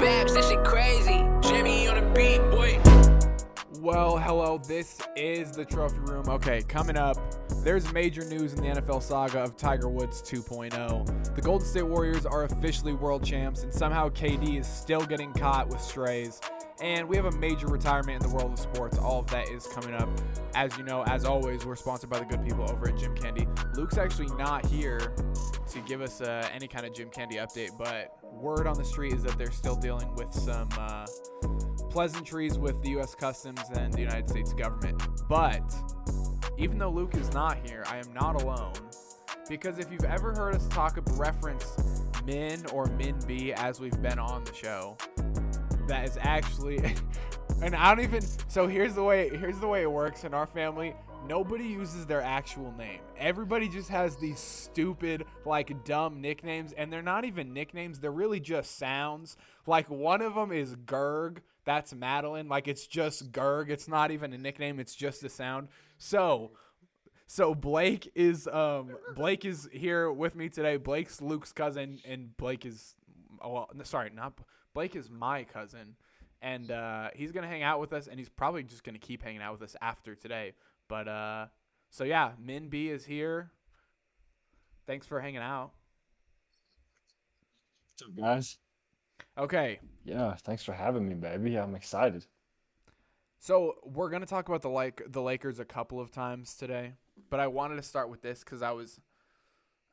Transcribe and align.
This 0.00 0.48
shit 0.48 0.64
crazy. 0.64 1.26
Jimmy 1.42 1.86
on 1.86 1.96
the 1.96 2.10
beat, 2.14 2.40
boy. 2.50 2.80
Well, 3.80 4.16
hello, 4.16 4.56
this 4.56 4.98
is 5.14 5.52
the 5.52 5.66
Trophy 5.66 5.98
Room. 5.98 6.26
Okay, 6.26 6.62
coming 6.62 6.96
up, 6.96 7.18
there's 7.62 7.92
major 7.92 8.24
news 8.24 8.54
in 8.54 8.62
the 8.62 8.80
NFL 8.80 9.02
saga 9.02 9.40
of 9.40 9.58
Tiger 9.58 9.90
Woods 9.90 10.22
2.0. 10.22 11.34
The 11.34 11.42
Golden 11.42 11.66
State 11.66 11.82
Warriors 11.82 12.24
are 12.24 12.44
officially 12.44 12.94
world 12.94 13.22
champs, 13.22 13.62
and 13.62 13.74
somehow 13.74 14.08
KD 14.08 14.58
is 14.58 14.66
still 14.66 15.04
getting 15.04 15.34
caught 15.34 15.68
with 15.68 15.82
strays. 15.82 16.40
And 16.82 17.08
we 17.08 17.16
have 17.16 17.26
a 17.26 17.32
major 17.32 17.66
retirement 17.66 18.22
in 18.22 18.28
the 18.30 18.34
world 18.34 18.52
of 18.52 18.58
sports. 18.58 18.98
All 18.98 19.20
of 19.20 19.26
that 19.28 19.48
is 19.50 19.66
coming 19.66 19.94
up. 19.94 20.08
As 20.54 20.76
you 20.78 20.84
know, 20.84 21.02
as 21.04 21.24
always, 21.24 21.66
we're 21.66 21.76
sponsored 21.76 22.10
by 22.10 22.18
the 22.18 22.24
good 22.24 22.42
people 22.42 22.68
over 22.70 22.88
at 22.88 22.96
Jim 22.96 23.14
Candy. 23.14 23.46
Luke's 23.74 23.98
actually 23.98 24.34
not 24.36 24.64
here 24.66 25.14
to 25.70 25.80
give 25.86 26.00
us 26.00 26.20
uh, 26.20 26.48
any 26.52 26.66
kind 26.66 26.86
of 26.86 26.94
Jim 26.94 27.10
Candy 27.10 27.36
update, 27.36 27.76
but 27.76 28.16
word 28.32 28.66
on 28.66 28.76
the 28.76 28.84
street 28.84 29.12
is 29.12 29.22
that 29.22 29.36
they're 29.36 29.50
still 29.50 29.76
dealing 29.76 30.14
with 30.14 30.32
some. 30.32 30.68
Uh, 30.78 31.06
pleasantries 31.90 32.56
with 32.56 32.80
the 32.82 32.90
U.S. 32.90 33.14
Customs 33.14 33.60
and 33.74 33.92
the 33.92 34.00
United 34.00 34.28
States 34.28 34.52
government. 34.52 35.02
But 35.28 35.62
even 36.56 36.78
though 36.78 36.90
Luke 36.90 37.14
is 37.16 37.32
not 37.32 37.58
here, 37.68 37.82
I 37.86 37.98
am 37.98 38.12
not 38.14 38.40
alone. 38.40 38.74
Because 39.48 39.78
if 39.78 39.90
you've 39.90 40.04
ever 40.04 40.32
heard 40.32 40.54
us 40.54 40.66
talk 40.68 40.96
of 40.96 41.18
reference 41.18 41.66
Min 42.24 42.64
or 42.72 42.86
Min 42.86 43.18
B 43.26 43.52
as 43.52 43.80
we've 43.80 44.00
been 44.00 44.20
on 44.20 44.44
the 44.44 44.54
show, 44.54 44.96
that 45.90 46.08
is 46.08 46.16
actually 46.20 46.78
and 47.62 47.74
I 47.74 47.92
don't 47.92 48.04
even 48.04 48.22
so 48.48 48.66
here's 48.66 48.94
the 48.94 49.02
way 49.02 49.28
here's 49.36 49.58
the 49.58 49.66
way 49.66 49.82
it 49.82 49.90
works 49.90 50.24
in 50.24 50.32
our 50.34 50.46
family. 50.46 50.94
Nobody 51.28 51.64
uses 51.64 52.06
their 52.06 52.22
actual 52.22 52.72
name. 52.78 53.00
Everybody 53.18 53.68
just 53.68 53.90
has 53.90 54.16
these 54.16 54.38
stupid, 54.38 55.26
like 55.44 55.84
dumb 55.84 56.20
nicknames, 56.20 56.72
and 56.72 56.90
they're 56.90 57.02
not 57.02 57.26
even 57.26 57.52
nicknames. 57.52 58.00
They're 58.00 58.10
really 58.10 58.40
just 58.40 58.78
sounds. 58.78 59.36
Like 59.66 59.90
one 59.90 60.22
of 60.22 60.34
them 60.34 60.50
is 60.50 60.76
Gerg, 60.76 61.38
that's 61.64 61.92
Madeline. 61.92 62.48
Like 62.48 62.68
it's 62.68 62.86
just 62.86 63.32
Gerg. 63.32 63.68
It's 63.68 63.86
not 63.86 64.10
even 64.10 64.32
a 64.32 64.38
nickname. 64.38 64.80
It's 64.80 64.94
just 64.94 65.22
a 65.24 65.28
sound. 65.28 65.68
So, 65.98 66.52
so 67.26 67.54
Blake 67.54 68.10
is 68.14 68.46
um 68.46 68.96
Blake 69.14 69.44
is 69.44 69.68
here 69.72 70.10
with 70.10 70.34
me 70.34 70.48
today. 70.48 70.78
Blake's 70.78 71.20
Luke's 71.20 71.52
cousin, 71.52 71.98
and 72.08 72.34
Blake 72.36 72.64
is 72.64 72.94
well, 73.42 73.68
sorry, 73.84 74.10
not 74.14 74.38
Blake 74.74 74.94
is 74.96 75.10
my 75.10 75.44
cousin, 75.44 75.96
and 76.40 76.70
uh, 76.70 77.10
he's 77.14 77.32
gonna 77.32 77.48
hang 77.48 77.62
out 77.62 77.80
with 77.80 77.92
us, 77.92 78.06
and 78.06 78.18
he's 78.18 78.28
probably 78.28 78.62
just 78.62 78.84
gonna 78.84 78.98
keep 78.98 79.22
hanging 79.22 79.42
out 79.42 79.52
with 79.52 79.62
us 79.62 79.76
after 79.80 80.14
today. 80.14 80.52
But 80.88 81.08
uh, 81.08 81.46
so 81.90 82.04
yeah, 82.04 82.32
Min 82.38 82.68
B 82.68 82.88
is 82.88 83.04
here. 83.04 83.50
Thanks 84.86 85.06
for 85.06 85.20
hanging 85.20 85.38
out. 85.38 85.72
What's 87.92 88.02
up, 88.02 88.16
guys? 88.16 88.58
Okay, 89.38 89.78
Yeah, 90.04 90.34
thanks 90.42 90.64
for 90.64 90.72
having 90.72 91.08
me, 91.08 91.14
baby. 91.14 91.56
I'm 91.56 91.74
excited. 91.74 92.26
So 93.38 93.76
we're 93.84 94.10
gonna 94.10 94.26
talk 94.26 94.48
about 94.48 94.62
the 94.62 94.68
like 94.68 95.02
the 95.08 95.22
Lakers 95.22 95.58
a 95.60 95.64
couple 95.64 96.00
of 96.00 96.10
times 96.10 96.54
today, 96.54 96.94
but 97.30 97.40
I 97.40 97.46
wanted 97.46 97.76
to 97.76 97.82
start 97.82 98.10
with 98.10 98.22
this 98.22 98.40
because 98.40 98.60
I 98.62 98.72
was, 98.72 99.00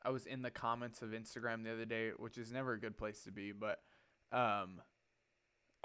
I 0.02 0.10
was 0.10 0.26
in 0.26 0.42
the 0.42 0.50
comments 0.50 1.02
of 1.02 1.10
Instagram 1.10 1.64
the 1.64 1.72
other 1.72 1.84
day, 1.84 2.10
which 2.16 2.36
is 2.36 2.52
never 2.52 2.72
a 2.74 2.80
good 2.80 2.96
place 2.98 3.22
to 3.24 3.30
be, 3.32 3.52
but, 3.52 3.80
um, 4.32 4.80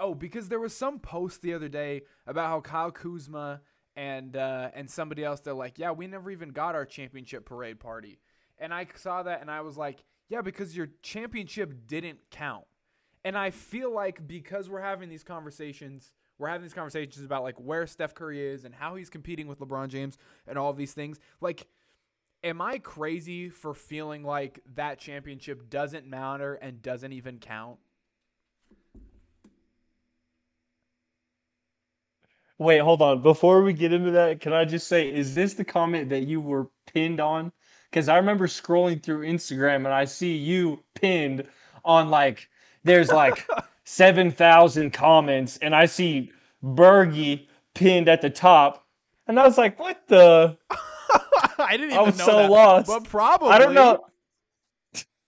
oh, 0.00 0.14
because 0.14 0.48
there 0.48 0.60
was 0.60 0.74
some 0.76 0.98
post 0.98 1.42
the 1.42 1.54
other 1.54 1.68
day 1.68 2.02
about 2.26 2.48
how 2.48 2.60
Kyle 2.60 2.90
Kuzma 2.90 3.60
and 3.96 4.36
uh, 4.36 4.70
and 4.74 4.90
somebody 4.90 5.24
else 5.24 5.40
they're 5.40 5.54
like, 5.54 5.78
yeah, 5.78 5.92
we 5.92 6.06
never 6.06 6.30
even 6.30 6.50
got 6.50 6.74
our 6.74 6.84
championship 6.84 7.46
parade 7.46 7.80
party, 7.80 8.18
and 8.58 8.74
I 8.74 8.86
saw 8.94 9.22
that 9.22 9.40
and 9.40 9.50
I 9.50 9.60
was 9.60 9.76
like, 9.76 10.04
yeah, 10.28 10.40
because 10.40 10.76
your 10.76 10.88
championship 11.02 11.86
didn't 11.86 12.18
count. 12.30 12.64
And 13.24 13.38
I 13.38 13.50
feel 13.50 13.92
like 13.92 14.26
because 14.26 14.68
we're 14.68 14.82
having 14.82 15.08
these 15.08 15.24
conversations, 15.24 16.12
we're 16.38 16.48
having 16.48 16.62
these 16.62 16.74
conversations 16.74 17.24
about 17.24 17.42
like 17.42 17.58
where 17.58 17.86
Steph 17.86 18.14
Curry 18.14 18.46
is 18.46 18.64
and 18.64 18.74
how 18.74 18.96
he's 18.96 19.08
competing 19.08 19.46
with 19.46 19.60
LeBron 19.60 19.88
James 19.88 20.18
and 20.46 20.58
all 20.58 20.70
of 20.70 20.76
these 20.76 20.92
things. 20.92 21.18
Like, 21.40 21.66
am 22.42 22.60
I 22.60 22.78
crazy 22.78 23.48
for 23.48 23.72
feeling 23.72 24.24
like 24.24 24.60
that 24.74 24.98
championship 24.98 25.70
doesn't 25.70 26.06
matter 26.06 26.54
and 26.54 26.82
doesn't 26.82 27.12
even 27.12 27.38
count? 27.38 27.78
Wait, 32.58 32.78
hold 32.78 33.02
on. 33.02 33.20
Before 33.20 33.62
we 33.62 33.72
get 33.72 33.92
into 33.92 34.12
that, 34.12 34.40
can 34.40 34.52
I 34.52 34.64
just 34.64 34.86
say, 34.86 35.08
is 35.12 35.34
this 35.34 35.54
the 35.54 35.64
comment 35.64 36.08
that 36.10 36.26
you 36.26 36.40
were 36.40 36.68
pinned 36.86 37.20
on? 37.20 37.52
Because 37.90 38.08
I 38.08 38.16
remember 38.16 38.46
scrolling 38.46 39.02
through 39.02 39.26
Instagram 39.26 39.76
and 39.76 39.88
I 39.88 40.04
see 40.04 40.36
you 40.36 40.82
pinned 40.94 41.44
on 41.84 42.10
like, 42.10 42.48
there's 42.84 43.10
like 43.10 43.46
7,000 43.84 44.92
comments 44.92 45.58
and 45.58 45.74
I 45.74 45.86
see 45.86 46.32
Bergie 46.62 47.46
pinned 47.74 48.08
at 48.08 48.20
the 48.20 48.30
top. 48.30 48.86
And 49.26 49.38
I 49.38 49.44
was 49.44 49.58
like, 49.58 49.78
what 49.78 50.06
the? 50.06 50.56
I 51.58 51.72
didn't 51.72 51.92
even 51.92 51.98
I 51.98 52.02
was 52.02 52.18
know 52.18 52.24
so 52.24 52.36
that, 52.36 52.50
lost. 52.50 52.86
But 52.86 53.04
probably 53.04 53.50
I 53.50 53.58
don't 53.58 53.74
know. 53.74 54.06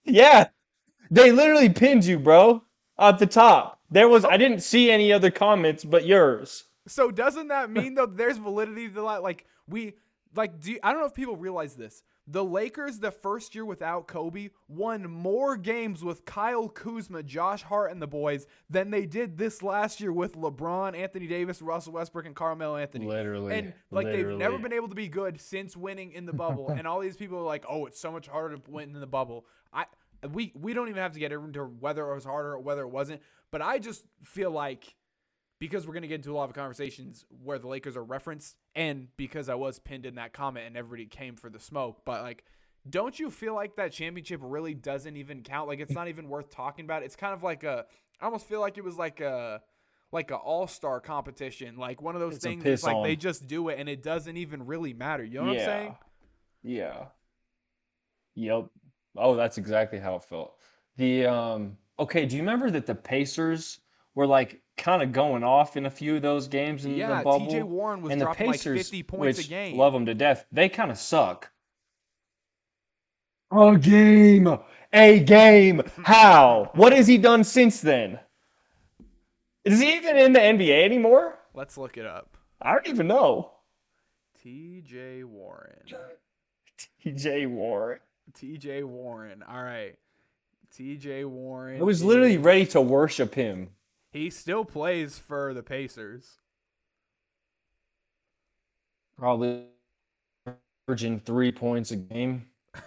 Yeah, 0.09 0.47
they 1.11 1.33
literally 1.33 1.67
pinned 1.67 2.05
you, 2.05 2.17
bro, 2.17 2.63
at 2.97 3.19
the 3.19 3.25
top. 3.27 3.81
There 3.91 4.07
was, 4.07 4.23
oh. 4.23 4.29
I 4.29 4.37
didn't 4.37 4.61
see 4.61 4.89
any 4.89 5.11
other 5.11 5.29
comments 5.29 5.83
but 5.83 6.05
yours. 6.05 6.63
So 6.87 7.11
doesn't 7.11 7.49
that 7.49 7.69
mean 7.71 7.95
though 7.95 8.05
there's 8.05 8.37
validity 8.37 8.87
to 8.89 9.01
that? 9.01 9.23
Like 9.23 9.45
we 9.67 9.93
like 10.35 10.59
do 10.59 10.73
you, 10.73 10.79
I 10.83 10.91
don't 10.91 11.01
know 11.01 11.07
if 11.07 11.13
people 11.13 11.35
realize 11.35 11.75
this. 11.75 12.03
The 12.29 12.43
Lakers, 12.43 12.99
the 12.99 13.11
first 13.11 13.55
year 13.55 13.63
without 13.63 14.07
Kobe, 14.07 14.49
won 14.67 15.09
more 15.09 15.55
games 15.55 16.03
with 16.03 16.25
Kyle 16.25 16.67
Kuzma, 16.67 17.23
Josh 17.23 17.63
Hart, 17.63 17.89
and 17.89 18.01
the 18.01 18.07
boys 18.07 18.47
than 18.69 18.91
they 18.91 19.05
did 19.05 19.37
this 19.37 19.63
last 19.63 20.01
year 20.01 20.11
with 20.11 20.35
LeBron, 20.35 20.97
Anthony 20.97 21.27
Davis, 21.27 21.61
Russell 21.61 21.93
Westbrook, 21.93 22.25
and 22.25 22.35
Carmelo 22.35 22.75
Anthony. 22.75 23.07
Literally, 23.07 23.55
And 23.55 23.73
like 23.91 24.07
they've 24.07 24.27
never 24.27 24.57
been 24.57 24.73
able 24.73 24.89
to 24.89 24.95
be 24.95 25.07
good 25.07 25.39
since 25.39 25.77
winning 25.77 26.11
in 26.11 26.25
the 26.25 26.33
bubble. 26.33 26.69
and 26.77 26.85
all 26.85 26.99
these 26.99 27.15
people 27.15 27.37
are 27.37 27.43
like, 27.43 27.63
"Oh, 27.69 27.85
it's 27.85 27.99
so 27.99 28.11
much 28.11 28.27
harder 28.27 28.57
to 28.57 28.71
win 28.71 28.93
in 28.93 28.99
the 28.99 29.07
bubble." 29.07 29.45
I 29.71 29.85
we 30.29 30.51
we 30.53 30.73
don't 30.73 30.89
even 30.89 31.01
have 31.01 31.13
to 31.13 31.19
get 31.19 31.31
into 31.31 31.63
whether 31.63 32.11
it 32.11 32.13
was 32.13 32.25
harder 32.25 32.53
or 32.53 32.59
whether 32.59 32.81
it 32.81 32.89
wasn't. 32.89 33.21
But 33.51 33.61
I 33.61 33.79
just 33.79 34.05
feel 34.23 34.51
like 34.51 34.95
because 35.59 35.87
we're 35.87 35.93
going 35.93 36.03
to 36.03 36.07
get 36.07 36.15
into 36.15 36.31
a 36.31 36.37
lot 36.37 36.49
of 36.49 36.55
conversations 36.55 37.25
where 37.43 37.59
the 37.59 37.67
Lakers 37.67 37.97
are 37.97 38.03
referenced, 38.03 38.55
and 38.75 39.07
because 39.17 39.49
I 39.49 39.55
was 39.55 39.79
pinned 39.79 40.05
in 40.05 40.15
that 40.15 40.33
comment 40.33 40.67
and 40.67 40.77
everybody 40.77 41.05
came 41.05 41.35
for 41.35 41.49
the 41.49 41.59
smoke, 41.59 42.01
but 42.05 42.21
like, 42.21 42.43
don't 42.89 43.19
you 43.19 43.29
feel 43.29 43.53
like 43.53 43.75
that 43.75 43.91
championship 43.91 44.39
really 44.43 44.73
doesn't 44.73 45.17
even 45.17 45.43
count? 45.43 45.67
Like, 45.67 45.79
it's 45.79 45.93
not 45.93 46.07
even 46.07 46.29
worth 46.29 46.49
talking 46.49 46.85
about. 46.85 47.03
It's 47.03 47.15
kind 47.15 47.33
of 47.33 47.43
like 47.43 47.63
a, 47.63 47.85
I 48.21 48.25
almost 48.25 48.47
feel 48.47 48.61
like 48.61 48.77
it 48.77 48.83
was 48.83 48.97
like 48.97 49.19
a, 49.19 49.61
like 50.11 50.31
a 50.31 50.35
all 50.35 50.67
star 50.67 50.99
competition, 50.99 51.77
like 51.77 52.01
one 52.01 52.15
of 52.15 52.21
those 52.21 52.35
It's 52.35 52.43
things. 52.43 52.65
It's 52.65 52.83
like 52.83 53.03
they 53.03 53.15
just 53.15 53.47
do 53.47 53.69
it, 53.69 53.79
and 53.79 53.89
it 53.89 54.03
doesn't 54.03 54.37
even 54.37 54.65
really 54.65 54.93
matter. 54.93 55.23
You 55.23 55.39
know 55.39 55.47
what 55.47 55.59
I'm 55.59 55.65
saying? 55.65 55.95
Yeah. 56.63 57.05
Yep. 58.35 58.67
Oh, 59.17 59.35
that's 59.35 59.57
exactly 59.57 59.99
how 59.99 60.15
it 60.15 60.23
felt. 60.23 60.53
The 60.97 61.25
um 61.25 61.77
okay, 61.99 62.25
do 62.25 62.35
you 62.35 62.41
remember 62.41 62.69
that 62.71 62.85
the 62.85 62.95
Pacers 62.95 63.79
were 64.15 64.27
like 64.27 64.61
kind 64.77 65.01
of 65.01 65.11
going 65.11 65.43
off 65.43 65.75
in 65.75 65.85
a 65.85 65.89
few 65.89 66.15
of 66.17 66.21
those 66.21 66.47
games 66.47 66.85
in 66.85 66.95
Yeah, 66.95 67.17
the 67.17 67.23
bubble? 67.23 67.47
TJ 67.47 67.63
Warren 67.63 68.01
was 68.01 68.11
and 68.11 68.21
the 68.21 68.25
dropping 68.25 68.47
like 68.47 68.55
Pacers, 68.59 68.77
50 68.89 69.03
points 69.03 69.37
a 69.39 69.41
which 69.41 69.49
game. 69.49 69.77
love 69.77 69.93
them 69.93 70.05
to 70.05 70.13
death, 70.13 70.45
they 70.51 70.69
kind 70.69 70.91
of 70.91 70.97
suck. 70.97 71.49
A 73.51 73.77
game, 73.77 74.57
a 74.93 75.19
game. 75.21 75.81
How? 76.03 76.69
What 76.75 76.93
has 76.93 77.07
he 77.07 77.17
done 77.17 77.43
since 77.43 77.79
then? 77.81 78.19
Is 79.63 79.79
he 79.79 79.95
even 79.95 80.17
in 80.17 80.33
the 80.33 80.39
NBA 80.39 80.83
anymore? 80.83 81.39
Let's 81.53 81.77
look 81.77 81.97
it 81.97 82.05
up. 82.05 82.37
I 82.61 82.73
don't 82.73 82.87
even 82.87 83.07
know. 83.07 83.51
T.J. 84.43 85.23
Warren. 85.23 85.79
TJ 87.05 87.47
Warren. 87.49 87.99
T.J. 88.33 88.83
Warren. 88.83 89.43
All 89.47 89.63
right. 89.63 89.95
T.J. 90.75 91.23
Warren. 91.25 91.79
I 91.81 91.83
was 91.83 92.03
literally 92.03 92.35
is- 92.35 92.39
ready 92.39 92.65
to 92.67 92.81
worship 92.81 93.33
him. 93.33 93.69
He 94.17 94.31
still 94.31 94.65
plays 94.65 95.19
for 95.19 95.53
the 95.53 95.61
Pacers. 95.61 96.39
Probably 99.15 99.65
averaging 100.87 101.19
three 101.19 101.51
points 101.51 101.91
a 101.91 101.97
game. 101.97 102.47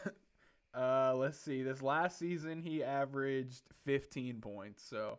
Uh, 0.73 1.13
let's 1.17 1.39
see. 1.39 1.63
This 1.65 1.83
last 1.83 2.17
season, 2.17 2.63
he 2.63 2.83
averaged 2.83 3.63
15 3.85 4.41
points. 4.41 4.85
So 4.89 5.19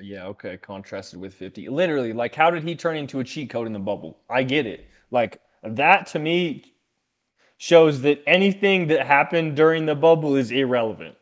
Yeah, 0.00 0.26
okay, 0.26 0.56
contrasted 0.56 1.20
with 1.20 1.34
50. 1.34 1.68
Literally, 1.68 2.12
like, 2.12 2.34
how 2.34 2.50
did 2.50 2.62
he 2.62 2.76
turn 2.76 2.96
into 2.96 3.20
a 3.20 3.24
cheat 3.24 3.50
code 3.50 3.66
in 3.66 3.72
the 3.72 3.80
bubble? 3.80 4.20
I 4.30 4.44
get 4.44 4.66
it. 4.66 4.86
Like, 5.10 5.40
that 5.64 6.06
to 6.08 6.18
me 6.20 6.74
shows 7.58 8.00
that 8.02 8.22
anything 8.26 8.86
that 8.88 9.06
happened 9.06 9.56
during 9.56 9.86
the 9.86 9.94
bubble 9.96 10.36
is 10.36 10.50
irrelevant. 10.50 11.16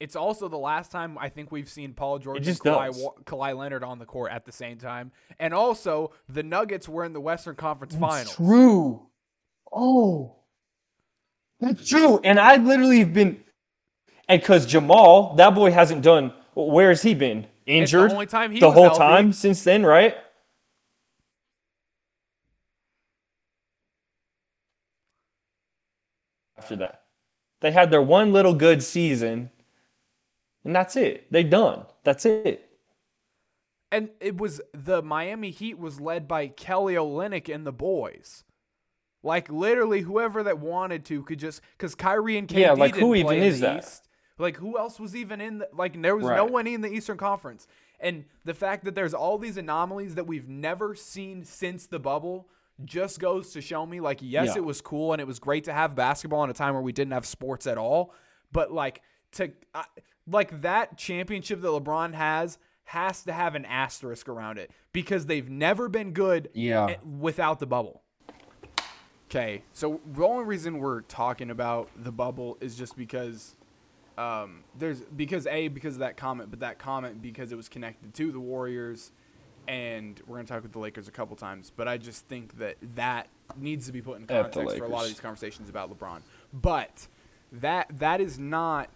It's 0.00 0.14
also 0.16 0.48
the 0.48 0.58
last 0.58 0.90
time 0.92 1.18
I 1.18 1.28
think 1.28 1.50
we've 1.50 1.68
seen 1.68 1.92
Paul 1.92 2.18
George 2.18 2.46
and 2.46 2.58
Kawhi, 2.58 3.24
Kawhi 3.24 3.56
Leonard 3.56 3.82
on 3.82 3.98
the 3.98 4.04
court 4.04 4.30
at 4.30 4.44
the 4.44 4.52
same 4.52 4.78
time. 4.78 5.10
And 5.38 5.52
also, 5.52 6.12
the 6.28 6.42
Nuggets 6.42 6.88
were 6.88 7.04
in 7.04 7.12
the 7.12 7.20
Western 7.20 7.56
Conference 7.56 7.94
Finals. 7.94 8.34
true. 8.36 9.06
Oh, 9.72 10.36
that's 11.60 11.88
true. 11.88 12.20
And 12.22 12.38
I 12.38 12.56
literally 12.56 13.00
have 13.00 13.12
been. 13.12 13.42
And 14.28 14.40
because 14.40 14.66
Jamal, 14.66 15.34
that 15.36 15.54
boy 15.54 15.72
hasn't 15.72 16.02
done. 16.02 16.32
Where 16.54 16.88
has 16.90 17.02
he 17.02 17.14
been? 17.14 17.46
Injured. 17.66 18.12
only 18.12 18.26
time 18.26 18.50
he 18.50 18.60
the 18.60 18.70
whole 18.70 18.84
healthy. 18.84 18.98
time 18.98 19.32
since 19.32 19.62
then, 19.62 19.84
right? 19.84 20.16
After 26.56 26.76
that, 26.76 27.02
they 27.60 27.70
had 27.70 27.90
their 27.90 28.02
one 28.02 28.32
little 28.32 28.54
good 28.54 28.82
season, 28.82 29.50
and 30.68 30.76
that's 30.76 30.96
it. 30.96 31.32
They 31.32 31.44
done. 31.44 31.86
That's 32.04 32.26
it. 32.26 32.68
And 33.90 34.10
it 34.20 34.36
was 34.36 34.60
the 34.74 35.00
Miami 35.00 35.50
Heat 35.50 35.78
was 35.78 35.98
led 35.98 36.28
by 36.28 36.48
Kelly 36.48 36.92
Olynyk 36.92 37.52
and 37.52 37.66
the 37.66 37.72
boys. 37.72 38.44
Like 39.22 39.48
literally, 39.48 40.02
whoever 40.02 40.42
that 40.42 40.58
wanted 40.58 41.06
to 41.06 41.22
could 41.22 41.38
just 41.38 41.62
because 41.72 41.94
Kyrie 41.94 42.36
and 42.36 42.46
KD 42.46 42.58
Yeah, 42.58 42.72
like, 42.72 42.96
who 42.96 43.14
even 43.14 43.38
is 43.38 43.60
that? 43.60 43.78
East. 43.78 44.08
Like 44.36 44.58
who 44.58 44.76
else 44.78 45.00
was 45.00 45.16
even 45.16 45.40
in 45.40 45.56
the 45.60 45.70
like? 45.72 46.00
There 46.02 46.14
was 46.14 46.26
no 46.26 46.44
one 46.44 46.66
in 46.66 46.82
the 46.82 46.92
Eastern 46.92 47.16
Conference, 47.16 47.66
and 47.98 48.26
the 48.44 48.52
fact 48.52 48.84
that 48.84 48.94
there's 48.94 49.14
all 49.14 49.38
these 49.38 49.56
anomalies 49.56 50.16
that 50.16 50.26
we've 50.26 50.50
never 50.50 50.94
seen 50.94 51.46
since 51.46 51.86
the 51.86 51.98
bubble 51.98 52.50
just 52.84 53.20
goes 53.20 53.52
to 53.54 53.62
show 53.62 53.86
me 53.86 54.00
like 54.00 54.18
yes, 54.20 54.48
Yeah. 54.48 54.56
it 54.58 54.64
was 54.66 54.82
cool 54.82 55.14
and 55.14 55.20
it 55.22 55.26
was 55.26 55.38
great 55.38 55.64
to 55.64 55.72
have 55.72 55.94
basketball 55.96 56.44
in 56.44 56.50
a 56.50 56.54
time 56.54 56.74
where 56.74 56.82
we 56.82 56.92
didn't 56.92 57.14
have 57.14 57.24
sports 57.24 57.66
at 57.66 57.78
all, 57.78 58.12
but 58.52 58.70
like 58.70 59.00
to 59.32 59.52
I 59.74 59.84
like 60.26 60.60
that 60.62 60.96
championship 60.96 61.60
that 61.62 61.68
LeBron 61.68 62.14
has 62.14 62.58
has 62.84 63.22
to 63.24 63.32
have 63.32 63.54
an 63.54 63.66
asterisk 63.66 64.28
around 64.28 64.58
it 64.58 64.70
because 64.92 65.26
they've 65.26 65.48
never 65.48 65.88
been 65.88 66.12
good 66.12 66.48
Yeah. 66.54 66.96
without 67.04 67.60
the 67.60 67.66
bubble. 67.66 68.02
Okay, 69.30 69.62
so 69.74 70.00
the 70.06 70.24
only 70.24 70.44
reason 70.44 70.78
we're 70.78 71.02
talking 71.02 71.50
about 71.50 71.90
the 72.02 72.10
bubble 72.10 72.56
is 72.62 72.76
just 72.76 72.96
because 72.96 73.56
um, 74.16 74.64
there's 74.76 75.02
because 75.02 75.46
a 75.46 75.68
because 75.68 75.94
of 75.94 76.00
that 76.00 76.16
comment, 76.16 76.50
but 76.50 76.60
that 76.60 76.78
comment 76.78 77.20
because 77.20 77.52
it 77.52 77.56
was 77.56 77.68
connected 77.68 78.14
to 78.14 78.32
the 78.32 78.40
Warriors, 78.40 79.12
and 79.68 80.18
we're 80.26 80.36
gonna 80.36 80.48
talk 80.48 80.62
with 80.62 80.72
the 80.72 80.78
Lakers 80.78 81.08
a 81.08 81.10
couple 81.10 81.36
times. 81.36 81.70
But 81.74 81.88
I 81.88 81.98
just 81.98 82.26
think 82.26 82.58
that 82.58 82.76
that 82.96 83.28
needs 83.54 83.84
to 83.84 83.92
be 83.92 84.00
put 84.00 84.18
in 84.18 84.26
context 84.26 84.78
for 84.78 84.84
a 84.84 84.88
lot 84.88 85.02
of 85.02 85.08
these 85.08 85.20
conversations 85.20 85.68
about 85.68 85.90
LeBron. 85.96 86.22
But 86.54 87.06
that 87.52 87.98
that 87.98 88.22
is 88.22 88.38
not 88.38 88.88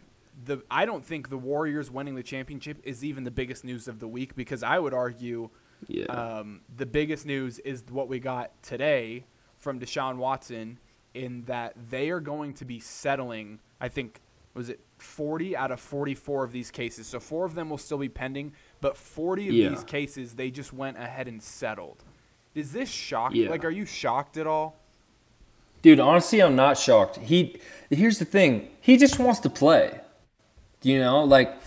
the. 0.45 0.63
I 0.71 0.85
don't 0.85 1.05
think 1.05 1.29
the 1.29 1.37
Warriors 1.39 1.91
winning 1.91 2.15
the 2.15 2.23
championship 2.23 2.79
is 2.85 3.05
even 3.05 3.25
the 3.25 3.31
biggest 3.31 3.65
news 3.65 3.89
of 3.89 3.99
the 4.01 4.09
week 4.09 4.35
because 4.35 4.63
I 4.63 4.79
would 4.79 4.95
argue 4.95 5.51
Yeah. 5.89 6.05
um, 6.07 6.61
the 6.75 6.87
biggest 6.87 7.27
news 7.27 7.59
is 7.61 7.85
what 7.91 8.09
we 8.09 8.19
got 8.19 8.51
today 8.63 9.25
from 9.59 9.79
Deshaun 9.81 10.17
Watson 10.17 10.79
in 11.15 11.43
that 11.45 11.75
they 11.91 12.11
are 12.11 12.21
going 12.21 12.55
to 12.55 12.65
be 12.65 12.81
settling, 12.81 13.59
I 13.81 13.89
think, 13.89 14.21
was 14.55 14.69
it 14.69 14.81
40 14.99 15.57
out 15.57 15.71
of 15.71 15.81
44 15.81 16.45
of 16.45 16.53
these 16.53 16.71
cases. 16.71 17.07
So 17.07 17.19
four 17.21 17.45
of 17.45 17.55
them 17.55 17.71
will 17.71 17.79
still 17.79 17.99
be 17.99 18.09
pending, 18.09 18.53
but 18.81 18.97
40 18.97 19.49
of 19.49 19.55
Yeah. 19.55 19.69
these 19.71 19.85
cases 19.85 20.35
they 20.35 20.51
just 20.51 20.73
went 20.73 20.97
ahead 20.99 21.27
and 21.29 21.43
settled. 21.43 22.05
Is 22.55 22.73
this 22.73 22.91
shock? 22.91 23.35
Yeah. 23.35 23.49
Like, 23.49 23.65
are 23.65 23.71
you 23.71 23.87
shocked 23.87 24.37
at 24.37 24.47
all? 24.47 24.77
Dude, 25.81 25.99
honestly, 26.01 26.41
I'm 26.41 26.55
not 26.55 26.79
shocked. 26.79 27.17
He 27.17 27.57
here's 27.91 28.19
the 28.19 28.25
thing. 28.25 28.69
He 28.81 28.97
just 28.97 29.19
wants 29.19 29.41
to 29.41 29.51
play. 29.51 30.01
You 30.83 30.99
know, 30.99 31.25
like 31.25 31.61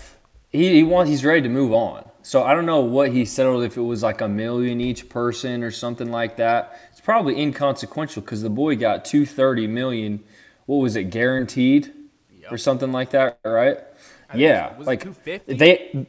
he, 0.52 0.76
he 0.76 0.84
wants 0.84 1.10
he's 1.10 1.26
ready 1.26 1.42
to 1.42 1.50
move 1.50 1.74
on. 1.74 2.10
So 2.22 2.44
I 2.44 2.56
don't 2.56 2.66
know 2.66 2.80
what 2.80 3.12
he 3.12 3.24
settled 3.24 3.64
if 3.64 3.78
it 3.78 3.82
was 3.82 4.02
like 4.02 4.22
a 4.22 4.28
million 4.28 4.82
each 4.82 5.10
person 5.10 5.64
or 5.64 5.72
something 5.72 6.12
like 6.12 6.38
that. 6.38 6.80
It's 6.92 7.02
probably 7.02 7.40
inconsequential 7.40 8.24
because 8.24 8.42
the 8.42 8.50
boy 8.50 8.76
got 8.76 9.06
230 9.06 9.68
million. 9.68 10.24
What 10.66 10.78
was 10.78 10.96
it, 10.96 11.06
guaranteed 11.06 11.94
or 12.50 12.58
something 12.58 12.92
like 12.92 13.12
that, 13.12 13.40
right? 13.44 13.78
think 14.36 14.42
yeah. 14.42 14.76
Was 14.78 14.88
like 14.88 15.02
250? 15.02 15.54
they 15.54 16.08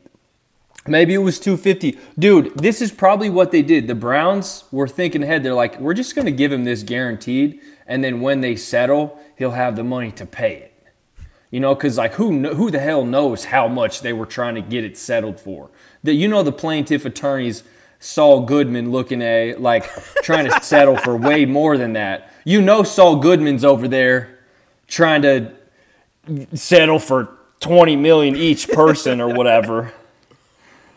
Maybe 0.88 1.14
it 1.14 1.18
was 1.18 1.40
250. 1.40 1.98
Dude, 2.18 2.56
this 2.56 2.80
is 2.80 2.92
probably 2.92 3.28
what 3.28 3.50
they 3.50 3.62
did. 3.62 3.88
The 3.88 3.94
Browns 3.94 4.64
were 4.70 4.86
thinking 4.86 5.22
ahead. 5.22 5.42
They're 5.42 5.54
like, 5.54 5.80
we're 5.80 5.94
just 5.94 6.14
going 6.14 6.26
to 6.26 6.32
give 6.32 6.52
him 6.52 6.64
this 6.64 6.82
guaranteed. 6.82 7.60
And 7.86 8.04
then 8.04 8.20
when 8.20 8.40
they 8.40 8.54
settle, 8.56 9.20
he'll 9.36 9.50
have 9.50 9.76
the 9.76 9.84
money 9.84 10.12
to 10.12 10.26
pay 10.26 10.56
it. 10.56 10.72
You 11.50 11.60
know, 11.60 11.74
because 11.74 11.96
like 11.96 12.14
who 12.14 12.30
kn- 12.42 12.56
who 12.56 12.70
the 12.70 12.78
hell 12.80 13.04
knows 13.04 13.44
how 13.46 13.68
much 13.68 14.00
they 14.02 14.12
were 14.12 14.26
trying 14.26 14.56
to 14.56 14.60
get 14.62 14.84
it 14.84 14.96
settled 14.98 15.38
for? 15.40 15.70
That 16.02 16.14
you 16.14 16.28
know 16.28 16.42
the 16.42 16.52
plaintiff 16.52 17.04
attorneys 17.04 17.62
Saul 18.00 18.40
Goodman 18.42 18.90
looking 18.90 19.22
at 19.22 19.60
like 19.60 19.88
trying 20.22 20.46
to 20.50 20.60
settle 20.62 20.96
for 20.96 21.16
way 21.16 21.46
more 21.46 21.76
than 21.78 21.92
that. 21.94 22.30
You 22.44 22.60
know 22.60 22.82
Saul 22.82 23.16
Goodman's 23.16 23.64
over 23.64 23.86
there 23.88 24.38
trying 24.88 25.22
to 25.22 25.52
settle 26.54 26.98
for 26.98 27.36
20 27.60 27.96
million 27.96 28.36
each 28.36 28.68
person 28.68 29.20
or 29.20 29.32
whatever. 29.34 29.92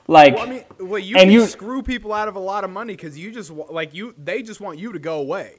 Like 0.08 0.34
Well, 0.38 0.48
I 0.48 0.50
mean, 0.50 0.64
well, 0.80 0.98
you 1.00 1.16
And 1.18 1.26
can 1.26 1.32
you- 1.32 1.46
screw 1.46 1.84
people 1.84 2.12
out 2.14 2.28
of 2.28 2.36
a 2.36 2.40
lot 2.40 2.64
of 2.64 2.72
money 2.72 2.94
because 2.96 3.16
you 3.16 3.32
just 3.32 3.52
like 3.52 3.94
you. 3.94 4.16
They 4.18 4.42
just 4.42 4.60
want 4.60 4.80
you 4.80 4.92
to 4.92 4.98
go 4.98 5.20
away. 5.20 5.58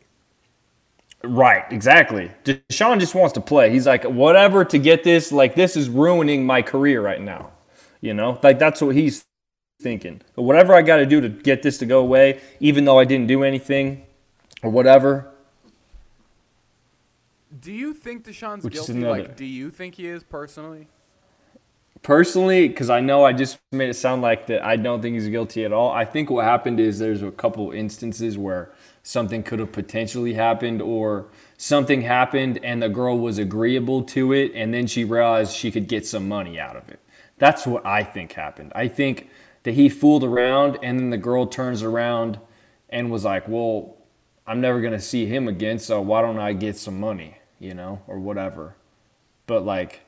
Right, 1.22 1.64
exactly. 1.70 2.30
Deshaun 2.44 2.98
just 2.98 3.14
wants 3.14 3.34
to 3.34 3.40
play. 3.40 3.70
He's 3.70 3.86
like, 3.86 4.04
whatever 4.04 4.64
to 4.64 4.78
get 4.78 5.04
this, 5.04 5.30
like, 5.30 5.54
this 5.54 5.76
is 5.76 5.88
ruining 5.88 6.46
my 6.46 6.62
career 6.62 7.02
right 7.02 7.20
now. 7.20 7.50
You 8.00 8.14
know, 8.14 8.38
like, 8.42 8.58
that's 8.58 8.80
what 8.80 8.94
he's 8.94 9.26
thinking. 9.82 10.22
But 10.34 10.42
whatever 10.42 10.74
I 10.74 10.80
got 10.80 10.96
to 10.96 11.06
do 11.06 11.20
to 11.20 11.28
get 11.28 11.62
this 11.62 11.76
to 11.78 11.86
go 11.86 12.00
away, 12.00 12.40
even 12.58 12.86
though 12.86 12.98
I 12.98 13.04
didn't 13.04 13.26
do 13.26 13.42
anything 13.42 14.06
or 14.62 14.70
whatever. 14.70 15.26
Do 17.60 17.72
you 17.72 17.92
think 17.92 18.24
Deshaun's 18.24 18.64
Which 18.64 18.74
guilty? 18.74 18.94
Like, 18.94 19.36
do 19.36 19.44
you 19.44 19.70
think 19.70 19.96
he 19.96 20.06
is 20.06 20.22
personally? 20.22 20.88
Personally, 22.02 22.68
because 22.68 22.88
I 22.88 23.00
know 23.00 23.24
I 23.26 23.34
just 23.34 23.58
made 23.72 23.90
it 23.90 23.94
sound 23.94 24.22
like 24.22 24.46
that 24.46 24.64
I 24.64 24.76
don't 24.76 25.02
think 25.02 25.14
he's 25.14 25.28
guilty 25.28 25.66
at 25.66 25.72
all. 25.72 25.90
I 25.90 26.06
think 26.06 26.30
what 26.30 26.46
happened 26.46 26.80
is 26.80 26.98
there's 26.98 27.22
a 27.22 27.30
couple 27.30 27.70
instances 27.72 28.38
where 28.38 28.72
something 29.02 29.42
could 29.42 29.58
have 29.58 29.72
potentially 29.72 30.34
happened 30.34 30.82
or 30.82 31.26
something 31.56 32.02
happened 32.02 32.58
and 32.62 32.82
the 32.82 32.88
girl 32.88 33.18
was 33.18 33.38
agreeable 33.38 34.02
to 34.02 34.32
it 34.32 34.52
and 34.54 34.74
then 34.74 34.86
she 34.86 35.04
realized 35.04 35.54
she 35.54 35.70
could 35.70 35.88
get 35.88 36.06
some 36.06 36.28
money 36.28 36.58
out 36.58 36.76
of 36.76 36.88
it. 36.88 37.00
That's 37.38 37.66
what 37.66 37.84
I 37.86 38.04
think 38.04 38.32
happened. 38.32 38.72
I 38.74 38.88
think 38.88 39.28
that 39.62 39.72
he 39.72 39.88
fooled 39.88 40.24
around 40.24 40.78
and 40.82 40.98
then 40.98 41.10
the 41.10 41.18
girl 41.18 41.46
turns 41.46 41.82
around 41.82 42.38
and 42.90 43.10
was 43.10 43.24
like, 43.24 43.48
"Well, 43.48 43.96
I'm 44.46 44.60
never 44.60 44.80
going 44.80 44.92
to 44.92 45.00
see 45.00 45.26
him 45.26 45.48
again, 45.48 45.78
so 45.78 46.00
why 46.00 46.22
don't 46.22 46.38
I 46.38 46.52
get 46.52 46.76
some 46.76 46.98
money, 47.00 47.38
you 47.58 47.72
know, 47.72 48.02
or 48.06 48.18
whatever." 48.18 48.76
But 49.46 49.64
like 49.64 50.02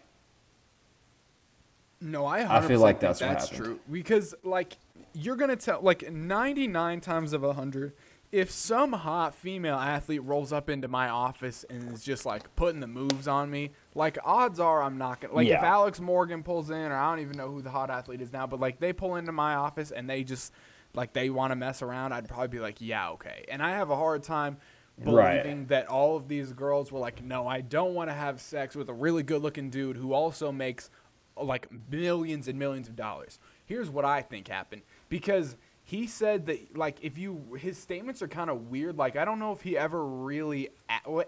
No, 2.00 2.26
I. 2.26 2.58
I 2.58 2.60
feel 2.60 2.80
like 2.80 3.00
that's 3.00 3.20
what 3.20 3.28
that's 3.30 3.48
true 3.48 3.80
because 3.90 4.34
like 4.42 4.76
you're 5.14 5.36
gonna 5.36 5.56
tell 5.56 5.80
like 5.80 6.10
99 6.10 7.00
times 7.00 7.32
of 7.32 7.42
100 7.42 7.92
if 8.32 8.50
some 8.50 8.92
hot 8.94 9.34
female 9.34 9.76
athlete 9.76 10.22
rolls 10.24 10.52
up 10.52 10.70
into 10.70 10.88
my 10.88 11.08
office 11.08 11.64
and 11.68 11.92
is 11.92 12.02
just 12.02 12.24
like 12.24 12.54
putting 12.56 12.80
the 12.80 12.86
moves 12.86 13.28
on 13.28 13.50
me 13.50 13.70
like 13.94 14.16
odds 14.24 14.58
are 14.58 14.82
i'm 14.82 14.96
not 14.98 15.20
gonna 15.20 15.34
like 15.34 15.46
if 15.58 15.62
alex 15.62 16.00
morgan 16.00 16.42
pulls 16.42 16.70
in 16.70 16.76
or 16.90 16.94
i 16.94 17.10
don't 17.10 17.20
even 17.22 17.36
know 17.36 17.50
who 17.50 17.60
the 17.60 17.70
hot 17.70 17.90
athlete 17.90 18.22
is 18.22 18.32
now 18.32 18.46
but 18.46 18.58
like 18.58 18.80
they 18.80 18.92
pull 18.92 19.16
into 19.16 19.32
my 19.32 19.54
office 19.54 19.90
and 19.90 20.08
they 20.08 20.24
just 20.24 20.52
like 20.94 21.12
they 21.12 21.28
want 21.30 21.50
to 21.52 21.56
mess 21.56 21.82
around 21.82 22.12
i'd 22.12 22.26
probably 22.26 22.48
be 22.48 22.58
like 22.58 22.76
yeah 22.80 23.10
okay 23.10 23.44
and 23.48 23.62
i 23.62 23.70
have 23.70 23.90
a 23.90 23.96
hard 23.96 24.22
time 24.22 24.56
Right. 24.98 25.42
believing 25.42 25.66
that 25.66 25.86
all 25.88 26.16
of 26.16 26.28
these 26.28 26.52
girls 26.52 26.92
were 26.92 27.00
like 27.00 27.22
no 27.24 27.46
i 27.46 27.60
don't 27.62 27.94
want 27.94 28.10
to 28.10 28.14
have 28.14 28.40
sex 28.40 28.76
with 28.76 28.88
a 28.90 28.92
really 28.92 29.22
good 29.22 29.40
looking 29.42 29.70
dude 29.70 29.96
who 29.96 30.12
also 30.12 30.52
makes 30.52 30.90
like 31.34 31.66
millions 31.90 32.46
and 32.46 32.58
millions 32.58 32.88
of 32.88 32.94
dollars. 32.94 33.38
Here's 33.64 33.88
what 33.88 34.04
I 34.04 34.20
think 34.20 34.48
happened 34.48 34.82
because 35.08 35.56
he 35.92 36.06
said 36.06 36.46
that 36.46 36.74
like 36.74 36.96
if 37.02 37.18
you 37.18 37.54
his 37.58 37.76
statements 37.76 38.22
are 38.22 38.28
kind 38.28 38.48
of 38.48 38.70
weird. 38.70 38.96
Like 38.96 39.14
I 39.14 39.26
don't 39.26 39.38
know 39.38 39.52
if 39.52 39.60
he 39.60 39.76
ever 39.76 40.02
really 40.02 40.70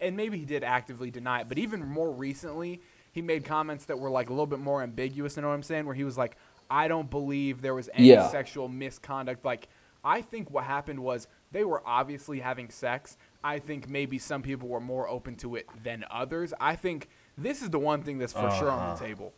and 0.00 0.16
maybe 0.16 0.38
he 0.38 0.46
did 0.46 0.64
actively 0.64 1.10
deny 1.10 1.42
it, 1.42 1.48
but 1.50 1.58
even 1.58 1.86
more 1.86 2.10
recently 2.10 2.80
he 3.12 3.20
made 3.20 3.44
comments 3.44 3.84
that 3.84 3.98
were 3.98 4.08
like 4.08 4.30
a 4.30 4.32
little 4.32 4.46
bit 4.46 4.60
more 4.60 4.82
ambiguous. 4.82 5.36
You 5.36 5.42
know 5.42 5.48
what 5.48 5.54
I'm 5.54 5.62
saying? 5.62 5.84
Where 5.84 5.94
he 5.94 6.02
was 6.02 6.16
like, 6.16 6.38
I 6.70 6.88
don't 6.88 7.10
believe 7.10 7.60
there 7.60 7.74
was 7.74 7.90
any 7.92 8.08
Yeah. 8.08 8.26
sexual 8.28 8.68
misconduct. 8.68 9.44
Like 9.44 9.68
I 10.02 10.22
think 10.22 10.50
what 10.50 10.64
happened 10.64 11.00
was 11.00 11.28
they 11.52 11.64
were 11.64 11.82
obviously 11.84 12.40
having 12.40 12.70
sex. 12.70 13.18
I 13.44 13.58
think 13.58 13.86
maybe 13.86 14.16
some 14.16 14.40
people 14.40 14.70
were 14.70 14.80
more 14.80 15.06
open 15.06 15.36
to 15.36 15.56
it 15.56 15.68
than 15.82 16.06
others. 16.10 16.54
I 16.58 16.74
think 16.74 17.10
this 17.36 17.60
is 17.60 17.68
the 17.68 17.78
one 17.78 18.02
thing 18.02 18.16
that's 18.16 18.32
for 18.32 18.50
sure 18.52 18.70
on 18.70 18.78
the 18.78 18.94
uh-huh. 18.94 19.04
table. 19.04 19.34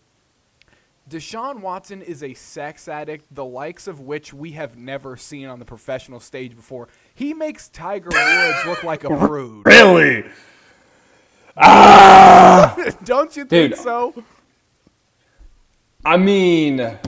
Deshaun 1.09 1.61
Watson 1.61 2.03
is 2.03 2.23
a 2.23 2.35
sex 2.35 2.89
addict, 2.89 3.33
the 3.33 3.45
likes 3.45 3.87
of 3.87 4.01
which 4.01 4.35
we 4.35 4.53
have 4.53 4.77
never 4.77 5.17
seen 5.17 5.47
on 5.47 5.61
the 5.61 5.65
professional 5.65 6.19
stage 6.19 6.57
before. 6.57 6.89
He 7.15 7.33
makes 7.33 7.69
Tiger 7.69 8.09
Woods 8.13 8.67
look 8.67 8.83
like 8.83 9.05
a 9.05 9.09
prude. 9.17 9.65
Really? 9.67 10.25
Ah! 11.57 12.75
Don't 13.05 13.37
you 13.37 13.45
think 13.45 13.75
Dude. 13.75 13.79
so? 13.83 14.25
I 16.05 16.17
mean, 16.17 16.99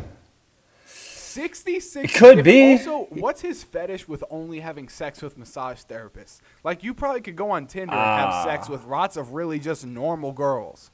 66. 0.85 1.97
It 2.13 2.15
could 2.17 2.45
be. 2.45 2.73
Also, 2.73 3.07
what's 3.11 3.41
his 3.43 3.63
fetish 3.63 4.09
with 4.09 4.25
only 4.31 4.61
having 4.61 4.89
sex 4.89 5.23
with 5.23 5.37
massage 5.37 5.83
therapists? 5.85 6.41
Like, 6.65 6.83
you 6.83 6.95
probably 6.95 7.21
could 7.21 7.37
go 7.37 7.51
on 7.51 7.67
Tinder 7.67 7.95
and 7.95 8.01
have 8.21 8.29
Ah. 8.31 8.45
sex 8.45 8.69
with 8.69 8.85
lots 8.85 9.17
of 9.17 9.33
really 9.33 9.59
just 9.59 9.85
normal 9.87 10.33
girls. 10.33 10.91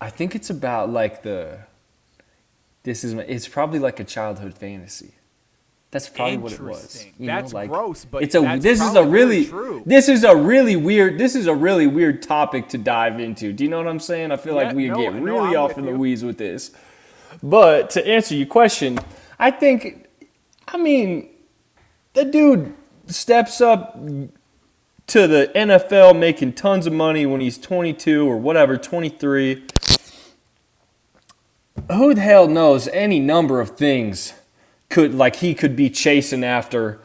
I 0.00 0.10
think 0.10 0.34
it's 0.34 0.50
about 0.50 0.90
like 0.90 1.22
the. 1.22 1.58
This 2.82 3.04
is 3.04 3.12
it's 3.14 3.46
probably 3.48 3.78
like 3.78 4.00
a 4.00 4.04
childhood 4.04 4.54
fantasy. 4.54 5.14
That's 5.90 6.08
probably 6.08 6.38
what 6.38 6.52
it 6.52 6.60
was. 6.60 7.04
You 7.18 7.26
That's 7.26 7.52
know, 7.52 7.58
like 7.58 7.70
gross, 7.70 8.04
but 8.04 8.22
it's 8.22 8.34
a 8.36 8.58
this 8.60 8.80
is 8.80 8.94
a 8.94 9.04
really 9.04 9.44
true. 9.46 9.82
this 9.84 10.08
is 10.08 10.22
a 10.22 10.34
really 10.36 10.76
weird 10.76 11.18
this 11.18 11.34
is 11.34 11.46
a 11.48 11.54
really 11.54 11.88
weird 11.88 12.22
topic 12.22 12.68
to 12.68 12.78
dive 12.78 13.18
into. 13.18 13.52
Do 13.52 13.64
you 13.64 13.70
know 13.70 13.78
what 13.78 13.88
I'm 13.88 13.98
saying? 13.98 14.30
I 14.30 14.36
feel 14.36 14.54
Yeah, 14.54 14.62
like 14.62 14.76
we 14.76 14.88
no, 14.88 14.96
get 14.96 15.14
no, 15.14 15.20
really 15.20 15.56
I'm 15.56 15.64
off 15.64 15.78
in 15.78 15.84
the 15.86 15.92
weeds 15.92 16.24
with 16.24 16.38
this. 16.38 16.70
But 17.42 17.90
to 17.90 18.06
answer 18.06 18.34
your 18.36 18.46
question, 18.46 18.98
I 19.38 19.50
think 19.50 20.06
I 20.68 20.76
mean 20.76 21.28
the 22.14 22.24
dude 22.24 22.72
steps 23.06 23.60
up 23.60 23.98
to 25.10 25.26
the 25.26 25.50
NFL 25.56 26.16
making 26.16 26.52
tons 26.52 26.86
of 26.86 26.92
money 26.92 27.26
when 27.26 27.40
he's 27.40 27.58
22 27.58 28.30
or 28.30 28.36
whatever, 28.36 28.76
23. 28.76 29.64
Who 31.88 32.14
the 32.14 32.20
hell 32.20 32.46
knows 32.46 32.86
any 32.88 33.18
number 33.18 33.60
of 33.60 33.70
things 33.70 34.34
could 34.88 35.12
like 35.12 35.36
he 35.36 35.52
could 35.52 35.74
be 35.74 35.90
chasing 35.90 36.44
after 36.44 37.00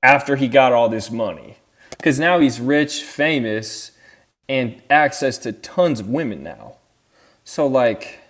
after 0.00 0.36
he 0.36 0.46
got 0.46 0.72
all 0.72 0.88
this 0.88 1.10
money. 1.10 1.56
Cuz 2.00 2.20
now 2.20 2.38
he's 2.38 2.60
rich, 2.60 3.02
famous 3.02 3.90
and 4.48 4.80
access 4.88 5.36
to 5.38 5.52
tons 5.52 5.98
of 5.98 6.08
women 6.08 6.44
now. 6.44 6.74
So 7.42 7.66
like 7.66 8.20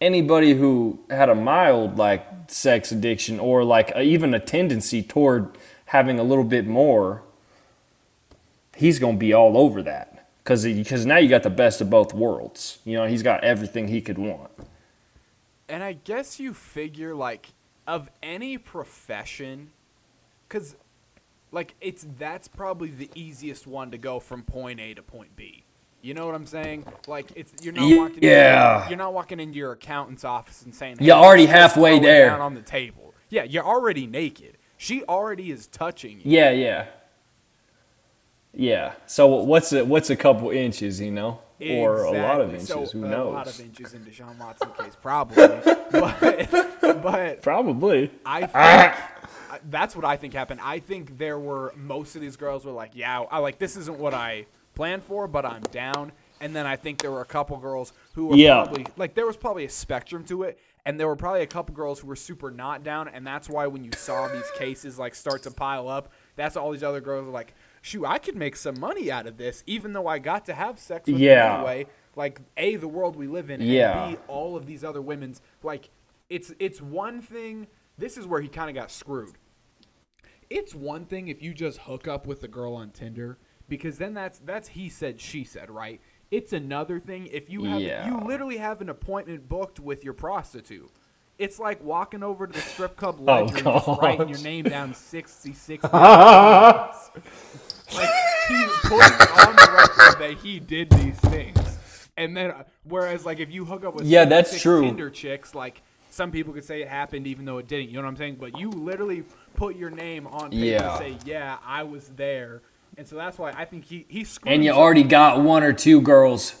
anybody 0.00 0.54
who 0.54 0.98
had 1.08 1.28
a 1.28 1.36
mild 1.36 1.98
like 1.98 2.26
sex 2.48 2.90
addiction 2.90 3.38
or 3.38 3.62
like 3.62 3.92
a, 3.94 4.02
even 4.02 4.34
a 4.34 4.40
tendency 4.40 5.04
toward 5.04 5.56
having 5.86 6.18
a 6.18 6.24
little 6.24 6.44
bit 6.44 6.66
more 6.66 7.22
he's 8.76 8.98
going 8.98 9.16
to 9.16 9.18
be 9.20 9.32
all 9.32 9.56
over 9.56 9.82
that 9.82 10.28
cuz 10.44 10.64
cuz 10.64 11.06
now 11.06 11.18
you 11.18 11.28
got 11.28 11.42
the 11.42 11.50
best 11.50 11.80
of 11.80 11.90
both 11.90 12.12
worlds. 12.14 12.78
You 12.84 12.96
know, 12.96 13.06
he's 13.06 13.22
got 13.22 13.44
everything 13.44 13.88
he 13.88 14.00
could 14.00 14.18
want. 14.18 14.50
And 15.68 15.82
I 15.82 15.94
guess 15.94 16.40
you 16.40 16.52
figure 16.52 17.14
like 17.14 17.50
of 17.86 18.10
any 18.22 18.58
profession, 18.58 19.70
because 20.48 20.76
like 21.50 21.74
it's 21.80 22.06
that's 22.18 22.48
probably 22.48 22.90
the 22.90 23.10
easiest 23.14 23.66
one 23.66 23.90
to 23.90 23.98
go 23.98 24.20
from 24.20 24.42
point 24.42 24.80
A 24.80 24.94
to 24.94 25.02
point 25.02 25.36
B. 25.36 25.64
You 26.00 26.14
know 26.14 26.26
what 26.26 26.34
I'm 26.34 26.46
saying? 26.46 26.86
Like 27.06 27.28
it's 27.36 27.52
you're 27.64 27.72
not 27.72 27.96
walking. 27.96 28.18
yeah. 28.22 28.78
Into, 28.78 28.90
you're 28.90 28.98
not 28.98 29.14
walking 29.14 29.38
into 29.38 29.56
your 29.56 29.72
accountant's 29.72 30.24
office 30.24 30.62
and 30.62 30.74
saying, 30.74 30.96
You're 31.00 31.16
already 31.16 31.46
halfway 31.46 32.00
there." 32.00 32.26
down 32.26 32.40
on 32.40 32.54
the 32.54 32.62
table." 32.62 33.14
Yeah, 33.28 33.44
you're 33.44 33.64
already 33.64 34.06
naked. 34.06 34.58
She 34.76 35.04
already 35.04 35.50
is 35.52 35.68
touching 35.68 36.18
you. 36.18 36.24
Yeah, 36.24 36.50
yeah. 36.50 36.86
Yeah. 38.54 38.92
So 39.06 39.26
what's 39.26 39.72
a 39.72 39.84
what's 39.84 40.10
a 40.10 40.16
couple 40.16 40.50
inches, 40.50 41.00
you 41.00 41.10
know? 41.10 41.40
Or 41.60 42.02
a 42.04 42.10
lot 42.10 42.40
of 42.40 42.52
inches, 42.52 42.68
So, 42.68 42.84
who 42.86 43.04
uh, 43.04 43.08
knows? 43.08 43.28
A 43.28 43.30
lot 43.30 43.46
of 43.46 43.60
inches 43.60 43.94
in 43.94 44.04
Deshaun 44.04 44.36
Watson's 44.36 44.72
case, 44.76 44.96
probably. 45.00 45.36
but, 45.92 47.02
but 47.02 47.42
Probably. 47.42 48.10
I 48.26 48.46
think 48.90 49.70
that's 49.70 49.94
what 49.94 50.04
I 50.04 50.16
think 50.16 50.34
happened. 50.34 50.60
I 50.62 50.80
think 50.80 51.18
there 51.18 51.38
were 51.38 51.72
most 51.76 52.16
of 52.16 52.20
these 52.20 52.36
girls 52.36 52.64
were 52.64 52.72
like, 52.72 52.92
yeah, 52.94 53.20
I 53.30 53.38
like 53.38 53.58
this 53.58 53.76
isn't 53.76 53.98
what 53.98 54.12
I 54.14 54.46
planned 54.74 55.04
for, 55.04 55.28
but 55.28 55.44
I'm 55.44 55.62
down. 55.70 56.12
And 56.40 56.56
then 56.56 56.66
I 56.66 56.74
think 56.74 57.00
there 57.00 57.12
were 57.12 57.20
a 57.20 57.26
couple 57.26 57.56
girls 57.58 57.92
who 58.14 58.26
were 58.26 58.36
Yeah. 58.36 58.64
probably 58.64 58.86
like 58.96 59.14
there 59.14 59.26
was 59.26 59.36
probably 59.36 59.64
a 59.64 59.70
spectrum 59.70 60.24
to 60.24 60.42
it, 60.42 60.58
and 60.84 60.98
there 60.98 61.06
were 61.06 61.14
probably 61.14 61.42
a 61.42 61.46
couple 61.46 61.74
girls 61.74 62.00
who 62.00 62.08
were 62.08 62.16
super 62.16 62.50
not 62.50 62.82
down, 62.82 63.06
and 63.06 63.24
that's 63.24 63.48
why 63.48 63.68
when 63.68 63.84
you 63.84 63.92
saw 63.96 64.26
these 64.26 64.50
cases 64.56 64.98
like 64.98 65.14
start 65.14 65.44
to 65.44 65.52
pile 65.52 65.88
up, 65.88 66.10
that's 66.34 66.56
all 66.56 66.72
these 66.72 66.82
other 66.82 67.00
girls 67.00 67.26
were 67.26 67.30
like, 67.32 67.54
shoot, 67.82 68.06
I 68.06 68.16
could 68.18 68.36
make 68.36 68.56
some 68.56 68.80
money 68.80 69.10
out 69.12 69.26
of 69.26 69.36
this, 69.36 69.62
even 69.66 69.92
though 69.92 70.06
I 70.06 70.18
got 70.18 70.46
to 70.46 70.54
have 70.54 70.78
sex 70.78 71.06
with 71.06 71.20
Yeah. 71.20 71.56
anyway. 71.56 71.86
Like 72.16 72.40
a 72.56 72.76
the 72.76 72.88
world 72.88 73.16
we 73.16 73.26
live 73.26 73.50
in, 73.50 73.60
Yeah. 73.60 74.06
and 74.06 74.16
b 74.16 74.22
all 74.28 74.56
of 74.56 74.66
these 74.66 74.82
other 74.84 75.02
women's 75.02 75.42
like 75.62 75.90
it's 76.30 76.52
it's 76.58 76.80
one 76.80 77.20
thing. 77.20 77.66
This 77.98 78.16
is 78.16 78.26
where 78.26 78.40
he 78.40 78.48
kind 78.48 78.70
of 78.70 78.74
got 78.74 78.90
screwed 78.90 79.34
it's 80.50 80.74
one 80.74 81.06
thing 81.06 81.28
if 81.28 81.42
you 81.42 81.54
just 81.54 81.78
hook 81.78 82.06
up 82.06 82.26
with 82.26 82.42
a 82.42 82.48
girl 82.48 82.74
on 82.74 82.90
Tinder 82.90 83.38
because 83.70 83.96
then 83.96 84.12
that's 84.12 84.38
that's 84.40 84.68
he 84.68 84.88
said 84.88 85.18
she 85.20 85.44
said 85.44 85.70
right. 85.70 86.00
It's 86.30 86.52
another 86.52 86.98
thing 87.00 87.26
if 87.26 87.48
you 87.48 87.64
have 87.64 87.80
Yeah. 87.80 88.06
you 88.06 88.26
literally 88.26 88.58
have 88.58 88.80
an 88.82 88.88
appointment 88.90 89.48
booked 89.48 89.80
with 89.80 90.04
your 90.04 90.12
prostitute. 90.14 90.90
It's 91.42 91.58
like 91.58 91.82
walking 91.82 92.22
over 92.22 92.46
to 92.46 92.52
the 92.52 92.60
strip 92.60 92.96
club 92.96 93.18
Oh, 93.26 93.38
and 93.48 93.56
just 93.56 93.88
writing 94.00 94.28
your 94.28 94.38
name 94.38 94.64
down 94.64 94.94
66 94.94 95.82
times. 95.88 97.10
Like 97.94 98.10
he 98.48 98.64
put 98.84 99.02
on 99.02 99.56
the 99.56 99.72
record 99.76 100.20
that 100.20 100.36
he 100.40 100.60
did 100.60 100.88
these 100.90 101.16
things. 101.18 101.58
And 102.16 102.36
then 102.36 102.52
uh, 102.52 102.62
whereas 102.84 103.26
like 103.26 103.40
if 103.40 103.50
you 103.50 103.64
hook 103.64 103.84
up 103.84 103.94
with 103.96 104.04
Yeah, 104.06 104.24
that's 104.24 104.60
true. 104.62 104.82
Tinder 104.82 105.10
chicks 105.10 105.52
like 105.52 105.82
some 106.10 106.30
people 106.30 106.52
could 106.52 106.64
say 106.64 106.80
it 106.80 106.88
happened 106.88 107.26
even 107.26 107.44
though 107.44 107.58
it 107.58 107.66
didn't. 107.66 107.88
You 107.88 107.96
know 107.96 108.02
what 108.02 108.08
I'm 108.10 108.16
saying? 108.16 108.36
But 108.38 108.56
you 108.56 108.70
literally 108.70 109.24
put 109.54 109.74
your 109.74 109.90
name 109.90 110.28
on 110.28 110.50
paper 110.50 110.64
Yeah. 110.64 110.90
and 110.90 110.98
say, 110.98 111.18
"Yeah, 111.28 111.58
I 111.66 111.82
was 111.82 112.08
there." 112.16 112.62
And 112.96 113.08
so 113.08 113.16
that's 113.16 113.36
why 113.36 113.50
I 113.50 113.64
think 113.64 113.84
he 113.86 114.06
he 114.08 114.22
screwed. 114.22 114.52
And 114.54 114.64
you 114.64 114.70
already 114.70 115.02
got 115.02 115.40
one 115.40 115.64
or 115.64 115.72
two 115.72 116.00
girls. 116.02 116.54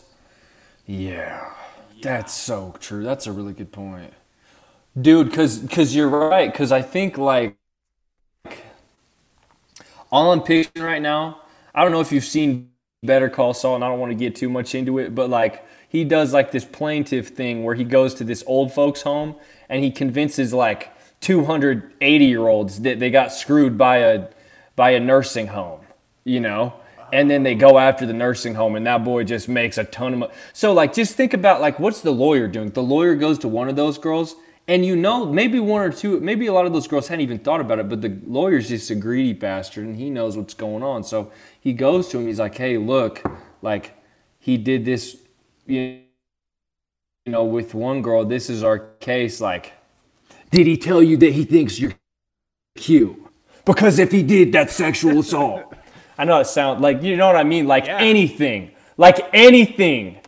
Yeah. 0.86 1.52
That's 2.00 2.32
so 2.34 2.74
true. 2.80 3.04
That's 3.04 3.28
a 3.28 3.32
really 3.32 3.52
good 3.52 3.70
point. 3.70 4.12
Dude, 5.00 5.32
cuz 5.32 5.66
cuz 5.70 5.94
you're 5.96 6.08
right 6.08 6.52
cuz 6.52 6.70
I 6.70 6.82
think 6.82 7.16
like 7.16 7.56
all 10.10 10.32
I'm 10.32 10.42
picturing 10.42 10.84
right 10.84 11.00
now, 11.00 11.40
I 11.74 11.82
don't 11.82 11.92
know 11.92 12.00
if 12.00 12.12
you've 12.12 12.24
seen 12.24 12.70
Better 13.02 13.30
Call 13.30 13.54
Saul 13.54 13.76
and 13.76 13.84
I 13.84 13.88
don't 13.88 13.98
want 13.98 14.10
to 14.10 14.18
get 14.18 14.36
too 14.36 14.50
much 14.50 14.74
into 14.74 14.98
it, 14.98 15.14
but 15.14 15.30
like 15.30 15.64
he 15.88 16.04
does 16.04 16.34
like 16.34 16.50
this 16.50 16.66
plaintive 16.66 17.28
thing 17.28 17.64
where 17.64 17.74
he 17.74 17.84
goes 17.84 18.12
to 18.14 18.24
this 18.24 18.44
old 18.46 18.72
folks 18.72 19.02
home 19.02 19.36
and 19.70 19.82
he 19.82 19.90
convinces 19.90 20.52
like 20.52 20.90
280 21.20 22.24
year 22.26 22.46
olds 22.46 22.82
that 22.82 23.00
they 23.00 23.10
got 23.10 23.32
screwed 23.32 23.78
by 23.78 23.98
a 23.98 24.28
by 24.76 24.90
a 24.90 25.00
nursing 25.00 25.48
home, 25.48 25.80
you 26.24 26.40
know? 26.40 26.74
And 27.14 27.30
then 27.30 27.42
they 27.42 27.54
go 27.54 27.78
after 27.78 28.04
the 28.04 28.12
nursing 28.12 28.54
home 28.54 28.76
and 28.76 28.86
that 28.86 29.04
boy 29.04 29.24
just 29.24 29.48
makes 29.48 29.78
a 29.78 29.84
ton 29.84 30.12
of 30.12 30.18
money. 30.18 30.32
So 30.52 30.74
like 30.74 30.92
just 30.92 31.14
think 31.16 31.32
about 31.32 31.62
like 31.62 31.80
what's 31.80 32.02
the 32.02 32.12
lawyer 32.12 32.46
doing? 32.46 32.70
The 32.70 32.82
lawyer 32.82 33.14
goes 33.14 33.38
to 33.40 33.48
one 33.48 33.70
of 33.70 33.76
those 33.76 33.96
girls 33.96 34.36
and 34.68 34.86
you 34.86 34.96
know 34.96 35.26
maybe 35.26 35.58
one 35.60 35.82
or 35.82 35.90
two 35.92 36.20
maybe 36.20 36.46
a 36.46 36.52
lot 36.52 36.66
of 36.66 36.72
those 36.72 36.86
girls 36.86 37.08
hadn't 37.08 37.22
even 37.22 37.38
thought 37.38 37.60
about 37.60 37.78
it, 37.78 37.88
but 37.88 38.00
the 38.02 38.18
lawyer's 38.26 38.68
just 38.68 38.90
a 38.90 38.94
greedy 38.94 39.32
bastard 39.32 39.84
and 39.86 39.96
he 39.96 40.10
knows 40.10 40.36
what's 40.36 40.54
going 40.54 40.82
on. 40.82 41.04
So 41.04 41.30
he 41.60 41.72
goes 41.72 42.08
to 42.08 42.18
him, 42.18 42.26
he's 42.26 42.38
like, 42.40 42.56
Hey, 42.56 42.78
look, 42.78 43.22
like 43.62 43.94
he 44.38 44.56
did 44.56 44.84
this 44.84 45.16
you 45.66 46.00
know, 47.26 47.44
with 47.44 47.74
one 47.74 48.02
girl, 48.02 48.24
this 48.24 48.50
is 48.50 48.62
our 48.64 48.78
case, 49.00 49.40
like 49.40 49.72
did 50.50 50.66
he 50.66 50.76
tell 50.76 51.02
you 51.02 51.16
that 51.18 51.32
he 51.32 51.44
thinks 51.44 51.80
you're 51.80 51.94
cute? 52.76 53.16
Because 53.64 53.98
if 53.98 54.12
he 54.12 54.22
did, 54.22 54.52
that's 54.52 54.74
sexual 54.74 55.20
assault. 55.20 55.74
I 56.18 56.24
know 56.24 56.40
it 56.40 56.46
sounds 56.46 56.80
like 56.80 57.02
you 57.02 57.16
know 57.16 57.26
what 57.26 57.36
I 57.36 57.44
mean. 57.44 57.66
Like 57.66 57.86
Yeah. 57.86 57.98
anything, 57.98 58.72
like 58.96 59.18
anything 59.32 60.18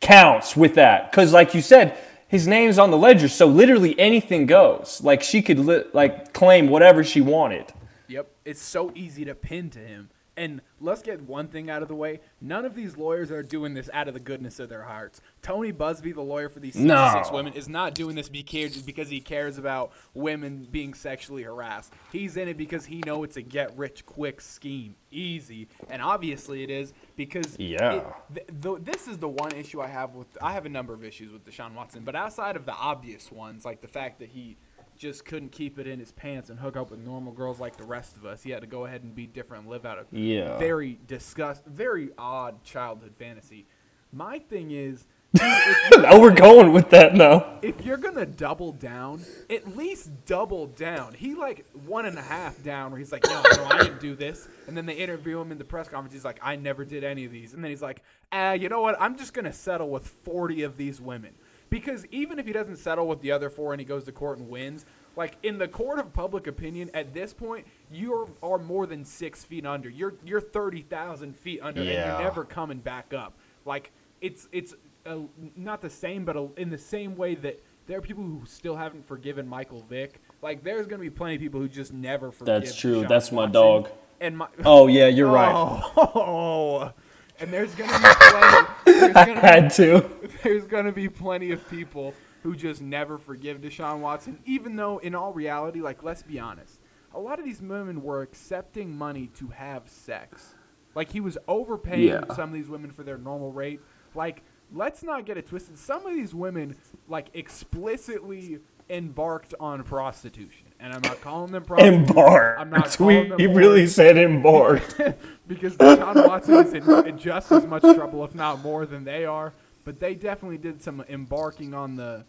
counts 0.00 0.56
with 0.56 0.74
that. 0.76 1.10
Because 1.10 1.32
like 1.32 1.54
you 1.54 1.62
said, 1.62 1.98
his 2.30 2.46
name's 2.46 2.78
on 2.78 2.90
the 2.92 2.96
ledger, 2.96 3.28
so 3.28 3.46
literally 3.46 3.98
anything 3.98 4.46
goes. 4.46 5.00
Like 5.02 5.20
she 5.22 5.42
could 5.42 5.58
li- 5.58 5.84
like 5.92 6.32
claim 6.32 6.68
whatever 6.68 7.02
she 7.02 7.20
wanted. 7.20 7.72
Yep, 8.06 8.30
it's 8.44 8.62
so 8.62 8.92
easy 8.94 9.24
to 9.24 9.34
pin 9.34 9.68
to 9.70 9.80
him. 9.80 10.10
And 10.36 10.62
let's 10.80 11.02
get 11.02 11.20
one 11.22 11.48
thing 11.48 11.68
out 11.68 11.82
of 11.82 11.88
the 11.88 11.94
way. 11.94 12.20
None 12.40 12.64
of 12.64 12.74
these 12.74 12.96
lawyers 12.96 13.30
are 13.30 13.42
doing 13.42 13.74
this 13.74 13.90
out 13.92 14.08
of 14.08 14.14
the 14.14 14.20
goodness 14.20 14.58
of 14.58 14.70
their 14.70 14.84
hearts. 14.84 15.20
Tony 15.42 15.70
Buzbee, 15.70 16.14
the 16.14 16.22
lawyer 16.22 16.48
for 16.48 16.60
these 16.60 16.74
66 16.74 17.28
No. 17.28 17.34
women, 17.34 17.52
is 17.52 17.68
not 17.68 17.94
doing 17.94 18.14
this 18.16 18.28
because 18.30 19.10
he 19.10 19.20
cares 19.20 19.58
about 19.58 19.92
women 20.14 20.66
being 20.70 20.94
sexually 20.94 21.42
harassed. 21.42 21.92
He's 22.10 22.38
in 22.38 22.48
it 22.48 22.56
because 22.56 22.86
he 22.86 23.02
knows 23.04 23.24
it's 23.24 23.36
a 23.36 23.42
get 23.42 23.76
rich 23.76 24.06
quick 24.06 24.40
scheme. 24.40 24.94
Easy. 25.10 25.68
And 25.90 26.00
obviously 26.00 26.62
it 26.62 26.70
is 26.70 26.94
because 27.26 27.58
Yeah. 27.58 27.92
it- 27.92 28.06
th- 28.48 28.62
th- 28.62 28.78
this 28.80 29.06
is 29.06 29.18
the 29.18 29.28
one 29.28 29.52
issue 29.52 29.78
I 29.82 29.88
have 29.88 30.14
with 30.14 30.38
I 30.40 30.52
have 30.54 30.64
a 30.64 30.70
number 30.70 30.94
of 30.94 31.04
issues 31.04 31.30
with 31.30 31.44
Deshaun 31.44 31.74
Watson, 31.74 32.02
but 32.02 32.16
outside 32.16 32.56
of 32.56 32.64
the 32.64 32.72
obvious 32.72 33.30
ones, 33.30 33.62
like 33.62 33.82
the 33.82 33.88
fact 33.88 34.20
that 34.20 34.30
he 34.30 34.56
just 34.96 35.26
couldn't 35.26 35.50
keep 35.52 35.78
it 35.78 35.86
in 35.86 35.98
his 36.00 36.12
pants 36.12 36.48
and 36.48 36.58
hook 36.60 36.76
up 36.78 36.90
with 36.90 36.98
normal 37.00 37.32
girls 37.34 37.60
like 37.60 37.76
the 37.76 37.84
rest 37.84 38.16
of 38.16 38.24
us. 38.24 38.42
He 38.42 38.50
had 38.52 38.62
to 38.62 38.66
go 38.66 38.86
ahead 38.86 39.02
and 39.02 39.14
be 39.14 39.26
different 39.26 39.64
and 39.64 39.70
live 39.70 39.84
out 39.84 39.98
a 39.98 40.06
Yeah. 40.16 40.56
very 40.58 40.98
disgust, 41.06 41.66
very 41.66 42.10
odd 42.16 42.64
childhood 42.64 43.14
fantasy. 43.16 43.66
My 44.12 44.38
thing 44.38 44.70
is, 44.70 45.06
dude, 45.34 45.42
if, 45.44 45.90
you- 45.92 46.04
Oh, 46.06 46.20
we're 46.20 46.34
going 46.34 46.72
with 46.72 46.90
that 46.90 47.14
now. 47.14 47.58
if 47.62 47.84
you're 47.84 47.96
gonna 47.96 48.26
double 48.26 48.72
down, 48.72 49.22
at 49.48 49.76
least 49.76 50.10
double 50.26 50.66
down. 50.66 51.14
He 51.14 51.34
like 51.34 51.64
one 51.86 52.06
and 52.06 52.18
a 52.18 52.22
half 52.22 52.62
down, 52.62 52.90
where 52.90 52.98
he's 52.98 53.12
like, 53.12 53.24
"No, 53.24 53.42
no, 53.56 53.64
I 53.66 53.82
didn't 53.84 54.00
do 54.00 54.14
this." 54.14 54.48
And 54.66 54.76
then 54.76 54.86
they 54.86 54.94
interview 54.94 55.38
him 55.40 55.52
in 55.52 55.58
the 55.58 55.64
press 55.64 55.88
conference. 55.88 56.12
He's 56.14 56.24
like, 56.24 56.40
"I 56.42 56.56
never 56.56 56.84
did 56.84 57.04
any 57.04 57.24
of 57.26 57.32
these." 57.32 57.54
And 57.54 57.62
then 57.62 57.70
he's 57.70 57.82
like, 57.82 58.02
"Ah, 58.32 58.52
you 58.52 58.68
know 58.68 58.80
what? 58.80 58.96
I'm 59.00 59.16
just 59.16 59.32
gonna 59.34 59.52
settle 59.52 59.90
with 59.90 60.06
40 60.08 60.62
of 60.62 60.76
these 60.76 61.00
women." 61.00 61.32
Because 61.68 62.04
even 62.10 62.38
if 62.40 62.46
he 62.46 62.52
doesn't 62.52 62.76
settle 62.78 63.06
with 63.06 63.20
the 63.20 63.30
other 63.30 63.48
four 63.50 63.72
and 63.72 63.80
he 63.80 63.84
goes 63.84 64.02
to 64.04 64.12
court 64.12 64.38
and 64.38 64.48
wins, 64.48 64.84
like 65.14 65.36
in 65.44 65.58
the 65.58 65.68
court 65.68 66.00
of 66.00 66.12
public 66.12 66.48
opinion, 66.48 66.90
at 66.94 67.14
this 67.14 67.32
point, 67.32 67.64
you 67.92 68.28
are 68.42 68.58
more 68.58 68.86
than 68.86 69.04
six 69.04 69.44
feet 69.44 69.64
under. 69.66 69.88
You're 69.88 70.14
you're 70.24 70.40
thirty 70.40 70.80
thousand 70.82 71.36
feet 71.36 71.60
under, 71.62 71.80
and 71.82 71.90
you're 71.90 72.22
never 72.22 72.44
coming 72.44 72.78
back 72.78 73.14
up. 73.14 73.34
Like 73.64 73.92
it's 74.20 74.48
it's 74.50 74.74
uh, 75.06 75.18
not 75.56 75.80
the 75.80 75.90
same, 75.90 76.24
but 76.24 76.36
a, 76.36 76.48
in 76.56 76.70
the 76.70 76.78
same 76.78 77.16
way 77.16 77.34
that 77.36 77.62
there 77.86 77.98
are 77.98 78.02
people 78.02 78.22
who 78.22 78.42
still 78.46 78.76
haven't 78.76 79.06
forgiven 79.06 79.46
Michael 79.48 79.84
Vick. 79.88 80.20
Like 80.42 80.62
there's 80.62 80.86
gonna 80.86 81.02
be 81.02 81.10
plenty 81.10 81.36
of 81.36 81.40
people 81.40 81.60
who 81.60 81.68
just 81.68 81.92
never 81.92 82.30
forgive. 82.30 82.62
That's 82.62 82.76
true. 82.76 83.02
Deshaun 83.02 83.08
That's 83.08 83.32
my 83.32 83.46
dog. 83.46 83.88
And 84.20 84.36
my 84.36 84.48
Oh 84.64 84.86
yeah, 84.86 85.06
you're 85.08 85.30
right. 85.30 85.52
Oh, 85.54 86.92
and 87.38 87.52
there's 87.52 87.74
gonna 87.74 87.92
be 87.92 88.04
plenty. 88.84 89.14
I 89.14 89.26
gonna, 89.26 89.40
had 89.40 89.70
to. 89.72 90.08
there's 90.42 90.66
gonna 90.66 90.92
be 90.92 91.08
plenty 91.08 91.52
of 91.52 91.68
people 91.70 92.14
who 92.42 92.54
just 92.54 92.80
never 92.80 93.18
forgive 93.18 93.60
Deshaun 93.60 94.00
Watson, 94.00 94.38
even 94.46 94.76
though 94.76 94.98
in 94.98 95.14
all 95.14 95.32
reality, 95.32 95.80
like 95.80 96.02
let's 96.02 96.22
be 96.22 96.38
honest, 96.38 96.80
a 97.14 97.20
lot 97.20 97.38
of 97.38 97.44
these 97.44 97.60
women 97.60 98.02
were 98.02 98.22
accepting 98.22 98.96
money 98.96 99.30
to 99.36 99.48
have 99.48 99.88
sex. 99.88 100.54
Like 100.94 101.10
he 101.10 101.20
was 101.20 101.38
overpaying 101.48 102.08
Yeah. 102.08 102.34
some 102.34 102.50
of 102.50 102.54
these 102.54 102.68
women 102.68 102.90
for 102.90 103.02
their 103.02 103.18
normal 103.18 103.52
rate. 103.52 103.80
Like 104.14 104.42
let's 104.72 105.02
not 105.02 105.26
get 105.26 105.36
it 105.36 105.48
twisted. 105.48 105.78
Some 105.78 106.06
of 106.06 106.14
these 106.14 106.34
women 106.34 106.76
like 107.08 107.28
explicitly 107.34 108.58
embarked 108.88 109.54
on 109.60 109.82
prostitution, 109.84 110.66
and 110.78 110.92
I'm 110.92 111.02
not 111.02 111.20
calling 111.20 111.52
them 111.52 111.64
prostitutes. 111.64 112.10
Embarked. 112.10 112.60
I'm 112.60 112.70
not 112.70 112.98
we 113.00 113.14
calling 113.14 113.28
them 113.30 113.38
he 113.38 113.46
really 113.46 113.84
whores 113.84 113.90
said 113.90 114.16
embarked. 114.16 115.00
because 115.48 115.76
Deshaun 115.76 116.26
Watson 116.26 116.54
is 116.54 116.74
in, 116.74 117.06
in 117.06 117.18
just 117.18 117.50
as 117.52 117.66
much 117.66 117.82
trouble, 117.82 118.24
if 118.24 118.34
not 118.34 118.60
more, 118.60 118.86
than 118.86 119.04
they 119.04 119.24
are. 119.24 119.52
But 119.84 120.00
they 120.00 120.14
definitely 120.14 120.58
did 120.58 120.82
some 120.82 121.04
embarking 121.08 121.74
on 121.74 121.96
the 121.96 122.24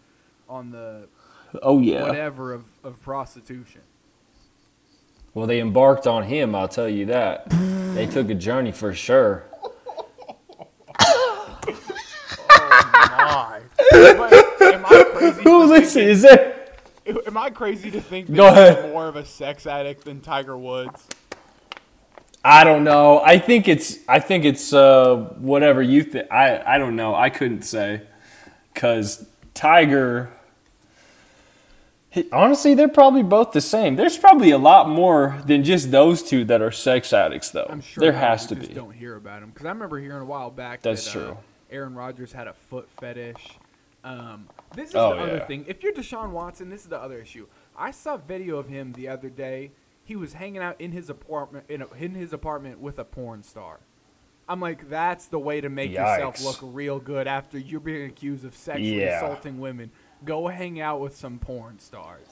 on 0.48 0.72
the 0.72 1.08
oh 1.62 1.80
yeah. 1.80 2.04
whatever 2.04 2.54
of, 2.54 2.66
of 2.84 3.02
prostitution. 3.02 3.82
Well, 5.34 5.48
they 5.48 5.62
embarked 5.62 6.08
on 6.08 6.24
him. 6.24 6.56
I'll 6.56 6.68
tell 6.68 6.90
you 6.90 7.06
that. 7.06 7.50
they 7.50 8.06
took 8.06 8.30
a 8.30 8.36
journey 8.36 8.72
for 8.72 8.94
sure. 8.94 9.46
My. 13.26 13.62
but 14.60 14.74
am 14.74 14.86
I 14.86 15.04
crazy? 15.14 15.44
Who 15.44 15.64
listen? 15.66 16.02
Is 16.04 16.22
there? 16.22 16.58
Am 17.28 17.38
I 17.38 17.50
crazy 17.50 17.92
to 17.92 18.02
think 18.02 18.28
that 18.28 18.36
Go 18.36 18.50
he's 18.50 18.58
ahead. 18.58 18.92
more 18.94 19.08
of 19.08 19.16
a 19.16 19.26
sex 19.26 19.66
addict 19.66 20.06
than 20.06 20.22
Tiger 20.22 20.58
Woods? 20.58 21.08
I 22.44 22.64
don't 22.64 22.84
know. 22.84 23.20
I 23.24 23.38
think 23.38 23.68
it's. 23.68 24.00
I 24.08 24.20
think 24.20 24.46
it's 24.46 24.74
uh, 24.74 25.16
whatever 25.38 25.82
you 25.82 26.04
think. 26.04 26.32
I. 26.32 26.62
I 26.76 26.78
don't 26.78 26.96
know. 26.96 27.14
I 27.16 27.30
couldn't 27.30 27.64
say, 27.64 28.02
cause 28.74 29.28
Tiger. 29.54 30.32
He- 32.10 32.30
honestly, 32.32 32.74
they're 32.74 32.88
probably 32.90 33.24
both 33.24 33.52
the 33.54 33.62
same. 33.62 33.96
There's 33.96 34.18
probably 34.18 34.52
a 34.52 34.58
lot 34.58 34.90
more 34.90 35.42
than 35.46 35.64
just 35.64 35.92
those 35.92 36.22
two 36.22 36.44
that 36.46 36.62
are 36.62 36.72
sex 36.72 37.14
addicts, 37.14 37.52
though. 37.52 37.68
I'm 37.70 37.80
sure 37.82 38.02
there 38.02 38.12
has 38.12 38.48
to 38.48 38.56
just 38.56 38.70
be. 38.70 38.74
Don't 38.76 38.92
hear 38.92 39.16
about 39.16 39.40
them 39.42 39.52
because 39.52 39.66
I 39.66 39.70
remember 39.70 39.98
hearing 40.00 40.22
a 40.22 40.26
while 40.26 40.50
back 40.50 40.82
That's 40.82 41.06
that 41.14 41.20
uh, 41.20 41.24
true. 41.26 41.38
Aaron 41.72 41.94
Rodgers 41.96 42.34
had 42.34 42.48
a 42.48 42.54
foot 42.54 42.90
fetish. 43.00 43.58
Um, 44.04 44.48
this 44.76 44.90
is 44.90 44.96
Oh, 44.96 45.16
the 45.16 45.22
other 45.22 45.38
yeah. 45.38 45.46
thing. 45.46 45.66
If 45.68 45.84
you're 45.84 45.94
Deshaun 45.94 46.32
Watson, 46.32 46.70
this 46.70 46.82
is 46.82 46.88
the 46.88 47.00
other 47.00 47.20
issue. 47.20 47.48
I 47.78 47.92
saw 47.92 48.18
video 48.18 48.58
of 48.58 48.68
him 48.68 48.94
the 48.94 49.08
other 49.08 49.30
day. 49.30 49.72
He 50.04 50.16
was 50.16 50.34
hanging 50.34 50.62
out 50.62 50.80
in 50.82 50.92
his 50.92 51.10
apartment 51.10 51.66
in, 51.70 51.84
a, 51.84 51.88
in 52.00 52.16
his 52.16 52.34
apartment 52.34 52.80
with 52.80 52.98
a 53.00 53.04
porn 53.06 53.44
star. 53.44 53.80
I'm 54.50 54.60
like, 54.60 54.90
that's 54.90 55.28
the 55.28 55.40
way 55.40 55.62
to 55.62 55.70
make 55.70 55.92
yourself 55.92 56.44
look 56.44 56.58
real 56.62 57.00
good 57.00 57.28
after 57.28 57.58
you're 57.58 57.80
being 57.80 58.10
accused 58.10 58.44
of 58.44 58.56
sexually 58.56 59.00
Yeah. 59.02 59.18
assaulting 59.18 59.60
women. 59.60 59.92
Go 60.26 60.48
hang 60.48 60.82
out 60.82 61.00
with 61.00 61.16
some 61.16 61.38
porn 61.40 61.80
stars. 61.80 62.31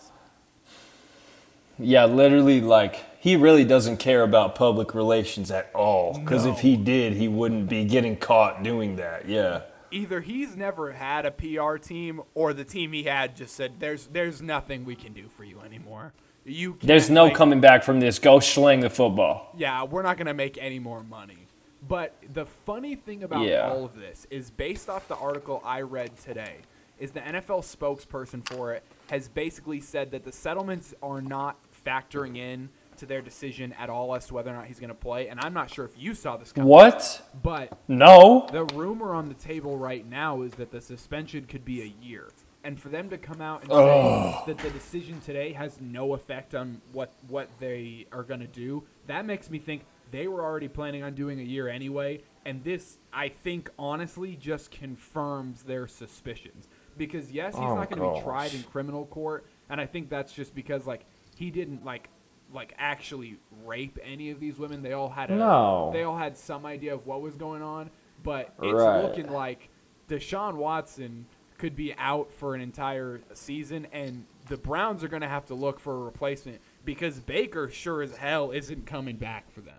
Yeah, 1.80 2.06
literally, 2.06 2.62
like 2.62 3.06
he 3.20 3.36
really 3.36 3.66
doesn't 3.66 3.98
care 3.98 4.24
about 4.24 4.56
public 4.56 4.94
relations 4.94 5.50
at 5.52 5.70
all. 5.74 6.18
Because 6.20 6.46
No. 6.46 6.52
if 6.54 6.60
he 6.60 6.76
did, 6.78 7.14
he 7.14 7.28
wouldn't 7.28 7.70
be 7.70 7.86
getting 7.86 8.16
caught 8.18 8.62
doing 8.64 8.96
that. 8.98 9.28
Yeah. 9.28 9.62
either 9.92 10.22
he's 10.22 10.56
never 10.56 10.92
had 10.92 11.26
a 11.26 11.32
PR 11.32 11.78
team 11.78 12.22
or 12.36 12.54
the 12.54 12.64
team 12.64 12.94
he 12.94 13.02
had 13.06 13.36
just 13.36 13.56
said 13.56 13.72
there's 13.80 14.06
there's 14.14 14.40
nothing 14.40 14.86
we 14.86 14.94
can 14.96 15.14
do 15.14 15.28
for 15.36 15.44
you 15.44 15.60
anymore. 15.62 16.14
You 16.46 16.78
There's 16.84 17.10
no 17.10 17.26
make- 17.26 17.36
coming 17.36 17.60
back 17.60 17.84
from 17.84 18.00
this. 18.00 18.20
Go 18.20 18.40
sling 18.40 18.82
the 18.82 18.90
football. 18.92 19.52
Yeah, 19.58 19.84
we're 19.86 20.04
not 20.04 20.18
gonna 20.18 20.36
make 20.36 20.60
any 20.62 20.78
more 20.78 21.04
money. 21.04 21.48
But 21.88 22.14
the 22.34 22.46
funny 22.46 22.94
thing 22.96 23.24
about 23.24 23.48
Yeah. 23.48 23.68
all 23.68 23.84
of 23.84 23.96
this 23.96 24.28
is 24.30 24.52
based 24.52 24.90
off 24.92 25.08
the 25.08 25.16
article 25.16 25.60
I 25.66 25.82
read 25.82 26.18
today, 26.18 26.58
is 27.00 27.12
the 27.12 27.22
NFL 27.22 27.62
spokesperson 27.64 28.48
for 28.48 28.74
it 28.74 28.84
has 29.10 29.28
basically 29.28 29.80
said 29.82 30.12
that 30.12 30.24
the 30.24 30.32
settlements 30.32 30.94
are 31.02 31.20
not 31.22 31.56
factoring 31.84 32.38
in 32.38 32.70
to 32.98 33.06
their 33.06 33.22
decision 33.22 33.74
at 33.80 33.90
all 33.90 34.14
as 34.14 34.28
to 34.28 34.34
whether 34.34 34.50
or 34.52 34.54
not 34.54 34.66
he's 34.66 34.80
gonna 34.80 34.94
play. 34.94 35.30
And 35.30 35.40
I'm 35.40 35.54
not 35.54 35.70
sure 35.70 35.86
if 35.86 35.92
you 35.98 36.14
saw 36.14 36.36
this 36.38 36.52
coming, 36.52 36.68
What? 36.68 37.30
but 37.42 37.78
No. 37.88 38.48
the 38.52 38.66
rumor 38.76 39.14
on 39.14 39.30
the 39.30 39.36
table 39.36 39.78
right 39.78 40.06
now 40.06 40.42
is 40.42 40.52
that 40.56 40.72
the 40.72 40.82
suspension 40.82 41.46
could 41.46 41.64
be 41.64 41.82
a 41.82 41.94
year. 42.06 42.30
And 42.62 42.78
for 42.78 42.90
them 42.90 43.10
to 43.10 43.18
come 43.18 43.40
out 43.40 43.62
and 43.64 43.72
say 43.72 44.36
that 44.48 44.58
the 44.58 44.70
decision 44.72 45.22
today 45.22 45.54
has 45.54 45.80
no 45.80 46.14
effect 46.14 46.54
on 46.54 46.82
what, 46.92 47.14
what 47.30 47.48
they 47.60 48.06
are 48.12 48.22
going 48.24 48.42
to 48.42 48.48
do, 48.48 48.84
that 49.08 49.26
makes 49.26 49.50
me 49.50 49.60
think 49.60 49.86
they 50.12 50.28
were 50.28 50.44
already 50.44 50.68
planning 50.68 51.02
on 51.02 51.14
doing 51.16 51.40
a 51.40 51.44
year 51.44 51.70
anyway. 51.70 52.22
And 52.46 52.62
this, 52.66 52.98
I 53.14 53.30
think, 53.30 53.70
honestly, 53.80 54.36
just 54.36 54.72
confirms 54.72 55.64
their 55.64 55.88
suspicions. 55.88 56.68
Because, 56.98 57.32
yes, 57.32 57.54
he's 57.56 57.64
Oh, 57.64 57.76
not 57.76 57.90
going 57.90 58.02
to 58.14 58.20
be 58.20 58.26
tried 58.26 58.54
in 58.54 58.64
criminal 58.64 59.06
court. 59.06 59.46
And 59.70 59.80
I 59.80 59.86
think 59.86 60.10
that's 60.10 60.34
just 60.34 60.54
because, 60.54 60.86
like, 60.86 61.06
he 61.40 61.50
didn't, 61.52 61.86
like, 61.86 62.10
like 62.54 62.74
actually 62.78 63.38
rape 63.64 63.98
any 64.04 64.30
of 64.30 64.42
these 64.42 64.60
women. 64.60 64.82
They 64.84 64.92
all 64.92 65.10
had 65.10 65.32
a, 65.32 65.36
No. 65.36 65.90
they 65.94 66.04
all 66.04 66.18
had 66.18 66.36
some 66.38 66.66
idea 66.66 66.94
of 66.94 67.06
what 67.08 67.22
was 67.22 67.36
going 67.36 67.62
on, 67.62 67.90
but 68.24 68.54
it's 68.62 68.74
Right. 68.74 69.02
looking 69.02 69.32
like 69.32 69.70
Deshaun 70.10 70.56
Watson 70.56 71.26
could 71.58 71.78
be 71.78 71.94
out 71.98 72.34
for 72.34 72.56
an 72.56 72.62
entire 72.62 73.22
season, 73.34 73.88
and 73.94 74.26
the 74.50 74.58
Browns 74.58 75.02
are 75.04 75.08
going 75.08 75.22
to 75.22 75.28
have 75.30 75.46
to 75.46 75.54
look 75.56 75.80
for 75.80 75.94
a 75.94 76.00
replacement 76.00 76.60
because 76.84 77.20
Baker 77.22 77.70
sure 77.70 78.02
as 78.02 78.18
hell 78.18 78.52
isn't 78.52 78.86
coming 78.86 79.16
back 79.16 79.50
for 79.52 79.62
them. 79.62 79.76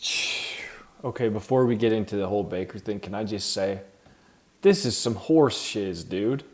Okay, 1.04 1.28
before 1.28 1.66
we 1.66 1.76
get 1.76 1.92
into 1.92 2.16
the 2.16 2.26
whole 2.26 2.42
Baker 2.42 2.78
thing, 2.78 2.98
can 2.98 3.14
I 3.14 3.24
just 3.24 3.52
say, 3.52 3.82
this 4.62 4.86
is 4.86 4.96
some 4.96 5.14
horse 5.16 5.60
shiz, 5.60 6.02
dude. 6.02 6.44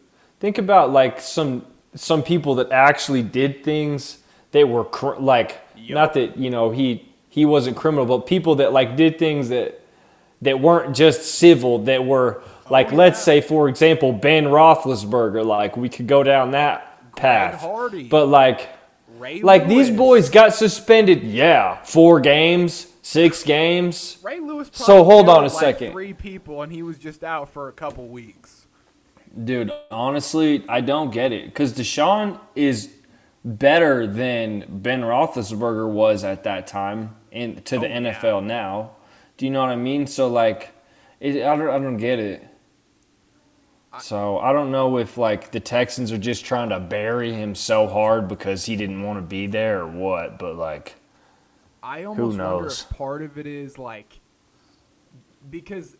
Think 0.40 0.58
about 0.58 0.90
like 0.90 1.20
some 1.20 1.64
some 1.94 2.22
people 2.22 2.56
that 2.56 2.70
actually 2.70 3.22
did 3.22 3.64
things 3.64 4.18
that 4.52 4.68
were 4.68 4.84
cr- 4.84 5.16
like 5.16 5.60
Yup. 5.76 5.94
not 5.94 6.14
that 6.14 6.36
you 6.36 6.50
know 6.50 6.70
he 6.70 7.08
he 7.28 7.44
wasn't 7.44 7.76
criminal, 7.76 8.06
but 8.06 8.26
people 8.26 8.56
that 8.56 8.72
like 8.72 8.96
did 8.96 9.18
things 9.18 9.48
that 9.50 9.80
that 10.42 10.60
weren't 10.60 10.96
just 10.96 11.22
civil, 11.22 11.80
that 11.80 12.04
were 12.04 12.42
oh, 12.42 12.68
like 12.70 12.92
let's 12.92 13.22
say 13.22 13.40
for 13.40 13.68
example 13.68 14.12
Ben 14.12 14.44
Roethlisberger, 14.44 15.44
like 15.44 15.76
we 15.76 15.88
could 15.88 16.06
go 16.06 16.22
down 16.22 16.52
that 16.52 17.14
path, 17.16 17.66
but 18.08 18.26
like 18.26 18.68
Ray 19.18 19.42
like 19.42 19.68
these 19.68 19.90
boys 19.90 20.30
got 20.30 20.54
suspended, 20.54 21.22
yeah, 21.22 21.82
four 21.82 22.20
games, 22.20 22.86
six 23.02 23.42
games. 23.42 24.18
Ray 24.22 24.40
Lewis. 24.40 24.70
So 24.72 25.04
hold 25.04 25.28
on 25.28 25.44
a 25.44 25.48
like, 25.48 25.52
second. 25.52 25.92
Three 25.92 26.14
people, 26.14 26.62
and 26.62 26.72
he 26.72 26.82
was 26.82 26.98
just 26.98 27.22
out 27.22 27.50
for 27.50 27.68
a 27.68 27.72
couple 27.72 28.08
weeks. 28.08 28.59
Dude, 29.44 29.72
honestly, 29.90 30.64
I 30.68 30.80
don't 30.80 31.10
get 31.10 31.32
it 31.32 31.46
because 31.46 31.72
Deshaun 31.74 32.40
is 32.56 32.92
better 33.44 34.06
than 34.06 34.64
Ben 34.68 35.02
Roethlisberger 35.02 35.88
was 35.90 36.24
at 36.24 36.44
that 36.44 36.66
time 36.66 37.16
in 37.30 37.62
to 37.62 37.78
the 37.78 37.86
Oh, 37.86 37.88
yeah. 37.88 38.14
NFL 38.14 38.44
now. 38.44 38.90
Do 39.36 39.46
you 39.46 39.50
know 39.50 39.60
what 39.60 39.70
I 39.70 39.76
mean? 39.76 40.06
So 40.06 40.28
like, 40.28 40.72
it, 41.20 41.36
I 41.44 41.56
don't, 41.56 41.68
I 41.70 41.78
don't 41.78 41.96
get 41.96 42.18
it. 42.18 42.46
So 43.98 44.38
I 44.38 44.52
don't 44.52 44.70
know 44.70 44.98
if 44.98 45.18
like 45.18 45.50
the 45.50 45.60
Texans 45.60 46.12
are 46.12 46.18
just 46.18 46.44
trying 46.44 46.68
to 46.70 46.80
bury 46.80 47.32
him 47.32 47.54
so 47.54 47.86
hard 47.88 48.28
because 48.28 48.64
he 48.66 48.76
didn't 48.76 49.02
want 49.02 49.18
to 49.18 49.22
be 49.22 49.46
there 49.46 49.80
or 49.80 49.86
what. 49.88 50.38
But 50.38 50.56
like, 50.56 50.96
I 51.82 52.04
almost 52.04 52.38
wonder 52.38 52.62
knows? 52.62 52.86
if 52.90 52.96
part 52.96 53.22
of 53.22 53.38
it 53.38 53.46
is 53.46 53.78
like 53.78 54.20
because 55.50 55.96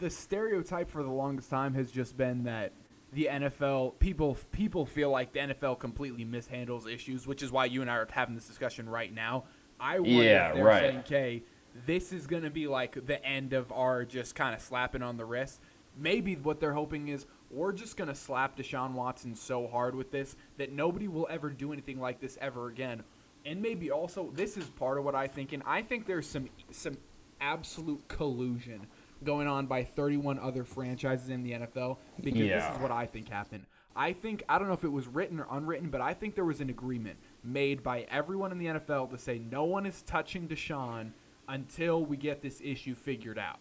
the 0.00 0.10
stereotype 0.10 0.90
for 0.90 1.02
the 1.02 1.10
longest 1.10 1.50
time 1.50 1.74
has 1.74 1.90
just 1.90 2.16
been 2.16 2.44
that 2.44 2.72
the 3.12 3.28
NFL 3.30 3.98
people 3.98 4.36
people 4.52 4.84
feel 4.84 5.10
like 5.10 5.32
the 5.32 5.40
NFL 5.40 5.78
completely 5.78 6.24
mishandles 6.24 6.92
issues, 6.92 7.26
which 7.26 7.42
is 7.42 7.52
why 7.52 7.66
you 7.66 7.80
and 7.82 7.90
I 7.90 7.96
are 7.96 8.08
having 8.10 8.34
this 8.34 8.46
discussion 8.46 8.88
right 8.88 9.12
now. 9.12 9.44
I 9.78 10.00
wonder 10.00 10.22
Yeah, 10.24 10.48
if 10.48 10.54
they're 10.54 10.64
right. 10.64 10.80
saying, 10.80 10.98
"Okay, 10.98 11.42
this 11.86 12.12
is 12.12 12.26
going 12.26 12.42
to 12.42 12.50
be 12.50 12.66
like 12.66 13.06
the 13.06 13.24
end 13.24 13.52
of 13.52 13.70
our 13.72 14.04
just 14.04 14.34
kind 14.34 14.54
of 14.54 14.60
slapping 14.60 15.02
on 15.02 15.16
the 15.16 15.24
wrist." 15.24 15.60
Maybe 15.98 16.34
what 16.34 16.60
they're 16.60 16.74
hoping 16.74 17.08
is 17.08 17.26
we're 17.50 17.72
just 17.72 17.96
going 17.96 18.08
to 18.08 18.14
slap 18.14 18.56
Deshaun 18.56 18.92
Watson 18.92 19.34
so 19.34 19.66
hard 19.66 19.94
with 19.94 20.10
this 20.10 20.36
that 20.58 20.72
nobody 20.72 21.08
will 21.08 21.26
ever 21.30 21.48
do 21.48 21.72
anything 21.72 21.98
like 22.00 22.20
this 22.20 22.36
ever 22.40 22.68
again. 22.68 23.02
And 23.46 23.62
maybe 23.62 23.90
also 23.90 24.30
this 24.34 24.56
is 24.56 24.64
part 24.66 24.98
of 24.98 25.04
what 25.04 25.14
I 25.14 25.28
think, 25.28 25.52
and 25.52 25.62
I 25.64 25.80
think 25.82 26.06
there's 26.06 26.28
some 26.28 26.48
some 26.70 26.98
absolute 27.40 28.08
collusion 28.08 28.86
going 29.24 29.46
on 29.48 29.66
by 29.66 29.84
31 29.84 30.38
other 30.38 30.64
franchises 30.64 31.28
in 31.30 31.42
the 31.42 31.52
NFL 31.52 31.98
because 32.22 32.40
this 32.48 32.64
is 32.64 32.78
what 32.80 32.90
I 32.90 33.06
think 33.06 33.28
happened. 33.28 33.64
I 33.98 34.12
think 34.12 34.42
I 34.48 34.58
don't 34.58 34.68
know 34.68 34.74
if 34.74 34.84
it 34.84 34.92
was 34.92 35.06
written 35.08 35.40
or 35.40 35.46
unwritten, 35.50 35.88
but 35.88 36.00
I 36.02 36.12
think 36.12 36.34
there 36.34 36.44
was 36.44 36.60
an 36.60 36.68
agreement 36.68 37.16
made 37.42 37.82
by 37.82 38.02
everyone 38.10 38.52
in 38.52 38.58
the 38.58 38.66
NFL 38.66 39.10
to 39.10 39.18
say 39.18 39.38
no 39.38 39.64
one 39.64 39.86
is 39.86 40.02
touching 40.02 40.46
Deshaun 40.48 41.12
until 41.48 42.04
we 42.04 42.16
get 42.16 42.42
this 42.42 42.60
issue 42.62 42.94
figured 42.94 43.38
out. 43.38 43.58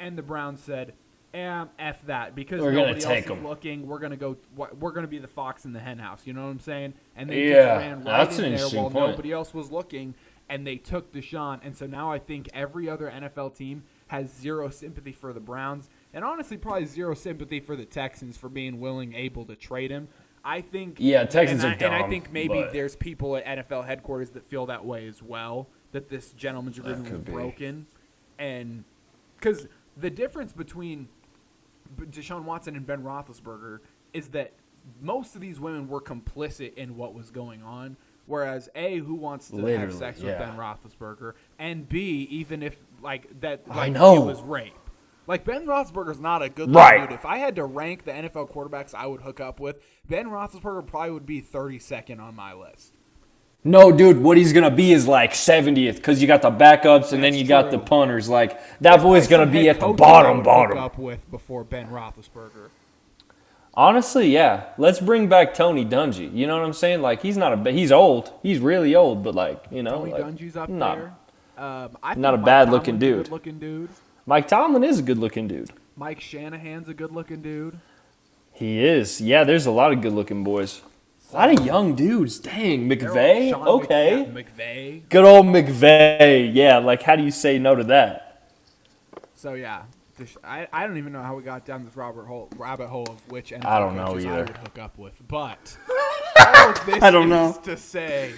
And 0.00 0.16
the 0.16 0.22
Browns 0.22 0.60
said, 0.60 0.94
Um, 1.34 1.68
f 1.80 2.00
that 2.06 2.36
because 2.36 2.60
We're 2.62 2.70
nobody 2.72 3.04
else 3.04 3.24
is 3.24 3.30
'em. 3.30 3.42
looking. 3.44 3.88
We're 3.88 3.98
gonna 3.98 4.16
go. 4.16 4.36
We're 4.56 4.92
gonna 4.92 5.08
be 5.08 5.18
the 5.18 5.26
fox 5.26 5.64
in 5.64 5.72
the 5.72 5.80
hen 5.80 5.98
house. 5.98 6.28
You 6.28 6.32
know 6.32 6.44
what 6.44 6.50
I'm 6.50 6.60
saying? 6.60 6.94
And 7.16 7.28
they 7.28 7.50
Yeah, 7.50 7.54
just 7.74 7.78
ran 7.80 7.96
right 7.98 8.04
that's 8.04 8.38
in 8.38 8.44
an 8.44 8.54
there 8.54 8.68
while 8.68 8.88
point. 8.90 9.10
nobody 9.10 9.32
else 9.32 9.52
was 9.52 9.72
looking, 9.72 10.14
and 10.48 10.64
they 10.64 10.76
took 10.76 11.12
Deshaun. 11.12 11.58
And 11.64 11.76
so 11.76 11.86
now 11.86 12.10
I 12.12 12.20
think 12.20 12.48
every 12.54 12.88
other 12.88 13.10
NFL 13.10 13.50
team 13.50 13.82
has 14.08 14.32
zero 14.32 14.68
sympathy 14.70 15.12
for 15.12 15.32
the 15.32 15.40
Browns, 15.40 15.88
and 16.12 16.24
honestly, 16.24 16.56
probably 16.56 16.84
zero 16.84 17.14
sympathy 17.14 17.60
for 17.60 17.76
the 17.76 17.84
Texans 17.84 18.36
for 18.36 18.48
being 18.48 18.80
willing, 18.80 19.14
able 19.14 19.44
to 19.46 19.56
trade 19.56 19.90
him. 19.90 20.08
I 20.44 20.60
think. 20.60 20.96
Yeah, 20.98 21.24
Texans 21.24 21.64
and 21.64 21.80
are 21.82 21.84
I, 21.84 21.88
And 21.94 22.04
I 22.04 22.08
think 22.08 22.30
maybe 22.30 22.62
but- 22.62 22.72
there's 22.72 22.96
people 22.96 23.36
at 23.36 23.44
NFL 23.46 23.86
headquarters 23.86 24.30
that 24.30 24.44
feel 24.44 24.66
that 24.66 24.84
way 24.84 25.08
as 25.08 25.22
well. 25.22 25.68
That 25.92 26.08
this 26.08 26.32
gentleman's 26.32 26.78
agreement 26.78 27.04
was 27.04 27.12
could 27.12 27.24
be. 27.24 27.32
broken, 27.32 27.86
and 28.38 28.84
because 29.36 29.66
the 29.96 30.10
difference 30.10 30.52
between 30.52 31.08
Deshaun 31.98 32.44
Watson 32.44 32.76
and 32.76 32.86
Ben 32.86 33.02
Roethlisberger 33.02 33.78
is 34.12 34.28
that 34.28 34.52
most 35.00 35.34
of 35.34 35.40
these 35.40 35.60
women 35.60 35.88
were 35.88 36.00
complicit 36.00 36.74
in 36.74 36.96
what 36.96 37.14
was 37.14 37.30
going 37.30 37.62
on. 37.62 37.96
Whereas 38.26 38.70
A, 38.74 38.98
who 38.98 39.14
wants 39.14 39.50
to 39.50 39.64
have 39.66 39.92
sex 39.92 40.20
yeah. 40.20 40.26
with 40.26 40.38
Ben 40.38 40.56
Roethlisberger, 40.56 41.34
and 41.58 41.86
B, 41.86 42.26
even 42.30 42.62
if 42.62 42.76
like 43.04 43.40
that, 43.40 43.62
I 43.70 43.88
know. 43.90 44.22
it 44.22 44.26
was 44.26 44.42
rape. 44.42 44.72
Like 45.26 45.44
Ben 45.44 45.64
Roethlisberger's 45.66 46.20
not 46.20 46.42
a 46.42 46.48
good 46.48 46.74
Right. 46.74 47.08
dude. 47.08 47.12
If 47.14 47.24
I 47.24 47.38
had 47.38 47.56
to 47.56 47.64
rank 47.64 48.04
the 48.04 48.12
NFL 48.12 48.50
quarterbacks 48.52 48.94
I 48.94 49.06
would 49.06 49.20
hook 49.22 49.40
up 49.40 49.60
with, 49.60 49.78
Ben 50.08 50.26
Roethlisberger 50.26 50.86
probably 50.86 51.12
would 51.12 51.24
be 51.26 51.40
32nd 51.40 52.20
on 52.20 52.34
my 52.34 52.52
list. 52.52 52.92
No, 53.66 53.90
dude, 53.90 54.22
what 54.22 54.36
he's 54.36 54.52
gonna 54.52 54.70
be 54.70 54.92
is 54.92 55.08
like 55.08 55.32
70th 55.32 55.96
because 55.96 56.20
you 56.20 56.26
got 56.28 56.42
the 56.42 56.50
backups 56.50 57.12
and 57.14 57.24
then 57.24 57.32
That's 57.32 57.36
you 57.42 57.46
got 57.48 57.70
the 57.70 57.78
true. 57.78 57.86
punters. 57.86 58.28
Like 58.28 58.60
that 58.82 59.00
boy's 59.00 59.26
gonna 59.26 59.46
be 59.46 59.70
at 59.70 59.80
the 59.80 59.88
bottom, 59.88 60.42
bottom. 60.42 60.76
Up 60.76 60.98
with 60.98 61.30
before 61.30 61.64
Ben 61.64 61.86
Roethlisberger. 61.88 62.68
Honestly, 63.76 64.28
yeah. 64.30 64.64
Let's 64.78 65.00
bring 65.00 65.28
back 65.28 65.54
Tony 65.54 65.84
Dungy. 65.84 66.32
You 66.34 66.46
know 66.46 66.56
what 66.58 66.64
I'm 66.66 66.72
saying? 66.74 67.00
Like 67.00 67.22
he's 67.22 67.36
not 67.38 67.66
a 67.66 67.72
he's 67.72 67.90
old. 67.90 68.32
He's 68.42 68.58
really 68.60 68.94
old, 68.94 69.24
but 69.24 69.34
like 69.34 69.64
you 69.70 69.82
know, 69.82 69.98
Tony 70.00 70.12
like, 70.12 70.22
Dungy's 70.24 70.56
up 70.56 70.68
not- 70.68 70.98
there. 70.98 71.14
Um, 71.56 71.96
I 72.02 72.14
not 72.14 72.34
a 72.34 72.36
Mike 72.38 72.46
bad-looking 72.46 72.98
dude. 72.98 73.24
Good-looking 73.24 73.58
dude. 73.58 73.88
Mike 74.26 74.48
Tomlin 74.48 74.82
is 74.84 74.98
a 74.98 75.02
good-looking 75.02 75.48
dude. 75.48 75.70
Mike 75.96 76.20
Shanahan's 76.20 76.88
a 76.88 76.94
good-looking 76.94 77.42
dude. 77.42 77.78
He 78.52 78.84
is. 78.84 79.20
Yeah, 79.20 79.44
there's 79.44 79.66
a 79.66 79.70
lot 79.70 79.92
of 79.92 80.00
good-looking 80.00 80.42
boys. 80.44 80.82
A 81.32 81.36
lot 81.36 81.58
of 81.58 81.64
young 81.66 81.94
dudes. 81.94 82.38
Dang, 82.38 82.88
McVay. 82.88 83.52
Okay. 83.52 84.26
Mc- 84.32 84.46
yeah, 84.56 84.64
McVay. 84.64 85.08
Good 85.08 85.24
old 85.24 85.46
McVay. 85.46 86.54
Yeah, 86.54 86.78
like 86.78 87.02
how 87.02 87.16
do 87.16 87.22
you 87.24 87.30
say 87.32 87.58
no 87.58 87.74
to 87.74 87.84
that? 87.84 88.50
So 89.34 89.54
yeah, 89.54 89.82
I, 90.44 90.68
I 90.72 90.86
don't 90.86 90.96
even 90.96 91.12
know 91.12 91.22
how 91.22 91.34
we 91.36 91.42
got 91.42 91.64
down 91.66 91.84
this 91.84 91.96
Robert 91.96 92.24
hole, 92.26 92.48
rabbit 92.56 92.88
hole 92.88 93.06
of 93.08 93.30
which 93.30 93.50
NFL 93.50 93.64
I 93.64 93.78
don't 93.80 93.96
know 93.96 94.06
coaches 94.06 94.26
I 94.26 94.28
either. 94.30 94.44
would 94.44 94.56
hook 94.58 94.78
up 94.78 94.96
with, 94.98 95.20
but 95.28 95.76
all 96.38 96.70
of 96.70 96.86
this 96.86 97.02
I 97.02 97.10
don't 97.10 97.24
is 97.32 97.56
know. 97.56 97.60
to 97.64 97.76
say, 97.76 98.32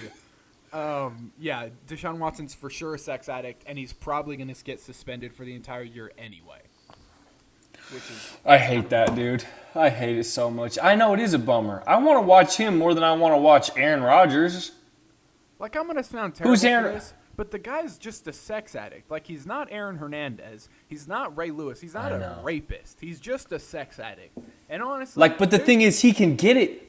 um, 0.73 1.31
yeah, 1.39 1.69
Deshaun 1.87 2.17
Watson's 2.17 2.53
for 2.53 2.69
sure 2.69 2.95
a 2.95 2.99
sex 2.99 3.29
addict, 3.29 3.63
and 3.67 3.77
he's 3.77 3.93
probably 3.93 4.35
going 4.37 4.53
to 4.53 4.63
get 4.63 4.79
suspended 4.79 5.33
for 5.33 5.45
the 5.45 5.55
entire 5.55 5.83
year 5.83 6.11
anyway. 6.17 6.59
Which 7.91 8.03
is 8.09 8.37
I 8.45 8.57
hate 8.57 8.89
that, 8.89 9.15
dude. 9.15 9.45
I 9.73 9.89
hate 9.89 10.17
it 10.17 10.25
so 10.25 10.49
much. 10.51 10.77
I 10.81 10.95
know 10.95 11.13
it 11.13 11.19
is 11.21 11.33
a 11.33 11.39
bummer. 11.39 11.83
I 11.87 11.97
want 11.97 12.17
to 12.17 12.21
watch 12.21 12.57
him 12.57 12.77
more 12.77 12.93
than 12.93 13.03
I 13.03 13.13
want 13.13 13.33
to 13.33 13.37
watch 13.37 13.71
Aaron 13.77 14.01
Rodgers. 14.03 14.71
like 15.59 15.75
I'm 15.77 15.85
going 15.85 15.95
to 15.95 16.03
sound 16.03 16.35
terrible 16.35 16.51
Who's 16.51 16.65
Aaron- 16.65 16.95
this, 16.95 17.13
but 17.37 17.51
the 17.51 17.59
guy's 17.59 17.97
just 17.97 18.27
a 18.27 18.33
sex 18.33 18.75
addict. 18.75 19.09
Like 19.09 19.25
he's 19.27 19.45
not 19.45 19.69
Aaron 19.71 19.95
Hernandez, 19.97 20.67
he's 20.87 21.07
not 21.07 21.37
Ray 21.37 21.51
Lewis, 21.51 21.79
he's 21.79 21.93
not 21.93 22.11
a 22.11 22.39
rapist. 22.43 22.97
He's 22.99 23.21
just 23.21 23.53
a 23.53 23.59
sex 23.59 23.99
addict. 23.99 24.37
And 24.69 24.83
honestly, 24.83 25.21
Like, 25.21 25.37
but 25.37 25.49
the 25.51 25.59
thing 25.59 25.79
is, 25.81 26.01
he 26.01 26.11
can 26.11 26.35
get 26.35 26.57
it. 26.57 26.83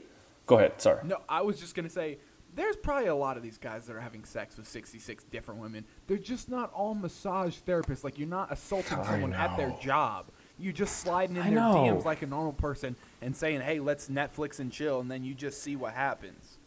Go 0.46 0.56
ahead. 0.58 0.80
Sorry. 0.80 1.00
No, 1.04 1.18
I 1.28 1.42
was 1.42 1.60
just 1.60 1.76
gonna 1.76 1.90
say 1.90 2.18
there's 2.58 2.76
probably 2.76 3.08
a 3.08 3.14
lot 3.14 3.36
of 3.36 3.42
these 3.42 3.56
guys 3.58 3.86
that 3.86 3.94
are 3.96 4.00
having 4.00 4.24
sex 4.24 4.56
with 4.56 4.66
66 4.66 5.24
different 5.24 5.60
women. 5.60 5.84
They're 6.06 6.16
just 6.18 6.48
not 6.48 6.72
all 6.72 6.94
massage 6.94 7.56
therapists. 7.66 8.04
Like 8.04 8.18
you're 8.18 8.28
not 8.28 8.52
assaulting 8.52 8.98
I 8.98 9.04
someone 9.04 9.32
at 9.32 9.56
their 9.56 9.74
job. 9.80 10.26
You're 10.58 10.72
just 10.72 10.96
sliding 10.98 11.36
in 11.36 11.42
I 11.42 11.46
their 11.50 11.54
know. 11.54 11.74
DMs 11.74 12.04
like 12.04 12.22
a 12.22 12.26
normal 12.26 12.52
person 12.52 12.96
and 13.22 13.36
saying, 13.36 13.60
"Hey, 13.60 13.78
let's 13.78 14.08
Netflix 14.08 14.58
and 14.58 14.72
chill," 14.72 14.98
and 15.00 15.08
then 15.10 15.22
you 15.22 15.34
just 15.34 15.62
see 15.62 15.76
what 15.76 15.94
happens. 15.94 16.58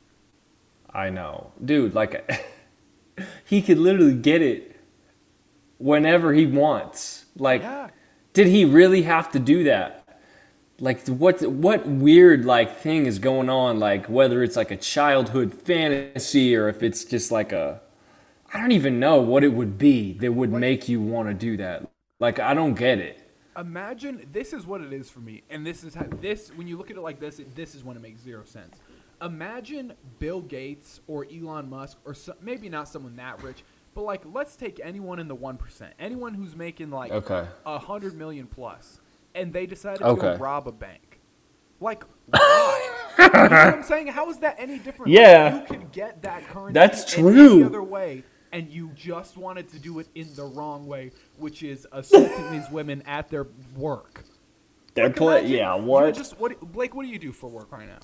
I 0.94 1.10
know, 1.10 1.52
dude. 1.64 1.94
Like, 1.94 2.32
he 3.46 3.62
could 3.62 3.78
literally 3.78 4.16
get 4.16 4.42
it 4.42 4.78
whenever 5.78 6.34
he 6.34 6.46
wants. 6.46 7.26
Like, 7.36 7.62
Yeah. 7.62 7.90
did 8.34 8.48
he 8.48 8.64
really 8.66 9.02
have 9.04 9.32
to 9.32 9.40
do 9.40 9.66
that? 9.66 10.01
Like, 10.82 11.08
what 11.08 11.42
what 11.44 11.88
weird 11.88 12.46
like 12.46 12.78
thing 12.80 13.06
is 13.08 13.20
going 13.20 13.50
on? 13.50 13.80
Like, 13.80 14.08
whether 14.08 14.44
it's 14.44 14.58
like 14.58 14.72
a 14.72 14.78
childhood 14.78 15.54
fantasy 15.54 16.56
or 16.56 16.70
if 16.70 16.84
it's 16.84 17.06
just 17.06 17.32
like 17.32 17.54
a, 17.54 17.82
I 18.54 18.60
don't 18.60 18.74
even 18.74 19.00
know 19.00 19.22
what 19.22 19.44
it 19.44 19.54
would 19.54 19.78
be 19.78 20.14
that 20.16 20.34
would 20.34 20.52
make 20.54 20.90
you 20.90 21.02
want 21.02 21.30
to 21.30 21.36
do 21.36 21.58
that. 21.58 21.90
Like, 22.20 22.40
I 22.40 22.54
don't 22.56 22.76
get 22.76 23.00
it. 23.00 23.20
Imagine 23.58 24.30
this 24.32 24.54
is 24.54 24.66
what 24.66 24.80
it 24.82 24.94
is 24.94 25.10
for 25.10 25.20
me, 25.20 25.44
and 25.50 25.68
this 25.68 25.84
is 25.84 25.94
how 25.94 26.06
this 26.22 26.52
when 26.56 26.68
you 26.68 26.78
look 26.78 26.90
at 26.90 26.96
it 26.96 27.02
like 27.02 27.20
this, 27.20 27.40
it, 27.40 27.54
this 27.54 27.76
is 27.76 27.84
when 27.84 27.98
it 27.98 28.00
makes 28.00 28.22
zero 28.22 28.46
sense. 28.46 28.80
Imagine 29.22 29.94
Bill 30.20 30.42
Gates 30.42 31.02
or 31.08 31.26
Elon 31.30 31.70
Musk 31.70 31.98
or 32.06 32.14
so, 32.14 32.34
maybe 32.42 32.70
not 32.70 32.88
someone 32.88 33.18
that 33.18 33.44
rich, 33.44 33.66
but 33.94 34.04
like 34.04 34.22
let's 34.26 34.56
take 34.56 34.80
anyone 34.82 35.20
in 35.20 35.28
the 35.28 35.36
one 35.36 35.58
percent, 35.58 35.94
anyone 36.00 36.34
who's 36.34 36.56
making 36.56 36.92
like 36.92 37.12
Okay. 37.12 37.46
a 37.66 37.78
hundred 37.78 38.16
million 38.16 38.48
plus, 38.48 39.02
and 39.36 39.54
they 39.54 39.66
decided 39.66 40.02
Okay. 40.02 40.34
to 40.34 40.38
rob 40.38 40.68
a 40.68 40.72
bank. 40.72 41.20
Like 41.80 42.04
why? 42.28 42.90
you 43.20 43.24
know 43.26 43.32
what 43.42 43.52
I'm 43.54 43.84
saying? 43.84 44.08
How 44.08 44.30
is 44.30 44.38
that 44.40 44.56
any 44.60 44.78
different? 44.78 45.12
Like, 45.12 45.20
Yeah. 45.20 45.62
you 45.62 45.66
could 45.68 45.92
get 45.92 46.22
that 46.24 46.46
currency 46.48 46.74
That's 46.74 47.12
true. 47.12 47.54
any 47.56 47.64
other 47.64 47.84
way, 47.84 48.24
and 48.52 48.70
you 48.70 48.92
just 48.96 49.38
wanted 49.38 49.70
to 49.70 49.80
do 49.80 50.00
it 50.00 50.08
in 50.16 50.34
the 50.36 50.44
wrong 50.46 50.86
way, 50.88 51.12
which 51.38 51.64
is 51.64 51.88
assaulting 51.92 52.52
these 52.52 52.70
women 52.70 53.02
at 53.06 53.30
their 53.30 53.48
work. 53.76 54.24
They're 54.94 55.08
Like, 55.08 55.16
play. 55.16 55.40
imagine 55.40 55.58
Yeah. 55.58 55.76
What? 55.76 56.14
Just 56.16 56.40
what, 56.40 56.60
Blake? 56.72 56.94
What 56.96 57.04
do 57.04 57.10
you 57.10 57.20
do 57.20 57.32
for 57.32 57.48
work 57.50 57.72
right 57.72 57.88
now? 57.88 58.00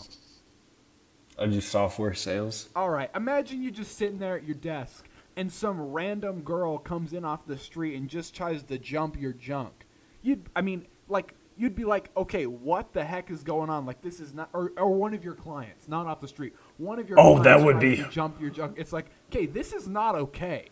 I 1.39 1.45
do 1.45 1.61
software 1.61 2.13
sales. 2.15 2.69
All 2.75 2.89
right, 2.89 3.11
imagine 3.15 3.61
you 3.61 3.69
just 3.69 3.95
sitting 3.95 4.17
there 4.17 4.35
at 4.37 4.43
your 4.43 4.55
desk, 4.55 5.07
and 5.35 5.51
some 5.51 5.79
random 5.79 6.41
girl 6.41 6.79
comes 6.79 7.13
in 7.13 7.23
off 7.23 7.45
the 7.45 7.57
street 7.59 7.95
and 7.95 8.09
just 8.09 8.33
tries 8.35 8.63
to 8.63 8.77
jump 8.79 9.19
your 9.19 9.33
junk. 9.33 9.85
You'd, 10.23 10.49
I 10.55 10.61
mean, 10.61 10.87
like, 11.09 11.33
you'd 11.57 11.75
be 11.75 11.85
like, 11.85 12.09
okay, 12.15 12.45
what 12.45 12.93
the 12.93 13.03
heck 13.03 13.31
is 13.31 13.43
going 13.43 13.69
on? 13.69 13.85
Like, 13.85 14.01
this 14.01 14.19
is 14.19 14.33
not, 14.33 14.49
or, 14.53 14.71
or 14.77 14.93
one 14.93 15.13
of 15.13 15.23
your 15.23 15.33
clients, 15.33 15.87
not 15.87 16.05
off 16.05 16.21
the 16.21 16.27
street, 16.27 16.53
one 16.77 16.99
of 16.99 17.09
your 17.09 17.19
Oh, 17.19 17.35
that 17.43 17.59
clients 17.59 17.63
would 17.65 17.79
be- 17.79 18.05
jump 18.11 18.39
your 18.39 18.49
junk. 18.49 18.75
It's 18.77 18.93
like, 18.93 19.07
okay, 19.31 19.45
this 19.45 19.73
is 19.73 19.87
not 19.87 20.15
okay. 20.15 20.69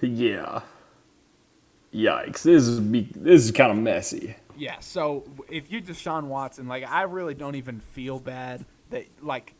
Yeah. 0.00 0.62
Yikes! 1.94 2.42
This 2.42 2.66
is 2.66 2.80
be, 2.80 3.08
this 3.14 3.44
is 3.44 3.52
kind 3.52 3.70
of 3.72 3.78
messy. 3.78 4.36
Yeah, 4.58 4.78
so 4.80 5.24
if 5.48 5.70
you're 5.70 5.80
Deshaun 5.80 6.24
Watson, 6.24 6.66
like 6.68 6.84
I 6.86 7.02
really 7.02 7.34
don't 7.34 7.54
even 7.54 7.80
feel 7.80 8.18
bad 8.20 8.66
that 8.90 9.06
like 9.22 9.54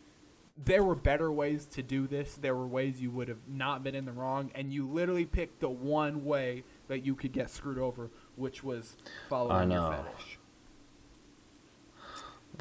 there 0.63 0.83
were 0.83 0.95
better 0.95 1.31
ways 1.33 1.65
to 1.67 1.83
do 1.83 2.07
this. 2.07 2.35
There 2.35 2.55
were 2.55 2.67
ways 2.67 3.01
you 3.01 3.11
would 3.11 3.29
have 3.29 3.47
not 3.49 3.83
been 3.85 3.95
in 3.95 4.05
the 4.05 4.13
wrong, 4.13 4.51
and 4.55 4.73
you 4.73 4.87
literally 4.87 5.25
picked 5.25 5.61
the 5.61 5.69
one 5.71 6.25
way 6.25 6.65
that 6.89 7.05
you 7.07 7.15
could 7.15 7.33
get 7.33 7.49
screwed 7.51 7.79
over, 7.79 8.11
which 8.37 8.63
was 8.63 8.95
following 9.29 9.73
I 9.73 9.75
your 9.75 9.93
fetish. 9.93 10.39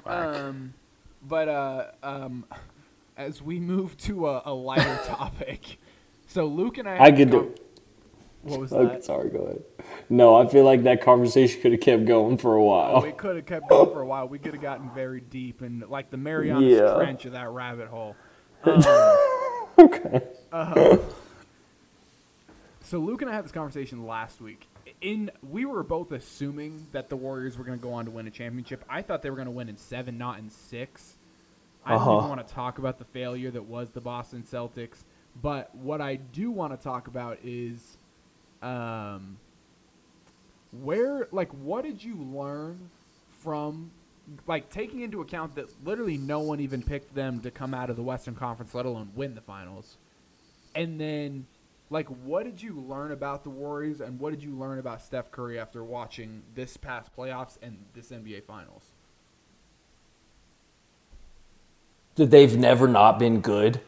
Whack. 0.06 0.36
Um, 0.36 0.74
but 1.28 1.48
uh, 1.48 1.86
um, 2.04 2.46
as 3.18 3.42
we 3.42 3.60
move 3.60 3.96
to 3.98 4.28
a, 4.28 4.42
a 4.46 4.54
lighter 4.54 5.00
topic, 5.06 5.78
so 6.28 6.46
Luke 6.46 6.78
and 6.78 6.88
I, 6.88 7.06
I 7.06 7.12
could 7.12 7.32
do. 7.32 7.54
What 8.44 8.60
was 8.60 8.70
that? 8.72 9.04
sorry. 9.04 9.30
Go 9.30 9.40
ahead. 9.40 9.64
No, 10.08 10.36
I 10.36 10.48
feel 10.48 10.64
like 10.66 10.84
that 10.84 11.02
conversation 11.02 11.62
could 11.62 11.72
have 11.72 11.82
kept 11.82 12.06
going 12.06 12.38
for 12.38 12.56
a 12.56 12.62
Oh, 12.62 12.66
while. 12.66 13.02
we 13.02 13.12
could 13.12 13.38
have 13.38 13.46
kept 13.48 13.68
going 13.70 13.92
for 13.92 14.02
a 14.02 14.06
while. 14.06 14.28
We 14.28 14.38
could 14.38 14.54
have 14.54 14.62
gotten 14.62 14.92
very 14.92 15.20
deep 15.20 15.62
and 15.62 15.88
like 15.90 16.12
the 16.12 16.18
Marianas 16.18 16.64
Yeah. 16.78 16.94
Trench 16.94 17.26
of 17.26 17.32
that 17.34 17.50
rabbit 17.50 17.88
hole. 17.88 18.16
Um, 19.78 19.88
okay. 19.92 21.00
so 22.82 22.98
Luke 23.00 23.22
and 23.22 23.30
I 23.30 23.34
had 23.34 23.44
this 23.44 23.52
conversation 23.52 24.06
last 24.08 24.40
week. 24.40 24.70
In 25.02 25.32
we 25.48 25.66
were 25.66 25.84
both 25.84 26.12
assuming 26.12 26.86
that 26.92 27.10
the 27.10 27.16
Warriors 27.16 27.58
were 27.58 27.64
going 27.64 27.78
to 27.78 27.84
go 27.84 27.94
on 27.94 28.06
to 28.06 28.12
win 28.12 28.28
a 28.28 28.32
championship. 28.32 28.84
I 28.90 29.02
thought 29.02 29.22
they 29.22 29.30
were 29.30 29.36
going 29.36 29.48
to 29.48 29.52
win 29.52 29.70
in 29.70 29.78
seven, 29.78 30.18
not 30.18 30.40
in 30.40 30.50
six. 30.50 31.16
I 31.86 31.92
don't 31.92 32.02
Uh-huh. 32.02 32.18
even 32.18 32.30
want 32.30 32.48
to 32.48 32.54
talk 32.54 32.78
about 32.78 32.98
the 33.00 33.06
failure 33.06 33.52
that 33.52 33.66
was 33.66 33.90
the 33.92 34.02
Boston 34.02 34.44
Celtics. 34.44 35.04
But 35.42 35.74
what 35.76 36.02
I 36.02 36.16
do 36.16 36.50
want 36.52 36.78
to 36.78 36.84
talk 36.84 37.08
about 37.08 37.40
is, 37.44 37.98
um, 38.62 39.38
where 40.72 41.28
like 41.32 41.50
what 41.52 41.84
did 41.84 42.04
you 42.04 42.16
learn 42.16 42.90
from 43.42 43.92
like 44.48 44.70
taking 44.70 45.02
into 45.02 45.22
account 45.22 45.56
that 45.56 45.68
literally 45.86 46.18
no 46.18 46.40
one 46.40 46.60
even 46.60 46.82
picked 46.82 47.14
them 47.14 47.40
to 47.42 47.52
come 47.52 47.74
out 47.74 47.90
of 47.90 47.96
the 47.96 48.02
Western 48.04 48.36
Conference, 48.36 48.74
let 48.74 48.86
alone 48.86 49.12
win 49.16 49.36
the 49.36 49.42
finals. 49.42 49.98
And 50.74 51.00
then 51.00 51.46
Like, 51.96 52.10
what 52.10 52.44
did 52.44 52.62
you 52.62 52.74
learn 52.74 53.14
about 53.14 53.46
the 53.46 53.50
Warriors, 53.50 54.02
and 54.02 54.20
what 54.20 54.32
did 54.32 54.44
you 54.44 54.54
learn 54.54 54.80
about 54.80 55.02
Steph 55.02 55.32
Curry 55.32 55.58
after 55.58 55.82
watching 55.82 56.44
this 56.54 56.76
past 56.76 57.16
playoffs 57.16 57.58
and 57.62 57.86
this 57.94 58.12
NBA 58.12 58.44
Finals? 58.44 58.84
That 62.16 62.32
they've 62.32 62.58
never 62.58 62.90
not 62.90 63.18
been 63.18 63.40
good, 63.40 63.80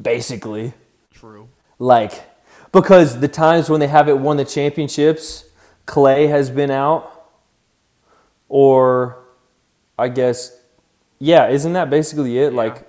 basically. 0.00 0.74
True. 1.12 1.48
Like, 1.80 2.22
because 2.70 3.18
the 3.18 3.26
times 3.26 3.68
when 3.68 3.80
they 3.80 3.88
haven't 3.88 4.22
won 4.22 4.36
the 4.36 4.44
championships, 4.44 5.46
Clay 5.86 6.28
has 6.28 6.50
been 6.50 6.70
out. 6.70 7.32
Or, 8.48 9.24
I 9.98 10.06
guess, 10.06 10.56
yeah, 11.18 11.48
isn't 11.48 11.72
that 11.72 11.90
basically 11.90 12.38
it? 12.38 12.52
Yeah. 12.52 12.56
Like, 12.56 12.88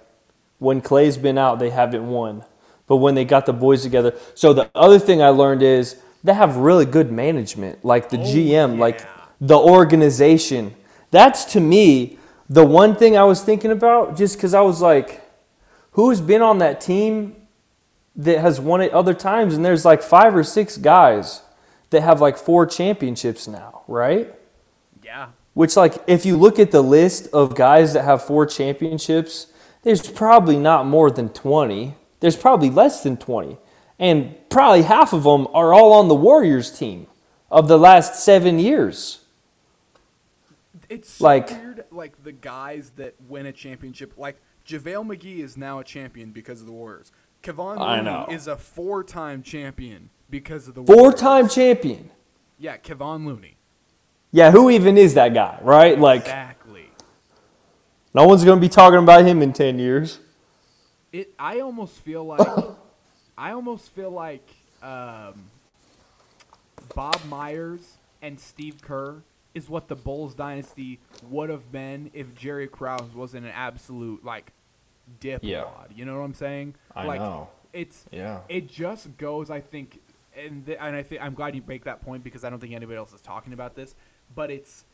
when 0.59 0.81
Clay's 0.81 1.17
been 1.17 1.39
out, 1.39 1.57
they 1.57 1.71
haven't 1.71 2.07
won. 2.07 2.45
But 2.87 2.97
when 2.97 3.15
they 3.15 3.25
got 3.25 3.45
the 3.45 3.53
boys 3.53 3.83
together. 3.83 4.13
So, 4.35 4.53
the 4.53 4.69
other 4.75 4.99
thing 4.99 5.21
I 5.21 5.29
learned 5.29 5.63
is 5.63 5.97
they 6.23 6.33
have 6.33 6.57
really 6.57 6.85
good 6.85 7.11
management. 7.11 7.83
Like, 7.83 8.09
the 8.09 8.19
oh, 8.19 8.23
GM, 8.23 8.77
like, 8.77 9.01
the 9.41 9.57
organization. 9.57 10.75
That's 11.11 11.45
to 11.53 11.59
me 11.59 12.17
the 12.49 12.65
one 12.65 12.95
thing 12.95 13.17
I 13.17 13.23
was 13.23 13.41
thinking 13.41 13.71
about 13.71 14.17
just 14.17 14.37
because 14.37 14.53
I 14.53 14.61
was 14.61 14.81
like, 14.81 15.21
who's 15.91 16.21
been 16.21 16.41
on 16.41 16.59
that 16.59 16.79
team 16.81 17.35
that 18.15 18.39
has 18.39 18.59
won 18.59 18.81
it 18.81 18.91
other 18.91 19.13
times? 19.13 19.55
And 19.55 19.65
there's 19.65 19.85
like 19.85 20.03
five 20.03 20.35
or 20.35 20.43
six 20.43 20.77
guys 20.77 21.41
that 21.89 22.01
have 22.01 22.21
like 22.21 22.37
four 22.37 22.65
championships 22.65 23.47
now, 23.47 23.81
right? 23.87 24.33
Yeah. 25.03 25.29
Which, 25.53 25.77
like, 25.77 25.95
if 26.05 26.25
you 26.25 26.35
look 26.35 26.59
at 26.59 26.71
the 26.71 26.81
list 26.81 27.27
of 27.31 27.55
guys 27.55 27.93
that 27.93 28.03
have 28.03 28.21
four 28.23 28.45
championships, 28.45 29.47
there's 29.83 30.05
probably 30.09 30.57
not 30.57 30.85
more 30.85 31.09
than 31.09 31.29
20. 31.29 31.95
There's 32.19 32.35
probably 32.37 32.69
less 32.69 33.03
than 33.03 33.17
20. 33.17 33.57
And 33.99 34.35
probably 34.49 34.81
half 34.83 35.13
of 35.13 35.23
them 35.23 35.47
are 35.53 35.73
all 35.73 35.93
on 35.93 36.07
the 36.07 36.15
Warriors 36.15 36.69
team 36.77 37.07
of 37.51 37.67
the 37.67 37.77
last 37.77 38.23
seven 38.23 38.59
years. 38.59 39.19
It's 40.89 41.09
so 41.13 41.23
Like- 41.23 41.49
weird, 41.49 41.85
like 41.91 42.23
the 42.23 42.31
guys 42.31 42.91
that 42.97 43.15
win 43.27 43.45
a 43.45 43.51
championship. 43.51 44.13
Like 44.17 44.41
JaVale 44.67 45.05
McGee 45.17 45.39
is 45.39 45.57
now 45.57 45.79
a 45.79 45.83
champion 45.83 46.31
because 46.31 46.59
of 46.61 46.67
the 46.67 46.73
Warriors. 46.73 47.11
Kevon 47.43 47.77
I 47.79 47.97
Looney 47.97 48.03
know. 48.05 48.27
is 48.29 48.47
a 48.47 48.55
four-time 48.57 49.43
champion 49.43 50.09
because 50.29 50.67
of 50.67 50.73
the 50.75 50.83
Four 50.83 50.95
Warriors. 50.95 51.19
time 51.19 51.47
champion. 51.49 52.11
Yeah, 52.57 52.77
Kevon 52.77 53.25
Looney. 53.25 53.57
Yeah, 54.31 54.51
who 54.51 54.69
even 54.69 54.97
is 54.97 55.13
that 55.13 55.33
guy, 55.33 55.59
right? 55.61 55.97
Like, 55.97 56.21
exactly. 56.21 56.89
no 58.13 58.27
one's 58.27 58.43
going 58.43 58.57
to 58.57 58.61
be 58.61 58.69
talking 58.69 58.99
about 58.99 59.25
him 59.25 59.41
in 59.41 59.53
10 59.53 59.77
years. 59.79 60.19
It. 61.19 61.33
I 61.39 61.59
almost 61.61 61.95
feel 61.99 62.23
like. 62.25 62.47
I 63.37 63.51
almost 63.51 63.89
feel 63.89 64.11
like 64.11 64.47
um, 64.81 65.33
Bob 66.95 67.19
Myers 67.27 67.97
and 68.21 68.39
Steve 68.39 68.81
Kerr 68.81 69.23
is 69.53 69.69
what 69.69 69.87
the 69.87 69.95
Bulls 69.95 70.35
dynasty 70.35 70.99
would 71.29 71.49
have 71.49 71.71
been 71.71 72.11
if 72.13 72.33
Jerry 72.35 72.67
Krause 72.67 73.13
wasn't 73.13 73.45
an 73.45 73.51
absolute 73.53 74.23
like 74.23 74.51
dipwad. 75.19 75.39
Yeah. 75.43 75.65
You 75.93 76.05
know 76.05 76.17
what 76.17 76.25
I'm 76.25 76.33
saying? 76.33 76.75
I 76.95 77.05
like, 77.05 77.19
know. 77.19 77.49
It's 77.73 78.05
Yeah. 78.11 78.39
it 78.47 78.69
just 78.69 79.17
goes. 79.17 79.49
I 79.49 79.59
think, 79.59 79.99
and 80.37 80.65
th- 80.65 80.77
and 80.79 80.95
I 80.95 81.03
think 81.03 81.21
I'm 81.21 81.33
glad 81.33 81.55
you 81.55 81.63
make 81.67 81.83
that 81.85 82.01
point 82.01 82.23
because 82.23 82.43
I 82.43 82.49
don't 82.49 82.59
think 82.59 82.73
anybody 82.73 82.97
else 82.97 83.13
is 83.13 83.21
talking 83.21 83.53
about 83.53 83.75
this. 83.75 83.95
But 84.33 84.49
it's 84.49 84.85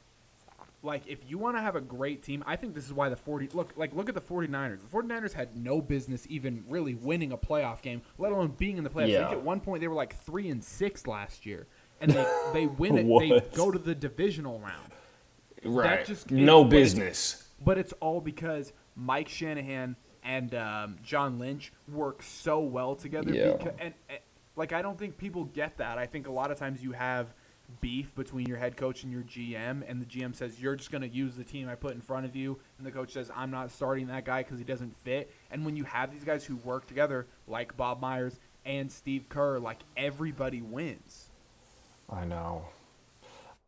like 0.84 1.04
if 1.08 1.20
you 1.30 1.38
want 1.38 1.58
to 1.58 1.62
have 1.62 1.76
a 1.76 1.82
great 1.82 2.24
team, 2.24 2.44
I 2.48 2.56
think 2.56 2.74
this 2.74 2.86
is 2.86 2.94
why 2.94 3.10
the 3.10 3.15
40 3.15 3.50
look 3.54 3.74
like 3.76 3.94
look 3.94 4.10
at 4.10 4.15
the 4.15 4.22
49ers. 4.22 4.80
The 4.82 4.88
49ers 4.98 5.34
had 5.34 5.56
no 5.56 5.82
business 5.82 6.26
even 6.30 6.63
really 6.67 6.96
winning 6.96 7.32
a 7.32 7.38
playoff 7.38 7.82
game, 7.82 8.02
let 8.17 8.32
alone 8.32 8.56
being 8.58 8.78
in 8.78 8.84
the 8.84 8.89
playoffs. 8.89 9.15
I 9.15 9.30
think 9.30 9.32
at 9.39 9.44
one 9.44 9.60
point 9.60 9.82
they 9.82 9.88
were 9.88 9.96
like 9.96 10.15
3 10.24 10.50
and 10.50 10.63
6 10.63 11.08
last 11.08 11.46
year. 11.46 11.67
And 12.00 12.12
they 12.12 12.26
they 12.54 12.65
win 12.65 12.98
it. 12.98 13.20
They 13.20 13.56
go 13.56 13.70
to 13.70 13.78
the 13.78 13.94
divisional 13.94 14.60
round. 14.60 14.91
Right. 15.63 16.00
That 16.00 16.06
just- 16.08 16.32
no 16.32 16.63
it- 16.63 16.70
business. 16.70 17.48
But 17.63 17.78
it's 17.78 17.94
all 18.00 18.22
because 18.22 18.74
Mike 18.96 19.30
Shanahan 19.30 19.96
and 20.24 20.56
um, 20.56 20.98
John 21.04 21.38
Lynch 21.38 21.72
work 21.88 22.24
so 22.24 22.60
well 22.60 22.96
together. 22.96 23.32
Yeah. 23.32 23.52
Because, 23.52 23.74
and, 23.80 23.94
and 24.10 24.20
like 24.56 24.74
I 24.74 24.82
don't 24.82 24.98
think 24.98 25.17
people 25.17 25.46
get 25.46 25.78
that. 25.78 26.00
I 26.00 26.08
think 26.08 26.28
a 26.28 26.32
lot 26.32 26.50
of 26.52 26.58
times 26.58 26.82
you 26.82 26.91
have 26.94 27.34
beef 27.80 28.14
between 28.16 28.46
your 28.46 28.58
head 28.58 28.76
coach 28.76 29.04
and 29.04 29.12
your 29.12 29.22
GM, 29.22 29.84
and 29.88 30.02
the 30.02 30.06
GM 30.06 30.36
says 30.36 30.60
you're 30.60 30.76
just 30.76 30.92
going 30.92 31.02
to 31.02 31.08
use 31.08 31.36
the 31.36 31.44
team 31.44 31.70
I 31.70 31.76
put 31.76 31.94
in 31.94 32.02
front 32.02 32.26
of 32.26 32.36
you, 32.36 32.60
and 32.78 32.86
the 32.86 32.92
coach 32.92 33.14
says 33.14 33.32
I'm 33.36 33.52
not 33.52 33.72
starting 33.72 34.08
that 34.08 34.26
guy 34.26 34.44
because 34.44 34.60
he 34.60 34.66
doesn't 34.66 34.96
fit. 34.98 35.32
And 35.50 35.66
when 35.66 35.76
you 35.76 35.84
have 35.86 36.12
these 36.12 36.24
guys 36.24 36.44
who 36.44 36.58
work 36.58 36.88
together, 36.88 37.28
like 37.48 37.78
Bob 37.78 38.02
Myers 38.02 38.40
and 38.66 38.92
Steve 38.92 39.30
Kerr, 39.30 39.60
like 39.60 39.80
everybody 39.96 40.62
wins. 40.62 41.30
I 42.10 42.26
know. 42.26 42.66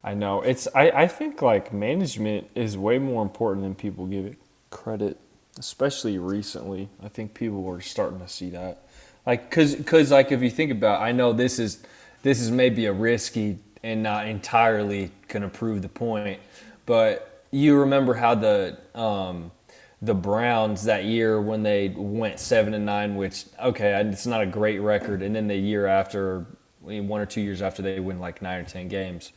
I 0.03 0.13
know. 0.13 0.41
It's 0.41 0.67
I, 0.75 0.91
I 0.91 1.07
think 1.07 1.41
like 1.41 1.71
management 1.71 2.49
is 2.55 2.77
way 2.77 2.99
more 2.99 3.23
important 3.23 3.63
than 3.63 3.73
people 3.73 4.05
give 4.05 4.25
it 4.25 4.37
credit, 4.69 5.17
especially 5.57 6.17
recently. 6.17 6.89
I 7.01 7.07
think 7.07 7.33
people 7.33 7.67
are 7.69 7.79
starting 7.79 8.19
to 8.19 8.27
see 8.27 8.49
that. 8.49 8.85
Like 9.25 9.49
cuz 9.49 9.75
cuz 9.85 10.11
like 10.11 10.31
if 10.31 10.41
you 10.41 10.49
think 10.49 10.71
about 10.71 11.01
I 11.01 11.13
know 11.13 11.31
this 11.31 11.57
is 11.57 11.81
this 12.21 12.41
is 12.41 12.51
maybe 12.51 12.85
a 12.85 12.93
risky 12.93 13.59
and 13.83 14.01
not 14.01 14.27
entirely 14.27 15.11
to 15.29 15.49
prove 15.49 15.81
the 15.81 15.89
point, 15.89 16.39
but 16.85 17.43
you 17.51 17.77
remember 17.77 18.13
how 18.13 18.35
the 18.35 18.77
um 18.95 19.51
the 20.01 20.13
Browns 20.13 20.83
that 20.83 21.05
year 21.05 21.39
when 21.39 21.63
they 21.63 21.87
went 21.89 22.37
seven 22.37 22.73
and 22.73 22.85
nine, 22.85 23.15
which 23.15 23.45
okay, 23.61 23.93
it's 24.01 24.25
not 24.25 24.41
a 24.41 24.45
great 24.45 24.79
record, 24.79 25.21
and 25.21 25.35
then 25.35 25.47
the 25.47 25.55
year 25.55 25.87
after, 25.87 26.45
one 26.81 27.21
or 27.21 27.25
two 27.25 27.39
years 27.41 27.61
after, 27.61 27.81
they 27.81 28.01
win 28.01 28.19
like 28.19 28.41
nine 28.41 28.59
or 28.59 28.65
ten 28.65 28.89
games, 28.89 29.31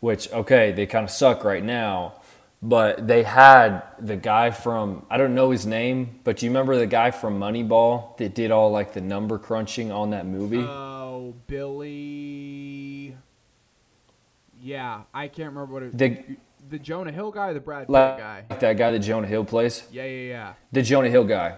which 0.00 0.30
okay, 0.32 0.72
they 0.72 0.84
kind 0.86 1.04
of 1.04 1.10
suck 1.10 1.42
right 1.42 1.64
now, 1.64 2.14
but 2.62 3.06
they 3.06 3.22
had 3.22 3.82
the 3.98 4.16
guy 4.16 4.50
from 4.50 5.06
I 5.08 5.16
don't 5.16 5.34
know 5.34 5.50
his 5.50 5.64
name, 5.64 6.20
but 6.22 6.42
you 6.42 6.50
remember 6.50 6.76
the 6.76 6.86
guy 6.86 7.10
from 7.10 7.40
Moneyball 7.40 8.16
that 8.18 8.34
did 8.34 8.50
all 8.50 8.70
like 8.70 8.92
the 8.92 9.00
number 9.00 9.38
crunching 9.38 9.90
on 9.90 10.10
that 10.10 10.26
movie? 10.26 10.60
Oh, 10.60 11.34
Billy. 11.46 13.16
Yeah, 14.62 15.02
I 15.14 15.28
can't 15.28 15.52
remember 15.54 15.72
what 15.72 15.82
it. 15.82 15.96
The- 15.96 16.36
the 16.68 16.78
Jonah 16.78 17.10
Hill 17.12 17.30
guy, 17.30 17.48
or 17.48 17.54
the 17.54 17.60
Brad 17.60 17.86
Pitt 17.86 17.90
like 17.90 18.18
guy. 18.18 18.44
that 18.48 18.76
guy 18.76 18.90
that 18.92 18.98
Jonah 19.00 19.26
Hill 19.26 19.44
plays. 19.44 19.82
Yeah, 19.90 20.04
yeah, 20.04 20.28
yeah. 20.28 20.52
the 20.72 20.82
Jonah 20.82 21.08
Hill 21.08 21.24
guy. 21.24 21.56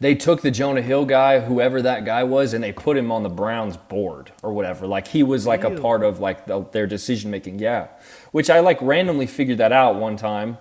They 0.00 0.14
took 0.14 0.42
the 0.42 0.52
Jonah 0.52 0.80
Hill 0.80 1.04
guy, 1.04 1.40
whoever 1.40 1.82
that 1.82 2.04
guy 2.04 2.22
was, 2.22 2.54
and 2.54 2.62
they 2.62 2.72
put 2.72 2.96
him 2.96 3.10
on 3.10 3.24
the 3.24 3.28
Browns 3.28 3.76
board 3.76 4.30
or 4.44 4.52
whatever. 4.52 4.86
Like 4.86 5.08
he 5.08 5.24
was 5.24 5.44
like 5.44 5.64
a 5.64 5.70
part 5.72 6.04
of 6.04 6.20
like 6.20 6.46
the, 6.46 6.64
their 6.70 6.86
decision 6.86 7.30
making. 7.30 7.58
Yeah, 7.58 7.88
which 8.30 8.48
I 8.48 8.60
like 8.60 8.80
randomly 8.80 9.26
figured 9.26 9.58
that 9.58 9.72
out 9.72 9.96
one 9.96 10.16
time, 10.16 10.58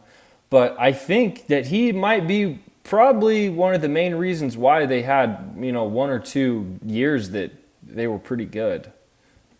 but 0.49 0.75
I 0.79 0.91
think 0.91 1.47
that 1.47 1.67
he 1.67 1.91
might 1.91 2.27
be 2.27 2.59
probably 2.83 3.49
one 3.49 3.75
of 3.75 3.81
the 3.81 3.89
main 3.89 4.15
reasons 4.15 4.57
why 4.57 4.87
they 4.87 5.03
had 5.03 5.55
you 5.59 5.71
know 5.71 5.83
one 5.83 6.09
or 6.09 6.19
two 6.19 6.79
years 6.83 7.29
that 7.31 7.51
they 7.83 8.07
were 8.07 8.19
pretty 8.19 8.45
good. 8.45 8.91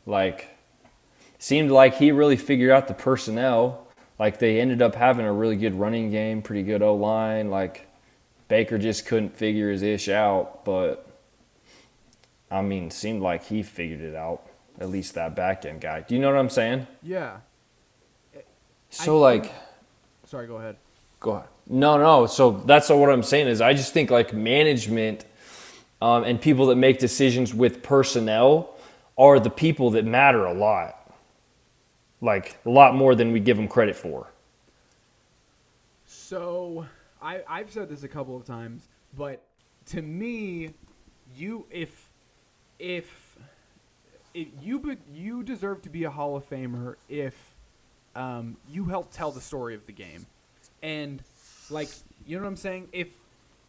Like 0.08 0.57
seemed 1.40 1.72
like 1.72 1.96
he 1.96 2.12
really 2.12 2.38
figured 2.38 2.72
out 2.72 2.88
the 2.88 2.94
personnel. 2.94 3.88
Like 4.20 4.40
they 4.40 4.60
ended 4.60 4.82
up 4.82 4.96
having 4.96 5.26
a 5.26 5.34
really 5.34 5.56
good 5.56 5.76
running 5.76 6.10
game, 6.12 6.42
pretty 6.42 6.64
good 6.64 6.82
O 6.82 6.96
line. 6.96 7.50
Like 7.50 7.88
Baker 8.48 8.78
just 8.78 9.06
couldn't 9.06 9.36
figure 9.36 9.70
his 9.72 9.84
ish 9.84 10.10
out, 10.10 10.66
but 10.66 11.08
I 12.50 12.62
mean, 12.62 12.90
seemed 12.92 13.22
like 13.22 13.44
he 13.46 13.62
figured 13.64 14.02
it 14.02 14.16
out. 14.16 14.42
At 14.80 14.90
least 14.90 15.16
that 15.16 15.36
back 15.36 15.66
end 15.66 15.82
guy. 15.82 16.02
Do 16.02 16.14
you 16.16 16.22
know 16.22 16.30
what 16.30 16.40
I'm 16.40 16.50
saying? 16.50 16.86
Yeah. 17.02 17.38
So 18.90 19.18
I 19.18 19.34
like, 19.34 19.54
Sorry, 20.26 20.48
go 20.48 20.58
ahead. 20.58 20.78
go 21.20 21.32
ahead. 21.32 21.48
No, 21.68 21.98
no. 21.98 22.26
So 22.28 22.52
that's 22.52 22.90
what 22.90 23.10
I'm 23.10 23.24
saying 23.24 23.48
is 23.48 23.60
I 23.60 23.74
just 23.74 23.92
think 23.94 24.12
like 24.12 24.34
management 24.34 25.26
um, 26.02 26.24
and 26.24 26.40
people 26.40 26.68
that 26.68 26.76
make 26.76 27.00
decisions 27.00 27.54
with 27.54 27.82
personnel 27.84 28.76
are 29.18 29.40
the 29.40 29.50
people 29.50 29.92
that 29.92 30.06
matter 30.06 30.46
a 30.46 30.54
lot. 30.54 30.97
Like 32.22 32.58
a 32.66 32.70
lot 32.70 32.96
more 32.96 33.16
than 33.16 33.32
we 33.32 33.40
give 33.40 33.58
them 33.58 33.68
credit 33.68 33.96
for. 33.96 34.32
So, 36.06 36.86
I 37.22 37.42
I've 37.48 37.72
said 37.72 37.90
this 37.90 38.04
a 38.04 38.08
couple 38.08 38.36
of 38.36 38.46
times, 38.46 38.88
but 39.16 39.44
to 39.88 40.02
me, 40.02 40.74
you 41.36 41.66
if 41.70 42.10
if 42.80 43.38
if 44.34 44.48
you 44.62 44.98
you 45.14 45.44
deserve 45.44 45.82
to 45.84 45.90
be 45.90 46.04
a 46.04 46.10
Hall 46.10 46.36
of 46.36 46.50
Famer 46.50 46.96
if 47.10 47.36
um, 48.16 48.58
you 48.70 48.86
help 48.86 49.12
tell 49.12 49.32
the 49.32 49.42
story 49.42 49.76
of 49.76 49.86
the 49.86 49.92
game, 49.92 50.26
and 50.82 51.22
like 51.70 51.90
you 52.26 52.38
know 52.38 52.44
what 52.44 52.50
I'm 52.50 52.56
saying. 52.56 52.90
If 52.92 53.10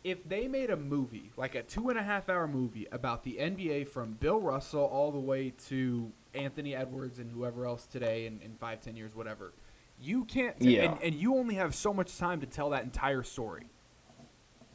if 0.04 0.26
they 0.28 0.46
made 0.48 0.70
a 0.70 0.76
movie 0.76 1.30
like 1.36 1.54
a 1.54 1.62
two 1.62 1.88
and 1.88 1.98
a 1.98 2.02
half 2.02 2.28
hour 2.28 2.46
movie 2.46 2.86
about 2.92 3.24
the 3.24 3.36
NBA 3.40 3.88
from 3.88 4.12
Bill 4.14 4.40
Russell 4.40 4.84
all 4.84 5.10
the 5.10 5.18
way 5.18 5.52
to 5.68 6.10
Anthony 6.34 6.74
Edwards 6.74 7.18
and 7.18 7.30
whoever 7.32 7.66
else 7.66 7.86
today 7.86 8.26
in, 8.26 8.40
in 8.42 8.54
five 8.60 8.80
ten 8.80 8.96
years 8.96 9.14
whatever, 9.14 9.52
you 10.00 10.24
can't 10.24 10.58
t- 10.60 10.76
Yeah. 10.76 10.92
and, 10.92 11.02
and 11.02 11.14
you 11.14 11.34
only 11.36 11.56
have 11.56 11.74
so 11.74 11.92
much 11.92 12.16
time 12.16 12.40
to 12.40 12.46
tell 12.46 12.70
that 12.70 12.84
entire 12.84 13.22
story. 13.22 13.64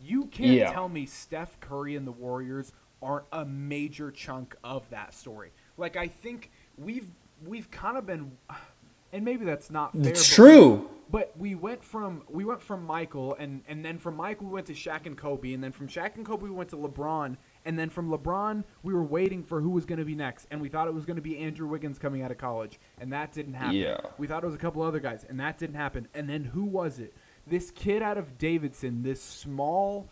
You 0.03 0.25
can't 0.25 0.51
Yeah. 0.51 0.71
tell 0.73 0.89
me 0.89 1.05
Steph 1.05 1.59
Curry 1.61 1.95
and 1.95 2.05
the 2.05 2.11
Warriors 2.11 2.73
aren't 3.01 3.25
a 3.31 3.45
major 3.45 4.11
chunk 4.11 4.55
of 4.63 4.89
that 4.89 5.13
story. 5.13 5.51
Like 5.77 5.95
I 5.95 6.07
think 6.07 6.51
we've 6.77 7.09
we've 7.45 7.69
kind 7.71 7.97
of 7.97 8.05
been, 8.05 8.31
and 9.13 9.23
maybe 9.23 9.45
that's 9.45 9.69
not 9.69 9.93
fair. 9.93 10.09
It's 10.09 10.33
true. 10.33 10.89
But 11.13 11.31
we 11.37 11.53
went 11.53 11.83
from 11.83 12.23
we 12.27 12.43
went 12.43 12.59
from 12.59 12.83
Michael 12.83 13.35
and 13.35 13.61
and 13.67 13.85
then 13.85 13.99
from 13.99 14.15
Michael 14.15 14.47
we 14.47 14.53
went 14.53 14.65
to 14.65 14.73
Shaq 14.73 15.05
and 15.05 15.15
Kobe 15.15 15.53
and 15.53 15.63
then 15.63 15.71
from 15.71 15.87
Shaq 15.87 16.15
and 16.15 16.25
Kobe 16.25 16.45
we 16.45 16.49
went 16.49 16.71
to 16.71 16.75
LeBron 16.75 17.37
and 17.65 17.77
then 17.77 17.91
from 17.91 18.09
LeBron 18.09 18.63
we 18.81 18.95
were 18.95 19.03
waiting 19.03 19.43
for 19.43 19.61
who 19.61 19.69
was 19.69 19.85
going 19.85 19.99
to 19.99 20.05
be 20.05 20.15
next 20.15 20.47
and 20.49 20.59
we 20.59 20.69
thought 20.69 20.87
it 20.87 20.93
was 20.93 21.05
going 21.05 21.17
to 21.17 21.21
be 21.21 21.37
Andrew 21.37 21.67
Wiggins 21.67 21.99
coming 21.99 22.23
out 22.23 22.31
of 22.31 22.39
college 22.39 22.79
and 22.99 23.13
that 23.13 23.31
didn't 23.31 23.53
happen. 23.53 23.75
Yeah. 23.75 23.97
We 24.17 24.25
thought 24.25 24.43
it 24.43 24.47
was 24.47 24.55
a 24.55 24.59
couple 24.59 24.81
other 24.81 24.99
guys 24.99 25.23
and 25.29 25.39
that 25.39 25.59
didn't 25.59 25.75
happen. 25.75 26.07
And 26.15 26.27
then 26.27 26.43
who 26.43 26.63
was 26.63 26.97
it? 26.97 27.13
This 27.45 27.69
kid 27.69 28.01
out 28.01 28.17
of 28.17 28.39
Davidson, 28.39 29.03
this 29.03 29.21
small 29.21 30.09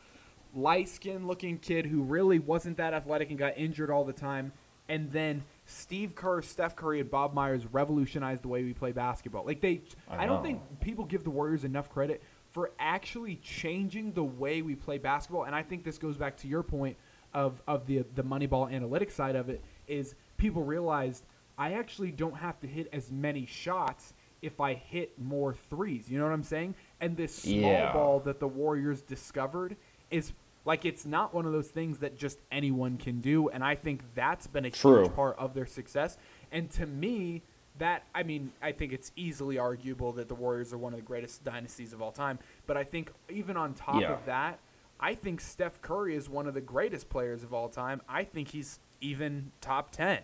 light 0.53 0.87
skinned 0.87 1.25
looking 1.25 1.57
kid 1.57 1.87
who 1.87 2.03
really 2.03 2.37
wasn't 2.37 2.77
that 2.77 2.93
athletic 2.93 3.31
and 3.31 3.39
got 3.39 3.57
injured 3.57 3.89
all 3.89 4.03
the 4.03 4.13
time. 4.13 4.51
And 4.87 5.11
then 5.11 5.45
Steve 5.71 6.15
Kerr, 6.15 6.41
Steph 6.41 6.75
Curry, 6.75 6.99
and 6.99 7.09
Bob 7.09 7.33
Myers 7.33 7.65
revolutionized 7.71 8.43
the 8.43 8.47
way 8.49 8.63
we 8.63 8.73
play 8.73 8.91
basketball. 8.91 9.45
Like 9.45 9.61
they, 9.61 9.81
I, 10.09 10.23
I 10.23 10.25
don't 10.25 10.37
know. 10.37 10.43
think 10.43 10.79
people 10.81 11.05
give 11.05 11.23
the 11.23 11.29
Warriors 11.29 11.63
enough 11.63 11.89
credit 11.89 12.21
for 12.51 12.71
actually 12.79 13.37
changing 13.37 14.11
the 14.11 14.23
way 14.23 14.61
we 14.61 14.75
play 14.75 14.97
basketball. 14.97 15.45
And 15.45 15.55
I 15.55 15.63
think 15.63 15.83
this 15.83 15.97
goes 15.97 16.17
back 16.17 16.35
to 16.37 16.47
your 16.47 16.63
point 16.63 16.97
of 17.33 17.61
of 17.67 17.87
the 17.87 18.03
the 18.15 18.23
Moneyball 18.23 18.69
analytics 18.71 19.13
side 19.13 19.35
of 19.37 19.47
it 19.49 19.63
is 19.87 20.15
people 20.37 20.63
realized 20.63 21.23
I 21.57 21.73
actually 21.73 22.11
don't 22.11 22.35
have 22.35 22.59
to 22.59 22.67
hit 22.67 22.89
as 22.91 23.09
many 23.09 23.45
shots 23.45 24.13
if 24.41 24.59
I 24.59 24.73
hit 24.73 25.17
more 25.17 25.53
threes. 25.53 26.09
You 26.09 26.17
know 26.17 26.25
what 26.25 26.33
I'm 26.33 26.43
saying? 26.43 26.75
And 26.99 27.15
this 27.15 27.33
small 27.33 27.61
Yeah. 27.71 27.93
ball 27.93 28.19
that 28.21 28.39
the 28.39 28.47
Warriors 28.47 29.01
discovered 29.01 29.77
is 30.09 30.33
like 30.65 30.85
it's 30.85 31.05
not 31.05 31.33
one 31.33 31.45
of 31.45 31.51
those 31.51 31.69
things 31.69 31.99
that 31.99 32.17
just 32.17 32.39
anyone 32.51 32.97
can 32.97 33.19
do 33.21 33.49
and 33.49 33.63
I 33.63 33.75
think 33.75 34.03
that's 34.15 34.47
been 34.47 34.65
a 34.65 34.71
True. 34.71 35.03
huge 35.03 35.15
part 35.15 35.37
of 35.39 35.53
their 35.53 35.65
success. 35.65 36.17
And 36.51 36.69
to 36.71 36.85
me, 36.85 37.41
that 37.79 38.03
I 38.13 38.23
mean, 38.23 38.51
I 38.61 38.71
think 38.73 38.93
it's 38.93 39.11
easily 39.15 39.57
arguable 39.57 40.11
that 40.13 40.27
the 40.27 40.35
Warriors 40.35 40.73
are 40.73 40.77
one 40.77 40.93
of 40.93 40.99
the 40.99 41.05
greatest 41.05 41.43
dynasties 41.43 41.93
of 41.93 42.01
all 42.01 42.11
time, 42.11 42.39
but 42.67 42.77
I 42.77 42.83
think 42.83 43.11
even 43.29 43.57
on 43.57 43.73
top 43.73 44.01
Yeah. 44.01 44.13
of 44.13 44.25
that, 44.25 44.59
I 44.99 45.15
think 45.15 45.41
Steph 45.41 45.81
Curry 45.81 46.15
is 46.15 46.29
one 46.29 46.45
of 46.47 46.53
the 46.53 46.61
greatest 46.61 47.09
players 47.09 47.43
of 47.43 47.53
all 47.53 47.69
time. 47.69 48.01
I 48.07 48.23
think 48.23 48.49
he's 48.49 48.79
even 48.99 49.51
top 49.61 49.91
10. 49.91 50.19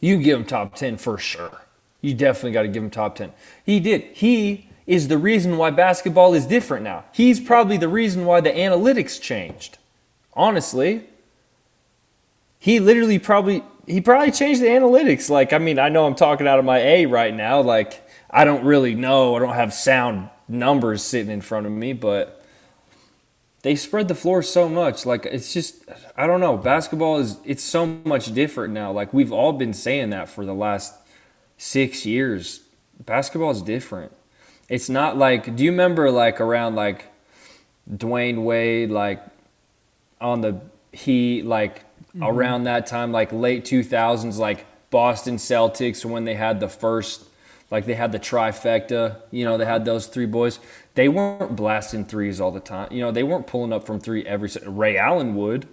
You 0.00 0.16
can 0.16 0.22
give 0.24 0.40
him 0.40 0.44
top 0.46 0.74
10 0.74 0.96
for 0.98 1.16
sure. 1.18 1.62
You 2.00 2.14
definitely 2.14 2.52
got 2.52 2.62
to 2.62 2.68
give 2.68 2.82
him 2.82 2.90
top 2.90 3.14
10. 3.14 3.32
He 3.64 3.80
did. 3.80 4.02
He 4.12 4.70
is 4.86 5.08
the 5.08 5.18
reason 5.18 5.56
why 5.56 5.70
basketball 5.70 6.34
is 6.34 6.46
different 6.46 6.84
now. 6.84 7.04
He's 7.12 7.40
probably 7.40 7.76
the 7.76 7.88
reason 7.88 8.24
why 8.24 8.40
the 8.40 8.50
analytics 8.50 9.20
changed. 9.20 9.78
Honestly, 10.34 11.04
he 12.58 12.78
literally 12.80 13.18
probably 13.18 13.62
he 13.86 14.00
probably 14.00 14.30
changed 14.30 14.60
the 14.60 14.66
analytics. 14.66 15.28
Like 15.30 15.52
I 15.52 15.58
mean, 15.58 15.78
I 15.78 15.88
know 15.88 16.06
I'm 16.06 16.14
talking 16.14 16.46
out 16.46 16.58
of 16.58 16.64
my 16.64 16.78
A 16.78 17.06
right 17.06 17.34
now. 17.34 17.60
Like 17.60 18.06
I 18.30 18.44
don't 18.44 18.64
really 18.64 18.94
know. 18.94 19.36
I 19.36 19.38
don't 19.40 19.54
have 19.54 19.74
sound 19.74 20.30
numbers 20.48 21.02
sitting 21.02 21.32
in 21.32 21.40
front 21.40 21.66
of 21.66 21.72
me, 21.72 21.92
but 21.92 22.44
they 23.62 23.74
spread 23.74 24.06
the 24.06 24.14
floor 24.14 24.42
so 24.42 24.68
much. 24.68 25.04
Like 25.04 25.26
it's 25.26 25.52
just 25.52 25.84
I 26.16 26.26
don't 26.26 26.40
know. 26.40 26.56
Basketball 26.56 27.18
is 27.18 27.38
it's 27.44 27.64
so 27.64 27.86
much 28.04 28.32
different 28.32 28.72
now. 28.72 28.92
Like 28.92 29.12
we've 29.12 29.32
all 29.32 29.52
been 29.52 29.74
saying 29.74 30.10
that 30.10 30.28
for 30.28 30.44
the 30.44 30.54
last 30.54 30.94
six 31.58 32.06
years. 32.06 32.60
Basketball 33.04 33.50
is 33.50 33.62
different. 33.62 34.12
It's 34.68 34.88
not 34.88 35.16
like 35.16 35.56
do 35.56 35.64
you 35.64 35.70
remember 35.70 36.10
like 36.10 36.40
around 36.40 36.74
like 36.74 37.06
Dwyane 37.90 38.42
Wade 38.42 38.90
like 38.90 39.22
on 40.20 40.40
the 40.40 40.60
Heat 40.92 41.44
like 41.44 41.80
mm-hmm. 41.80 42.22
around 42.24 42.64
that 42.64 42.86
time 42.86 43.12
like 43.12 43.32
late 43.32 43.64
2000s 43.64 44.38
like 44.38 44.66
Boston 44.90 45.36
Celtics 45.36 46.04
when 46.04 46.24
they 46.24 46.34
had 46.34 46.58
the 46.58 46.68
first 46.68 47.26
like 47.70 47.84
they 47.86 47.94
had 47.94 48.12
the 48.12 48.20
trifecta, 48.20 49.20
you 49.30 49.44
know, 49.44 49.58
they 49.58 49.64
had 49.64 49.84
those 49.84 50.06
three 50.06 50.26
boys. 50.26 50.60
They 50.94 51.08
weren't 51.08 51.56
blasting 51.56 52.04
threes 52.04 52.40
all 52.40 52.52
the 52.52 52.60
time. 52.60 52.92
You 52.92 53.00
know, 53.00 53.10
they 53.10 53.22
weren't 53.22 53.46
pulling 53.46 53.72
up 53.72 53.84
from 53.84 53.98
three 53.98 54.24
every 54.24 54.50
Ray 54.64 54.96
Allen 54.96 55.34
would. 55.34 55.66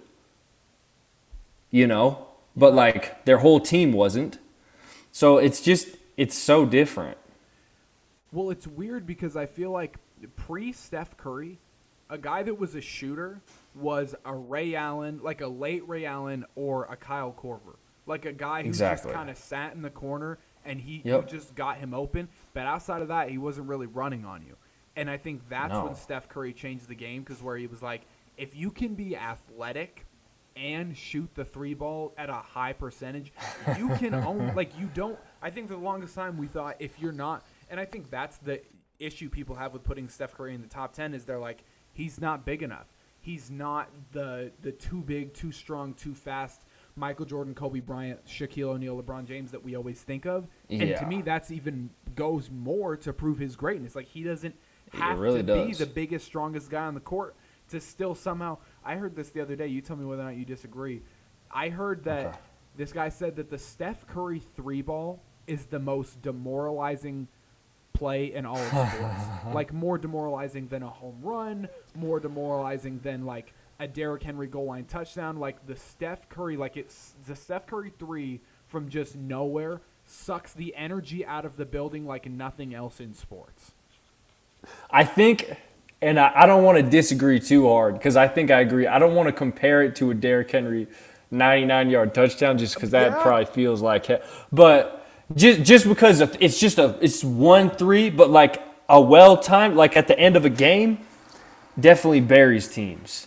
You 1.70 1.86
know, 1.86 2.26
but 2.56 2.74
like 2.74 3.24
their 3.24 3.38
whole 3.38 3.60
team 3.60 3.92
wasn't. 3.92 4.38
So 5.12 5.38
it's 5.38 5.60
just 5.60 5.88
it's 6.16 6.36
so 6.36 6.64
different. 6.66 7.18
Well, 8.34 8.50
it's 8.50 8.66
weird 8.66 9.06
because 9.06 9.36
I 9.36 9.46
feel 9.46 9.70
like 9.70 9.96
pre 10.36 10.72
Steph 10.72 11.16
Curry, 11.16 11.58
a 12.10 12.18
guy 12.18 12.42
that 12.42 12.58
was 12.58 12.74
a 12.74 12.80
shooter 12.80 13.40
was 13.76 14.14
a 14.24 14.34
Ray 14.34 14.74
Allen, 14.74 15.20
like 15.22 15.40
a 15.40 15.46
late 15.46 15.88
Ray 15.88 16.04
Allen 16.04 16.44
or 16.56 16.84
a 16.86 16.96
Kyle 16.96 17.32
Korver. 17.32 17.76
Like 18.06 18.24
a 18.26 18.32
guy 18.32 18.62
who 18.62 18.68
Exactly. 18.68 19.08
just 19.10 19.14
kind 19.16 19.30
of 19.30 19.38
sat 19.38 19.74
in 19.74 19.82
the 19.82 19.90
corner 19.90 20.38
and 20.64 20.80
he 20.80 21.00
Yep. 21.04 21.22
you 21.32 21.38
just 21.38 21.54
got 21.54 21.76
him 21.78 21.94
open. 21.94 22.28
But 22.54 22.66
outside 22.66 23.02
of 23.02 23.08
that, 23.08 23.30
he 23.30 23.38
wasn't 23.38 23.68
really 23.68 23.86
running 23.86 24.24
on 24.24 24.42
you. 24.42 24.56
And 24.96 25.08
I 25.08 25.16
think 25.16 25.48
that's 25.48 25.72
No. 25.72 25.84
when 25.84 25.94
Steph 25.94 26.28
Curry 26.28 26.52
changed 26.52 26.88
the 26.88 26.94
game 26.96 27.22
because 27.22 27.40
where 27.42 27.56
he 27.56 27.66
was 27.68 27.82
like, 27.82 28.02
if 28.36 28.56
you 28.56 28.70
can 28.72 28.94
be 28.94 29.16
athletic 29.16 30.06
and 30.56 30.96
shoot 30.96 31.28
the 31.34 31.44
three 31.44 31.74
ball 31.74 32.12
at 32.16 32.30
a 32.30 32.34
high 32.34 32.72
percentage, 32.72 33.32
you 33.78 33.88
can 33.96 34.12
own 34.14 34.54
like 34.54 34.76
you 34.78 34.88
don't. 34.92 35.18
I 35.40 35.50
think 35.50 35.68
for 35.68 35.74
the 35.74 35.80
longest 35.80 36.14
time 36.14 36.36
we 36.36 36.46
thought 36.48 36.76
if 36.80 36.98
you're 37.00 37.12
not, 37.12 37.44
and 37.70 37.78
I 37.80 37.84
think 37.84 38.10
that's 38.10 38.38
the 38.38 38.60
issue 38.98 39.28
people 39.28 39.56
have 39.56 39.72
with 39.72 39.82
putting 39.84 40.08
Steph 40.08 40.34
Curry 40.34 40.54
in 40.54 40.62
the 40.62 40.68
top 40.68 40.92
ten 40.92 41.14
is 41.14 41.24
they're 41.24 41.38
like 41.38 41.64
he's 41.92 42.20
not 42.20 42.44
big 42.44 42.62
enough. 42.62 42.86
He's 43.20 43.50
not 43.50 43.88
the 44.12 44.52
the 44.60 44.72
too 44.72 45.00
big, 45.02 45.32
too 45.34 45.50
strong, 45.52 45.94
too 45.94 46.14
fast 46.14 46.62
Michael 46.96 47.24
Jordan, 47.24 47.54
Kobe 47.54 47.80
Bryant, 47.80 48.24
Shaquille 48.26 48.68
O'Neal, 48.68 49.02
LeBron 49.02 49.24
James 49.26 49.50
that 49.50 49.64
we 49.64 49.74
always 49.74 50.00
think 50.02 50.26
of. 50.26 50.46
And 50.70 50.94
to 50.96 51.06
me, 51.06 51.22
that's 51.22 51.50
even 51.50 51.90
goes 52.14 52.50
more 52.50 52.96
to 52.98 53.12
prove 53.12 53.38
his 53.38 53.56
greatness. 53.56 53.94
Like 53.96 54.06
he 54.06 54.22
doesn't 54.22 54.54
have 54.92 55.18
really 55.18 55.42
to 55.42 55.64
be 55.66 55.72
the 55.72 55.86
biggest, 55.86 56.26
strongest 56.26 56.70
guy 56.70 56.84
on 56.84 56.94
the 56.94 57.00
court 57.00 57.34
to 57.70 57.80
still 57.80 58.14
somehow. 58.14 58.58
I 58.84 58.96
heard 58.96 59.16
this 59.16 59.30
the 59.30 59.40
other 59.40 59.56
day. 59.56 59.66
You 59.68 59.80
tell 59.80 59.96
me 59.96 60.04
whether 60.04 60.22
or 60.22 60.26
not 60.26 60.36
you 60.36 60.44
disagree. 60.44 61.02
I 61.50 61.70
heard 61.70 62.04
that 62.04 62.26
Okay. 62.26 62.38
this 62.76 62.92
guy 62.92 63.08
said 63.08 63.36
that 63.36 63.48
the 63.50 63.58
Steph 63.58 64.06
Curry 64.06 64.38
three 64.38 64.82
ball 64.82 65.22
is 65.46 65.66
the 65.66 65.78
most 65.78 66.20
demoralizing 66.22 67.26
play 67.94 68.34
in 68.34 68.44
all 68.44 68.58
of 68.58 68.68
sports. 68.68 69.22
like 69.54 69.72
more 69.72 69.96
demoralizing 69.96 70.66
than 70.68 70.82
a 70.82 70.90
home 70.90 71.18
run, 71.22 71.68
more 71.94 72.20
demoralizing 72.20 73.00
than 73.02 73.24
like 73.24 73.54
a 73.80 73.88
Derrick 73.88 74.22
Henry 74.22 74.46
goal 74.46 74.66
line 74.66 74.84
touchdown. 74.84 75.38
Like 75.38 75.66
the 75.66 75.76
Steph 75.76 76.28
Curry, 76.28 76.56
like 76.56 76.76
it's 76.76 77.14
the 77.26 77.34
Steph 77.34 77.66
Curry 77.66 77.92
three 77.98 78.40
from 78.66 78.88
just 78.88 79.16
nowhere 79.16 79.80
sucks 80.06 80.52
the 80.52 80.74
energy 80.76 81.24
out 81.24 81.46
of 81.46 81.56
the 81.56 81.64
building 81.64 82.04
like 82.06 82.28
nothing 82.28 82.74
else 82.74 83.00
in 83.00 83.14
sports. 83.14 83.72
I 84.90 85.04
think, 85.04 85.56
and 86.02 86.18
I, 86.18 86.32
I 86.34 86.46
don't 86.46 86.62
want 86.62 86.76
to 86.78 86.82
disagree 86.82 87.40
too 87.40 87.68
hard 87.68 87.94
because 87.94 88.16
I 88.16 88.28
think 88.28 88.50
I 88.50 88.60
agree. 88.60 88.86
I 88.86 88.98
don't 88.98 89.14
want 89.14 89.28
to 89.28 89.32
compare 89.32 89.82
it 89.82 89.96
to 89.96 90.10
a 90.10 90.14
Derrick 90.14 90.50
Henry 90.50 90.88
99 91.30 91.90
yard 91.90 92.14
touchdown 92.14 92.58
just 92.58 92.74
because 92.74 92.90
that 92.90 93.12
Yeah. 93.12 93.22
probably 93.22 93.46
feels 93.46 93.80
like 93.82 94.10
it. 94.10 94.24
But 94.52 95.03
just 95.34 95.62
just 95.62 95.88
because 95.88 96.20
of, 96.20 96.36
it's 96.40 96.58
just 96.58 96.78
a 96.78 96.98
it's 97.00 97.24
one 97.24 97.70
three, 97.70 98.10
but 98.10 98.30
like 98.30 98.62
a 98.88 99.00
well 99.00 99.36
timed 99.36 99.76
like 99.76 99.96
at 99.96 100.08
the 100.08 100.18
end 100.18 100.36
of 100.36 100.44
a 100.44 100.50
game, 100.50 100.98
definitely 101.78 102.20
buries 102.20 102.68
teams. 102.68 103.26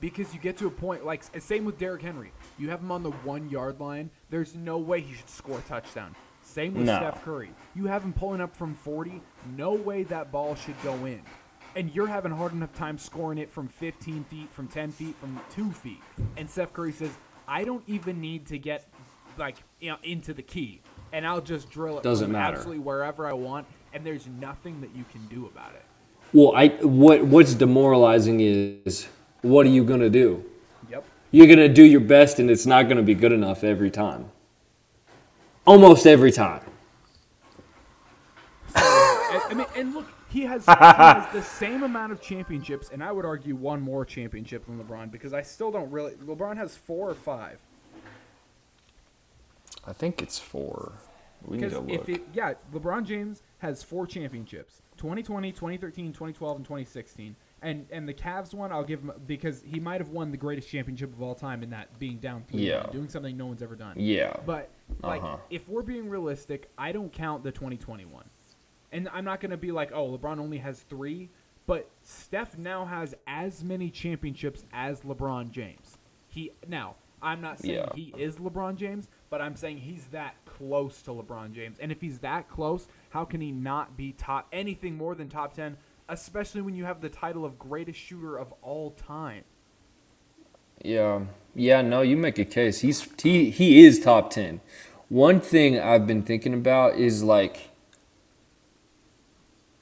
Because 0.00 0.34
you 0.34 0.40
get 0.40 0.56
to 0.58 0.66
a 0.66 0.70
point 0.70 1.04
like 1.04 1.22
same 1.40 1.64
with 1.64 1.78
Derrick 1.78 2.02
Henry. 2.02 2.32
You 2.58 2.70
have 2.70 2.80
him 2.80 2.90
on 2.90 3.02
the 3.02 3.10
one 3.10 3.48
yard 3.50 3.80
line. 3.80 4.10
There's 4.30 4.54
no 4.54 4.78
way 4.78 5.00
he 5.00 5.14
should 5.14 5.28
score 5.28 5.58
a 5.58 5.62
touchdown. 5.62 6.14
Same 6.42 6.74
with 6.74 6.86
No. 6.86 6.96
Steph 6.96 7.24
Curry. 7.24 7.50
You 7.74 7.86
have 7.86 8.02
him 8.02 8.12
pulling 8.12 8.40
up 8.40 8.54
from 8.54 8.74
40. 8.74 9.20
No 9.56 9.72
way 9.72 10.02
that 10.04 10.30
ball 10.30 10.54
should 10.54 10.80
go 10.82 10.92
in. 11.06 11.22
And 11.74 11.92
you're 11.94 12.06
having 12.06 12.30
a 12.32 12.36
hard 12.36 12.52
enough 12.52 12.72
time 12.74 12.98
scoring 12.98 13.38
it 13.38 13.50
from 13.50 13.66
15 13.66 14.24
feet, 14.24 14.52
from 14.52 14.68
10 14.68 14.92
feet, 14.92 15.16
from 15.16 15.40
two 15.50 15.72
feet. 15.72 16.00
And 16.36 16.48
Steph 16.48 16.72
Curry 16.72 16.92
says, 16.92 17.10
"I 17.48 17.64
don't 17.64 17.82
even 17.88 18.20
need 18.20 18.46
to 18.48 18.58
get 18.58 18.86
like 19.38 19.56
you 19.80 19.90
know 19.90 19.98
into 20.02 20.34
the 20.34 20.42
key, 20.42 20.80
and 21.12 21.26
I'll 21.26 21.40
just 21.40 21.70
drill 21.70 21.98
it 21.98 22.02
Doesn't 22.02 22.30
matter. 22.30 22.56
absolutely 22.56 22.82
wherever 22.82 23.26
I 23.26 23.32
want, 23.32 23.66
and 23.92 24.04
there's 24.04 24.26
nothing 24.40 24.80
that 24.80 24.94
you 24.94 25.04
can 25.10 25.26
do 25.26 25.46
about 25.46 25.74
it." 25.74 25.84
Well, 26.32 26.52
I 26.54 26.68
what 26.68 27.24
what's 27.24 27.54
demoralizing 27.54 28.40
is 28.40 29.06
what 29.42 29.66
are 29.66 29.70
you 29.70 29.84
gonna 29.84 30.10
do? 30.10 30.44
Yep. 30.90 31.04
You're 31.30 31.46
gonna 31.46 31.68
do 31.68 31.84
your 31.84 32.00
best, 32.00 32.38
and 32.38 32.50
it's 32.50 32.66
not 32.66 32.88
gonna 32.88 33.02
be 33.02 33.14
good 33.14 33.32
enough 33.32 33.64
every 33.64 33.90
time. 33.90 34.30
Almost 35.66 36.06
every 36.06 36.32
time. 36.32 36.60
I 38.74 39.48
I 39.50 39.54
mean, 39.54 39.66
and 39.76 39.94
look, 39.94 40.06
he 40.28 40.42
has, 40.42 40.64
he 40.64 40.72
has 40.72 41.32
the 41.32 41.42
same 41.42 41.82
amount 41.82 42.12
of 42.12 42.20
championships, 42.20 42.90
and 42.92 43.02
I 43.02 43.12
would 43.12 43.24
argue 43.24 43.54
one 43.54 43.80
more 43.80 44.04
championship 44.04 44.66
than 44.66 44.82
LeBron 44.82 45.10
because 45.10 45.32
I 45.32 45.42
still 45.42 45.70
don't 45.70 45.90
really. 45.90 46.12
LeBron 46.14 46.56
has 46.56 46.76
four 46.76 47.08
or 47.08 47.14
five. 47.14 47.58
I 49.86 49.92
think 49.92 50.22
it's 50.22 50.38
four. 50.38 50.92
We 51.46 51.58
need 51.58 51.70
to 51.70 51.80
look. 51.80 51.90
if 51.90 52.08
it, 52.08 52.22
yeah, 52.32 52.54
LeBron 52.72 53.04
James 53.04 53.42
has 53.58 53.82
four 53.82 54.06
championships 54.06 54.80
2020, 54.96 55.52
2013, 55.52 56.06
2012, 56.12 56.56
and 56.56 56.64
2016. 56.64 57.36
And 57.60 57.86
and 57.90 58.08
the 58.08 58.14
Cavs 58.14 58.54
one, 58.54 58.72
I'll 58.72 58.84
give 58.84 59.00
him 59.00 59.12
because 59.26 59.62
he 59.62 59.78
might 59.80 60.00
have 60.00 60.08
won 60.10 60.30
the 60.30 60.36
greatest 60.36 60.68
championship 60.70 61.12
of 61.12 61.20
all 61.22 61.34
time 61.34 61.62
in 61.62 61.70
that 61.70 61.98
being 61.98 62.18
down 62.18 62.44
three, 62.50 62.68
Yeah. 62.68 62.86
doing 62.90 63.08
something 63.08 63.36
no 63.36 63.46
one's 63.46 63.62
ever 63.62 63.74
done. 63.76 63.94
Yeah. 63.98 64.36
But 64.46 64.70
like, 65.02 65.22
Uh-huh. 65.22 65.36
if 65.50 65.68
we're 65.68 65.82
being 65.82 66.08
realistic, 66.08 66.70
I 66.78 66.92
don't 66.92 67.12
count 67.12 67.42
the 67.42 67.52
2021, 67.52 68.24
and 68.92 69.08
I'm 69.12 69.24
not 69.24 69.40
gonna 69.40 69.56
be 69.56 69.72
like, 69.72 69.92
oh, 69.92 70.16
LeBron 70.16 70.38
only 70.38 70.58
has 70.58 70.80
three, 70.82 71.30
but 71.66 71.88
Steph 72.02 72.56
now 72.58 72.84
has 72.84 73.14
as 73.26 73.64
many 73.64 73.90
championships 73.90 74.64
as 74.72 75.00
LeBron 75.02 75.50
James. 75.50 75.96
He 76.28 76.52
now, 76.68 76.96
I'm 77.22 77.40
not 77.40 77.58
saying 77.60 77.74
Yeah. 77.74 77.94
he 77.94 78.14
is 78.18 78.36
LeBron 78.36 78.76
James, 78.76 79.08
but 79.30 79.40
I'm 79.40 79.56
saying 79.56 79.78
he's 79.78 80.04
that 80.06 80.36
close 80.44 81.02
to 81.02 81.10
LeBron 81.10 81.52
James, 81.52 81.78
and 81.78 81.90
if 81.90 82.00
he's 82.00 82.18
that 82.20 82.48
close, 82.48 82.86
how 83.10 83.24
can 83.24 83.40
he 83.40 83.52
not 83.52 83.96
be 83.96 84.12
top 84.12 84.48
anything 84.52 84.96
more 84.96 85.14
than 85.14 85.28
top 85.28 85.54
10? 85.54 85.76
Especially 86.08 86.60
when 86.60 86.74
you 86.74 86.84
have 86.84 87.00
the 87.00 87.08
title 87.08 87.44
of 87.44 87.58
greatest 87.58 87.98
shooter 87.98 88.36
of 88.36 88.52
all 88.62 88.90
time. 88.90 89.44
Yeah, 90.82 91.22
yeah. 91.54 91.82
No, 91.82 92.02
you 92.02 92.16
make 92.16 92.38
a 92.38 92.44
case. 92.44 92.80
He's 92.80 93.08
he 93.22 93.50
he 93.50 93.84
is 93.84 94.00
top 94.00 94.30
ten. 94.30 94.60
One 95.08 95.40
thing 95.40 95.78
I've 95.78 96.06
been 96.06 96.22
thinking 96.22 96.54
about 96.54 96.96
is 96.96 97.22
like 97.22 97.70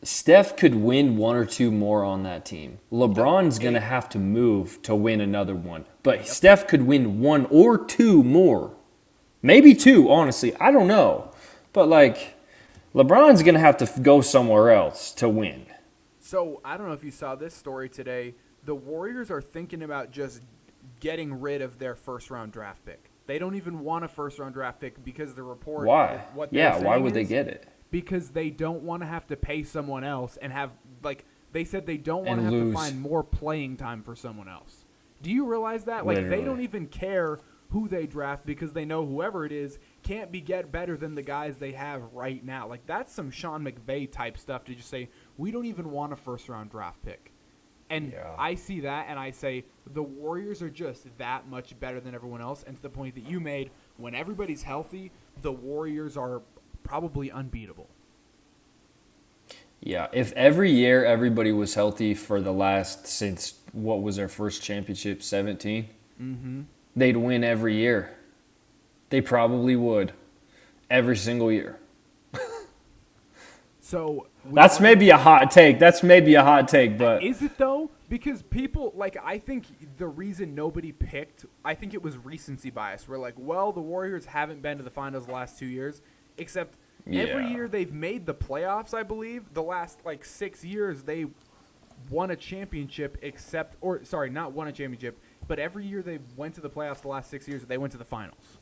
Steph 0.03 0.57
could 0.57 0.75
win 0.75 1.17
one 1.17 1.37
or 1.37 1.45
two 1.45 1.71
more 1.71 2.05
on 2.05 2.25
that 2.25 2.45
team. 2.45 2.79
LeBron's 2.93 3.59
gonna 3.59 3.81
have 3.81 4.09
to 4.11 4.19
move 4.19 4.83
to 4.83 4.95
win 4.95 5.21
another 5.21 5.55
one, 5.55 5.87
but 6.03 6.27
Steph 6.27 6.67
could 6.67 6.83
win 6.83 7.21
one 7.21 7.47
or 7.51 7.79
two 7.79 8.23
more, 8.23 8.73
maybe 9.43 9.75
two. 9.75 10.11
Honestly, 10.11 10.55
I 10.57 10.71
don't 10.71 10.87
know, 10.87 11.33
but 11.73 11.89
like 11.89 12.35
LeBron's 12.95 13.43
gonna 13.43 13.59
have 13.59 13.77
to 13.79 14.01
go 14.01 14.21
somewhere 14.21 14.71
else 14.71 15.13
to 15.15 15.29
win. 15.29 15.67
So 16.21 16.61
I 16.65 16.77
don't 16.77 16.87
know 16.87 16.95
if 16.95 17.05
you 17.05 17.11
saw 17.11 17.35
this 17.35 17.55
story 17.55 17.89
today. 17.89 18.35
The 18.65 18.75
Warriors 18.75 19.31
are 19.31 19.43
thinking 19.43 19.83
about 19.83 20.11
just 20.13 20.41
getting 21.01 21.41
rid 21.41 21.61
of 21.63 21.79
their 21.79 21.95
first 21.95 22.31
round 22.31 22.53
draft 22.53 22.85
pick. 22.85 23.11
They 23.27 23.39
don't 23.39 23.55
even 23.55 23.81
want 23.81 24.05
a 24.05 24.09
first 24.09 24.39
round 24.39 24.55
draft 24.55 24.81
pick 24.81 25.05
because 25.05 25.35
the 25.35 25.43
report. 25.43 25.87
Why? 25.87 26.25
What 26.35 26.53
Yeah, 26.53 26.79
why 26.79 26.97
would 26.97 27.15
they 27.15 27.25
get 27.25 27.49
it? 27.49 27.67
Because 27.91 28.31
they 28.31 28.51
don't 28.51 28.83
want 28.83 29.03
to 29.03 29.07
have 29.07 29.27
to 29.29 29.37
pay 29.37 29.63
someone 29.63 30.05
else 30.05 30.37
and 30.41 30.53
have 30.53 30.73
like 31.03 31.25
they 31.53 31.65
said 31.65 31.87
they 31.87 31.99
don't 31.99 32.25
want 32.25 32.41
And 32.41 32.51
to 32.51 32.57
have 32.57 32.67
lose. 32.67 32.75
to 32.75 32.81
find 32.81 33.01
more 33.01 33.23
playing 33.23 33.77
time 33.77 34.03
for 34.03 34.17
someone 34.17 34.49
else. 34.49 34.85
Do 35.23 35.31
you 35.31 35.45
realize 35.45 35.85
that? 35.85 36.07
Like 36.07 36.29
they 36.29 36.41
don't 36.43 36.61
even 36.63 36.87
care 36.87 37.39
who 37.73 37.89
they 37.89 38.07
draft 38.07 38.47
because 38.47 38.73
they 38.73 38.85
know 38.85 39.05
whoever 39.07 39.45
it 39.45 39.53
is 39.53 39.79
can't 40.03 40.31
be 40.31 40.41
get 40.41 40.71
better 40.71 40.97
than 40.97 41.15
the 41.15 41.23
guys 41.23 41.57
they 41.57 41.73
have 41.73 42.03
right 42.13 42.45
now. 42.45 42.69
Like 42.69 42.87
that's 42.87 43.13
some 43.13 43.31
Sean 43.31 43.65
McVay 43.65 44.11
type 44.11 44.39
stuff 44.39 44.65
to 44.67 44.75
just 44.75 44.89
say 44.89 45.09
we 45.37 45.51
don't 45.51 45.67
even 45.67 45.91
want 45.91 46.13
a 46.13 46.17
first 46.17 46.49
round 46.49 46.71
draft 46.71 47.03
pick. 47.05 47.33
And 47.91 48.13
Yeah. 48.13 48.35
I 48.39 48.55
see 48.55 48.81
that 48.81 49.07
and 49.09 49.19
I 49.19 49.31
say 49.31 49.65
the 49.87 50.03
Warriors 50.03 50.63
are 50.63 50.71
just 50.71 51.07
that 51.19 51.49
much 51.49 51.79
better 51.81 52.01
than 52.01 52.15
everyone 52.15 52.41
else. 52.41 52.63
And 52.67 52.77
to 52.77 52.83
the 52.83 52.91
point 52.91 53.15
that 53.17 53.25
you 53.25 53.41
made, 53.41 53.71
when 53.97 54.15
everybody's 54.15 54.63
healthy, 54.63 55.11
the 55.41 55.53
Warriors 55.53 56.17
are 56.17 56.43
probably 56.83 57.31
unbeatable. 57.31 57.89
Yeah, 59.81 60.07
if 60.13 60.33
every 60.35 60.71
year 60.71 61.05
everybody 61.05 61.51
was 61.53 61.75
healthy 61.75 62.15
for 62.15 62.41
the 62.41 62.53
last 62.53 63.07
since 63.07 63.55
what 63.73 64.01
was 64.01 64.17
their 64.17 64.29
first 64.29 64.63
championship, 64.63 65.23
17, 65.23 65.89
Mm-hmm. 66.21 66.61
They'd 66.97 67.17
win 67.17 67.45
every 67.45 67.77
year. 67.77 68.17
They 69.11 69.21
probably 69.21 69.77
would. 69.77 70.13
Every 70.91 71.17
single 71.17 71.51
year. 71.53 71.79
So 73.81 74.29
That's 74.45 74.81
are- 74.81 74.83
maybe 74.83 75.11
a 75.11 75.19
hot 75.19 75.51
take. 75.51 75.79
That's 75.79 76.03
maybe 76.03 76.35
a 76.35 76.43
hot 76.43 76.69
take, 76.69 76.97
but 76.97 77.23
Is 77.23 77.43
it 77.43 77.59
though? 77.59 77.91
Because 78.09 78.43
people 78.43 78.93
like 78.95 79.17
I 79.23 79.39
think 79.39 79.67
the 79.99 80.07
reason 80.07 80.55
nobody 80.55 80.93
picked, 80.93 81.45
I 81.65 81.75
think 81.75 81.93
it 81.93 82.03
was 82.03 82.17
recency 82.17 82.71
bias. 82.71 83.09
We're 83.09 83.19
like, 83.19 83.35
well, 83.37 83.73
the 83.73 83.81
Warriors 83.81 84.27
haven't 84.27 84.63
been 84.63 84.79
to 84.79 84.85
the 84.85 84.91
finals 84.91 85.27
the 85.27 85.33
last 85.33 85.59
two 85.59 85.67
years, 85.67 86.01
except 86.39 86.77
every 87.07 87.51
year 87.51 87.69
they've 87.69 87.93
made 87.93 88.25
the 88.25 88.35
playoffs. 88.35 88.95
I 88.95 89.03
believe 89.03 89.53
the 89.53 89.63
last 89.63 89.99
like 90.05 90.25
six 90.25 90.65
years 90.65 91.03
they 91.03 91.27
won 92.09 92.31
a 92.31 92.37
championship, 92.37 93.19
except 93.21 93.77
or 93.81 94.05
sorry, 94.05 94.31
not 94.31 94.53
won 94.53 94.69
a 94.69 94.73
championship, 94.73 95.21
but 95.49 95.59
every 95.59 95.87
year 95.87 96.03
they 96.03 96.19
went 96.37 96.55
to 96.55 96.61
the 96.61 96.71
playoffs. 96.71 97.03
The 97.03 97.09
last 97.09 97.31
six 97.31 97.49
years 97.49 97.65
they 97.65 97.79
went 97.79 97.93
to 97.93 97.99
the 97.99 98.05
finals. 98.05 98.59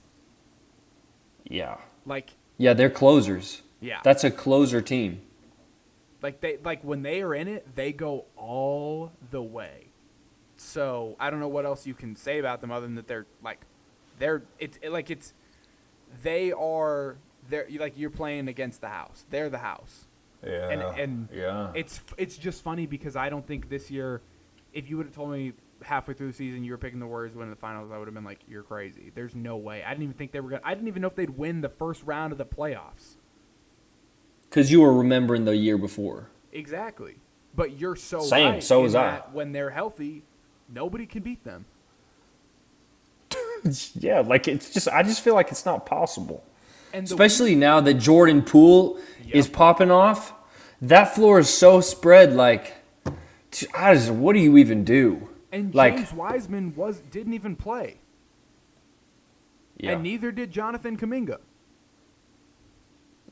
yeah. 1.45 1.77
Like 2.07 2.31
Yeah, 2.59 2.73
they're 2.73 2.91
closers. 2.91 3.63
yeah, 3.81 4.01
That's 4.03 4.25
a 4.25 4.31
closer 4.31 4.81
team. 4.81 5.23
Like 6.23 6.41
they 6.41 6.59
like 6.63 6.83
when 6.83 7.03
they 7.03 7.23
are 7.23 7.35
in 7.35 7.49
it, 7.49 7.75
they 7.77 7.93
go 7.93 8.27
all 8.37 9.13
the 9.31 9.43
way. 9.43 9.87
So 10.57 11.17
I 11.19 11.31
don't 11.31 11.41
know 11.41 11.49
what 11.49 11.65
else 11.65 11.87
you 11.87 11.95
can 11.95 12.15
say 12.17 12.39
about 12.39 12.61
them 12.61 12.71
other 12.71 12.87
than 12.87 12.95
that 12.97 13.09
they're 13.09 13.27
like 13.43 13.65
they're 14.19 14.43
it's 14.59 14.79
it, 14.83 14.91
like 14.93 15.11
it's 15.11 15.33
they 16.23 16.53
are 16.53 17.17
they're 17.49 17.67
like 17.79 17.95
you're 17.97 18.11
playing 18.11 18.49
against 18.49 18.81
the 18.83 18.89
house. 18.89 19.25
They're 19.31 19.49
the 19.49 19.59
house. 19.59 20.07
Yeah. 20.47 20.69
And 20.69 20.83
and 21.01 21.29
yeah. 21.33 21.71
it's 21.75 22.01
it's 22.19 22.37
just 22.37 22.63
funny 22.63 22.87
because 22.87 23.17
I 23.17 23.31
don't 23.31 23.47
think 23.47 23.71
this 23.71 23.91
year 23.91 24.21
if 24.73 24.89
you 24.89 24.97
would 24.99 25.07
have 25.07 25.15
told 25.15 25.31
me 25.33 25.53
halfway 25.83 26.15
through 26.15 26.29
the 26.29 26.33
season 26.33 26.65
you 26.65 26.73
were 26.73 26.79
picking 26.79 27.01
the 27.01 27.07
Warriors 27.07 27.33
to 27.33 27.39
win 27.39 27.51
the 27.51 27.57
finals, 27.57 27.91
I 27.93 27.99
would 27.99 28.07
have 28.07 28.15
been 28.15 28.25
like, 28.25 28.41
You're 28.49 28.63
crazy. 28.63 29.11
There's 29.15 29.35
no 29.35 29.57
way. 29.57 29.83
I 29.85 29.91
didn't 29.91 30.05
even 30.05 30.15
think 30.15 30.33
they 30.33 30.41
were 30.41 30.51
gonna 30.51 30.63
I 30.65 30.75
didn't 30.75 30.89
even 30.89 31.03
know 31.03 31.09
if 31.09 31.17
they'd 31.17 31.31
win 31.31 31.61
the 31.61 31.69
first 31.69 32.03
round 32.05 32.33
of 32.33 32.39
the 32.39 32.47
playoffs. 32.47 33.17
Cuz 34.51 34.71
you 34.71 34.81
were 34.81 34.93
remembering 34.93 35.45
the 35.45 35.57
year 35.57 35.79
before. 35.79 36.31
Exactly. 36.53 37.17
But 37.55 37.79
you're 37.79 37.97
so 37.97 38.21
Same, 38.21 38.55
right 38.55 38.63
so 38.63 38.83
was 38.83 38.95
I. 38.95 39.23
When 39.33 39.53
they're 39.53 39.71
healthy, 39.71 40.25
nobody 40.69 41.07
can 41.07 41.23
beat 41.23 41.45
them. 41.45 41.67
yeah, 43.95 44.21
like 44.21 44.49
it's 44.49 44.71
just 44.71 44.89
I 44.89 45.03
just 45.03 45.23
feel 45.23 45.35
like 45.35 45.51
it's 45.51 45.67
not 45.67 45.87
possible. 45.87 46.45
And 46.93 47.05
Especially 47.05 47.55
now 47.55 47.81
that 47.81 47.95
Jordan 47.95 48.43
Poole 48.43 48.99
is 49.31 49.47
popping 49.47 49.91
off, 49.91 50.35
that 50.83 51.15
floor 51.15 51.39
is 51.39 51.49
so 51.49 51.81
spread. 51.81 52.35
Like, 52.35 52.75
I 53.77 53.95
just, 53.95 54.11
what 54.11 54.33
do 54.33 54.41
you 54.41 54.57
even 54.57 54.85
do? 54.85 55.29
And 55.53 55.75
like- 55.75 55.97
James 55.97 56.13
Wiseman 56.13 56.75
was 56.77 57.01
didn't 57.11 57.35
even 57.35 57.57
play, 57.57 57.97
Yeah, 59.79 59.93
and 59.93 60.03
neither 60.03 60.31
did 60.31 60.51
Jonathan 60.51 60.97
Kuminga. 60.97 61.39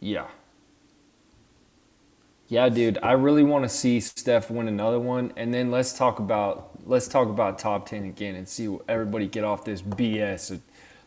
yeah, 0.01 0.27
yeah, 2.49 2.69
dude. 2.69 2.99
I 3.03 3.13
really 3.13 3.43
want 3.43 3.65
to 3.65 3.69
see 3.69 4.01
Steph 4.01 4.51
win 4.51 4.69
another 4.69 4.99
one, 4.99 5.33
and 5.37 5.53
then 5.53 5.71
let's 5.71 5.97
talk 5.97 6.19
about 6.19 6.71
let's 6.87 7.07
talk 7.09 7.29
about 7.29 7.59
top 7.59 7.87
ten 7.87 8.05
again 8.05 8.35
and 8.35 8.49
see 8.49 8.75
everybody 8.89 9.27
get 9.29 9.45
off 9.45 9.65
this 9.65 9.83
BS 9.83 10.59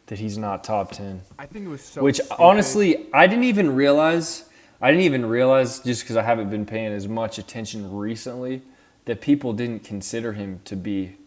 that, 0.06 0.20
he's 0.20 0.38
not 0.38 0.64
top 0.64 0.92
ten. 0.92 1.22
I 1.40 1.46
think 1.46 1.66
it 1.66 1.70
was 1.70 1.82
so. 1.82 2.04
Which 2.04 2.18
stupid. 2.18 2.36
honestly, 2.40 3.08
I 3.14 3.28
didn't 3.28 3.46
even 3.46 3.76
realize. 3.76 4.46
I 4.82 4.92
didn't 4.92 5.04
even 5.06 5.26
realize 5.26 5.80
just 5.80 6.04
because 6.04 6.18
I 6.18 6.24
haven't 6.24 6.50
been 6.50 6.66
paying 6.66 6.92
as 6.92 7.08
much 7.08 7.38
attention 7.38 7.96
recently 7.96 8.62
that 9.06 9.22
people 9.22 9.54
didn't 9.54 9.84
consider 9.84 10.34
him 10.34 10.62
to 10.66 10.76
be. 10.76 11.18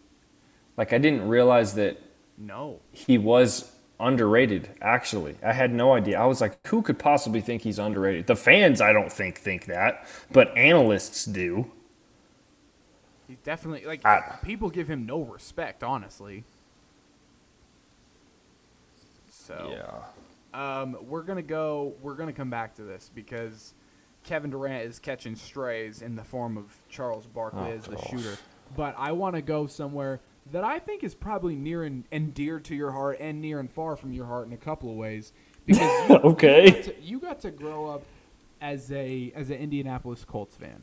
Like 0.77 0.93
I 0.93 0.97
didn't 0.97 1.27
realize 1.27 1.73
that 1.75 1.99
no. 2.37 2.81
he 2.91 3.17
was 3.17 3.71
underrated. 3.99 4.69
Actually, 4.81 5.37
I 5.43 5.53
had 5.53 5.73
no 5.73 5.93
idea. 5.93 6.19
I 6.19 6.25
was 6.25 6.41
like, 6.41 6.57
who 6.67 6.81
could 6.81 6.99
possibly 6.99 7.41
think 7.41 7.61
he's 7.63 7.79
underrated? 7.79 8.27
The 8.27 8.35
fans, 8.35 8.81
I 8.81 8.93
don't 8.93 9.11
think 9.11 9.37
think 9.37 9.65
that, 9.65 10.07
but 10.31 10.55
analysts 10.57 11.25
do. 11.25 11.71
He's 13.27 13.39
definitely 13.39 13.85
like 13.85 14.05
I- 14.05 14.37
people 14.43 14.69
give 14.69 14.87
him 14.89 15.05
no 15.05 15.21
respect, 15.21 15.83
honestly. 15.83 16.43
So 19.29 19.71
yeah 19.71 20.03
Um, 20.53 20.97
we're 21.07 21.23
gonna 21.23 21.41
go. 21.41 21.93
We're 22.01 22.15
gonna 22.15 22.33
come 22.33 22.49
back 22.49 22.75
to 22.75 22.83
this 22.83 23.11
because 23.13 23.73
Kevin 24.25 24.49
Durant 24.51 24.83
is 24.85 24.99
catching 24.99 25.35
strays 25.35 26.01
in 26.01 26.15
the 26.15 26.23
form 26.23 26.57
of 26.57 26.65
Charles 26.89 27.25
Barkley 27.27 27.71
Oh, 27.71 27.77
as 27.77 27.85
the 27.85 27.97
shooter. 28.09 28.37
But 28.75 28.95
I 28.97 29.11
want 29.11 29.35
to 29.35 29.41
go 29.41 29.67
somewhere 29.67 30.19
that 30.51 30.63
I 30.63 30.79
think 30.79 31.03
is 31.03 31.15
probably 31.15 31.55
near 31.55 31.83
and, 31.83 32.03
and 32.11 32.33
dear 32.33 32.59
to 32.59 32.75
your 32.75 32.91
heart, 32.91 33.17
and 33.19 33.41
near 33.41 33.59
and 33.59 33.71
far 33.71 33.95
from 33.95 34.11
your 34.13 34.25
heart 34.25 34.47
in 34.47 34.53
a 34.53 34.57
couple 34.57 34.89
of 34.89 34.95
ways. 34.95 35.31
Because 35.65 36.09
you, 36.09 36.15
Okay. 36.23 36.65
you, 36.65 36.71
got 36.71 36.83
to, 36.83 37.01
you 37.01 37.19
got 37.19 37.39
to 37.41 37.51
grow 37.51 37.87
up 37.87 38.03
as 38.61 38.91
a 38.91 39.31
as 39.35 39.49
an 39.49 39.57
Indianapolis 39.57 40.23
Colts 40.25 40.55
fan 40.55 40.81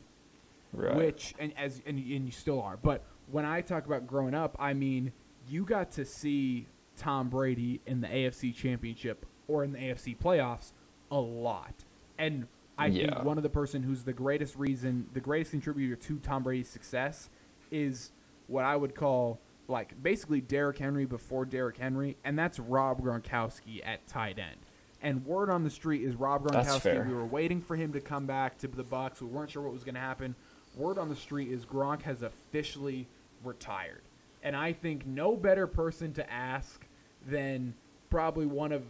Right. 0.71 0.95
which 0.95 1.33
and 1.39 1.53
as 1.57 1.81
and, 1.85 1.97
and 1.97 2.25
you 2.25 2.31
still 2.31 2.61
are. 2.61 2.77
But 2.77 3.03
when 3.31 3.45
I 3.45 3.61
talk 3.61 3.85
about 3.85 4.07
growing 4.07 4.33
up, 4.33 4.55
I 4.59 4.73
mean 4.73 5.11
you 5.49 5.65
got 5.65 5.91
to 5.93 6.05
see 6.05 6.67
Tom 6.97 7.29
Brady 7.29 7.81
in 7.85 8.01
the 8.01 8.07
AFC 8.07 8.55
Championship 8.55 9.25
or 9.47 9.63
in 9.63 9.71
the 9.73 9.79
AFC 9.79 10.17
playoffs 10.17 10.71
a 11.11 11.19
lot, 11.19 11.73
and 12.17 12.47
I 12.77 12.87
Yeah. 12.87 13.13
think 13.13 13.23
one 13.25 13.37
of 13.37 13.43
the 13.43 13.49
person 13.49 13.83
who's 13.83 14.03
the 14.03 14.13
greatest 14.13 14.55
reason, 14.55 15.07
the 15.13 15.19
greatest 15.21 15.51
contributor 15.51 15.95
to 15.95 16.19
Tom 16.19 16.43
Brady's 16.43 16.69
success 16.69 17.29
is 17.71 18.11
what 18.47 18.65
I 18.65 18.75
would 18.75 18.95
call 18.95 19.39
like 19.67 20.01
basically 20.03 20.41
Derrick 20.41 20.77
Henry 20.77 21.05
before 21.05 21.45
Derrick 21.45 21.77
Henry, 21.77 22.17
and 22.23 22.37
that's 22.37 22.59
Rob 22.59 23.01
Gronkowski 23.01 23.81
at 23.85 24.05
tight 24.07 24.37
end. 24.37 24.57
And 25.01 25.25
word 25.25 25.49
on 25.49 25.63
the 25.63 25.69
street 25.69 26.01
is 26.03 26.15
Rob 26.15 26.43
Gronkowski. 26.43 27.07
We 27.07 27.13
were 27.13 27.25
waiting 27.25 27.61
for 27.61 27.75
him 27.75 27.93
to 27.93 28.01
come 28.01 28.25
back 28.25 28.57
to 28.59 28.67
the 28.67 28.83
Bucs. 28.83 29.21
We 29.21 29.27
weren't 29.27 29.51
sure 29.51 29.61
what 29.63 29.73
was 29.73 29.83
going 29.83 29.95
to 29.95 30.01
happen. 30.01 30.35
word 30.75 30.97
on 30.97 31.07
the 31.07 31.15
street 31.15 31.51
is 31.51 31.65
Gronk 31.65 32.01
has 32.01 32.23
officially 32.23 33.07
retired. 33.43 34.01
And 34.41 34.55
I 34.55 34.73
think 34.73 35.05
no 35.05 35.37
better 35.37 35.67
person 35.67 36.13
to 36.13 36.31
ask 36.31 36.85
than 37.27 37.75
probably 38.09 38.45
one 38.47 38.71
of 38.71 38.83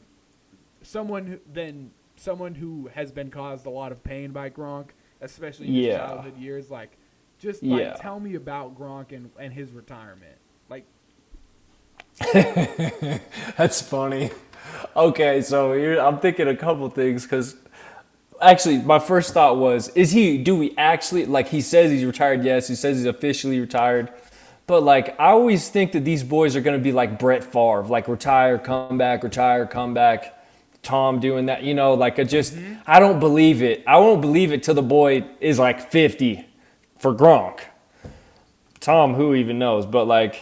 someone 0.81 1.39
than 1.51 1.91
someone 2.15 2.55
who 2.55 2.89
has 2.93 3.11
been 3.11 3.29
caused 3.29 3.65
a 3.65 3.69
lot 3.69 3.91
of 3.91 4.03
pain 4.03 4.31
by 4.31 4.49
Gronk, 4.49 4.89
especially 5.21 5.67
in 5.67 5.73
his 5.73 5.95
childhood 5.95 6.37
years. 6.37 6.69
Like, 6.71 6.97
just 7.39 7.63
like 7.63 7.81
Yeah. 7.81 7.93
tell 7.93 8.19
me 8.19 8.35
about 8.35 8.77
Gronk 8.77 9.11
and, 9.11 9.29
and 9.39 9.53
his 9.53 9.71
retirement. 9.71 10.37
Like, 10.69 10.85
That's 13.57 13.81
funny. 13.81 14.31
Okay, 14.95 15.41
so 15.41 15.73
here, 15.73 15.99
I'm 15.99 16.19
thinking 16.19 16.47
a 16.47 16.55
couple 16.55 16.87
things 16.89 17.23
because 17.23 17.55
actually, 18.41 18.77
my 18.79 18.99
first 18.99 19.33
thought 19.33 19.57
was, 19.57 19.89
is 19.89 20.11
he? 20.11 20.37
Do 20.37 20.55
we 20.55 20.75
actually 20.77 21.25
like? 21.25 21.47
He 21.47 21.61
says 21.61 21.91
he's 21.91 22.05
retired. 22.05 22.43
Yes, 22.43 22.67
he 22.67 22.75
says 22.75 22.97
he's 22.97 23.05
officially 23.05 23.59
retired. 23.59 24.11
But 24.67 24.83
like, 24.83 25.19
I 25.19 25.29
always 25.31 25.67
think 25.69 25.91
that 25.91 26.05
these 26.05 26.23
boys 26.23 26.55
are 26.55 26.61
gonna 26.61 26.79
be 26.79 26.91
like 26.91 27.19
Brett 27.19 27.43
Favre, 27.43 27.83
like 27.83 28.07
retire, 28.07 28.57
come 28.57 28.97
back, 28.97 29.23
retire, 29.23 29.65
come 29.65 29.93
back. 29.93 30.39
Tom 30.83 31.19
doing 31.19 31.47
that, 31.47 31.63
you 31.63 31.73
know, 31.73 31.93
like 31.93 32.19
I 32.19 32.25
just, 32.25 32.55
mm-hmm. 32.55 32.81
I 32.85 32.99
don't 32.99 33.19
believe 33.19 33.63
it. 33.63 33.83
I 33.87 33.97
won't 33.97 34.21
believe 34.21 34.51
it 34.51 34.63
till 34.63 34.75
the 34.75 34.83
boy 34.83 35.25
is 35.39 35.57
like 35.57 35.89
50 35.91 36.45
for 36.97 37.15
Gronk. 37.15 37.61
Tom, 38.81 39.13
who 39.13 39.33
even 39.33 39.57
knows? 39.57 39.85
But 39.85 40.05
like, 40.05 40.41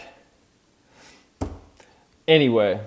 anyway, 2.27 2.81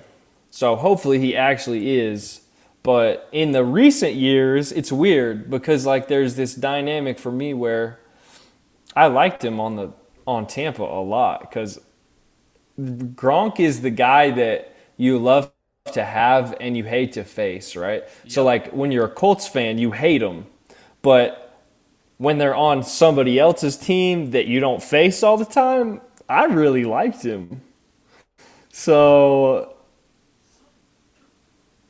so 0.50 0.74
hopefully 0.74 1.20
he 1.20 1.36
actually 1.36 1.98
is. 1.98 2.40
But 2.82 3.28
in 3.32 3.52
the 3.52 3.64
recent 3.64 4.14
years, 4.14 4.72
it's 4.72 4.92
weird 4.92 5.48
because 5.48 5.86
like 5.86 6.08
there's 6.08 6.34
this 6.34 6.54
dynamic 6.54 7.18
for 7.18 7.32
me 7.32 7.54
where 7.54 8.00
I 8.96 9.06
liked 9.06 9.44
him 9.44 9.60
on 9.60 9.76
the 9.76 9.92
on 10.26 10.46
Tampa 10.46 10.82
a 10.82 11.02
lot 11.02 11.40
because 11.40 11.80
Gronk 12.78 13.60
is 13.60 13.80
the 13.80 13.90
guy 13.90 14.30
that 14.32 14.74
you 14.96 15.18
love 15.18 15.50
to 15.92 16.02
have 16.02 16.56
and 16.60 16.78
you 16.78 16.82
hate 16.82 17.12
to 17.12 17.24
face, 17.24 17.76
right? 17.76 18.04
So 18.26 18.42
like 18.42 18.72
when 18.72 18.90
you're 18.90 19.04
a 19.04 19.10
Colts 19.10 19.46
fan, 19.46 19.76
you 19.76 19.90
hate 19.90 20.18
them, 20.18 20.46
but 21.02 21.60
when 22.16 22.38
they're 22.38 22.54
on 22.54 22.82
somebody 22.82 23.38
else's 23.38 23.76
team 23.76 24.30
that 24.30 24.46
you 24.46 24.60
don't 24.60 24.82
face 24.82 25.22
all 25.22 25.36
the 25.36 25.44
time, 25.44 26.00
I 26.26 26.46
really 26.46 26.84
liked 26.84 27.22
him. 27.22 27.60
So 28.70 29.76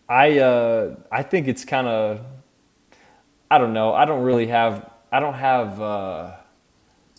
I 0.09 0.41
uh 0.41 0.97
I 1.13 1.23
think 1.23 1.47
it's 1.47 1.65
kind 1.65 1.87
of 1.87 2.21
I 3.49 3.59
don't 3.59 3.75
know. 3.75 3.95
I 3.95 4.07
don't 4.07 4.25
really 4.25 4.49
have 4.49 4.91
I 5.13 5.21
don't 5.21 5.35
have 5.35 5.81
uh 5.81 6.33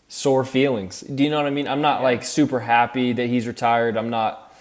sore 0.09 0.43
feelings. 0.43 0.99
Do 0.99 1.23
you 1.23 1.29
know 1.29 1.37
what 1.37 1.45
I 1.45 1.51
mean? 1.51 1.69
I'm 1.69 1.81
not 1.81 2.03
like 2.03 2.25
super 2.25 2.59
happy 2.59 3.13
that 3.13 3.27
he's 3.27 3.47
retired. 3.47 3.95
I'm 3.95 4.09
not 4.09 4.53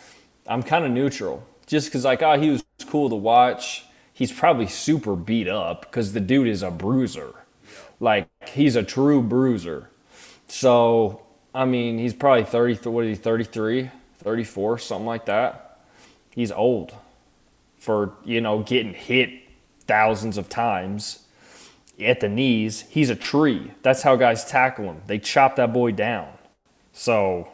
I'm 0.47 0.62
kind 0.62 0.85
of 0.85 0.93
neutral. 0.93 1.45
Just 1.67 1.93
cuz 1.93 2.05
like 2.05 2.23
oh 2.23 2.39
he 2.39 2.51
was 2.51 2.65
cool 2.87 3.09
to 3.09 3.17
watch. 3.17 3.85
He's 4.12 4.33
probably 4.33 4.67
super 4.67 5.17
beat 5.17 5.49
up 5.49 5.91
cuz 5.91 6.12
the 6.12 6.21
dude 6.21 6.49
is 6.49 6.62
a 6.62 6.71
bruiser. 6.71 7.35
Like 8.01 8.29
he's 8.49 8.77
a 8.77 8.83
true 8.83 9.23
bruiser. 9.23 9.91
So, 10.47 11.23
I 11.55 11.65
mean, 11.65 11.99
he's 11.99 12.15
probably 12.15 12.45
30 12.45 12.89
what 12.91 13.05
is 13.05 13.19
he 13.19 13.23
33, 13.23 13.91
34, 14.19 14.79
something 14.79 15.07
like 15.07 15.27
that. 15.27 15.79
He's 16.31 16.53
old 16.53 16.95
for, 17.79 18.15
you 18.25 18.41
know, 18.41 18.62
getting 18.62 18.95
hit 18.95 19.31
thousands 19.87 20.39
of 20.39 20.49
times 20.49 21.25
at 22.01 22.21
the 22.21 22.29
knees. 22.29 22.83
He's 22.89 23.11
a 23.11 23.17
tree. 23.17 23.73
That's 23.83 24.03
how 24.03 24.17
guys 24.17 24.45
tackle 24.45 24.87
him. 24.87 25.03
They 25.07 25.19
chop 25.19 25.57
that 25.57 25.73
boy 25.73 25.93
down. 25.93 26.29
So, 26.93 27.51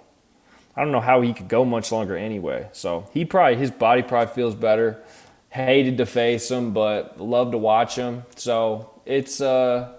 I 0.80 0.82
don't 0.84 0.92
know 0.92 1.00
how 1.00 1.20
he 1.20 1.34
could 1.34 1.48
go 1.48 1.66
much 1.66 1.92
longer 1.92 2.16
anyway. 2.16 2.70
So, 2.72 3.06
he 3.12 3.26
probably 3.26 3.56
his 3.56 3.70
body 3.70 4.00
probably 4.00 4.32
feels 4.34 4.54
better. 4.54 5.02
Hated 5.50 5.98
to 5.98 6.06
face 6.06 6.50
him, 6.50 6.72
but 6.72 7.20
loved 7.20 7.52
to 7.52 7.58
watch 7.58 7.96
him. 7.96 8.22
So, 8.36 8.88
it's 9.04 9.42
uh 9.42 9.92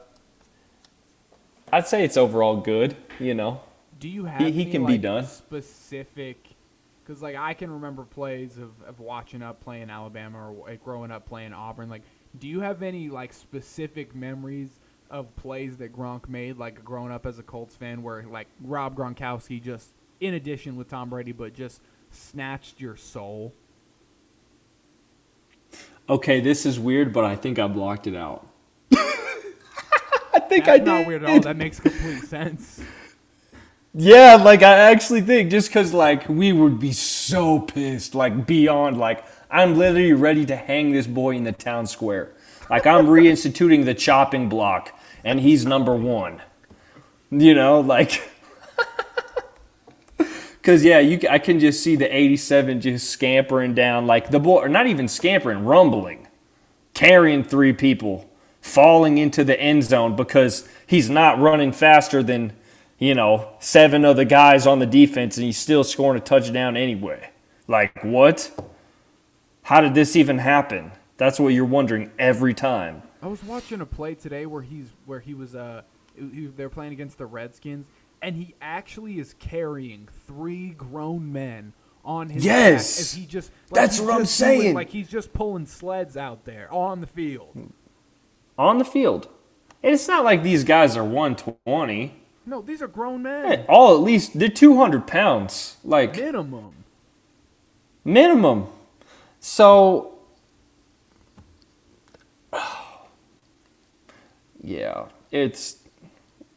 I'd 1.71 1.85
say 1.87 2.03
it's 2.03 2.17
overall 2.17 2.57
good, 2.57 2.95
you 3.19 3.35
know. 3.35 3.61
Do 3.99 4.09
you 4.09 4.25
have 4.25 4.41
He- 4.41 4.51
he 4.51 4.61
any, 4.63 4.71
can 4.71 4.85
be 4.87 4.93
like, 4.93 5.01
done. 5.01 5.25
specific? 5.25 6.47
Because 7.03 7.21
like 7.21 7.35
I 7.35 7.53
can 7.53 7.69
remember 7.71 8.03
plays 8.03 8.57
of, 8.57 8.71
of 8.87 8.99
watching 8.99 9.43
up 9.43 9.61
playing 9.61 9.89
Alabama 9.91 10.49
or 10.49 10.67
like, 10.67 10.83
growing 10.83 11.11
up 11.11 11.27
playing 11.27 11.53
Auburn. 11.53 11.89
Like, 11.89 12.01
do 12.39 12.47
you 12.47 12.61
have 12.61 12.81
any 12.81 13.09
like 13.09 13.33
specific 13.33 14.15
memories 14.15 14.79
of 15.11 15.35
plays 15.35 15.77
that 15.77 15.93
Gronk 15.95 16.27
made, 16.27 16.57
like 16.57 16.83
growing 16.83 17.11
up 17.11 17.25
as 17.27 17.37
a 17.37 17.43
Colts 17.43 17.75
fan, 17.75 18.01
where 18.01 18.23
like 18.23 18.47
Rob 18.63 18.95
Gronkowski 18.95 19.61
just, 19.61 19.89
in 20.21 20.35
addition 20.35 20.77
with 20.77 20.87
Tom 20.87 21.09
Brady, 21.09 21.33
but 21.33 21.53
just 21.53 21.81
snatched 22.11 22.79
your 22.79 22.95
soul? 22.95 23.53
Okay, 26.07 26.39
this 26.39 26.65
is 26.65 26.79
weird, 26.79 27.11
but 27.11 27.25
I 27.25 27.35
think 27.35 27.59
I 27.59 27.67
blocked 27.67 28.07
it 28.07 28.15
out. 28.15 28.47
I 28.93 30.39
think 30.47 30.65
That's 30.65 30.85
not 30.85 31.07
weird 31.07 31.23
at 31.23 31.29
all. 31.29 31.39
That 31.41 31.57
makes 31.57 31.79
complete 31.79 32.23
sense. 32.23 32.81
Yeah, 33.93 34.35
like 34.35 34.61
I 34.63 34.91
actually 34.91 35.21
think 35.21 35.51
just 35.51 35.67
because 35.69 35.93
like 35.93 36.29
we 36.29 36.53
would 36.53 36.79
be 36.79 36.93
so 36.93 37.59
pissed, 37.59 38.15
like 38.15 38.45
beyond 38.45 38.97
like 38.97 39.25
I'm 39.49 39.77
literally 39.77 40.13
ready 40.13 40.45
to 40.45 40.55
hang 40.55 40.91
this 40.91 41.07
boy 41.07 41.35
in 41.35 41.43
the 41.43 41.51
town 41.51 41.87
square. 41.87 42.31
Like 42.69 42.85
I'm 42.85 43.07
reinstituting 43.07 43.83
the 43.83 43.93
chopping 43.93 44.47
block, 44.47 44.97
and 45.25 45.39
he's 45.39 45.65
number 45.65 45.95
one. 45.95 46.41
You 47.31 47.53
know, 47.55 47.79
like. 47.79 48.21
Cause 50.63 50.83
yeah, 50.83 50.99
you 50.99 51.19
I 51.27 51.39
can 51.39 51.59
just 51.59 51.81
see 51.81 51.95
the 51.95 52.15
87 52.15 52.81
just 52.81 53.09
scampering 53.09 53.73
down 53.73 54.05
like 54.05 54.29
the 54.29 54.39
boy, 54.39 54.59
or 54.59 54.69
not 54.69 54.85
even 54.85 55.07
scampering, 55.07 55.65
rumbling, 55.65 56.27
carrying 56.93 57.43
three 57.43 57.73
people, 57.73 58.29
falling 58.61 59.17
into 59.17 59.43
the 59.43 59.59
end 59.59 59.83
zone 59.83 60.15
because 60.15 60.69
he's 60.85 61.09
not 61.09 61.39
running 61.39 61.71
faster 61.71 62.21
than, 62.21 62.53
you 62.99 63.15
know, 63.15 63.49
seven 63.59 64.05
of 64.05 64.17
the 64.17 64.25
guys 64.25 64.67
on 64.67 64.77
the 64.77 64.85
defense, 64.85 65.35
and 65.37 65.45
he's 65.45 65.57
still 65.57 65.83
scoring 65.83 66.21
a 66.21 66.23
touchdown 66.23 66.77
anyway. 66.77 67.31
Like 67.67 68.03
what? 68.03 68.51
How 69.63 69.81
did 69.81 69.95
this 69.95 70.15
even 70.15 70.37
happen? 70.37 70.91
That's 71.17 71.39
what 71.39 71.49
you're 71.49 71.65
wondering 71.65 72.11
every 72.19 72.53
time. 72.53 73.01
I 73.21 73.27
was 73.27 73.43
watching 73.43 73.81
a 73.81 73.85
play 73.85 74.15
today 74.15 74.45
where 74.45 74.61
he's 74.61 74.89
where 75.05 75.19
he 75.19 75.33
was 75.33 75.55
uh 75.55 75.81
he, 76.15 76.47
they're 76.47 76.69
playing 76.69 76.93
against 76.93 77.17
the 77.17 77.25
Redskins 77.25 77.87
and 78.21 78.35
he 78.35 78.55
actually 78.61 79.19
is 79.19 79.33
carrying 79.39 80.07
three 80.27 80.69
grown 80.69 81.31
men 81.33 81.73
on 82.03 82.29
his 82.29 82.43
Yes! 82.45 82.95
back 82.95 83.01
as 83.01 83.13
he 83.13 83.25
just 83.25 83.51
That's 83.71 83.97
he's 83.97 84.05
what 84.05 84.13
I'm 84.15 84.21
just 84.21 84.39
doing- 84.39 84.61
saying. 84.61 84.75
like 84.75 84.89
he's 84.89 85.07
just 85.09 85.33
pulling 85.33 85.65
sleds 85.65 86.15
out 86.17 86.45
there 86.45 86.71
on 86.73 86.99
the 87.01 87.07
field. 87.07 87.71
On 88.57 88.77
the 88.77 88.85
field. 88.85 89.27
And 89.83 89.93
it's 89.93 90.07
not 90.07 90.23
like 90.23 90.43
these 90.43 90.63
guys 90.63 90.95
are 90.97 91.03
120. 91.03 92.13
No, 92.45 92.61
these 92.61 92.81
are 92.81 92.87
grown 92.87 93.21
men. 93.23 93.65
All 93.69 93.93
at 93.95 94.01
least 94.01 94.37
they're 94.37 94.49
200 94.49 95.05
pounds. 95.07 95.77
Like 95.83 96.15
Minimum. 96.15 96.73
minimum. 98.03 98.67
So, 99.39 100.15
yeah, 104.61 105.05
it's. 105.31 105.77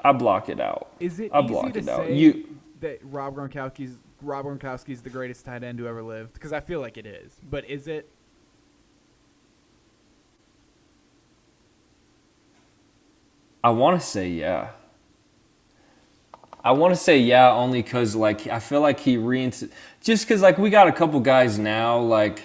I 0.04 0.12
block 0.12 0.48
it 0.50 0.60
out. 0.60 0.90
Is 1.00 1.18
it 1.18 1.30
I 1.32 1.40
easy 1.40 1.48
block 1.48 1.72
to 1.72 1.78
it 1.78 1.88
out. 1.88 2.06
say 2.06 2.14
You 2.14 2.58
that 2.80 3.00
Rob 3.02 3.34
Gronkowski's 3.36 3.96
Rob 4.20 4.44
Gronkowski's 4.44 5.02
the 5.02 5.10
greatest 5.10 5.44
tight 5.44 5.64
end 5.64 5.78
who 5.78 5.86
ever 5.86 6.02
lived? 6.02 6.34
Because 6.34 6.52
I 6.52 6.60
feel 6.60 6.80
like 6.80 6.96
it 6.98 7.06
is. 7.06 7.40
But 7.50 7.68
is 7.68 7.88
it? 7.88 8.08
I 13.62 13.70
want 13.70 13.98
to 13.98 14.06
say 14.06 14.28
yeah. 14.28 14.70
I 16.62 16.72
want 16.72 16.94
to 16.94 17.00
say 17.00 17.18
yeah 17.18 17.50
only 17.50 17.82
because 17.82 18.14
like 18.14 18.46
I 18.46 18.58
feel 18.58 18.80
like 18.82 19.00
he 19.00 19.16
reinst 19.16 19.64
just 20.02 20.26
because 20.26 20.42
like 20.42 20.58
we 20.58 20.68
got 20.70 20.86
a 20.86 20.92
couple 20.92 21.18
guys 21.20 21.58
now 21.58 21.98
like. 21.98 22.42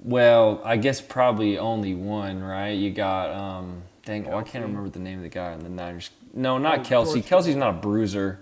Well, 0.00 0.60
I 0.64 0.76
guess 0.76 1.00
probably 1.00 1.58
only 1.58 1.94
one, 1.94 2.40
right? 2.40 2.70
You 2.70 2.90
got 2.92 3.30
um. 3.30 3.82
Dang, 4.04 4.28
oh, 4.28 4.38
I 4.38 4.42
can't 4.42 4.64
remember 4.64 4.88
the 4.88 5.00
name 5.00 5.18
of 5.18 5.24
the 5.24 5.28
guy 5.28 5.52
in 5.52 5.58
the 5.58 5.68
Niners. 5.68 6.10
No, 6.34 6.58
not 6.58 6.80
Oh, 6.80 6.82
Kelce. 6.82 7.22
Kelce's 7.24 7.56
not 7.56 7.70
a 7.70 7.78
bruiser. 7.78 8.40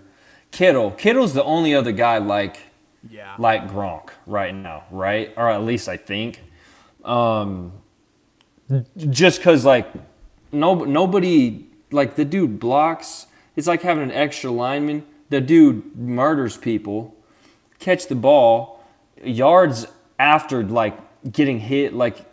Kittle. 0.51 0.91
Kittle's 0.91 1.33
the 1.33 1.43
only 1.43 1.73
other 1.75 1.91
guy 1.91 2.17
like 2.19 2.59
Yeah. 3.09 3.35
like 3.37 3.67
Gronk 3.69 4.09
right 4.25 4.53
now, 4.53 4.83
right? 4.91 5.33
Or 5.37 5.49
at 5.49 5.63
least 5.63 5.87
I 5.89 5.97
think. 5.97 6.41
Um, 7.05 7.73
just 8.97 9.39
because 9.39 9.63
like 9.65 9.87
no 10.51 10.75
nobody 10.83 11.65
like 11.91 12.15
the 12.15 12.25
dude 12.25 12.59
blocks. 12.59 13.27
It's 13.55 13.67
like 13.67 13.81
having 13.81 14.03
an 14.03 14.11
extra 14.11 14.51
lineman. 14.51 15.03
The 15.29 15.41
dude 15.41 15.95
murders 15.97 16.55
people, 16.57 17.15
catch 17.79 18.07
the 18.07 18.15
ball, 18.15 18.83
yards 19.23 19.87
after 20.19 20.63
like 20.63 20.97
getting 21.31 21.59
hit, 21.59 21.93
like 21.93 22.25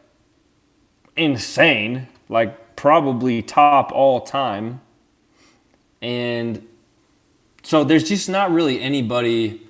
insane, 1.17 2.09
like 2.29 2.77
probably 2.77 3.43
top 3.43 3.91
all 3.93 4.21
time. 4.21 4.81
And 6.05 6.69
so 7.63 7.83
there's 7.83 8.07
just 8.07 8.29
not 8.29 8.53
really 8.53 8.79
anybody. 8.81 9.63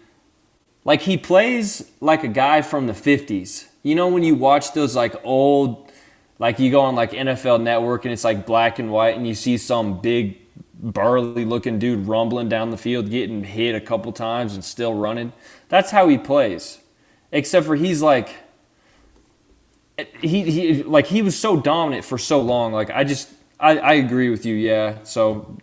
Like 0.85 1.03
he 1.03 1.17
plays 1.17 1.89
like 2.01 2.25
a 2.25 2.29
guy 2.29 2.61
from 2.61 2.89
the 2.89 2.93
50s. 2.93 3.69
You 3.85 3.95
know 3.95 4.09
when 4.09 4.25
you 4.25 4.35
watch 4.35 4.73
those 4.73 4.97
like 4.97 5.15
old, 5.23 5.93
like 6.41 6.59
you 6.59 6.73
go 6.73 6.81
on 6.81 6.97
like 6.97 7.13
NFL 7.13 7.63
Network 7.63 8.05
and 8.05 8.13
it's 8.13 8.25
like 8.25 8.47
black 8.47 8.81
and 8.81 8.91
white, 8.91 9.17
and 9.17 9.29
you 9.29 9.35
see 9.35 9.57
some 9.57 10.01
big 10.01 10.39
burly 10.75 11.45
looking 11.45 11.79
dude 11.79 12.09
rumbling 12.09 12.49
down 12.49 12.71
the 12.71 12.77
field, 12.77 13.11
getting 13.11 13.45
hit 13.45 13.77
a 13.77 13.81
couple 13.81 14.11
times 14.11 14.55
and 14.55 14.65
still 14.65 14.93
running. 14.93 15.33
That's 15.69 15.93
how 15.93 16.09
he 16.09 16.19
plays. 16.19 16.79
Except 17.31 17.65
for 17.65 17.77
he's 17.77 18.03
like 18.03 18.35
he, 20.21 20.43
he 20.43 20.83
like 20.83 21.07
he 21.07 21.23
was 21.23 21.39
so 21.39 21.61
dominant 21.61 22.05
for 22.05 22.19
so 22.19 22.41
long. 22.41 22.73
Like 22.73 22.91
I 22.91 23.05
just 23.05 23.31
I, 23.61 23.79
I 23.79 23.93
agree 23.93 24.31
with 24.31 24.45
you, 24.45 24.57
yeah. 24.57 24.99
So 25.05 25.59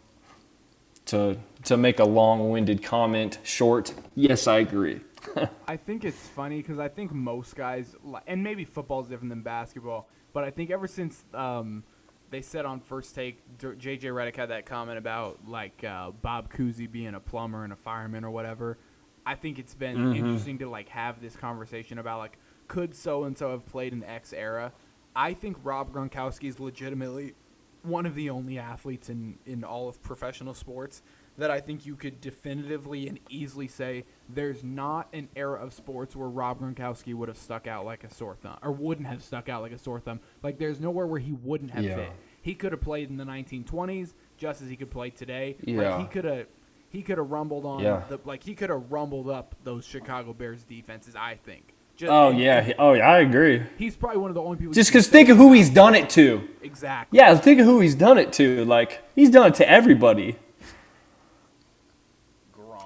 to 1.06 1.38
to 1.64 1.78
make 1.78 2.00
a 2.00 2.04
long-winded 2.04 2.82
comment 2.82 3.38
short, 3.44 3.94
yes, 4.16 4.48
I 4.48 4.60
agree. 4.60 5.02
I 5.68 5.78
think 5.78 6.04
it's 6.04 6.28
funny 6.30 6.58
because 6.58 6.80
I 6.80 6.88
think 6.88 7.12
most 7.12 7.56
guys, 7.56 7.96
and 8.26 8.44
maybe 8.44 8.66
football's 8.66 9.08
different 9.08 9.30
than 9.30 9.42
basketball, 9.42 10.10
but 10.34 10.44
I 10.44 10.50
think 10.50 10.72
ever 10.72 10.88
since 10.88 11.24
um, 11.34 11.84
they 12.32 12.42
said 12.42 12.66
on 12.66 12.80
first 12.80 13.14
take, 13.14 13.58
JJ 13.60 14.02
Redick 14.04 14.36
had 14.36 14.50
that 14.50 14.66
comment 14.66 14.98
about 14.98 15.40
like 15.48 15.84
uh, 15.84 16.12
Bob 16.12 16.52
Cousy 16.52 16.92
being 16.92 17.14
a 17.14 17.20
plumber 17.20 17.64
and 17.64 17.74
a 17.74 17.76
fireman 17.76 18.24
or 18.24 18.32
whatever. 18.32 18.78
I 19.26 19.36
think 19.36 19.60
it's 19.60 19.76
been 19.76 20.16
interesting 20.16 20.58
to 20.60 20.70
like 20.70 20.90
have 20.90 21.22
this 21.22 21.36
conversation 21.36 22.00
about 22.00 22.20
like 22.20 22.40
could 22.68 22.96
so 22.96 23.26
and 23.26 23.38
so 23.38 23.52
have 23.52 23.68
played 23.68 23.94
in 23.94 24.04
X 24.04 24.34
era. 24.34 24.72
I 25.16 25.34
think 25.34 25.58
Rob 25.64 25.94
Gronkowski 25.94 26.48
is 26.48 26.60
legitimately 26.60 27.36
one 27.84 28.06
of 28.06 28.16
the 28.16 28.30
only 28.30 28.58
athletes 28.60 29.10
in, 29.10 29.38
in 29.46 29.64
all 29.64 29.90
of 29.90 30.02
professional 30.04 30.54
sports 30.54 31.02
that 31.38 31.50
I 31.50 31.60
think 31.62 31.86
you 31.86 31.96
could 31.96 32.20
definitively 32.22 33.08
and 33.08 33.20
easily 33.30 33.68
say 33.68 34.04
there's 34.30 34.64
not 34.64 35.08
an 35.14 35.30
era 35.36 35.60
of 35.64 35.74
sports 35.74 36.16
where 36.16 36.28
Rob 36.28 36.60
Gronkowski 36.60 37.14
would 37.16 37.30
have 37.30 37.38
stuck 37.38 37.68
out 37.68 37.86
like 37.86 38.04
a 38.04 38.14
sore 38.14 38.36
thumb 38.36 38.58
or 38.62 38.72
wouldn't 38.72 39.08
have 39.08 39.24
stuck 39.24 39.48
out 39.50 39.62
like 39.62 39.72
a 39.72 39.78
sore 39.78 40.00
thumb. 40.00 40.20
Like 40.44 40.60
there's 40.60 40.80
nowhere 40.80 41.08
where 41.08 41.20
he 41.20 41.32
wouldn't 41.32 41.72
have 41.72 41.84
Yeah. 41.84 41.96
fit. 41.96 42.12
He 42.42 42.54
could 42.54 42.72
have 42.74 42.82
played 42.82 43.10
in 43.10 43.18
the 43.18 43.24
1920s 43.26 44.14
just 44.38 44.62
as 44.62 44.70
he 44.70 44.76
could 44.76 44.92
play 44.92 45.10
today. 45.10 45.56
Yeah. 45.64 45.96
Like 45.96 46.02
he 46.02 46.08
could 46.14 46.26
have 46.26 46.48
he 46.90 47.02
could 47.02 47.18
have 47.18 47.32
rumbled 47.32 47.66
on 47.66 47.80
Yeah. 47.80 48.04
the 48.10 48.20
like 48.26 48.44
he 48.44 48.54
could 48.54 48.70
have 48.70 48.92
rumbled 48.92 49.30
up 49.30 49.56
those 49.64 49.86
Chicago 49.86 50.34
Bears 50.34 50.64
defenses, 50.64 51.16
I 51.16 51.36
think. 51.36 51.74
Just, 52.02 52.12
Oh 52.12 52.32
yeah, 52.32 52.74
oh 52.80 52.94
yeah, 52.94 53.08
I 53.08 53.20
agree. 53.20 53.62
He's 53.78 53.96
probably 53.96 54.18
one 54.18 54.32
of 54.32 54.34
the 54.34 54.42
only 54.42 54.58
people 54.58 54.74
Just 54.74 54.90
because 54.90 55.08
think 55.08 55.30
of 55.30 55.38
who 55.38 55.54
he's 55.54 55.70
done 55.70 55.94
it 55.94 56.10
to. 56.12 56.48
exactly. 56.64 57.16
Yeah, 57.18 57.36
think 57.36 57.60
of 57.60 57.68
who 57.68 57.80
he's 57.80 57.94
done 57.94 58.18
it 58.18 58.34
to. 58.34 58.66
Like 58.66 59.04
he's 59.16 59.30
done 59.30 59.50
it 59.50 59.56
to 59.56 59.70
everybody. 59.70 60.36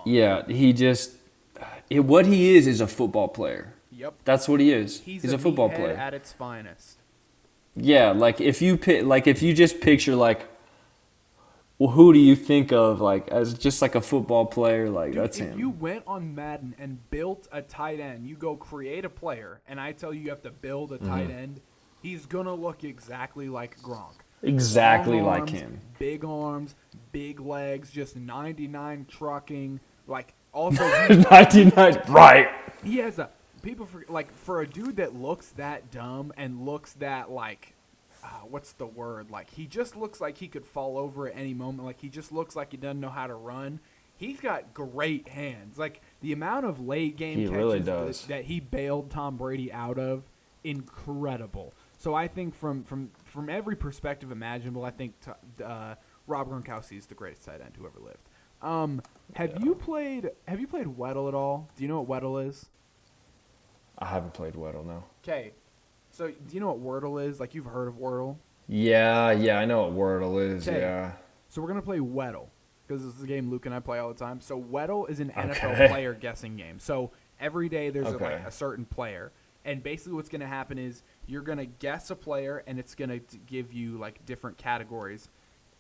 Yeah, 0.05 0.45
he 0.47 0.74
just 0.74 1.13
it, 1.89 2.01
what 2.01 2.26
he 2.26 2.57
is 2.57 2.68
is 2.68 2.82
a 2.82 2.88
football 2.88 3.30
player. 3.30 3.74
Yep. 3.91 4.16
That's 4.26 4.49
what 4.49 4.59
he 4.59 4.74
is. 4.74 4.99
He's, 4.99 5.22
He's, 5.22 5.32
a, 5.32 5.36
a 5.36 5.39
football 5.39 5.70
player. 5.70 5.93
at 5.95 6.13
its 6.13 6.34
finest. 6.34 6.97
Yeah, 7.78 8.11
like 8.11 8.41
if 8.41 8.61
you 8.61 8.76
like 9.03 9.28
if 9.28 9.41
you 9.41 9.53
just 9.53 9.80
picture 9.80 10.13
like, 10.13 10.45
well, 11.78 11.89
who 11.91 12.13
do 12.13 12.19
you 12.19 12.36
think 12.36 12.71
of 12.71 13.01
like 13.01 13.28
as 13.30 13.53
just 13.53 13.82
like 13.82 13.95
a 13.95 14.01
football 14.01 14.45
player? 14.45 14.89
Like 14.89 15.11
Dude, 15.13 15.21
that's 15.23 15.39
if 15.39 15.47
him. 15.49 15.59
you 15.59 15.69
went 15.69 16.03
on 16.07 16.34
Madden 16.36 16.76
and 16.80 17.09
built 17.09 17.47
a 17.51 17.61
tight 17.61 17.99
end, 17.99 18.26
you 18.28 18.36
go 18.36 18.55
create 18.55 19.03
a 19.05 19.09
player, 19.09 19.61
and 19.67 19.80
I 19.80 19.91
tell 19.91 20.13
you 20.13 20.21
you 20.21 20.30
have 20.30 20.41
to 20.43 20.51
build 20.51 20.91
a 20.93 20.97
tight 20.97 21.28
Mm-hmm. 21.30 21.38
end, 21.38 21.61
he's 22.01 22.26
gonna 22.26 22.53
look 22.55 22.84
exactly 22.84 23.49
like 23.49 23.80
Gronk. 23.82 24.13
exactly 24.41 25.17
Long 25.21 25.26
like 25.41 25.49
him. 25.49 25.80
Big 25.99 26.23
arms, 26.23 26.76
big 27.11 27.39
legs, 27.39 27.91
just 27.91 28.15
99 28.15 29.05
trucking. 29.09 29.80
Like 30.07 30.34
also, 30.53 30.84
Ninety 31.32 31.65
nine. 31.65 32.01
Right. 32.07 32.47
he 32.84 32.97
has 32.97 33.19
a 33.19 33.30
people 33.61 33.86
for 33.86 34.05
like 34.07 34.32
for 34.34 34.61
a 34.61 34.67
dude 34.67 34.95
that 34.97 35.13
looks 35.15 35.47
that 35.57 35.91
dumb 35.91 36.32
and 36.38 36.65
looks 36.65 36.93
that 36.93 37.30
like. 37.32 37.73
Uh, 38.26 38.39
what's 38.49 38.71
the 38.73 38.88
word? 38.88 39.30
Like 39.30 39.51
he 39.51 39.67
just 39.67 39.95
looks 39.95 40.19
like 40.19 40.39
he 40.39 40.47
could 40.47 40.65
fall 40.65 40.97
over 40.97 41.28
at 41.28 41.38
any 41.38 41.53
moment. 41.53 41.86
Like 41.86 42.01
he 42.01 42.09
just 42.09 42.32
looks 42.32 42.55
like 42.55 42.71
he 42.71 42.78
doesn't 42.78 42.99
know 42.99 43.09
how 43.09 43.28
to 43.28 43.36
run. 43.36 43.80
He's 44.17 44.39
got 44.39 44.73
great 44.73 45.28
hands. 45.28 45.78
Like 45.78 46.01
the 46.21 46.32
amount 46.34 46.65
of 46.65 46.80
late 46.80 47.17
game 47.17 47.38
He 47.38 47.43
catches 47.45 47.57
really 47.57 47.80
that- 47.80 47.86
does. 48.05 48.26
That, 48.26 48.45
he 48.45 48.59
bailed 48.59 49.11
Tom 49.11 49.38
Brady 49.38 49.71
out 49.71 49.99
of, 49.99 50.23
incredible. 50.63 51.73
So 51.97 52.13
I 52.15 52.28
think 52.28 52.55
from 52.55 52.84
from 52.84 53.11
from 53.26 53.47
every 53.49 53.76
perspective 53.76 54.32
imaginable, 54.32 54.84
I 54.86 54.91
think 54.91 55.13
uh, 55.63 55.95
Rob 56.28 56.49
Gronkowski 56.49 56.97
is 56.97 57.05
the 57.05 57.15
greatest 57.15 57.45
tight 57.45 57.61
end 57.61 57.76
who 57.78 57.86
ever 57.86 57.99
lived. 57.99 58.28
Um, 58.61 59.01
have 59.36 59.63
you 59.63 59.76
played 59.76 60.32
Have 60.47 60.59
you 60.59 60.67
played 60.67 60.88
Weddle 60.88 61.28
at 61.28 61.36
all? 61.36 61.69
Do 61.76 61.84
you 61.84 61.88
know 61.89 62.01
what 62.01 62.23
Weddle 62.23 62.47
is? 62.47 62.69
I 63.99 64.07
haven't 64.07 64.34
played 64.34 64.55
Weddle 64.55 64.86
no. 64.86 65.03
Okay, 65.23 65.53
so 66.16 66.28
do 66.28 66.34
you 66.51 66.59
know 66.59 66.72
what 66.72 67.03
Wordle 67.03 67.24
is? 67.26 67.39
Like 67.39 67.53
you've 67.53 67.66
heard 67.66 67.88
of 67.88 67.95
Wordle? 67.95 68.38
Yeah, 68.68 69.32
yeah, 69.32 69.59
I 69.59 69.66
know 69.66 69.84
what 69.88 69.93
Wordle 69.93 70.41
is. 70.55 70.68
Okay. 70.68 70.80
Yeah. 70.80 71.11
So 71.49 71.61
we're 71.61 71.68
gonna 71.68 71.82
play 71.82 71.99
Weddle 71.99 72.47
because 72.88 73.03
this 73.03 73.16
is 73.16 73.24
a 73.24 73.28
game 73.28 73.49
Luke 73.49 73.66
and 73.66 73.76
I 73.76 73.80
play 73.80 73.99
all 73.99 74.09
the 74.09 74.20
time. 74.20 74.39
So 74.41 74.59
Weddle 74.61 75.09
is 75.09 75.20
an 75.20 75.32
Okay. 75.32 75.49
NFL 75.49 75.88
player 75.89 76.13
guessing 76.13 76.55
game. 76.55 76.80
So 76.80 77.11
every 77.39 77.70
day 77.70 77.89
there's 77.89 78.07
a, 78.07 78.18
like 78.18 78.45
a 78.45 78.51
certain 78.51 78.86
player, 78.86 79.32
and 79.66 79.84
basically 79.84 80.13
what's 80.13 80.30
gonna 80.30 80.47
happen 80.47 80.78
is 80.78 81.03
you're 81.28 81.41
gonna 81.41 81.66
guess 81.66 82.09
a 82.09 82.16
player, 82.16 82.63
and 82.66 82.80
it's 82.80 82.95
gonna 82.95 83.20
give 83.45 83.74
you 83.74 83.97
like 83.97 84.26
different 84.26 84.57
categories. 84.57 85.30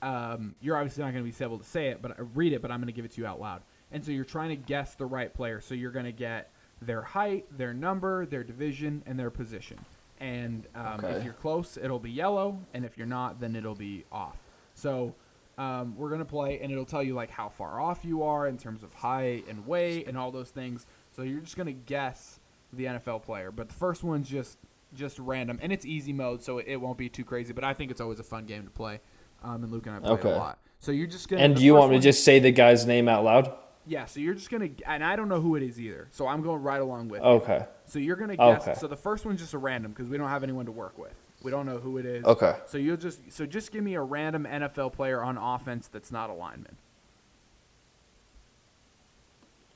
Um, 0.01 0.55
you're 0.59 0.75
obviously 0.77 1.03
not 1.03 1.11
gonna 1.13 1.23
be 1.23 1.33
able 1.41 1.57
to 1.59 1.63
say 1.65 1.87
it, 1.87 2.01
but 2.01 2.19
uh, 2.19 2.23
read 2.33 2.51
it. 2.53 2.61
But 2.61 2.71
I'm 2.71 2.79
gonna 2.81 2.91
give 2.91 3.05
it 3.05 3.11
to 3.11 3.21
you 3.21 3.27
out 3.27 3.39
loud. 3.39 3.61
And 3.91 4.03
so 4.03 4.11
you're 4.11 4.25
trying 4.25 4.49
to 4.49 4.55
guess 4.55 4.95
the 4.95 5.05
right 5.05 5.33
player. 5.33 5.61
So 5.61 5.73
you're 5.73 5.91
gonna 5.91 6.11
get 6.11 6.51
their 6.81 7.01
height, 7.01 7.45
their 7.57 7.73
number, 7.73 8.25
their 8.25 8.43
division, 8.43 9.01
and 9.05 9.17
their 9.17 9.29
position. 9.29 9.77
And 10.19 10.65
um, 10.75 11.03
if 11.05 11.23
you're 11.23 11.33
close, 11.33 11.77
it'll 11.77 11.99
be 11.99 12.11
yellow, 12.11 12.57
and 12.73 12.85
if 12.85 12.97
you're 12.97 13.07
not, 13.07 13.39
then 13.39 13.55
it'll 13.55 13.75
be 13.75 14.05
off. 14.11 14.37
So 14.73 15.13
um, 15.57 15.95
we're 15.97 16.09
gonna 16.09 16.23
play, 16.25 16.59
and 16.61 16.71
it'll 16.71 16.85
tell 16.85 17.03
you 17.03 17.13
like 17.13 17.29
how 17.29 17.49
far 17.49 17.79
off 17.81 17.99
you 18.03 18.23
are 18.23 18.47
in 18.47 18.57
terms 18.57 18.81
of 18.83 18.93
height 18.93 19.45
and 19.49 19.67
weight 19.67 20.07
and 20.07 20.17
all 20.17 20.31
those 20.31 20.49
things. 20.51 20.85
So 21.11 21.21
you're 21.21 21.41
just 21.41 21.57
gonna 21.57 21.73
guess 21.73 22.39
the 22.71 22.85
NFL 22.85 23.23
player, 23.23 23.51
but 23.51 23.67
the 23.69 23.75
first 23.75 24.03
one's 24.03 24.29
just 24.29 24.57
just 24.93 25.19
random, 25.19 25.59
and 25.61 25.73
it's 25.73 25.85
easy 25.85 26.13
mode, 26.13 26.41
so 26.41 26.59
it 26.59 26.77
won't 26.77 26.97
be 26.97 27.09
too 27.09 27.25
crazy. 27.25 27.51
But 27.51 27.65
I 27.65 27.73
think 27.73 27.91
it's 27.91 27.99
always 28.01 28.19
a 28.19 28.23
fun 28.23 28.45
game 28.45 28.63
to 28.63 28.69
play. 28.69 29.01
Um, 29.43 29.63
and 29.63 29.71
Luke 29.71 29.85
and 29.87 29.95
I 29.97 29.99
play 29.99 30.11
Okay. 30.11 30.31
a 30.31 30.37
lot. 30.37 30.59
So 30.79 30.91
you're 30.91 31.07
just 31.07 31.27
gonna. 31.27 31.41
And 31.41 31.55
do 31.55 31.63
you 31.63 31.75
want 31.75 31.91
me 31.91 31.97
to 31.97 32.03
just 32.03 32.23
say 32.23 32.39
the 32.39 32.51
guy's 32.51 32.85
name 32.85 33.09
out 33.09 33.23
loud? 33.25 33.53
Yeah. 33.87 34.05
So 34.05 34.19
you're 34.19 34.33
just 34.33 34.49
gonna, 34.49 34.69
and 34.85 35.03
I 35.03 35.15
don't 35.15 35.29
know 35.29 35.41
who 35.41 35.55
it 35.55 35.63
is 35.63 35.79
either. 35.79 36.07
So 36.11 36.27
I'm 36.27 36.41
going 36.41 36.61
right 36.61 36.81
along 36.81 37.09
with. 37.09 37.21
you. 37.21 37.27
Okay. 37.27 37.65
So 37.85 37.99
you're 37.99 38.15
gonna 38.15 38.35
guess. 38.35 38.67
Okay. 38.67 38.79
So 38.79 38.87
the 38.87 38.95
first 38.95 39.25
one's 39.25 39.39
just 39.41 39.53
a 39.53 39.57
random 39.57 39.91
because 39.91 40.09
we 40.09 40.17
don't 40.17 40.29
have 40.29 40.43
anyone 40.43 40.65
to 40.65 40.71
work 40.71 40.97
with. 40.97 41.15
We 41.43 41.51
don't 41.51 41.65
know 41.65 41.77
who 41.77 41.97
it 41.97 42.05
is. 42.05 42.25
Okay. 42.25 42.55
So 42.65 42.77
you'll 42.77 42.97
just 42.97 43.31
so 43.31 43.45
just 43.45 43.71
give 43.71 43.83
me 43.83 43.93
a 43.93 44.01
random 44.01 44.45
NFL 44.49 44.93
player 44.93 45.21
on 45.21 45.37
offense 45.37 45.87
that's 45.87 46.11
not 46.11 46.29
a 46.29 46.33
lineman. 46.33 46.77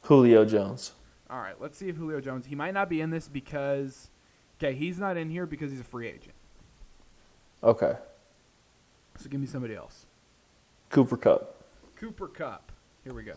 Julio 0.03 0.45
Jones. 0.45 0.93
All 1.29 1.39
right, 1.39 1.59
let's 1.61 1.77
see 1.77 1.89
if 1.89 1.95
Julio 1.95 2.19
Jones. 2.21 2.47
He 2.47 2.55
might 2.55 2.73
not 2.73 2.89
be 2.89 3.01
in 3.01 3.11
this 3.11 3.27
because, 3.27 4.09
okay, 4.57 4.73
he's 4.73 4.97
not 4.97 5.15
in 5.17 5.29
here 5.29 5.45
because 5.45 5.69
he's 5.69 5.79
a 5.81 5.83
free 5.83 6.07
agent. 6.07 6.33
Okay. 7.63 7.93
So 9.17 9.29
give 9.29 9.39
me 9.39 9.45
somebody 9.45 9.75
else. 9.75 10.07
Cooper 10.89 11.17
Kupp. 11.17 11.63
Cooper 11.95 12.27
Kupp. 12.27 12.71
Here 13.03 13.13
we 13.13 13.23
go. 13.23 13.33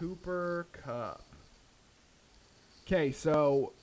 Cooper 0.00 0.66
Kupp. 0.72 1.22
Okay, 2.86 3.12
so 3.12 3.74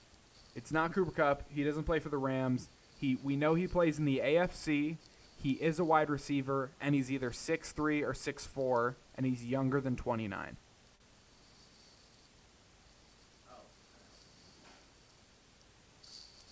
it's 0.55 0.71
not 0.71 0.91
Cooper 0.91 1.11
Kupp. 1.11 1.43
He 1.47 1.63
doesn't 1.63 1.83
play 1.83 1.99
for 1.99 2.09
the 2.09 2.17
Rams. 2.17 2.69
He 2.99 3.19
we 3.23 3.35
know 3.35 3.53
he 3.53 3.67
plays 3.67 3.99
in 3.99 4.05
the 4.05 4.19
AFC. 4.23 4.97
He 5.41 5.51
is 5.51 5.77
a 5.77 5.85
wide 5.85 6.09
receiver, 6.09 6.71
and 6.81 6.95
he's 6.95 7.11
either 7.11 7.31
six 7.31 7.71
three 7.71 8.01
or 8.01 8.15
six 8.15 8.47
four, 8.47 8.97
and 9.15 9.27
he's 9.27 9.45
younger 9.45 9.79
than 9.79 9.95
29. 9.95 10.57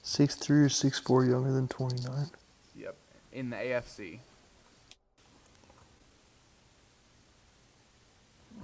Six 0.03 0.35
three 0.35 0.61
or 0.61 0.69
six 0.69 0.99
four 0.99 1.25
younger 1.25 1.51
than 1.51 1.67
twenty 1.67 2.07
nine. 2.07 2.27
Yep, 2.75 2.95
in 3.33 3.49
the 3.49 3.55
AFC. 3.55 4.19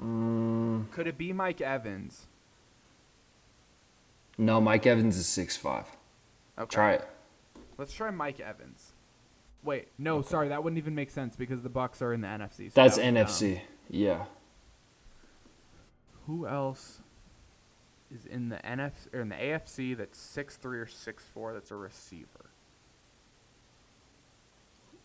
Mm, 0.01 0.40
Could 0.91 1.07
it 1.07 1.17
be 1.17 1.33
Mike 1.33 1.61
Evans? 1.61 2.27
no, 4.37 4.59
Mike 4.59 4.85
Evans 4.87 5.17
is 5.17 5.27
six 5.27 5.55
five. 5.57 5.85
Okay. 6.57 6.73
Try 6.73 6.93
it. 6.93 7.07
Let's 7.77 7.93
try 7.93 8.09
Mike 8.11 8.39
Evans. 8.39 8.93
Wait, 9.63 9.89
no, 9.97 10.21
sorry, 10.21 10.49
that 10.49 10.63
wouldn't 10.63 10.77
even 10.79 10.95
make 10.95 11.11
sense 11.11 11.35
because 11.35 11.61
the 11.61 11.69
Bucs 11.69 12.01
are 12.01 12.13
in 12.13 12.21
the 12.21 12.27
NFC. 12.27 12.71
so 12.71 12.81
That's 12.81 12.97
that 12.97 13.13
was 13.13 13.39
dumb. 13.39 13.49
NFC. 13.49 13.61
Yeah. 13.89 14.25
Who 16.27 16.47
else 16.47 17.01
is 18.13 18.25
in 18.25 18.49
the 18.49 18.57
NFC 18.57 19.13
or 19.13 19.21
in 19.21 19.29
the 19.29 19.35
AFC 19.35 19.95
that's 19.97 20.17
six 20.19 20.57
three 20.57 20.79
or 20.79 20.87
six 20.87 21.23
four? 21.33 21.53
That's 21.53 21.71
a 21.71 21.75
receiver. 21.75 22.50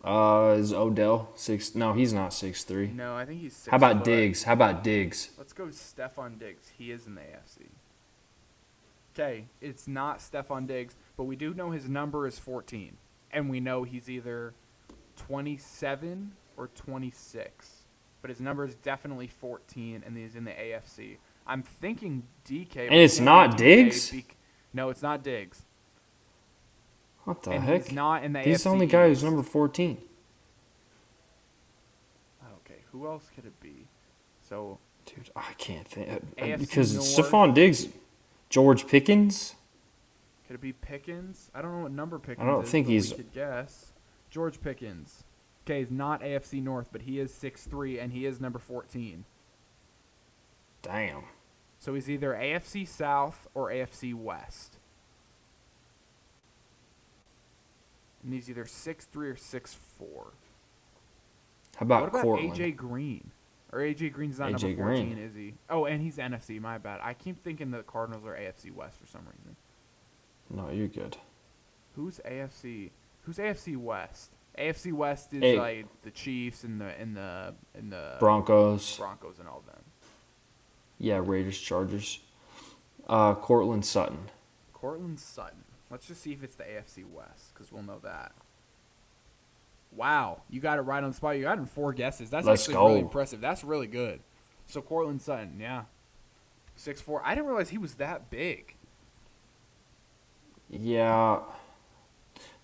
Uh, 0.06 0.54
is 0.58 0.72
Odell 0.72 1.30
six? 1.34 1.74
No, 1.74 1.92
he's 1.92 2.12
not 2.12 2.32
six 2.32 2.62
three. 2.64 2.88
No, 2.88 3.16
I 3.16 3.24
think 3.26 3.40
he's. 3.40 3.54
Six 3.56 3.70
How 3.70 3.76
about 3.76 3.96
foot. 3.96 4.04
Diggs? 4.04 4.42
How 4.44 4.52
about 4.52 4.84
Diggs? 4.84 5.30
Let's 5.36 5.52
go 5.52 5.66
Stefon 5.66 6.38
Diggs. 6.38 6.70
He 6.78 6.90
is 6.92 7.06
in 7.06 7.14
the 7.16 7.22
AFC. 7.22 7.66
Okay, 9.14 9.46
it's 9.60 9.88
not 9.88 10.18
Stefon 10.20 10.66
Diggs, 10.66 10.94
but 11.16 11.24
we 11.24 11.36
do 11.36 11.54
know 11.54 11.70
his 11.70 11.88
number 11.88 12.26
is 12.26 12.38
14, 12.38 12.96
and 13.32 13.48
we 13.50 13.60
know 13.60 13.82
he's 13.82 14.08
either 14.10 14.54
27 15.16 16.32
or 16.56 16.68
26. 16.68 17.70
But 18.22 18.30
his 18.30 18.40
number 18.40 18.64
is 18.64 18.74
definitely 18.76 19.26
14, 19.26 20.02
and 20.04 20.16
he's 20.16 20.34
in 20.34 20.44
the 20.44 20.50
AFC. 20.50 21.16
I'm 21.46 21.62
thinking 21.62 22.24
DK. 22.46 22.86
And 22.86 22.94
it's 22.94 23.20
not 23.20 23.56
be 23.56 23.64
Diggs? 23.64 24.10
bec- 24.10 24.36
no, 24.72 24.90
it's 24.90 25.02
not 25.02 25.22
Diggs. 25.22 25.62
What 27.26 27.42
the 27.42 27.50
and 27.50 27.64
heck? 27.64 27.82
he's 27.86 27.92
not 27.92 28.22
in 28.22 28.32
the 28.32 28.40
He's 28.40 28.62
the 28.62 28.70
AFC 28.70 28.72
only 28.72 28.86
guy 28.86 29.08
who's 29.08 29.22
number 29.24 29.42
fourteen. 29.42 29.98
Okay, 32.64 32.78
who 32.92 33.06
else 33.06 33.28
could 33.34 33.44
it 33.44 33.58
be? 33.60 33.88
So 34.48 34.78
Dude, 35.04 35.30
I 35.34 35.52
can't 35.58 35.86
think 35.88 36.08
uh, 36.08 36.18
AFC 36.42 36.58
because 36.60 36.94
North. 36.94 37.06
Stefon 37.32 37.52
Diggs, 37.52 37.88
George 38.48 38.86
Pickens. 38.86 39.56
Could 40.46 40.54
it 40.54 40.60
be 40.60 40.72
Pickens? 40.72 41.50
I 41.52 41.62
don't 41.62 41.72
know 41.76 41.82
what 41.82 41.90
number 41.92 42.20
Pickens 42.20 42.38
is. 42.38 42.48
I 42.48 42.52
don't 42.52 42.64
is, 42.64 42.70
think 42.70 42.86
he's- 42.86 43.10
We 43.10 43.16
could 43.16 43.32
guess. 43.32 43.92
George 44.30 44.60
Pickens. 44.60 45.24
Okay, 45.64 45.80
he's 45.80 45.90
not 45.90 46.20
AFC 46.22 46.62
North, 46.62 46.90
but 46.92 47.02
he 47.02 47.18
is 47.18 47.32
6'3", 47.32 48.00
and 48.00 48.12
he 48.12 48.24
is 48.24 48.40
number 48.40 48.60
14. 48.60 49.24
Damn. 50.82 51.24
So 51.80 51.94
he's 51.94 52.08
either 52.08 52.32
AFC 52.32 52.86
South 52.86 53.48
or 53.54 53.70
AFC 53.70 54.14
West. 54.14 54.75
And 58.26 58.34
he's 58.34 58.50
either 58.50 58.66
six 58.66 59.04
three 59.04 59.28
or 59.28 59.36
6'4". 59.36 59.76
How 60.00 60.26
about, 61.80 62.00
what 62.02 62.08
about 62.10 62.22
Courtland? 62.22 62.54
AJ 62.54 62.74
Green? 62.74 63.30
Or 63.72 63.78
AJ 63.78 64.12
Green's 64.12 64.40
not 64.40 64.50
AJ 64.50 64.62
number 64.76 64.82
14, 64.82 65.12
Green. 65.12 65.18
is 65.18 65.34
he? 65.36 65.54
Oh, 65.70 65.84
and 65.84 66.02
he's 66.02 66.16
NFC, 66.16 66.60
my 66.60 66.76
bad. 66.78 66.98
I 67.04 67.14
keep 67.14 67.44
thinking 67.44 67.70
the 67.70 67.84
Cardinals 67.84 68.24
are 68.26 68.34
AFC 68.34 68.74
West 68.74 68.98
for 68.98 69.06
some 69.06 69.22
reason. 69.26 69.54
No, 70.50 70.70
you're 70.70 70.88
good. 70.88 71.16
Who's 71.94 72.20
AFC? 72.26 72.90
Who's 73.22 73.36
AFC 73.36 73.76
West? 73.76 74.32
AFC 74.58 74.92
West 74.92 75.32
is 75.32 75.56
like 75.56 75.86
the 76.02 76.10
Chiefs 76.10 76.64
and 76.64 76.80
the 76.80 76.98
and 76.98 77.16
the 77.16 77.54
and 77.74 77.92
the 77.92 78.16
Broncos. 78.18 78.96
Broncos 78.96 79.38
and 79.38 79.46
all 79.46 79.62
them. 79.66 79.84
Yeah, 80.98 81.20
Raiders, 81.22 81.60
Chargers. 81.60 82.20
Uh, 83.08 83.34
Courtland 83.34 83.84
Sutton. 83.84 84.30
Courtland 84.72 85.20
Sutton. 85.20 85.62
Let's 85.90 86.06
just 86.06 86.22
see 86.22 86.32
if 86.32 86.42
it's 86.42 86.56
the 86.56 86.64
AFC 86.64 87.04
West 87.08 87.54
because 87.54 87.70
we'll 87.70 87.82
know 87.82 88.00
that. 88.02 88.32
Wow, 89.92 90.42
you 90.50 90.60
got 90.60 90.78
it 90.78 90.82
right 90.82 91.02
on 91.02 91.10
the 91.10 91.16
spot. 91.16 91.36
You 91.36 91.44
got 91.44 91.58
it 91.58 91.60
in 91.60 91.66
four 91.66 91.92
guesses. 91.92 92.28
That's 92.28 92.46
Let's 92.46 92.62
actually 92.62 92.84
really 92.84 93.00
impressive. 93.00 93.40
That's 93.40 93.64
really 93.64 93.86
good. 93.86 94.20
So 94.66 94.82
Courtland 94.82 95.22
Sutton, 95.22 95.58
yeah, 95.60 95.84
six 96.74 97.00
four. 97.00 97.22
I 97.24 97.34
didn't 97.34 97.46
realize 97.46 97.70
he 97.70 97.78
was 97.78 97.94
that 97.94 98.30
big. 98.30 98.74
Yeah. 100.68 101.40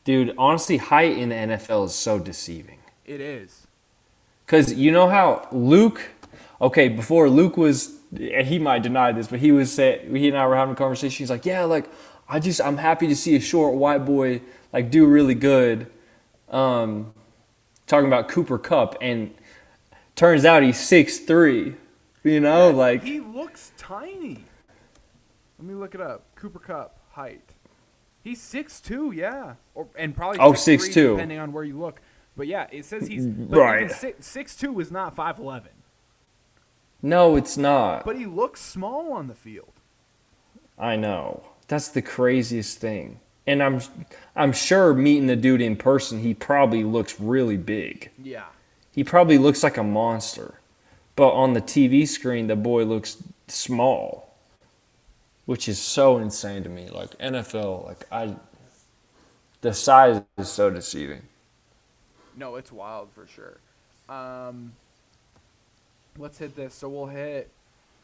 Dude, 0.04 0.34
honestly, 0.36 0.78
height 0.78 1.16
in 1.16 1.28
the 1.28 1.34
NFL 1.34 1.86
is 1.86 1.94
so 1.94 2.18
deceiving. 2.18 2.78
It 3.04 3.20
is. 3.20 3.66
Because 4.44 4.74
you 4.74 4.90
know 4.90 5.08
how 5.08 5.46
Luke, 5.52 6.10
okay, 6.60 6.88
before 6.88 7.30
Luke 7.30 7.56
was, 7.56 7.98
he 8.14 8.58
might 8.58 8.82
deny 8.82 9.12
this, 9.12 9.28
but 9.28 9.38
he 9.38 9.52
was 9.52 9.72
say, 9.72 10.06
he 10.12 10.28
and 10.28 10.36
I 10.36 10.46
were 10.46 10.56
having 10.56 10.74
a 10.74 10.76
conversation. 10.76 11.22
He's 11.22 11.30
like, 11.30 11.46
yeah, 11.46 11.62
like, 11.64 11.88
I 12.32 12.38
just, 12.40 12.62
I'm 12.62 12.78
happy 12.78 13.06
to 13.08 13.14
see 13.14 13.36
a 13.36 13.40
short 13.40 13.74
white 13.74 14.06
boy, 14.06 14.40
like, 14.72 14.90
do 14.90 15.04
really 15.04 15.34
good. 15.34 15.86
Um, 16.48 17.12
talking 17.86 18.06
about 18.06 18.28
Cooper 18.28 18.58
Kupp, 18.58 18.96
and 19.02 19.34
turns 20.16 20.46
out 20.46 20.62
he's 20.62 20.80
six 20.80 21.18
three. 21.18 21.76
You 22.24 22.40
know, 22.40 22.70
like, 22.70 23.02
He 23.02 23.20
looks 23.20 23.72
tiny. 23.76 24.44
Let 25.58 25.68
me 25.68 25.74
look 25.74 25.94
it 25.94 26.00
up. 26.00 26.24
Cooper 26.34 26.58
Kupp 26.58 26.98
height. 27.10 27.50
He's 28.24 28.40
six 28.40 28.80
two, 28.80 29.12
yeah, 29.12 29.56
or 29.74 29.88
and 29.98 30.16
probably 30.16 30.38
Oh, 30.38 30.52
6'3", 30.52 30.78
6'2". 30.88 30.94
depending 31.16 31.38
on 31.38 31.52
where 31.52 31.64
you 31.64 31.78
look. 31.78 32.00
But 32.34 32.46
yeah, 32.46 32.66
it 32.72 32.86
says 32.86 33.08
he's 33.08 33.26
Right. 33.26 33.90
Six, 33.90 34.26
six 34.26 34.56
two 34.56 34.80
is 34.80 34.90
not 34.90 35.14
five 35.14 35.38
eleven, 35.38 35.72
no, 37.02 37.36
it's 37.36 37.58
not. 37.58 38.04
but 38.06 38.16
he 38.16 38.24
looks 38.24 38.62
small 38.62 39.12
on 39.12 39.26
the 39.26 39.34
field. 39.34 39.72
I 40.78 40.96
know. 40.96 41.42
That's 41.68 41.88
the 41.88 42.02
craziest 42.02 42.78
thing. 42.78 43.20
And 43.46 43.62
I'm 43.62 43.80
I'm 44.36 44.52
sure 44.52 44.94
meeting 44.94 45.26
the 45.26 45.36
dude 45.36 45.60
in 45.60 45.76
person, 45.76 46.20
he 46.20 46.34
probably 46.34 46.84
looks 46.84 47.20
really 47.20 47.56
big. 47.56 48.10
Yeah, 48.22 48.46
He 48.92 49.04
probably 49.04 49.38
looks 49.38 49.62
like 49.62 49.76
a 49.76 49.82
monster. 49.82 50.60
But 51.16 51.30
on 51.32 51.52
the 51.54 51.62
TV 51.62 52.06
screen, 52.08 52.46
the 52.46 52.56
boy 52.56 52.84
looks 52.84 53.18
small. 53.48 54.34
Which 55.46 55.68
is 55.68 55.78
so 55.80 56.18
insane 56.18 56.62
to 56.64 56.68
me. 56.68 56.88
Like 56.88 57.16
NFL, 57.18 57.84
like 57.86 58.06
I 58.12 58.36
the 59.62 59.74
size 59.74 60.22
is 60.38 60.50
so 60.50 60.70
deceiving. 60.70 61.22
no, 62.36 62.56
it's 62.56 62.72
wild 62.72 63.10
for 63.12 63.26
sure. 63.26 63.58
Um, 64.08 64.72
let's 66.18 66.38
hit 66.38 66.56
this. 66.56 66.74
So 66.74 66.88
we'll 66.88 67.06
hit 67.06 67.50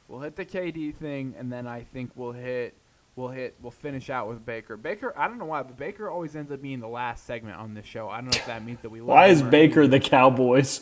we'll 0.08 0.20
hit 0.20 0.36
the 0.36 0.44
KD 0.46 0.94
thing, 0.94 1.34
and 1.38 1.52
then 1.52 1.66
I 1.66 1.82
think 1.82 2.12
we'll 2.16 2.32
hit 2.32 2.74
we'll 3.18 3.28
hit 3.28 3.56
we'll 3.60 3.70
finish 3.72 4.08
out 4.10 4.28
with 4.28 4.46
Baker. 4.46 4.76
Baker, 4.76 5.12
I 5.18 5.26
don't 5.26 5.38
know 5.38 5.44
why, 5.46 5.62
but 5.64 5.76
Baker 5.76 6.08
always 6.08 6.36
ends 6.36 6.52
up 6.52 6.62
being 6.62 6.78
the 6.80 6.88
last 6.88 7.26
segment 7.26 7.56
on 7.56 7.74
this 7.74 7.84
show. 7.84 8.08
I 8.08 8.16
don't 8.20 8.26
know 8.26 8.38
if 8.38 8.46
that 8.46 8.64
means 8.64 8.80
that 8.82 8.90
we 8.90 9.00
love 9.00 9.08
Why 9.08 9.26
is 9.26 9.42
Baker 9.42 9.86
the 9.88 9.98
Cowboys? 10.00 10.78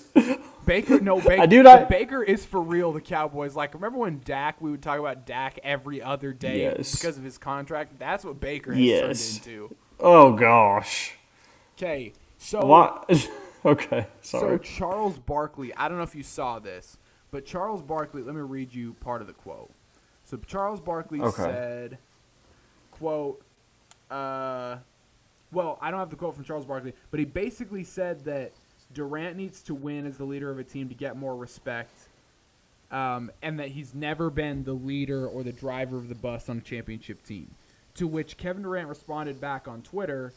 Baker, 0.67 1.01
no, 1.01 1.21
Baker. 1.21 1.67
I- 1.69 1.85
Baker 1.85 2.23
is 2.23 2.45
for 2.45 2.61
real. 2.61 2.93
The 2.93 3.01
Cowboys. 3.01 3.57
Like, 3.57 3.73
remember 3.75 3.99
when 3.99 4.21
Dak? 4.25 4.61
We 4.61 4.71
would 4.71 4.83
talk 4.83 4.99
about 5.01 5.25
Dak 5.27 5.59
every 5.65 6.03
other 6.03 6.33
day 6.33 6.61
Yes. 6.63 6.93
because 6.93 7.17
of 7.17 7.25
his 7.25 7.39
contract. 7.39 7.99
That's 7.99 8.25
what 8.25 8.39
Baker 8.39 8.73
has 8.73 8.81
Yes. 8.83 9.39
turned 9.39 9.47
into. 9.47 9.77
oh 10.01 10.33
gosh. 10.35 11.15
Okay, 11.79 12.13
so 12.39 12.65
What? 12.67 13.29
okay, 13.65 14.07
so. 14.21 14.59
Charles 14.59 15.19
Barkley. 15.19 15.75
I 15.75 15.89
don't 15.89 15.97
know 15.99 16.05
if 16.05 16.15
you 16.15 16.23
saw 16.23 16.59
this, 16.59 16.99
but 17.31 17.47
Charles 17.47 17.83
Barkley. 17.83 18.23
Let 18.23 18.35
me 18.35 18.41
read 18.43 18.75
you 18.75 18.95
part 18.95 19.21
of 19.23 19.27
the 19.27 19.33
quote. 19.35 19.71
So 20.25 20.37
Charles 20.39 20.81
Barkley 20.81 21.21
Okay. 21.21 21.43
said, 21.43 21.99
"quote." 22.99 23.43
Uh, 24.11 24.77
well, 25.53 25.79
I 25.81 25.91
don't 25.91 26.01
have 26.01 26.11
the 26.11 26.17
quote 26.17 26.35
from 26.35 26.45
Charles 26.45 26.67
Barkley, 26.67 26.95
but 27.11 27.21
he 27.21 27.27
basically 27.27 27.85
said 27.85 28.25
that 28.25 28.53
Durant 28.93 29.37
needs 29.37 29.63
to 29.63 29.75
win 29.75 30.07
as 30.07 30.17
the 30.17 30.25
leader 30.25 30.51
of 30.51 30.59
a 30.59 30.65
team 30.65 30.89
to 30.89 30.95
get 30.95 31.17
more 31.17 31.37
respect, 31.37 32.09
um, 32.91 33.31
and 33.43 33.59
that 33.59 33.69
he's 33.69 33.95
never 33.95 34.31
been 34.31 34.65
the 34.65 34.73
leader 34.73 35.27
or 35.27 35.43
the 35.43 35.53
driver 35.53 35.97
of 35.97 36.09
the 36.09 36.15
bus 36.15 36.49
on 36.49 36.59
a 36.59 36.61
championship 36.61 37.25
team. 37.25 37.51
To 37.95 38.07
which 38.07 38.37
Kevin 38.37 38.63
Durant 38.63 38.89
responded 38.89 39.41
back 39.41 39.67
on 39.67 39.83
Twitter, 39.83 40.33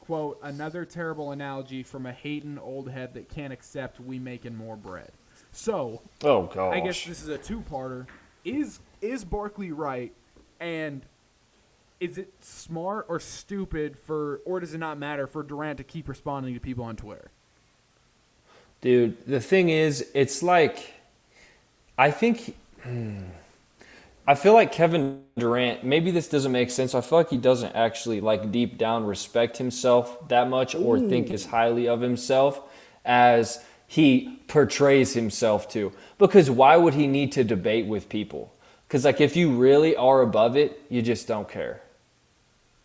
"quote 0.00 0.38
Another 0.42 0.84
terrible 0.84 1.32
analogy 1.32 1.82
from 1.82 2.06
a 2.06 2.12
hating 2.12 2.58
old 2.58 2.90
head 2.90 3.14
that 3.14 3.28
can't 3.28 3.52
accept 3.52 4.00
we 4.00 4.18
making 4.18 4.56
more 4.56 4.76
bread." 4.76 5.10
So 5.52 6.02
oh 6.22 6.44
gosh. 6.44 6.74
I 6.74 6.80
guess 6.80 7.04
this 7.04 7.22
is 7.22 7.28
a 7.28 7.38
two-parter. 7.38 8.06
Is 8.44 8.80
is 9.00 9.24
Barkley 9.24 9.72
right, 9.72 10.12
and 10.60 11.02
is 12.00 12.16
it 12.16 12.32
smart 12.40 13.04
or 13.08 13.20
stupid 13.20 13.98
for, 13.98 14.40
or 14.46 14.58
does 14.58 14.72
it 14.72 14.78
not 14.78 14.98
matter 14.98 15.26
for 15.26 15.42
Durant 15.42 15.76
to 15.76 15.84
keep 15.84 16.08
responding 16.08 16.54
to 16.54 16.60
people 16.60 16.82
on 16.82 16.96
Twitter? 16.96 17.30
Dude, 18.80 19.26
the 19.26 19.40
thing 19.40 19.68
is, 19.68 20.08
it's 20.14 20.42
like, 20.42 20.94
I 21.98 22.10
think, 22.10 22.56
I 24.26 24.34
feel 24.34 24.54
like 24.54 24.72
Kevin 24.72 25.22
Durant, 25.36 25.84
maybe 25.84 26.10
this 26.10 26.28
doesn't 26.28 26.50
make 26.50 26.70
sense. 26.70 26.94
I 26.94 27.02
feel 27.02 27.18
like 27.18 27.28
he 27.28 27.36
doesn't 27.36 27.76
actually, 27.76 28.22
like, 28.22 28.50
deep 28.50 28.78
down 28.78 29.04
respect 29.04 29.58
himself 29.58 30.26
that 30.28 30.48
much 30.48 30.74
or 30.74 30.98
think 30.98 31.30
as 31.30 31.44
highly 31.44 31.86
of 31.86 32.00
himself 32.00 32.62
as 33.04 33.62
he 33.86 34.40
portrays 34.48 35.12
himself 35.12 35.68
to. 35.72 35.92
Because 36.16 36.50
why 36.50 36.78
would 36.78 36.94
he 36.94 37.06
need 37.06 37.32
to 37.32 37.44
debate 37.44 37.84
with 37.84 38.08
people? 38.08 38.54
Because, 38.88 39.04
like, 39.04 39.20
if 39.20 39.36
you 39.36 39.50
really 39.50 39.94
are 39.94 40.22
above 40.22 40.56
it, 40.56 40.80
you 40.88 41.02
just 41.02 41.28
don't 41.28 41.48
care 41.48 41.82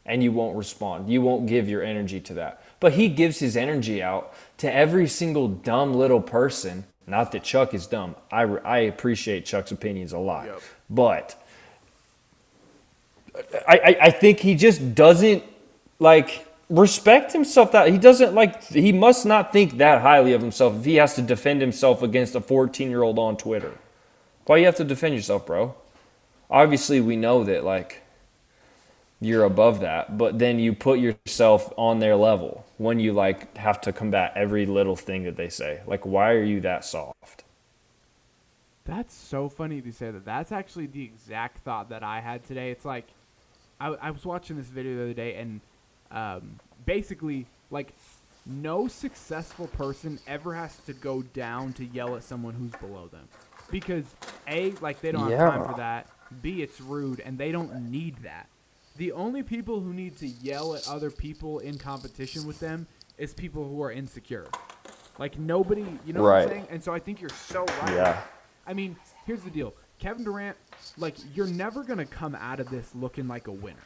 and 0.05 0.23
you 0.23 0.31
won't 0.31 0.55
respond. 0.55 1.09
You 1.09 1.21
won't 1.21 1.47
give 1.47 1.67
your 1.67 1.83
energy 1.83 2.19
to 2.21 2.33
that. 2.35 2.61
But 2.79 2.93
he 2.93 3.09
gives 3.09 3.39
his 3.39 3.57
energy 3.57 4.03
out 4.03 4.33
to 4.57 4.71
every 4.71 5.07
single 5.07 5.47
dumb 5.47 5.93
little 5.93 6.21
person. 6.21 6.85
Not 7.07 7.31
that 7.31 7.43
Chuck 7.43 7.73
is 7.73 7.87
dumb. 7.87 8.15
I, 8.31 8.43
I 8.43 8.77
appreciate 8.79 9.45
Chuck's 9.45 9.71
opinions 9.71 10.13
a 10.13 10.19
lot. 10.19 10.47
Yep. 10.47 10.61
But 10.89 11.43
I, 13.67 13.77
I, 13.77 13.97
I 14.01 14.11
think 14.11 14.39
he 14.39 14.55
just 14.55 14.95
doesn't 14.95 15.43
like 15.99 16.45
respect 16.69 17.31
himself 17.31 17.71
that 17.73 17.89
he 17.89 17.97
doesn't 17.97 18.33
like 18.33 18.63
he 18.63 18.91
must 18.91 19.25
not 19.25 19.53
think 19.53 19.77
that 19.77 20.01
highly 20.01 20.33
of 20.33 20.41
himself 20.41 20.75
if 20.77 20.85
he 20.85 20.95
has 20.95 21.13
to 21.15 21.21
defend 21.21 21.61
himself 21.61 22.01
against 22.01 22.33
a 22.35 22.41
14 22.41 22.89
year 22.89 23.03
old 23.03 23.19
on 23.19 23.37
Twitter. 23.37 23.71
Why 24.45 24.57
you 24.57 24.65
have 24.65 24.75
to 24.75 24.83
defend 24.83 25.15
yourself, 25.15 25.45
bro? 25.45 25.75
Obviously 26.49 27.01
we 27.01 27.15
know 27.15 27.43
that 27.43 27.63
like 27.63 28.01
you're 29.25 29.43
above 29.43 29.79
that, 29.81 30.17
but 30.17 30.39
then 30.39 30.59
you 30.59 30.73
put 30.73 30.99
yourself 30.99 31.73
on 31.77 31.99
their 31.99 32.15
level 32.15 32.65
when 32.77 32.99
you 32.99 33.13
like 33.13 33.55
have 33.57 33.81
to 33.81 33.91
combat 33.91 34.31
every 34.35 34.65
little 34.65 34.95
thing 34.95 35.23
that 35.23 35.35
they 35.35 35.49
say. 35.49 35.81
Like, 35.85 36.05
why 36.05 36.31
are 36.31 36.43
you 36.43 36.61
that 36.61 36.85
soft? 36.85 37.43
That's 38.85 39.15
so 39.15 39.49
funny 39.49 39.81
to 39.81 39.91
say 39.91 40.11
that. 40.11 40.25
That's 40.25 40.51
actually 40.51 40.85
the 40.85 41.03
exact 41.03 41.63
thought 41.63 41.89
that 41.89 42.03
I 42.03 42.21
had 42.21 42.45
today. 42.45 42.69
It's 42.69 42.85
like, 42.85 43.07
I, 43.79 43.87
I 43.87 44.11
was 44.11 44.25
watching 44.25 44.57
this 44.57 44.67
video 44.67 44.95
the 44.97 45.03
other 45.03 45.13
day, 45.13 45.35
and 45.35 45.59
um, 46.11 46.59
basically, 46.85 47.47
like, 47.71 47.93
no 48.45 48.87
successful 48.87 49.67
person 49.67 50.19
ever 50.27 50.53
has 50.53 50.77
to 50.85 50.93
go 50.93 51.23
down 51.23 51.73
to 51.73 51.85
yell 51.85 52.15
at 52.15 52.23
someone 52.23 52.53
who's 52.53 52.79
below 52.79 53.07
them. 53.07 53.27
Because, 53.71 54.05
A, 54.47 54.71
like, 54.81 55.01
they 55.01 55.11
don't 55.11 55.31
have 55.31 55.39
time 55.39 55.65
for 55.65 55.77
that. 55.77 56.07
B, 56.43 56.61
it's 56.61 56.79
rude, 56.79 57.21
and 57.21 57.39
they 57.39 57.51
don't 57.51 57.89
need 57.89 58.17
that. 58.21 58.47
The 58.97 59.11
only 59.11 59.43
people 59.43 59.81
who 59.81 59.93
need 59.93 60.17
to 60.19 60.27
yell 60.27 60.73
at 60.75 60.87
other 60.87 61.11
people 61.11 61.59
in 61.59 61.77
competition 61.77 62.45
with 62.47 62.59
them 62.59 62.87
is 63.17 63.33
people 63.33 63.67
who 63.67 63.81
are 63.83 63.91
insecure. 63.91 64.47
Like, 65.17 65.37
nobody, 65.37 65.85
you 66.05 66.13
know 66.13 66.21
what 66.23 66.29
I'm 66.29 66.35
Right. 66.35 66.47
saying? 66.49 66.67
And 66.69 66.83
so 66.83 66.93
I 66.93 66.99
think 66.99 67.19
you're 67.21 67.29
so 67.29 67.65
right. 67.65 67.93
Yeah. 67.93 68.21
I 68.67 68.73
mean, 68.73 68.95
here's 69.25 69.41
the 69.41 69.49
deal. 69.49 69.73
Kevin 69.99 70.23
Durant, 70.23 70.57
like, 70.97 71.15
you're 71.35 71.47
never 71.47 71.83
gonna 71.83 72.05
come 72.05 72.35
out 72.35 72.59
of 72.59 72.69
this 72.69 72.93
looking 72.95 73.27
like 73.27 73.47
a 73.47 73.51
winner. 73.51 73.77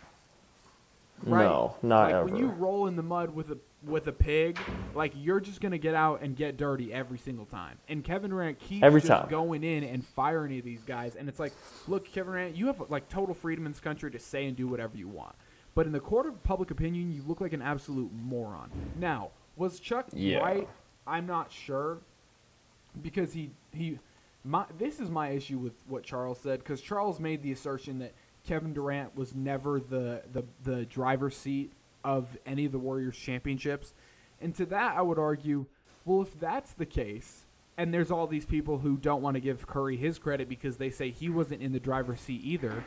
Right? 1.23 1.43
No, 1.45 1.75
not 1.81 2.11
like, 2.11 2.25
When 2.25 2.35
you 2.35 2.47
roll 2.47 2.87
in 2.87 2.95
the 2.95 3.03
mud 3.03 3.31
with 3.31 3.51
a 3.51 3.57
with 3.85 4.07
a 4.07 4.11
pig, 4.11 4.57
like 4.93 5.13
you're 5.15 5.39
just 5.39 5.61
gonna 5.61 5.77
get 5.77 5.95
out 5.95 6.21
and 6.21 6.35
get 6.35 6.57
dirty 6.57 6.93
every 6.93 7.17
single 7.17 7.45
time. 7.45 7.77
And 7.87 8.03
Kevin 8.03 8.29
Durant 8.31 8.59
keeps 8.59 8.83
Every 8.83 8.99
just 9.01 9.09
time. 9.09 9.29
going 9.29 9.63
in 9.63 9.83
and 9.85 10.05
firing 10.05 10.57
at 10.57 10.63
these 10.65 10.83
guys. 10.83 11.15
And 11.15 11.29
it's 11.29 11.39
like, 11.39 11.53
look, 11.87 12.05
Kevin 12.11 12.33
Durant, 12.33 12.55
you 12.55 12.67
have 12.67 12.81
like 12.89 13.07
total 13.09 13.33
freedom 13.33 13.65
in 13.65 13.71
this 13.71 13.79
country 13.81 14.11
to 14.11 14.19
say 14.19 14.45
and 14.47 14.55
do 14.57 14.67
whatever 14.67 14.97
you 14.97 15.07
want. 15.07 15.35
But 15.75 15.85
in 15.85 15.91
the 15.93 15.99
court 15.99 16.25
of 16.25 16.43
public 16.43 16.71
opinion, 16.71 17.11
you 17.13 17.23
look 17.25 17.39
like 17.41 17.53
an 17.53 17.61
absolute 17.61 18.11
moron. 18.13 18.69
Now, 18.97 19.29
was 19.55 19.79
Chuck 19.79 20.07
Yeah. 20.13 20.39
right? 20.39 20.69
I'm 21.07 21.25
not 21.25 21.51
sure 21.51 21.99
because 23.01 23.33
he 23.33 23.51
he 23.73 23.99
my 24.43 24.65
this 24.77 24.99
is 24.99 25.09
my 25.09 25.29
issue 25.29 25.57
with 25.57 25.73
what 25.87 26.03
Charles 26.03 26.39
said 26.39 26.59
because 26.59 26.81
Charles 26.81 27.19
made 27.19 27.43
the 27.43 27.51
assertion 27.51 27.99
that 27.99 28.13
Kevin 28.45 28.73
Durant 28.73 29.15
was 29.15 29.35
never 29.35 29.79
the 29.79 30.23
the 30.31 30.43
the 30.63 30.85
driver's 30.85 31.35
seat 31.35 31.73
of 32.03 32.37
any 32.45 32.65
of 32.65 32.71
the 32.71 32.79
Warriors 32.79 33.17
championships, 33.17 33.93
and 34.41 34.55
to 34.55 34.65
that 34.67 34.97
I 34.97 35.01
would 35.01 35.19
argue, 35.19 35.65
well, 36.05 36.21
if 36.21 36.39
that's 36.39 36.73
the 36.73 36.85
case, 36.85 37.45
and 37.77 37.93
there's 37.93 38.11
all 38.11 38.27
these 38.27 38.45
people 38.45 38.79
who 38.79 38.97
don't 38.97 39.21
want 39.21 39.35
to 39.35 39.41
give 39.41 39.67
Curry 39.67 39.97
his 39.97 40.17
credit 40.17 40.49
because 40.49 40.77
they 40.77 40.89
say 40.89 41.11
he 41.11 41.29
wasn't 41.29 41.61
in 41.61 41.71
the 41.71 41.79
driver's 41.79 42.21
seat 42.21 42.41
either, 42.43 42.83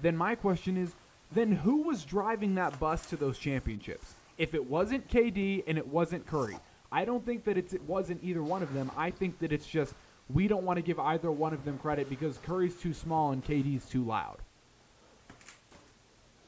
then 0.00 0.16
my 0.16 0.34
question 0.34 0.76
is, 0.76 0.94
then 1.32 1.52
who 1.52 1.82
was 1.82 2.04
driving 2.04 2.54
that 2.56 2.78
bus 2.78 3.06
to 3.06 3.16
those 3.16 3.38
championships? 3.38 4.14
If 4.38 4.54
it 4.54 4.68
wasn't 4.68 5.08
KD 5.08 5.64
and 5.66 5.78
it 5.78 5.86
wasn't 5.86 6.26
Curry, 6.26 6.56
I 6.90 7.04
don't 7.04 7.24
think 7.24 7.44
that 7.44 7.56
it 7.56 7.82
wasn't 7.82 8.22
either 8.22 8.42
one 8.42 8.62
of 8.62 8.74
them. 8.74 8.90
I 8.96 9.10
think 9.10 9.38
that 9.38 9.52
it's 9.52 9.66
just 9.66 9.94
we 10.28 10.48
don't 10.48 10.64
want 10.64 10.76
to 10.76 10.82
give 10.82 10.98
either 10.98 11.30
one 11.30 11.52
of 11.52 11.64
them 11.64 11.78
credit 11.78 12.08
because 12.08 12.38
Curry's 12.38 12.76
too 12.76 12.92
small 12.92 13.32
and 13.32 13.44
KD's 13.44 13.86
too 13.86 14.04
loud. 14.04 14.38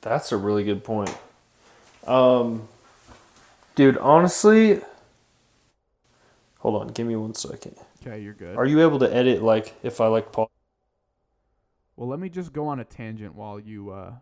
That's 0.05 0.33
a 0.33 0.37
really 0.37 0.65
good 0.65 0.85
point. 0.85 1.17
Um, 2.07 2.69
dude, 3.75 3.97
honestly, 3.97 4.83
hold 6.59 6.83
on, 6.83 6.89
give 6.89 7.07
me 7.07 7.17
one 7.17 7.33
second. 7.35 7.77
Okay, 8.03 8.21
you're 8.21 8.35
good. 8.35 8.55
Are 8.55 8.67
you 8.67 8.83
able 8.83 8.99
to 8.99 9.13
edit 9.13 9.43
like 9.43 9.75
if 9.83 10.03
I 10.03 10.09
like 10.09 10.31
pause? 10.31 10.49
well, 11.97 12.07
let 12.07 12.21
me 12.21 12.29
just 12.29 12.53
go 12.53 12.67
on 12.69 12.81
a 12.81 12.85
tangent 12.85 13.35
while 13.35 13.59
you 13.59 13.91
uh, 13.91 14.13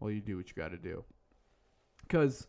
while 0.00 0.10
you 0.10 0.20
do 0.20 0.36
what 0.36 0.48
you 0.48 0.54
got 0.60 0.72
to 0.72 0.76
do. 0.76 1.04
Cuz 2.08 2.48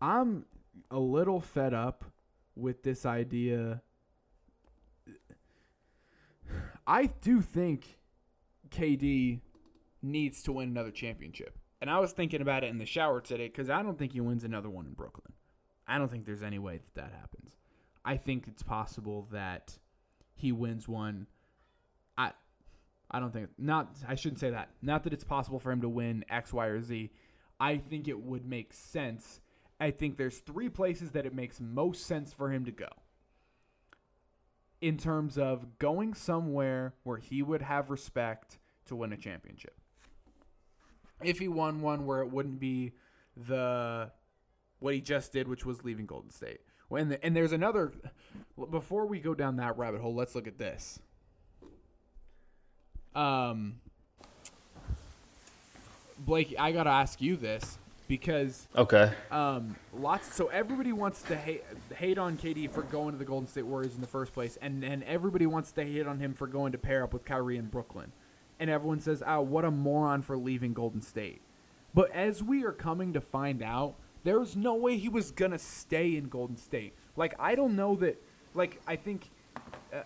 I'm 0.00 0.46
a 0.90 0.98
little 0.98 1.42
fed 1.42 1.74
up 1.74 2.06
with 2.56 2.82
this 2.82 3.04
idea. 3.04 3.82
I 6.86 7.04
do 7.04 7.42
think 7.42 7.98
KD 8.70 9.40
needs 10.02 10.42
to 10.44 10.52
win 10.52 10.68
another 10.68 10.90
championship. 10.90 11.58
And 11.80 11.90
I 11.90 11.98
was 11.98 12.12
thinking 12.12 12.40
about 12.40 12.64
it 12.64 12.70
in 12.70 12.78
the 12.78 12.86
shower 12.86 13.20
today 13.20 13.48
cuz 13.48 13.70
I 13.70 13.82
don't 13.82 13.98
think 13.98 14.12
he 14.12 14.20
wins 14.20 14.44
another 14.44 14.70
one 14.70 14.86
in 14.86 14.94
Brooklyn. 14.94 15.32
I 15.86 15.98
don't 15.98 16.10
think 16.10 16.24
there's 16.24 16.42
any 16.42 16.58
way 16.58 16.78
that 16.78 16.94
that 16.94 17.12
happens. 17.12 17.56
I 18.04 18.16
think 18.16 18.46
it's 18.48 18.62
possible 18.62 19.28
that 19.30 19.78
he 20.34 20.52
wins 20.52 20.88
one 20.88 21.26
I 22.16 22.32
I 23.10 23.20
don't 23.20 23.32
think 23.32 23.50
not 23.58 23.96
I 24.06 24.14
shouldn't 24.14 24.40
say 24.40 24.50
that. 24.50 24.70
Not 24.82 25.04
that 25.04 25.12
it's 25.12 25.24
possible 25.24 25.58
for 25.58 25.72
him 25.72 25.80
to 25.80 25.88
win 25.88 26.24
X, 26.28 26.52
Y, 26.52 26.66
or 26.66 26.80
Z. 26.80 27.10
I 27.60 27.78
think 27.78 28.06
it 28.06 28.20
would 28.20 28.46
make 28.46 28.72
sense. 28.72 29.40
I 29.80 29.90
think 29.90 30.16
there's 30.16 30.38
three 30.38 30.68
places 30.68 31.12
that 31.12 31.26
it 31.26 31.34
makes 31.34 31.60
most 31.60 32.06
sense 32.06 32.32
for 32.32 32.50
him 32.50 32.64
to 32.64 32.72
go. 32.72 32.88
In 34.80 34.96
terms 34.96 35.38
of 35.38 35.78
going 35.78 36.14
somewhere 36.14 36.94
where 37.02 37.16
he 37.16 37.42
would 37.42 37.62
have 37.62 37.90
respect 37.90 38.58
to 38.86 38.96
win 38.96 39.12
a 39.12 39.16
championship. 39.16 39.74
If 41.22 41.38
he 41.38 41.48
won 41.48 41.80
one 41.80 42.06
where 42.06 42.20
it 42.20 42.30
wouldn't 42.30 42.60
be 42.60 42.92
the 43.36 44.10
what 44.80 44.94
he 44.94 45.00
just 45.00 45.32
did, 45.32 45.48
which 45.48 45.64
was 45.66 45.84
leaving 45.84 46.06
Golden 46.06 46.30
State. 46.30 46.60
When 46.88 47.08
the, 47.10 47.24
and 47.24 47.34
there's 47.36 47.52
another 47.52 47.92
before 48.70 49.06
we 49.06 49.18
go 49.20 49.34
down 49.34 49.56
that 49.56 49.76
rabbit 49.76 50.00
hole, 50.00 50.14
let's 50.14 50.34
look 50.34 50.46
at 50.46 50.58
this. 50.58 51.00
Um, 53.14 53.80
Blake, 56.18 56.54
I 56.58 56.72
gotta 56.72 56.90
ask 56.90 57.20
you 57.20 57.36
this 57.36 57.78
because 58.06 58.66
Okay. 58.76 59.12
um, 59.30 59.76
lots. 59.92 60.34
So 60.34 60.46
everybody 60.48 60.92
wants 60.92 61.22
to 61.22 61.36
hate 61.36 61.64
hate 61.94 62.18
on 62.18 62.36
KD 62.36 62.70
for 62.70 62.82
going 62.82 63.12
to 63.12 63.18
the 63.18 63.24
Golden 63.24 63.46
State 63.48 63.66
Warriors 63.66 63.94
in 63.94 64.00
the 64.00 64.06
first 64.06 64.32
place, 64.32 64.56
and 64.62 64.82
and 64.84 65.02
everybody 65.04 65.46
wants 65.46 65.72
to 65.72 65.84
hate 65.84 66.06
on 66.06 66.18
him 66.18 66.34
for 66.34 66.46
going 66.46 66.72
to 66.72 66.78
pair 66.78 67.04
up 67.04 67.12
with 67.12 67.24
Kyrie 67.24 67.56
in 67.56 67.66
Brooklyn, 67.66 68.12
and 68.60 68.68
everyone 68.70 69.00
says, 69.00 69.22
"Oh, 69.26 69.40
what 69.42 69.64
a 69.64 69.70
moron 69.70 70.22
for 70.22 70.36
leaving 70.36 70.72
Golden 70.72 71.00
State." 71.00 71.40
But 71.94 72.10
as 72.12 72.42
we 72.42 72.64
are 72.64 72.72
coming 72.72 73.12
to 73.14 73.20
find 73.20 73.62
out, 73.62 73.94
there's 74.24 74.56
no 74.56 74.74
way 74.74 74.96
he 74.98 75.08
was 75.08 75.30
gonna 75.30 75.58
stay 75.58 76.16
in 76.16 76.28
Golden 76.28 76.56
State. 76.56 76.92
Like 77.16 77.34
I 77.38 77.54
don't 77.54 77.76
know 77.76 77.94
that. 77.96 78.20
Like 78.54 78.80
I 78.86 78.96
think. 78.96 79.30
Uh, 79.92 80.02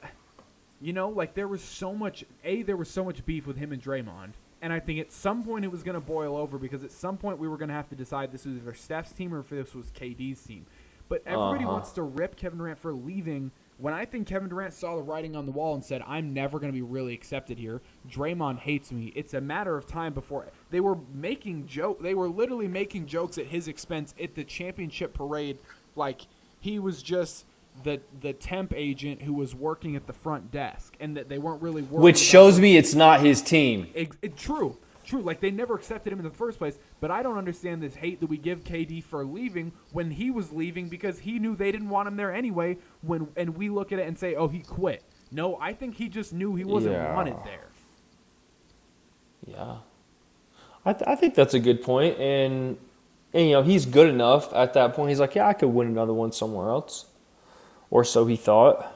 you 0.80 0.92
know, 0.92 1.08
like 1.10 1.34
there 1.34 1.46
was 1.46 1.62
so 1.62 1.94
much. 1.94 2.24
A, 2.44 2.62
there 2.62 2.76
was 2.76 2.90
so 2.90 3.04
much 3.04 3.24
beef 3.24 3.46
with 3.46 3.56
him 3.56 3.70
and 3.72 3.80
Draymond, 3.80 4.32
and 4.60 4.72
I 4.72 4.80
think 4.80 4.98
at 4.98 5.12
some 5.12 5.44
point 5.44 5.64
it 5.64 5.70
was 5.70 5.84
going 5.84 5.94
to 5.94 6.00
boil 6.00 6.36
over 6.36 6.58
because 6.58 6.82
at 6.82 6.90
some 6.90 7.16
point 7.16 7.38
we 7.38 7.46
were 7.46 7.56
going 7.56 7.68
to 7.68 7.74
have 7.74 7.88
to 7.90 7.94
decide 7.94 8.32
this 8.32 8.44
was 8.46 8.56
either 8.56 8.74
Steph's 8.74 9.12
team 9.12 9.32
or 9.32 9.38
if 9.40 9.50
this 9.50 9.74
was 9.76 9.92
KD's 9.92 10.42
team. 10.42 10.66
But 11.08 11.22
everybody 11.24 11.62
Uh-huh. 11.64 11.74
wants 11.74 11.92
to 11.92 12.02
rip 12.02 12.34
Kevin 12.34 12.58
Durant 12.58 12.78
for 12.80 12.92
leaving. 12.92 13.52
When 13.78 13.94
I 13.94 14.04
think 14.04 14.28
Kevin 14.28 14.48
Durant 14.48 14.74
saw 14.74 14.96
the 14.96 15.02
writing 15.02 15.34
on 15.34 15.46
the 15.46 15.52
wall 15.52 15.74
and 15.74 15.84
said, 15.84 16.02
"I'm 16.06 16.32
never 16.32 16.58
going 16.58 16.72
to 16.72 16.76
be 16.76 16.82
really 16.82 17.14
accepted 17.14 17.58
here," 17.58 17.80
Draymond 18.08 18.58
hates 18.58 18.92
me. 18.92 19.12
It's 19.16 19.34
a 19.34 19.40
matter 19.40 19.76
of 19.76 19.86
time 19.86 20.12
before 20.12 20.46
they 20.70 20.80
were 20.80 20.98
making 21.12 21.66
joke. 21.66 22.02
They 22.02 22.14
were 22.14 22.28
literally 22.28 22.68
making 22.68 23.06
jokes 23.06 23.38
at 23.38 23.46
his 23.46 23.68
expense 23.68 24.14
at 24.22 24.34
the 24.34 24.44
championship 24.44 25.14
parade, 25.14 25.58
like 25.96 26.22
he 26.60 26.78
was 26.78 27.02
just 27.02 27.46
the 27.84 28.00
the 28.20 28.32
temp 28.32 28.72
agent 28.76 29.22
who 29.22 29.32
was 29.32 29.54
working 29.54 29.96
at 29.96 30.06
the 30.06 30.12
front 30.12 30.50
desk, 30.50 30.94
and 31.00 31.16
that 31.16 31.28
they 31.28 31.38
weren't 31.38 31.62
really 31.62 31.82
worried 31.82 32.02
Which 32.02 32.18
shows 32.18 32.60
me 32.60 32.76
it's 32.76 32.94
not 32.94 33.20
his 33.20 33.42
team. 33.42 33.88
It, 33.94 34.10
it, 34.20 34.36
true, 34.36 34.76
true. 35.12 35.22
Like 35.22 35.40
they 35.40 35.50
never 35.50 35.74
accepted 35.74 36.12
him 36.12 36.18
in 36.18 36.24
the 36.24 36.30
first 36.30 36.58
place. 36.58 36.78
But 37.00 37.10
I 37.10 37.22
don't 37.22 37.36
understand 37.38 37.82
this 37.82 37.94
hate 37.94 38.20
that 38.20 38.26
we 38.28 38.38
give 38.38 38.64
KD 38.64 39.04
for 39.04 39.24
leaving 39.24 39.72
when 39.92 40.10
he 40.10 40.30
was 40.30 40.50
leaving 40.52 40.88
because 40.88 41.18
he 41.18 41.38
knew 41.38 41.54
they 41.54 41.70
didn't 41.70 41.90
want 41.90 42.08
him 42.08 42.16
there 42.16 42.32
anyway. 42.32 42.78
When 43.02 43.28
and 43.36 43.56
we 43.56 43.68
look 43.68 43.92
at 43.92 43.98
it 43.98 44.08
and 44.08 44.18
say, 44.18 44.34
oh, 44.34 44.48
he 44.48 44.60
quit. 44.60 45.04
No, 45.30 45.56
I 45.60 45.72
think 45.74 45.96
he 45.96 46.08
just 46.08 46.32
knew 46.32 46.54
he 46.54 46.64
wasn't 46.64 46.94
Yeah. 46.94 47.14
wanted 47.14 47.36
there. 47.44 47.68
Yeah. 49.46 49.76
I, 50.84 50.92
th- 50.92 51.04
I 51.06 51.14
think 51.14 51.34
that's 51.34 51.54
a 51.54 51.60
good 51.60 51.82
point, 51.82 52.18
and 52.18 52.76
and 53.32 53.46
you 53.46 53.52
know 53.52 53.62
he's 53.62 53.86
good 53.86 54.08
enough 54.08 54.52
at 54.52 54.72
that 54.74 54.94
point. 54.94 55.10
He's 55.10 55.20
like, 55.20 55.34
yeah, 55.34 55.46
I 55.46 55.52
could 55.52 55.68
win 55.68 55.86
another 55.86 56.12
one 56.12 56.32
somewhere 56.32 56.70
else, 56.70 57.06
or 57.90 58.02
so 58.04 58.26
he 58.26 58.36
thought. 58.36 58.88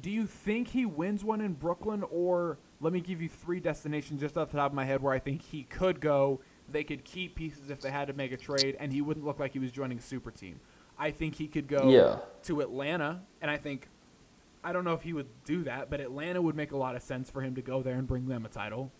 Do 0.00 0.10
you 0.10 0.26
think 0.26 0.68
he 0.68 0.86
wins 0.86 1.24
one 1.24 1.40
in 1.40 1.54
Brooklyn, 1.54 2.04
or 2.10 2.58
let 2.80 2.92
me 2.92 3.00
give 3.00 3.20
you 3.20 3.28
three 3.28 3.60
destinations 3.60 4.20
just 4.20 4.36
off 4.38 4.50
the 4.50 4.58
top 4.58 4.70
of 4.70 4.74
my 4.76 4.84
head 4.84 5.02
where 5.02 5.12
I 5.12 5.18
think 5.18 5.42
he 5.42 5.64
could 5.64 6.00
go. 6.00 6.40
They 6.68 6.84
could 6.84 7.04
keep 7.04 7.34
pieces 7.34 7.70
if 7.70 7.80
they 7.80 7.90
had 7.90 8.06
to 8.08 8.14
make 8.14 8.30
a 8.32 8.36
trade, 8.36 8.76
and 8.78 8.92
he 8.92 9.02
wouldn't 9.02 9.26
look 9.26 9.40
like 9.40 9.52
he 9.52 9.58
was 9.58 9.72
joining 9.72 9.98
a 9.98 10.02
super 10.02 10.30
team. 10.30 10.60
I 10.98 11.10
think 11.10 11.34
he 11.36 11.48
could 11.48 11.66
go 11.66 11.90
Yeah. 11.90 12.18
to 12.44 12.60
Atlanta, 12.60 13.22
and 13.40 13.50
I 13.50 13.56
think 13.56 13.88
I 14.62 14.74
don't 14.74 14.84
know 14.84 14.92
if 14.92 15.00
he 15.00 15.14
would 15.14 15.28
do 15.46 15.64
that, 15.64 15.88
but 15.88 16.00
Atlanta 16.00 16.42
would 16.42 16.54
make 16.54 16.72
a 16.72 16.76
lot 16.76 16.94
of 16.94 17.02
sense 17.02 17.30
for 17.30 17.40
him 17.40 17.54
to 17.54 17.62
go 17.62 17.82
there 17.82 17.94
and 17.94 18.06
bring 18.06 18.26
them 18.28 18.44
a 18.44 18.48
title. 18.50 18.92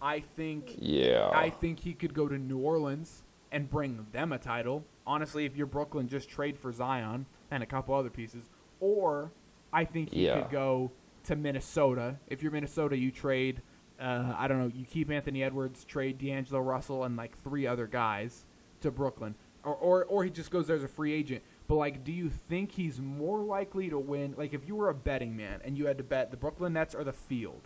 I 0.00 0.20
think 0.20 0.76
Yeah. 0.78 1.28
I 1.34 1.50
think 1.50 1.80
he 1.80 1.92
could 1.92 2.14
go 2.14 2.28
to 2.28 2.38
New 2.38 2.58
Orleans 2.58 3.24
and 3.50 3.68
bring 3.68 4.06
them 4.12 4.32
a 4.32 4.38
title. 4.38 4.84
Honestly, 5.04 5.44
if 5.44 5.56
you're 5.56 5.66
Brooklyn, 5.66 6.06
just 6.06 6.28
trade 6.30 6.56
for 6.56 6.70
Zion 6.70 7.26
and 7.50 7.64
a 7.64 7.66
couple 7.66 7.96
other 7.96 8.10
pieces. 8.10 8.48
Or 8.78 9.32
I 9.72 9.84
think 9.84 10.12
he 10.12 10.26
Yeah. 10.26 10.40
could 10.42 10.50
go 10.50 10.92
to 11.24 11.36
Minnesota. 11.36 12.18
If 12.26 12.42
you're 12.42 12.52
Minnesota, 12.52 12.96
you 12.96 13.10
trade 13.10 13.62
uh, 14.00 14.32
I 14.38 14.46
don't 14.46 14.60
know, 14.60 14.70
you 14.72 14.84
keep 14.86 15.10
Anthony 15.10 15.42
Edwards, 15.42 15.84
trade 15.84 16.18
D'Angelo 16.18 16.60
Russell, 16.60 17.02
and 17.02 17.16
like 17.16 17.36
three 17.36 17.66
other 17.66 17.88
guys 17.88 18.44
to 18.80 18.92
Brooklyn, 18.92 19.34
or 19.64 19.74
or 19.74 20.04
or 20.04 20.22
he 20.22 20.30
just 20.30 20.52
goes 20.52 20.68
there 20.68 20.76
as 20.76 20.84
a 20.84 20.88
free 20.88 21.12
agent. 21.12 21.42
But 21.66 21.74
like, 21.74 22.04
do 22.04 22.12
you 22.12 22.30
think 22.30 22.70
he's 22.70 23.00
more 23.00 23.40
likely 23.40 23.90
to 23.90 23.98
win? 23.98 24.34
Like, 24.38 24.54
if 24.54 24.68
you 24.68 24.76
were 24.76 24.88
a 24.88 24.94
betting 24.94 25.36
man 25.36 25.60
and 25.64 25.76
you 25.76 25.86
had 25.86 25.98
to 25.98 26.04
bet 26.04 26.30
the 26.30 26.36
Brooklyn 26.36 26.74
Nets 26.74 26.94
or 26.94 27.02
the 27.02 27.12
field, 27.12 27.62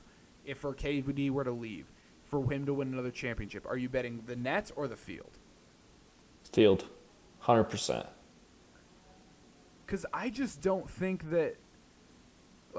if 0.46 0.56
for 0.56 0.74
KD 0.74 1.28
were 1.28 1.44
to 1.44 1.52
leave, 1.52 1.92
for 2.24 2.50
him 2.50 2.64
to 2.64 2.72
win 2.72 2.94
another 2.94 3.10
championship, 3.10 3.66
are 3.66 3.76
you 3.76 3.90
betting 3.90 4.22
the 4.24 4.34
Nets 4.34 4.72
or 4.74 4.88
the 4.88 4.96
field? 4.96 5.38
Field, 6.50 6.86
hundred 7.40 7.64
percent. 7.64 8.06
because 9.84 10.06
I 10.14 10.30
just 10.30 10.62
don't 10.62 10.88
think 10.88 11.28
that. 11.30 11.56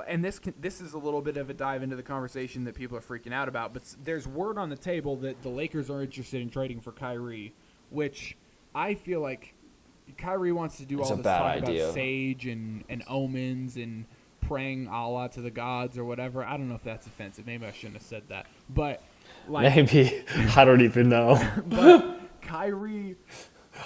And 0.08 0.24
this 0.26 0.40
can, 0.40 0.54
this 0.60 0.82
is 0.82 0.94
a 0.94 0.98
little 0.98 1.22
bit 1.22 1.38
of 1.38 1.50
a 1.50 1.54
dive 1.54 1.84
into 1.84 1.96
the 1.96 2.04
conversation 2.04 2.64
that 2.64 2.74
people 2.76 2.98
are 2.98 3.02
freaking 3.02 3.34
out 3.34 3.48
about. 3.48 3.74
But 3.74 3.84
there's 4.04 4.28
word 4.28 4.58
on 4.58 4.70
the 4.70 4.76
table 4.76 5.16
that 5.18 5.42
the 5.44 5.50
Lakers 5.50 5.90
are 5.90 6.02
interested 6.02 6.42
in 6.42 6.50
trading 6.50 6.82
for 6.82 6.92
Kyrie, 6.92 7.54
which 7.92 8.36
I 8.74 8.96
feel 8.96 9.22
like 9.22 9.54
Kyrie 10.18 10.52
wants 10.52 10.78
to 10.78 10.86
do 10.86 11.00
It's 11.00 11.12
all 11.12 11.18
this 11.18 11.26
talk 11.26 11.42
idea. 11.64 11.84
about 11.86 11.94
sage 11.94 12.48
and, 12.48 12.84
and 12.90 13.04
omens 13.08 13.76
and 13.78 14.06
praying 14.42 14.88
Allah 14.88 15.30
to 15.30 15.42
the 15.42 15.52
gods 15.52 15.98
or 15.98 16.04
whatever. 16.06 16.44
I 16.44 16.58
don't 16.58 16.68
know 16.70 16.76
if 16.76 16.84
that's 16.84 17.06
offensive. 17.08 17.46
Maybe 17.46 17.66
I 17.66 17.72
shouldn't 17.72 17.98
have 17.98 18.04
said 18.04 18.24
that. 18.30 18.48
But 18.70 19.02
like, 19.48 19.76
Maybe 19.76 20.24
I 20.56 20.66
don't 20.66 20.82
even 20.82 21.10
know. 21.10 21.40
but 21.68 22.20
Kyrie, 22.42 23.16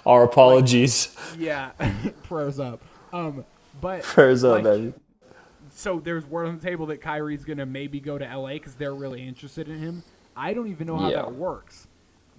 Our 0.06 0.24
apologies. 0.24 1.16
yeah, 1.38 1.72
prayers 2.24 2.60
up. 2.60 2.82
Um, 3.14 3.46
but 3.82 4.04
Prayers 4.04 4.44
up, 4.44 4.56
like, 4.56 4.64
baby. 4.64 4.94
So 5.78 6.00
there's 6.00 6.26
word 6.26 6.48
on 6.48 6.58
the 6.58 6.64
table 6.64 6.88
that 6.88 7.02
Kyrie's 7.02 7.46
gonna 7.46 7.66
maybe 7.66 8.00
go 8.00 8.18
to 8.18 8.26
LA 8.26 8.54
because 8.54 8.74
they're 8.74 8.96
really 8.96 9.26
interested 9.28 9.70
in 9.70 9.78
him. 9.78 10.04
I 10.36 10.54
don't 10.56 10.68
even 10.70 10.88
know 10.88 10.98
how 10.98 11.10
Yeah. 11.10 11.18
that 11.18 11.36
works, 11.36 11.88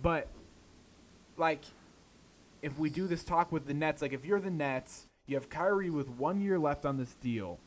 but 0.03 0.27
like, 1.37 1.63
if 2.63 2.77
we 2.81 2.91
do 2.91 3.07
this 3.07 3.23
talk 3.23 3.53
with 3.53 3.67
the 3.67 3.75
Nets, 3.75 4.03
like 4.03 4.13
if 4.13 4.25
you're 4.25 4.41
the 4.41 4.51
Nets, 4.51 5.07
you 5.27 5.37
have 5.37 5.49
Kyrie 5.49 5.89
with 5.89 6.09
one 6.09 6.41
year 6.41 6.59
left 6.59 6.85
on 6.85 6.97
this 6.97 7.15
deal. 7.15 7.61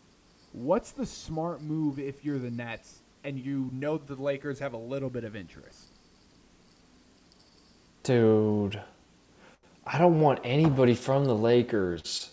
What's 0.51 0.91
the 0.91 1.05
smart 1.05 1.61
move 1.61 1.97
if 1.97 2.25
you're 2.25 2.39
the 2.39 2.51
Nets 2.51 3.01
and 3.23 3.39
you 3.39 3.69
know 3.71 3.97
that 3.97 4.13
the 4.13 4.21
Lakers 4.21 4.59
have 4.59 4.73
a 4.73 4.77
little 4.77 5.09
bit 5.09 5.23
of 5.23 5.37
interest? 5.37 5.87
Dude, 8.03 8.81
I 9.85 9.97
don't 9.97 10.19
want 10.19 10.39
anybody 10.43 10.95
from 10.95 11.23
the 11.25 11.35
Lakers. 11.35 12.30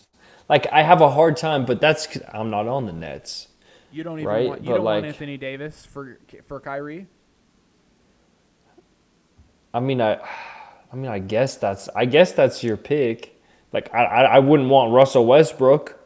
Like 0.49 0.67
I 0.73 0.83
have 0.83 1.01
a 1.01 1.11
hard 1.11 1.37
time, 1.37 1.65
but 1.65 1.81
that's 1.81 2.07
I'm 2.33 2.49
not 2.49 2.67
on 2.67 2.87
the 2.87 2.93
Nets. 2.93 3.49
You 3.91 4.03
don't 4.03 4.21
even 4.21 4.27
Right, 4.27 4.47
want 4.47 4.63
you 4.63 4.67
but 4.67 4.75
don't 4.75 4.85
want 4.85 5.05
Anthony 5.05 5.37
Davis 5.37 5.85
for 5.85 6.19
for 6.47 6.59
Kyrie. 6.59 7.07
I 9.73 9.79
mean, 9.81 10.01
I, 10.01 10.19
I 10.91 10.95
mean, 10.95 11.11
I 11.11 11.19
guess 11.19 11.57
that's 11.57 11.89
I 11.95 12.05
guess 12.05 12.33
that's 12.33 12.63
your 12.63 12.77
pick. 12.77 13.41
Like 13.73 13.93
I, 13.93 14.05
I, 14.05 14.23
I 14.23 14.39
wouldn't 14.39 14.69
want 14.69 14.93
Russell 14.93 15.25
Westbrook. 15.25 15.98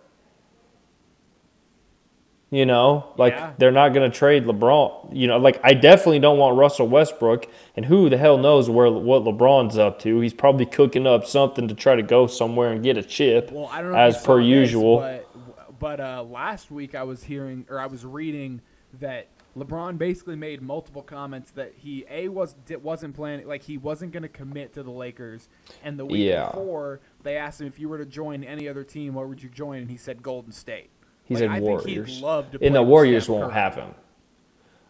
You 2.53 2.67
know, 2.67 3.05
like 3.17 3.33
Yeah. 3.33 3.53
they're 3.57 3.71
not 3.71 3.89
gonna 3.95 4.11
trade 4.11 4.45
LeBron. 4.45 5.09
You 5.11 5.25
know, 5.25 5.37
like 5.39 5.59
I 5.63 5.73
definitely 5.73 6.19
don't 6.19 6.37
want 6.37 6.55
Russell 6.55 6.87
Westbrook. 6.87 7.47
And 7.75 7.85
who 7.85 8.11
the 8.11 8.17
hell 8.17 8.37
knows 8.37 8.69
where 8.69 8.91
what 8.91 9.23
LeBron's 9.23 9.75
up 9.75 9.97
to? 10.01 10.19
He's 10.19 10.35
probably 10.35 10.67
cooking 10.67 11.07
up 11.07 11.25
something 11.25 11.67
to 11.67 11.73
try 11.73 11.95
to 11.95 12.03
go 12.03 12.27
somewhere 12.27 12.71
and 12.71 12.83
get 12.83 12.95
a 12.95 13.01
chip. 13.01 13.51
Well, 13.51 13.69
I 13.73 13.81
don't 13.81 13.91
know 13.93 13.97
as 13.97 14.17
per 14.17 14.23
saw 14.23 14.37
this, 14.37 14.45
usual. 14.45 14.97
but 14.99 15.79
but 15.79 15.99
uh, 15.99 16.23
last 16.29 16.69
week 16.69 16.93
I 16.93 17.01
was 17.01 17.23
hearing 17.23 17.65
or 17.71 17.79
I 17.79 17.87
was 17.87 18.05
reading 18.05 18.61
that 18.99 19.29
LeBron 19.57 19.97
basically 19.97 20.35
made 20.35 20.61
multiple 20.61 21.01
comments 21.01 21.49
that 21.51 21.73
he 21.77 22.05
a 22.07 22.27
was 22.27 22.55
wasn't 22.83 23.15
planning 23.15 23.47
like 23.47 23.63
he 23.63 23.79
wasn't 23.79 24.11
going 24.11 24.21
to 24.23 24.29
commit 24.29 24.73
to 24.73 24.83
the 24.83 24.91
Lakers, 24.91 25.49
and 25.83 25.97
the 25.97 26.05
week 26.05 26.27
Yeah. 26.29 26.45
before 26.51 26.99
they 27.23 27.35
asked 27.35 27.61
him 27.61 27.67
if 27.67 27.79
you 27.79 27.89
were 27.89 27.97
to 27.97 28.05
join 28.05 28.43
any 28.43 28.67
other 28.69 28.83
team, 28.83 29.15
what 29.15 29.27
would 29.27 29.41
you 29.41 29.49
join, 29.49 29.79
and 29.79 29.89
he 29.89 29.97
said 29.97 30.21
Golden 30.21 30.51
State. 30.51 30.91
He 31.37 31.41
Like, 31.47 31.51
said 31.51 31.51
I 31.51 31.59
Warriors. 31.59 31.85
Think 31.85 32.07
he'd 32.09 32.21
love 32.23 32.51
to 32.51 32.63
and 32.65 32.75
the 32.75 32.83
Warriors 32.83 33.29
won't 33.29 33.45
Curry. 33.45 33.53
have 33.53 33.75
him. 33.75 33.95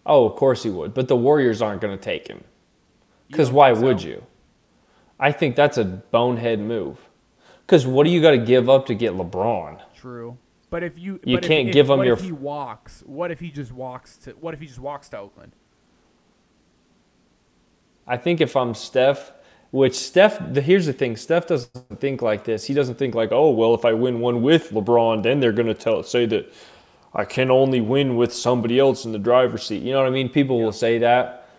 Oh, 0.05 0.25
of 0.25 0.35
course 0.35 0.63
he 0.63 0.69
would. 0.69 0.93
But 0.93 1.07
the 1.07 1.15
Warriors 1.15 1.61
aren't 1.61 1.81
going 1.81 1.97
to 1.97 2.03
take 2.03 2.27
him. 2.27 2.43
Because 3.29 3.51
why 3.51 3.73
so? 3.73 3.81
would 3.81 4.03
you? 4.03 4.23
I 5.19 5.31
think 5.31 5.55
that's 5.55 5.77
a 5.77 5.85
bonehead 5.85 6.59
move. 6.59 7.09
Because 7.65 7.87
what 7.87 8.03
do 8.03 8.09
you 8.09 8.21
got 8.21 8.31
to 8.31 8.37
give 8.37 8.69
up 8.69 8.85
to 8.87 8.95
get 8.95 9.13
LeBron? 9.13 9.81
True. 9.95 10.37
But 10.69 10.83
if 10.83 10.97
you 10.99 11.19
You 11.23 11.37
but 11.37 11.43
can't 11.43 11.69
if, 11.69 11.73
give 11.73 11.89
him 11.89 11.99
what 11.99 12.07
your 12.07 12.15
if 12.15 12.21
he 12.23 12.31
walks? 12.31 13.03
What 13.05 13.31
if 13.31 13.39
he 13.39 13.51
just 13.51 13.71
walks 13.71 14.17
to? 14.17 14.31
What 14.31 14.53
if 14.53 14.59
he 14.59 14.65
just 14.67 14.79
walks 14.79 15.07
to 15.09 15.19
Oakland? 15.19 15.53
I 18.05 18.17
think 18.17 18.41
if 18.41 18.55
I'm 18.57 18.73
Steph, 18.73 19.31
which 19.74 19.95
Steph, 19.95 20.38
the, 20.53 20.61
here's 20.61 20.86
the 20.86 20.93
thing: 20.93 21.17
Steph 21.17 21.47
doesn't 21.47 21.99
think 21.99 22.21
like 22.21 22.43
this. 22.43 22.63
He 22.63 22.76
doesn't 22.76 22.93
think 22.99 23.15
like, 23.15 23.32
oh 23.32 23.49
well, 23.49 23.74
if 23.74 23.86
I 23.86 23.93
win 23.93 24.19
one 24.19 24.43
with 24.43 24.69
LeBron, 24.69 25.24
then 25.24 25.39
they're 25.39 25.51
gonna 25.51 25.74
tell 25.74 26.03
say 26.03 26.28
that 26.28 26.53
I 27.15 27.26
can 27.26 27.49
only 27.49 27.82
win 27.82 28.15
with 28.15 28.32
somebody 28.32 28.78
else 28.78 29.03
in 29.03 29.11
the 29.11 29.17
driver's 29.17 29.63
seat. 29.63 29.82
You 29.82 29.93
know 29.93 29.97
what 29.97 30.07
I 30.07 30.11
mean? 30.11 30.30
People 30.30 30.61
will 30.61 30.71
say 30.71 30.99
that, 30.99 31.49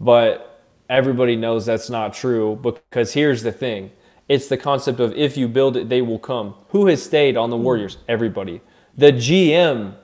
but 0.00 0.64
everybody 0.88 1.36
knows 1.36 1.66
that's 1.66 1.90
not 1.90 2.14
true. 2.14 2.58
Because 2.62 3.12
here's 3.12 3.42
the 3.42 3.52
thing: 3.52 3.92
it's 4.30 4.48
the 4.48 4.56
concept 4.56 4.98
of 4.98 5.12
if 5.12 5.36
you 5.36 5.46
build 5.46 5.76
it, 5.76 5.90
they 5.90 6.00
will 6.00 6.18
come. 6.18 6.54
Who 6.70 6.86
has 6.86 7.02
stayed 7.02 7.36
on 7.36 7.50
the 7.50 7.56
mm-hmm. 7.56 7.64
Warriors? 7.64 7.98
Everybody. 8.08 8.62
The 8.96 9.12
GM, 9.12 9.94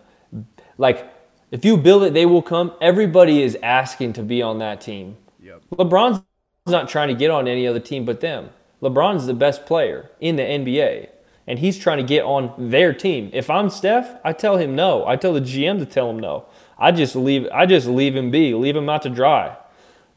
like, 0.77 1.11
if 1.51 1.65
you 1.65 1.79
build 1.79 2.03
it, 2.03 2.12
they 2.12 2.27
will 2.27 2.43
come. 2.43 2.75
Everybody 2.83 3.43
is 3.43 3.57
asking 3.62 4.12
to 4.12 4.23
be 4.23 4.43
on 4.43 4.59
that 4.59 4.83
team. 4.83 5.17
Yep. 5.43 5.62
LeBron's 5.73 6.23
not 6.67 6.89
trying 6.89 7.09
to 7.09 7.15
get 7.15 7.31
on 7.31 7.47
any 7.47 7.67
other 7.67 7.81
team 7.81 8.05
but 8.05 8.21
them. 8.21 8.49
LeBron's 8.83 9.27
the 9.27 9.35
best 9.35 9.67
player 9.67 10.11
in 10.21 10.37
the 10.37 10.43
NBA, 10.43 11.09
and 11.47 11.59
he's 11.59 11.79
trying 11.79 11.99
to 11.99 12.05
get 12.05 12.25
on 12.25 12.53
their 12.59 12.93
team. 12.93 13.31
If 13.33 13.51
I'm 13.51 13.69
Steph, 13.71 14.19
I 14.25 14.33
tell 14.33 14.57
him 14.57 14.75
no. 14.75 15.07
I 15.07 15.17
tell 15.17 15.33
the 15.35 15.41
GM 15.41 15.79
to 15.79 15.87
tell 15.87 16.11
him 16.11 16.19
no. 16.19 16.47
I 16.79 16.91
just 16.91 17.15
leave. 17.15 17.47
I 17.53 17.67
just 17.67 17.87
leave 17.87 18.17
him 18.17 18.31
be. 18.31 18.55
Leave 18.55 18.77
him 18.77 18.89
out 18.89 19.03
to 19.03 19.11
dry. 19.11 19.57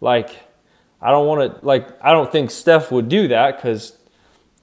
Like, 0.02 0.30
I 1.02 1.12
don't 1.12 1.28
want 1.28 1.60
to. 1.60 1.66
Like, 1.66 1.88
I 2.02 2.12
don't 2.12 2.32
think 2.32 2.50
Steph 2.50 2.92
would 2.92 3.10
do 3.10 3.28
that 3.28 3.58
because 3.58 3.98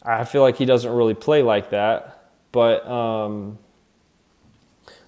I 0.03 0.25
feel 0.25 0.43
like 0.43 0.57
he 0.57 0.65
doesn't 0.65 0.91
really 0.91 1.15
play 1.15 1.43
like 1.43 1.71
that. 1.71 2.31
But 2.51 2.87
um, 2.87 3.59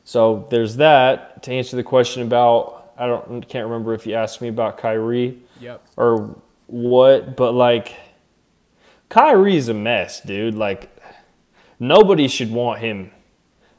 so 0.04 0.46
there's 0.50 0.76
that. 0.76 1.42
To 1.44 1.52
answer 1.52 1.76
the 1.76 1.82
question 1.82 2.22
about, 2.22 2.92
I 2.98 3.06
don't 3.06 3.46
can't 3.48 3.66
remember 3.66 3.94
if 3.94 4.06
you 4.06 4.14
asked 4.14 4.40
me 4.40 4.48
about 4.48 4.78
Kyrie 4.78 5.38
Yep. 5.60 5.82
or 5.96 6.36
what, 6.66 7.36
but 7.36 7.52
like 7.52 7.94
Kyrie's 9.08 9.68
a 9.68 9.74
mess, 9.74 10.20
dude. 10.20 10.54
Like 10.54 10.90
nobody 11.78 12.28
should 12.28 12.50
want 12.50 12.80
him. 12.80 13.10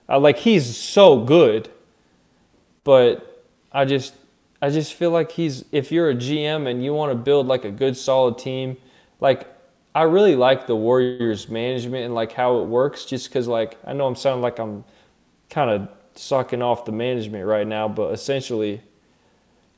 Uh, 0.09 0.19
like 0.19 0.37
he's 0.37 0.77
so 0.77 1.19
good, 1.19 1.69
but 2.83 3.45
I 3.71 3.85
just 3.85 4.15
I 4.61 4.69
just 4.69 4.93
feel 4.93 5.11
like 5.11 5.31
he's 5.31 5.65
if 5.71 5.91
you're 5.91 6.09
a 6.09 6.15
GM 6.15 6.67
and 6.69 6.83
you 6.83 6.93
want 6.93 7.11
to 7.11 7.15
build 7.15 7.47
like 7.47 7.65
a 7.65 7.71
good 7.71 7.97
solid 7.97 8.37
team, 8.37 8.77
like 9.19 9.47
I 9.93 10.03
really 10.03 10.35
like 10.35 10.67
the 10.67 10.75
Warriors 10.75 11.49
management 11.49 12.05
and 12.05 12.15
like 12.15 12.31
how 12.31 12.59
it 12.59 12.67
works 12.67 13.05
just 13.05 13.31
cuz 13.31 13.47
like 13.47 13.77
I 13.85 13.93
know 13.93 14.07
I'm 14.07 14.15
sounding 14.15 14.41
like 14.41 14.59
I'm 14.59 14.85
kind 15.49 15.69
of 15.69 15.89
sucking 16.15 16.61
off 16.61 16.85
the 16.85 16.91
management 16.91 17.45
right 17.45 17.67
now, 17.67 17.87
but 17.87 18.13
essentially 18.13 18.81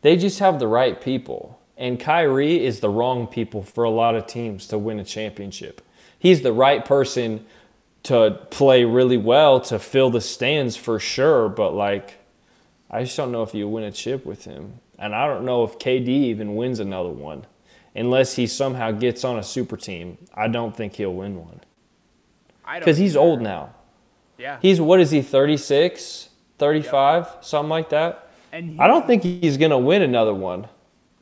they 0.02 0.16
just 0.16 0.40
have 0.40 0.60
the 0.60 0.68
right 0.68 1.02
people. 1.02 1.59
And 1.80 2.00
Kyrie 2.00 2.64
is 2.64 2.82
the 2.82 2.90
wrong 2.90 3.26
people 3.26 3.64
for 3.64 3.84
a 3.84 3.90
lot 3.90 4.14
of 4.14 4.28
teams 4.28 4.68
to 4.68 4.78
win 4.78 5.00
a 5.00 5.04
championship. 5.04 5.82
He's 6.20 6.42
the 6.42 6.54
right 6.54 6.86
person 6.86 7.46
to 8.04 8.46
play 8.52 8.84
really 8.84 9.18
well, 9.18 9.60
to 9.62 9.80
fill 9.80 10.10
the 10.10 10.22
stands 10.22 10.76
for 10.76 11.00
sure, 11.00 11.50
but 11.50 11.74
like 11.74 12.20
I 12.92 13.04
just 13.04 13.16
don't 13.16 13.32
know 13.32 13.44
if 13.44 13.54
you 13.54 13.68
win 13.68 13.86
a 13.86 13.92
chip 13.92 14.26
with 14.26 14.46
him. 14.46 14.80
And 14.98 15.16
I 15.16 15.28
don't 15.28 15.46
know 15.46 15.64
if 15.64 15.80
KD 15.80 16.10
even 16.10 16.56
wins 16.56 16.80
another 16.80 17.10
one. 17.10 17.46
Unless 17.96 18.36
he 18.36 18.46
somehow 18.46 18.92
gets 18.92 19.24
on 19.24 19.40
a 19.40 19.44
super 19.44 19.78
team. 19.78 20.18
I 20.34 20.48
don't 20.48 20.76
think 20.76 20.96
he'll 20.96 21.14
win 21.14 21.40
one. 21.40 21.62
Because 22.78 22.98
he's 22.98 23.16
old 23.16 23.42
now. 23.42 23.74
Yeah. 24.38 24.58
He's, 24.62 24.80
what 24.80 25.00
is 25.00 25.12
he, 25.12 25.22
36, 25.22 26.30
35, 26.58 27.38
something 27.42 27.70
like 27.70 27.90
that? 27.90 28.30
and 28.52 28.72
he, 28.72 28.80
I 28.80 28.88
don't 28.88 29.06
think 29.06 29.24
he's 29.24 29.58
going 29.58 29.72
to 29.72 29.78
win 29.78 30.02
another 30.02 30.34
one. 30.34 30.68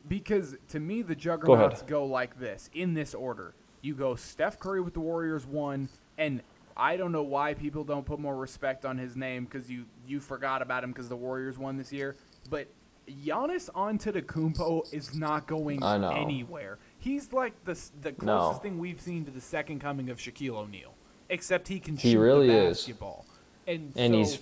Because 0.08 0.56
to 0.68 0.80
me, 0.80 1.02
the 1.02 1.14
juggernauts 1.14 1.82
go, 1.82 2.04
like 2.06 2.38
this 2.38 2.70
in 2.72 2.94
this 2.94 3.14
order. 3.14 3.54
You 3.82 3.94
go 3.94 4.14
Steph 4.16 4.58
Curry 4.58 4.80
with 4.80 4.94
the 4.94 5.00
Warriors 5.00 5.46
one, 5.46 5.88
and 6.16 6.42
I 6.76 6.96
don't 6.96 7.12
know 7.12 7.22
why 7.22 7.54
people 7.54 7.84
don't 7.84 8.04
put 8.06 8.18
more 8.18 8.36
respect 8.36 8.84
on 8.84 8.98
his 8.98 9.16
name 9.16 9.44
because 9.44 9.70
you 9.70 9.84
you 10.06 10.20
forgot 10.20 10.62
about 10.62 10.82
him 10.84 10.90
because 10.92 11.08
the 11.08 11.16
Warriors 11.16 11.58
won 11.58 11.76
this 11.76 11.92
year. 11.92 12.16
But 12.50 12.68
Giannis 13.08 13.70
Antetokounmpo 13.70 14.92
is 14.92 15.14
not 15.14 15.46
going 15.46 15.82
I 15.82 15.96
know. 15.98 16.10
anywhere. 16.10 16.78
He's 16.98 17.32
like 17.32 17.64
the 17.64 17.74
the 18.00 18.10
No. 18.22 18.38
closest 18.38 18.62
thing 18.62 18.78
we've 18.78 19.00
seen 19.00 19.24
to 19.26 19.30
the 19.30 19.40
second 19.40 19.80
coming 19.80 20.10
of 20.10 20.18
Shaquille 20.18 20.56
O'Neal, 20.56 20.94
except 21.28 21.68
he 21.68 21.78
can 21.80 21.96
He 21.96 22.12
shoot 22.12 22.20
really 22.20 22.48
the 22.48 22.54
is. 22.68 22.78
basketball. 22.78 23.26
And 23.66 23.92
And 23.96 24.12
so, 24.14 24.18
he's- 24.18 24.38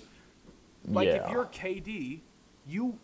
like 0.87 1.07
if 1.09 1.29
you're 1.29 1.45
KD, 1.45 2.21
you 2.67 2.97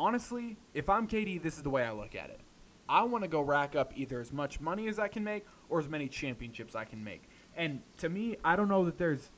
honestly, 0.00 0.56
if 0.74 0.88
I'm 0.88 1.06
KD, 1.06 1.42
this 1.42 1.56
is 1.56 1.62
the 1.62 1.70
way 1.70 1.84
I 1.84 1.92
look 1.92 2.14
at 2.14 2.30
it. 2.30 2.40
I 2.88 3.04
want 3.04 3.22
to 3.22 3.28
go 3.28 3.40
rack 3.40 3.76
up 3.76 3.92
either 3.94 4.20
as 4.20 4.32
much 4.32 4.60
money 4.60 4.88
as 4.88 4.98
I 4.98 5.06
can 5.08 5.22
make 5.22 5.44
or 5.68 5.78
as 5.78 5.88
many 5.88 6.08
championships 6.08 6.74
I 6.74 6.84
can 6.84 7.04
make. 7.04 7.22
And 7.56 7.82
to 7.98 8.08
me, 8.08 8.36
I 8.44 8.56
don't 8.56 8.68
know 8.68 8.84
that 8.86 8.98
there's 8.98 9.30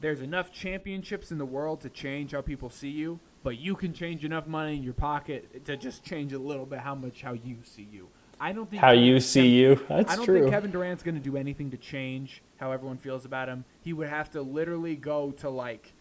there's 0.00 0.20
enough 0.20 0.52
championships 0.52 1.30
in 1.32 1.38
the 1.38 1.44
world 1.44 1.80
to 1.82 1.88
change 1.90 2.30
how 2.32 2.40
people 2.40 2.70
see 2.70 2.88
you, 2.88 3.18
but 3.42 3.58
you 3.58 3.74
can 3.74 3.92
change 3.92 4.24
enough 4.24 4.46
money 4.46 4.76
in 4.76 4.82
your 4.82 4.94
pocket 4.94 5.64
to 5.64 5.76
just 5.76 6.04
change 6.04 6.32
a 6.32 6.38
little 6.38 6.66
bit 6.66 6.78
how 6.80 6.94
much 6.94 7.22
how 7.22 7.32
you 7.32 7.56
see 7.64 7.86
you. 7.92 8.08
I 8.40 8.52
don't 8.52 8.70
think 8.70 8.80
How 8.80 8.90
Kevin- 8.92 9.04
you 9.04 9.18
see 9.20 9.48
you. 9.48 9.74
That's 9.88 10.12
I 10.12 10.16
don't 10.16 10.24
true. 10.24 10.38
think 10.40 10.52
Kevin 10.52 10.70
Durant's 10.70 11.02
going 11.02 11.16
to 11.16 11.20
do 11.20 11.36
anything 11.36 11.72
to 11.72 11.76
change 11.76 12.42
how 12.58 12.70
everyone 12.70 12.96
feels 12.96 13.24
about 13.24 13.48
him. 13.48 13.64
He 13.82 13.92
would 13.92 14.08
have 14.08 14.30
to 14.30 14.42
literally 14.42 14.94
go 14.94 15.32
to 15.32 15.50
like 15.50 15.92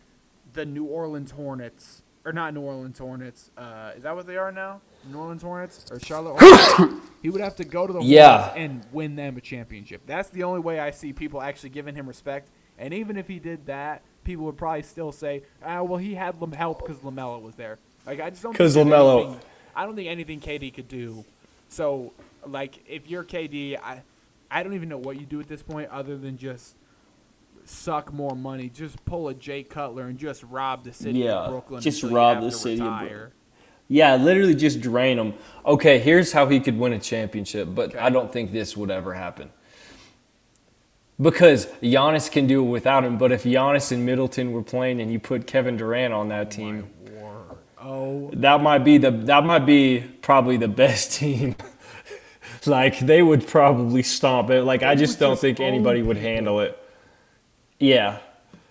the 0.54 0.64
New 0.64 0.86
Orleans 0.86 1.32
Hornets 1.32 2.04
or 2.28 2.34
not 2.34 2.54
New 2.54 2.60
Orleans 2.62 3.00
Hornets. 3.00 3.52
Uh, 3.58 3.92
is 3.96 4.04
that 4.04 4.14
what 4.14 4.26
they 4.28 4.36
are 4.36 4.52
now? 4.52 4.82
New 5.10 5.18
Orleans 5.18 5.42
Hornets 5.42 5.86
or 5.90 5.98
Charlotte? 6.00 6.36
Hornets? 6.42 7.02
he 7.22 7.30
would 7.30 7.40
have 7.40 7.56
to 7.56 7.64
go 7.64 7.88
to 7.88 7.94
the 7.94 8.02
Yeah. 8.04 8.50
Hornets 8.50 8.58
and 8.58 8.86
win 8.92 9.16
them 9.16 9.38
a 9.38 9.42
championship. 9.42 10.02
That's 10.06 10.28
the 10.30 10.44
only 10.44 10.60
way 10.60 10.80
I 10.82 10.92
see 10.92 11.14
people 11.14 11.42
actually 11.42 11.70
giving 11.70 11.96
him 11.96 12.06
respect. 12.06 12.50
And 12.78 12.94
even 12.94 13.16
if 13.18 13.28
he 13.30 13.40
did 13.40 13.66
that, 13.68 14.02
people 14.26 14.44
would 14.46 14.58
probably 14.58 14.84
still 14.84 15.12
say, 15.14 15.44
"Ah, 15.64 15.82
well, 15.84 15.98
he 15.98 16.14
had 16.16 16.36
help 16.54 16.80
because 16.86 16.98
LaMelo 17.02 17.42
was 17.42 17.56
there." 17.56 17.80
Like 18.06 18.20
I 18.20 18.30
just 18.30 18.44
don't. 18.44 18.52
think 18.52 18.58
'Cause 18.58 18.74
there's 18.74 18.86
LaMelo- 18.86 19.24
anything- 19.26 19.42
I 19.76 19.86
don't 19.86 19.96
think 19.96 20.10
anything 20.10 20.40
KD 20.42 20.72
could 20.74 20.88
do. 20.90 21.24
So, 21.70 22.12
like, 22.46 22.80
if 22.88 23.10
you're 23.10 23.24
KD, 23.24 23.78
I, 23.78 24.02
I 24.52 24.64
don't 24.64 24.74
even 24.74 24.90
know 24.90 24.98
what 24.98 25.20
you 25.20 25.26
do 25.26 25.40
at 25.40 25.48
this 25.48 25.62
point 25.64 25.90
other 25.92 26.18
than 26.18 26.38
just 26.38 26.76
suck 27.70 28.12
more 28.14 28.36
money. 28.36 28.70
Just 28.70 29.04
pull 29.06 29.28
a 29.30 29.34
Jay 29.34 29.64
Cutler 29.64 30.08
and 30.08 30.18
just 30.18 30.44
rob 30.44 30.84
the 30.84 30.94
city 30.94 31.20
Yeah, 31.20 31.34
of 31.40 31.52
Brooklyn. 31.52 31.82
just 31.82 32.04
rob 32.04 32.42
the 32.42 32.52
city 32.52 32.82
of. 32.82 33.00
Brooklyn. 33.00 33.32
Yeah, 33.90 34.16
literally 34.18 34.54
just 34.56 34.82
drain 34.82 35.18
them. 35.18 35.34
Okay, 35.66 36.00
here's 36.00 36.34
how 36.34 36.48
he 36.48 36.60
could 36.60 36.78
win 36.78 36.92
a 36.94 37.00
championship, 37.00 37.70
but 37.74 37.90
Okay. 37.92 38.00
I 38.00 38.10
don't 38.10 38.32
think 38.32 38.52
this 38.52 38.76
would 38.76 38.92
ever 38.92 39.14
happen. 39.14 39.50
Because 41.20 41.66
Giannis 41.82 42.30
can 42.30 42.46
do 42.48 42.64
it 42.64 42.70
without 42.70 43.04
him, 43.04 43.18
but 43.18 43.32
if 43.32 43.44
Giannis 43.44 43.92
and 43.92 44.06
Middleton 44.06 44.52
were 44.52 44.62
playing 44.62 45.02
and 45.02 45.12
you 45.12 45.20
put 45.20 45.48
Kevin 45.48 45.76
Durant 45.78 46.14
on 46.14 46.30
that 46.30 46.52
team, 46.52 46.90
Oh, 47.80 48.30
that 48.34 48.62
might 48.62 48.80
be 48.80 48.98
the 48.98 49.12
that 49.12 49.46
might 49.46 49.66
be 49.66 50.04
probably 50.22 50.58
the 50.58 50.68
best 50.68 51.12
team. 51.20 51.56
like 52.66 53.00
they 53.00 53.22
would 53.24 53.48
probably 53.48 54.04
stomp 54.04 54.50
it. 54.50 54.64
Like 54.64 54.84
I 54.84 54.96
just 54.96 55.20
don't 55.20 55.34
just 55.34 55.42
think 55.42 55.60
anybody 55.60 56.02
would 56.02 56.18
handle 56.18 56.60
it. 56.60 56.78
Yeah. 57.80 58.20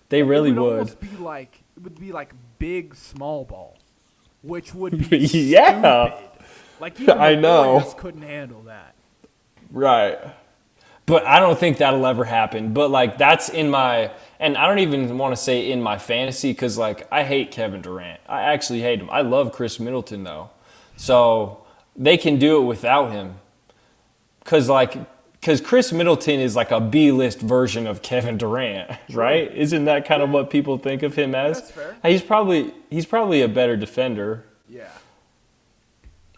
They 0.09 0.23
really 0.23 0.51
it 0.51 0.57
would, 0.59 0.89
would. 0.89 0.99
be 0.99 1.15
like 1.17 1.61
it 1.75 1.83
would 1.83 1.99
be 1.99 2.11
like 2.11 2.33
big 2.59 2.95
small 2.95 3.45
ball, 3.45 3.77
which 4.41 4.73
would 4.73 5.09
be 5.09 5.17
Yeah. 5.19 6.09
stupid. 6.11 6.43
Like 6.79 6.99
even 6.99 7.17
I 7.17 7.35
know. 7.35 7.73
Warriors 7.73 7.93
couldn't 7.95 8.21
handle 8.21 8.61
that. 8.63 8.95
Right. 9.71 10.17
But 11.05 11.25
I 11.25 11.39
don't 11.39 11.57
think 11.57 11.77
that'll 11.77 12.05
ever 12.05 12.25
happen. 12.25 12.73
But 12.73 12.91
like 12.91 13.17
that's 13.17 13.49
in 13.49 13.69
my 13.69 14.11
and 14.39 14.57
I 14.57 14.67
don't 14.67 14.79
even 14.79 15.17
want 15.17 15.35
to 15.35 15.41
say 15.41 15.71
in 15.71 15.81
my 15.81 15.97
fantasy 15.97 16.51
because 16.51 16.77
like 16.77 17.07
I 17.11 17.23
hate 17.23 17.51
Kevin 17.51 17.81
Durant. 17.81 18.19
I 18.27 18.41
actually 18.41 18.81
hate 18.81 18.99
him. 18.99 19.09
I 19.09 19.21
love 19.21 19.51
Khris 19.53 19.79
Middleton 19.79 20.23
though, 20.23 20.49
so 20.97 21.65
they 21.95 22.17
can 22.17 22.37
do 22.37 22.61
it 22.61 22.65
without 22.65 23.11
him. 23.11 23.35
Cause 24.45 24.69
like 24.69 24.95
because 25.39 25.61
Khris 25.61 25.91
Middleton 25.93 26.39
is 26.39 26.55
like 26.55 26.71
a 26.71 26.79
B 26.81 27.11
list 27.11 27.39
version 27.39 27.87
of 27.87 28.01
Kevin 28.01 28.37
Durant, 28.37 28.91
right? 29.13 29.51
Isn't 29.55 29.85
that 29.85 30.05
kind 30.05 30.21
of 30.21 30.29
what 30.31 30.49
people 30.49 30.77
think 30.77 31.03
of 31.03 31.15
him 31.15 31.33
as? 31.35 31.59
That's 31.59 31.71
fair. 31.71 31.97
He's 32.03 32.21
probably 32.21 32.73
he's 32.89 33.05
probably 33.05 33.41
a 33.41 33.47
better 33.47 33.77
defender, 33.77 34.43
Yeah. 34.69 34.89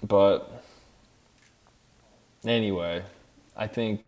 but 0.03 0.63
anyway, 2.45 3.03
I 3.55 3.67
think 3.67 4.03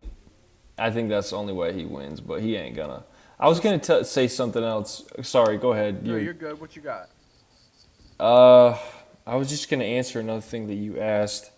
I 0.78 0.90
think 0.92 1.10
that's 1.10 1.30
the 1.32 1.36
only 1.38 1.54
way 1.54 1.74
he 1.74 1.86
wins. 1.86 2.20
But 2.22 2.42
he 2.42 2.56
ain't 2.56 2.76
gonna. 2.76 3.04
I 3.40 3.48
was 3.48 3.60
gonna 3.60 3.80
t- 3.80 4.04
say 4.04 4.28
something 4.28 4.64
else. 4.64 5.04
Sorry, 5.24 5.58
go 5.58 5.74
ahead. 5.74 6.06
No, 6.06 6.16
You- 6.16 6.24
you're 6.26 6.34
good. 6.34 6.60
What 6.60 6.76
you 6.76 6.82
got? 6.82 7.10
uh, 8.20 8.78
I 9.26 9.36
was 9.36 9.50
just 9.50 9.70
gonna 9.70 9.84
answer 9.86 10.20
another 10.20 10.42
thing 10.42 10.68
that 10.68 10.76
you 10.76 11.00
asked. 11.00 11.52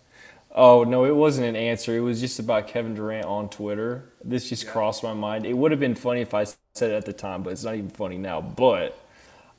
Oh 0.54 0.84
no, 0.84 1.04
it 1.04 1.16
wasn't 1.16 1.48
an 1.48 1.56
answer. 1.56 1.96
It 1.96 2.00
was 2.00 2.20
just 2.20 2.38
about 2.38 2.68
Kevin 2.68 2.94
Durant 2.94 3.26
on 3.26 3.48
Twitter. 3.48 4.12
This 4.22 4.48
just 4.48 4.68
crossed 4.68 5.02
my 5.02 5.12
mind. 5.12 5.46
It 5.46 5.54
would 5.54 5.72
have 5.72 5.80
been 5.80 5.96
funny 5.96 6.20
if 6.20 6.32
I 6.32 6.44
said 6.74 6.90
it 6.90 6.94
at 6.94 7.04
the 7.04 7.12
time, 7.12 7.42
but 7.42 7.52
it's 7.52 7.64
not 7.64 7.74
even 7.74 7.90
funny 7.90 8.18
now. 8.18 8.40
But 8.40 8.96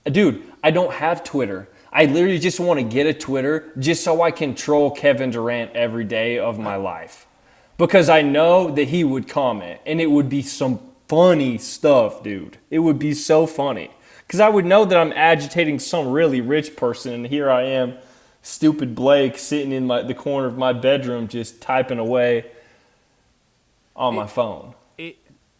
dude, 0.06 0.44
I 0.64 0.72
don't 0.72 0.94
have 0.94 1.24
Twitter. 1.24 1.68
I 1.92 2.06
literally 2.06 2.40
just 2.40 2.60
want 2.60 2.80
to 2.80 2.86
get 2.86 3.08
a 3.08 3.14
Twitter 3.14 3.74
just 3.78 4.04
so 4.04 4.22
I 4.22 4.32
can 4.32 4.56
troll 4.56 4.92
Kevin 4.92 5.32
Durant 5.32 5.72
every 5.74 6.06
day 6.06 6.40
of 6.40 6.60
my 6.60 6.76
life. 6.76 7.28
Because 7.78 8.08
I 8.08 8.22
know 8.22 8.72
that 8.72 8.86
he 8.86 9.04
would 9.04 9.28
comment 9.28 9.82
and 9.86 10.00
it 10.00 10.08
would 10.08 10.30
be 10.30 10.42
some 10.42 10.80
funny 11.10 11.58
stuff, 11.58 12.24
dude. 12.24 12.58
It 12.70 12.80
would 12.80 13.00
be 13.00 13.14
so 13.14 13.46
funny. 13.46 13.92
Because 14.26 14.40
I 14.40 14.50
would 14.50 14.66
know 14.66 14.86
that 14.86 14.98
I'm 14.98 15.14
agitating 15.14 15.80
some 15.80 16.08
really 16.08 16.42
rich 16.42 16.76
person 16.76 17.14
and 17.14 17.28
here 17.28 17.50
I 17.50 17.64
am, 17.64 17.98
stupid 18.46 18.94
Blake, 18.94 19.40
sitting 19.40 19.72
in 19.72 19.88
my, 19.88 20.04
the 20.04 20.14
corner 20.14 20.48
of 20.48 20.56
my 20.56 20.72
bedroom 20.72 21.28
just 21.28 21.62
typing 21.62 21.98
away 21.98 22.46
on 23.96 24.14
my 24.14 24.28
phone. 24.28 24.76
It. 24.98 25.18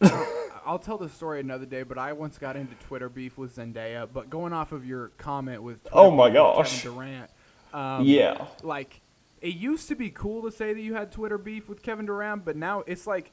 I'll 0.64 0.78
tell 0.78 0.98
the 0.98 1.08
story 1.08 1.40
another 1.40 1.66
day, 1.66 1.82
but 1.82 1.98
I 1.98 2.12
once 2.12 2.38
got 2.38 2.56
into 2.56 2.74
Twitter 2.86 3.08
beef 3.08 3.38
with 3.38 3.56
Zendaya. 3.56 4.08
But 4.12 4.30
going 4.30 4.52
off 4.52 4.72
of 4.72 4.84
your 4.86 5.08
comment 5.18 5.62
with 5.62 5.82
Twitter 5.82 5.96
Oh 5.96 6.10
my 6.10 6.30
gosh. 6.30 6.82
Kevin 6.82 6.96
Durant, 6.96 7.30
um, 7.72 8.04
Yeah. 8.04 8.46
like 8.62 9.00
it 9.40 9.54
used 9.54 9.88
to 9.88 9.94
be 9.94 10.10
cool 10.10 10.42
to 10.42 10.50
say 10.50 10.72
that 10.72 10.80
you 10.80 10.94
had 10.94 11.12
Twitter 11.12 11.38
beef 11.38 11.68
with 11.68 11.82
Kevin 11.82 12.06
Durant, 12.06 12.44
but 12.44 12.56
now 12.56 12.82
it's 12.86 13.06
like 13.06 13.32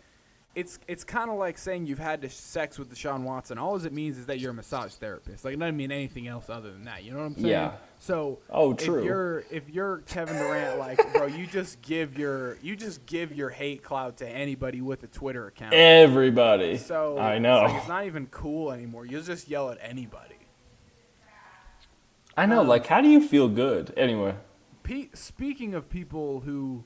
it's 0.56 0.78
it's 0.88 1.04
kind 1.04 1.30
of 1.32 1.38
like 1.38 1.58
saying 1.58 1.88
you've 1.88 2.00
had 2.00 2.30
sex 2.32 2.78
with 2.78 2.94
Deshaun 2.94 3.24
Watson. 3.24 3.58
All 3.58 3.76
it 3.76 3.94
means 3.94 4.18
is 4.18 4.28
that 4.28 4.40
you're 4.40 4.52
a 4.52 4.54
massage 4.54 4.94
therapist. 4.94 5.44
Like 5.46 5.56
it 5.56 5.60
doesn't 5.60 5.78
mean 5.78 5.92
anything 5.92 6.28
else 6.28 6.50
other 6.50 6.72
than 6.72 6.86
that. 6.86 7.04
You 7.04 7.12
know 7.12 7.20
what 7.20 7.26
I'm 7.26 7.36
saying? 7.36 7.48
Yeah. 7.48 7.72
So 8.04 8.40
Oh, 8.50 8.74
true. 8.74 9.00
If 9.00 9.06
you're 9.06 9.44
if 9.50 9.70
you're 9.70 9.98
Kevin 10.00 10.36
Durant, 10.36 10.78
like 10.78 11.14
bro, 11.14 11.26
you 11.26 11.48
just 11.48 11.82
give 11.82 12.18
your 12.18 12.58
you 12.62 12.76
just 12.76 13.06
give 13.06 13.34
your 13.34 13.50
hate 13.50 13.82
clout 13.82 14.18
to 14.18 14.28
anybody 14.28 14.82
with 14.82 15.04
a 15.04 15.08
Twitter 15.08 15.48
account. 15.48 15.74
Everybody. 15.74 16.76
So 16.78 17.18
I 17.18 17.36
It's, 17.36 17.44
know. 17.44 17.62
like, 17.62 17.76
it's 17.78 17.88
not 17.88 18.06
even 18.06 18.28
cool 18.28 18.74
anymore. 18.74 19.06
You 19.06 19.22
just 19.22 19.48
yell 19.48 19.70
at 19.70 19.78
anybody. 19.82 20.36
I 22.36 22.46
know. 22.46 22.62
Um, 22.62 22.68
like, 22.68 22.86
how 22.88 23.00
do 23.00 23.08
you 23.08 23.26
feel 23.26 23.48
good? 23.48 23.94
Anyway. 23.96 24.36
Pe- 24.84 25.08
speaking 25.14 25.74
of 25.74 25.90
people 25.90 26.42
who 26.42 26.84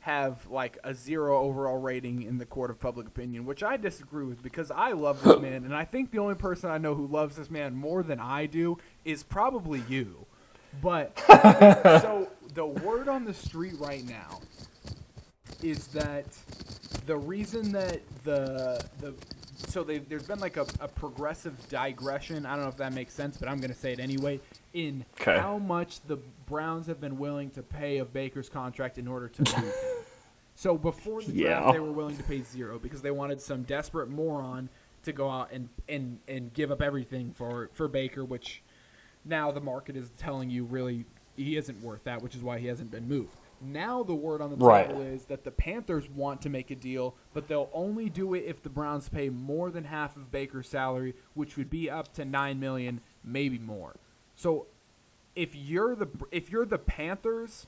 have 0.00 0.48
like 0.48 0.78
a 0.82 0.94
zero 0.94 1.38
overall 1.42 1.78
rating 1.78 2.22
in 2.22 2.38
the 2.38 2.46
court 2.46 2.72
of 2.72 2.80
public 2.80 3.06
opinion, 3.06 3.44
which 3.46 3.62
I 3.62 3.76
disagree 3.76 4.24
with 4.24 4.42
because 4.42 4.72
I 4.72 4.92
love 4.92 5.22
this 5.22 5.38
man, 5.40 5.64
and 5.64 5.76
I 5.76 5.84
think 5.84 6.10
the 6.10 6.18
only 6.18 6.34
person 6.34 6.70
I 6.70 6.78
know 6.78 6.96
who 6.96 7.06
loves 7.06 7.36
this 7.36 7.50
man 7.52 7.76
more 7.76 8.02
than 8.02 8.18
I 8.18 8.46
do 8.46 8.78
is 9.04 9.22
probably 9.22 9.84
you. 9.88 10.25
But 10.82 11.18
so 11.26 12.28
the 12.54 12.66
word 12.66 13.08
on 13.08 13.24
the 13.24 13.34
street 13.34 13.74
right 13.78 14.04
now 14.06 14.40
is 15.62 15.88
that 15.88 16.24
the 17.06 17.16
reason 17.16 17.72
that 17.72 18.00
the 18.24 18.84
the 19.00 19.14
so 19.56 19.82
they, 19.82 19.98
there's 19.98 20.26
been 20.26 20.38
like 20.40 20.56
a, 20.56 20.66
a 20.80 20.88
progressive 20.88 21.68
digression. 21.68 22.46
I 22.46 22.54
don't 22.54 22.62
know 22.64 22.68
if 22.68 22.76
that 22.78 22.92
makes 22.92 23.14
sense, 23.14 23.36
but 23.36 23.48
I'm 23.48 23.58
going 23.58 23.72
to 23.72 23.76
say 23.78 23.92
it 23.92 24.00
anyway. 24.00 24.40
In 24.74 25.04
how 25.40 25.58
much 25.58 26.00
the 26.06 26.18
Browns 26.46 26.86
have 26.86 27.00
been 27.00 27.18
willing 27.18 27.50
to 27.50 27.62
pay 27.62 27.98
of 27.98 28.12
Baker's 28.12 28.48
contract 28.48 28.98
in 28.98 29.08
order 29.08 29.28
to 29.28 29.42
move 29.56 29.64
him. 29.64 30.04
So 30.54 30.76
before 30.78 31.22
the 31.22 31.32
Yeah. 31.32 31.60
draft, 31.60 31.72
they 31.74 31.80
were 31.80 31.92
willing 31.92 32.16
to 32.16 32.22
pay 32.22 32.42
zero 32.42 32.78
because 32.78 33.02
they 33.02 33.10
wanted 33.10 33.40
some 33.40 33.62
desperate 33.62 34.08
moron 34.08 34.68
to 35.04 35.12
go 35.12 35.30
out 35.30 35.50
and, 35.52 35.68
and, 35.88 36.18
and 36.28 36.52
give 36.52 36.70
up 36.70 36.82
everything 36.82 37.32
for, 37.32 37.70
for 37.72 37.88
Baker, 37.88 38.24
which 38.24 38.62
now 39.26 39.50
the 39.50 39.60
market 39.60 39.96
is 39.96 40.10
telling 40.16 40.48
you 40.50 40.64
really 40.64 41.04
he 41.36 41.56
isn't 41.56 41.82
worth 41.82 42.04
that, 42.04 42.22
which 42.22 42.34
is 42.34 42.42
why 42.42 42.58
he 42.58 42.66
hasn't 42.66 42.90
been 42.90 43.06
moved. 43.08 43.36
Now 43.60 44.02
the 44.02 44.14
word 44.14 44.40
on 44.40 44.50
the 44.50 44.56
Right. 44.56 44.86
table 44.88 45.02
is 45.02 45.24
that 45.26 45.44
the 45.44 45.50
Panthers 45.50 46.08
want 46.10 46.40
to 46.42 46.48
make 46.50 46.70
a 46.70 46.74
deal, 46.74 47.14
but 47.34 47.48
they'll 47.48 47.70
only 47.72 48.08
do 48.08 48.34
it 48.34 48.44
if 48.46 48.62
the 48.62 48.68
Browns 48.68 49.08
pay 49.08 49.28
more 49.30 49.70
than 49.70 49.84
half 49.84 50.16
of 50.16 50.30
Baker's 50.30 50.68
salary, 50.68 51.14
which 51.34 51.56
would 51.56 51.70
be 51.70 51.88
up 51.90 52.12
to 52.14 52.24
nine 52.24 52.60
million, 52.60 53.00
maybe 53.24 53.58
more. 53.58 53.96
So 54.34 54.66
if 55.34 55.54
you're 55.54 55.94
the 55.94 56.08
if 56.30 56.50
you're 56.50 56.66
the 56.66 56.78
Panthers, 56.78 57.66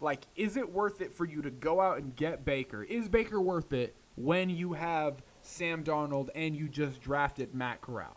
like 0.00 0.26
is 0.36 0.56
it 0.56 0.72
worth 0.72 1.00
it 1.00 1.12
for 1.12 1.24
you 1.24 1.40
to 1.42 1.50
go 1.50 1.80
out 1.80 1.98
and 1.98 2.14
get 2.14 2.44
Baker? 2.44 2.82
Is 2.84 3.08
Baker 3.08 3.40
worth 3.40 3.72
it 3.72 3.96
when 4.16 4.50
you 4.50 4.72
have 4.74 5.22
Sam 5.40 5.82
Darnold 5.84 6.28
and 6.34 6.54
you 6.56 6.68
just 6.68 7.00
drafted 7.00 7.54
Matt 7.54 7.80
Corral? 7.80 8.16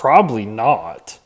Probably 0.00 0.46
not. 0.46 1.20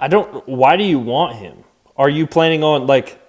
I 0.00 0.08
don't. 0.08 0.48
Why 0.48 0.76
do 0.76 0.84
you 0.84 0.98
want 0.98 1.36
him? 1.36 1.64
Are 1.96 2.10
you 2.10 2.26
planning 2.26 2.64
on 2.64 2.86
like? 2.86 3.20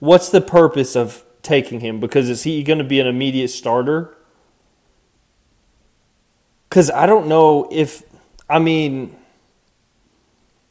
What's 0.00 0.30
the 0.30 0.40
purpose 0.40 0.96
of 0.96 1.24
taking 1.42 1.80
him? 1.80 2.00
Because 2.00 2.30
is 2.30 2.44
he 2.44 2.62
going 2.64 2.78
to 2.80 2.84
be 2.84 3.00
an 3.00 3.06
immediate 3.06 3.48
starter? 3.50 4.16
Because 6.68 6.90
I 6.90 7.06
don't 7.06 7.28
know 7.28 7.68
if. 7.72 8.02
I 8.48 8.58
mean, 8.58 9.16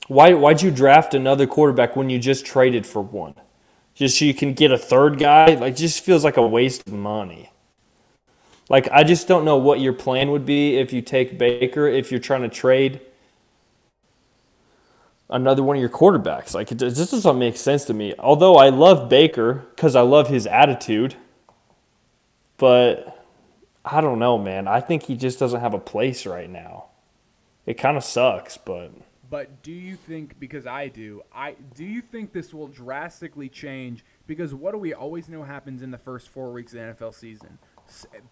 Why 0.09 0.33
why'd 0.33 0.61
you 0.63 0.71
draft 0.71 1.13
another 1.13 1.47
quarterback 1.47 1.95
when 1.95 2.09
you 2.09 2.19
just 2.19 2.45
traded 2.45 2.87
for 2.87 3.01
one? 3.01 3.35
Just 3.95 4.19
so 4.19 4.25
you 4.25 4.33
can 4.33 4.53
get 4.53 4.71
a 4.71 4.77
third 4.79 5.19
guy? 5.19 5.55
Like 5.55 5.75
just 5.75 6.03
feels 6.03 6.23
like 6.23 6.37
a 6.37 6.47
waste 6.47 6.87
of 6.87 6.93
money. 6.93 7.51
Like 8.69 8.89
I 8.91 9.03
just 9.03 9.27
don't 9.27 9.45
know 9.45 9.57
what 9.57 9.79
your 9.81 9.93
plan 9.93 10.31
would 10.31 10.45
be 10.45 10.77
if 10.77 10.93
you 10.93 11.01
take 11.01 11.37
Baker 11.37 11.87
if 11.87 12.11
you're 12.11 12.21
trying 12.21 12.43
to 12.43 12.49
trade 12.49 13.01
another 15.29 15.63
one 15.63 15.75
of 15.75 15.79
your 15.79 15.89
quarterbacks. 15.89 16.53
Like 16.53 16.71
it 16.71 16.75
just 16.75 17.11
doesn't 17.11 17.39
make 17.39 17.57
sense 17.57 17.85
to 17.85 17.93
me. 17.93 18.13
Although 18.17 18.55
I 18.55 18.69
love 18.69 19.09
Baker 19.09 19.65
because 19.75 19.95
I 19.95 20.01
love 20.01 20.27
his 20.27 20.47
attitude, 20.47 21.15
but 22.57 23.25
I 23.85 24.01
don't 24.01 24.19
know, 24.19 24.37
man. 24.37 24.67
I 24.67 24.81
think 24.81 25.03
he 25.03 25.15
just 25.15 25.39
doesn't 25.39 25.61
have 25.61 25.73
a 25.73 25.79
place 25.79 26.25
right 26.25 26.49
now. 26.49 26.85
It 27.65 27.75
kind 27.75 27.97
of 27.97 28.03
sucks, 28.03 28.57
but 28.57 28.91
But 29.29 29.61
do 29.61 29.71
you 29.71 29.95
think 29.95 30.39
because 30.39 30.65
I 30.65 30.87
do, 30.87 31.21
I 31.33 31.55
do 31.75 31.85
you 31.85 32.01
think 32.01 32.33
this 32.33 32.53
will 32.53 32.67
drastically 32.67 33.47
change 33.47 34.03
because 34.25 34.53
what 34.55 34.71
do 34.71 34.79
we 34.79 34.93
always 34.93 35.29
know 35.29 35.43
happens 35.43 35.83
in 35.83 35.91
the 35.91 35.97
first 35.97 36.29
4 36.29 36.51
weeks 36.51 36.73
of 36.73 36.79
the 36.79 36.85
NFL 36.85 37.13
season? 37.13 37.59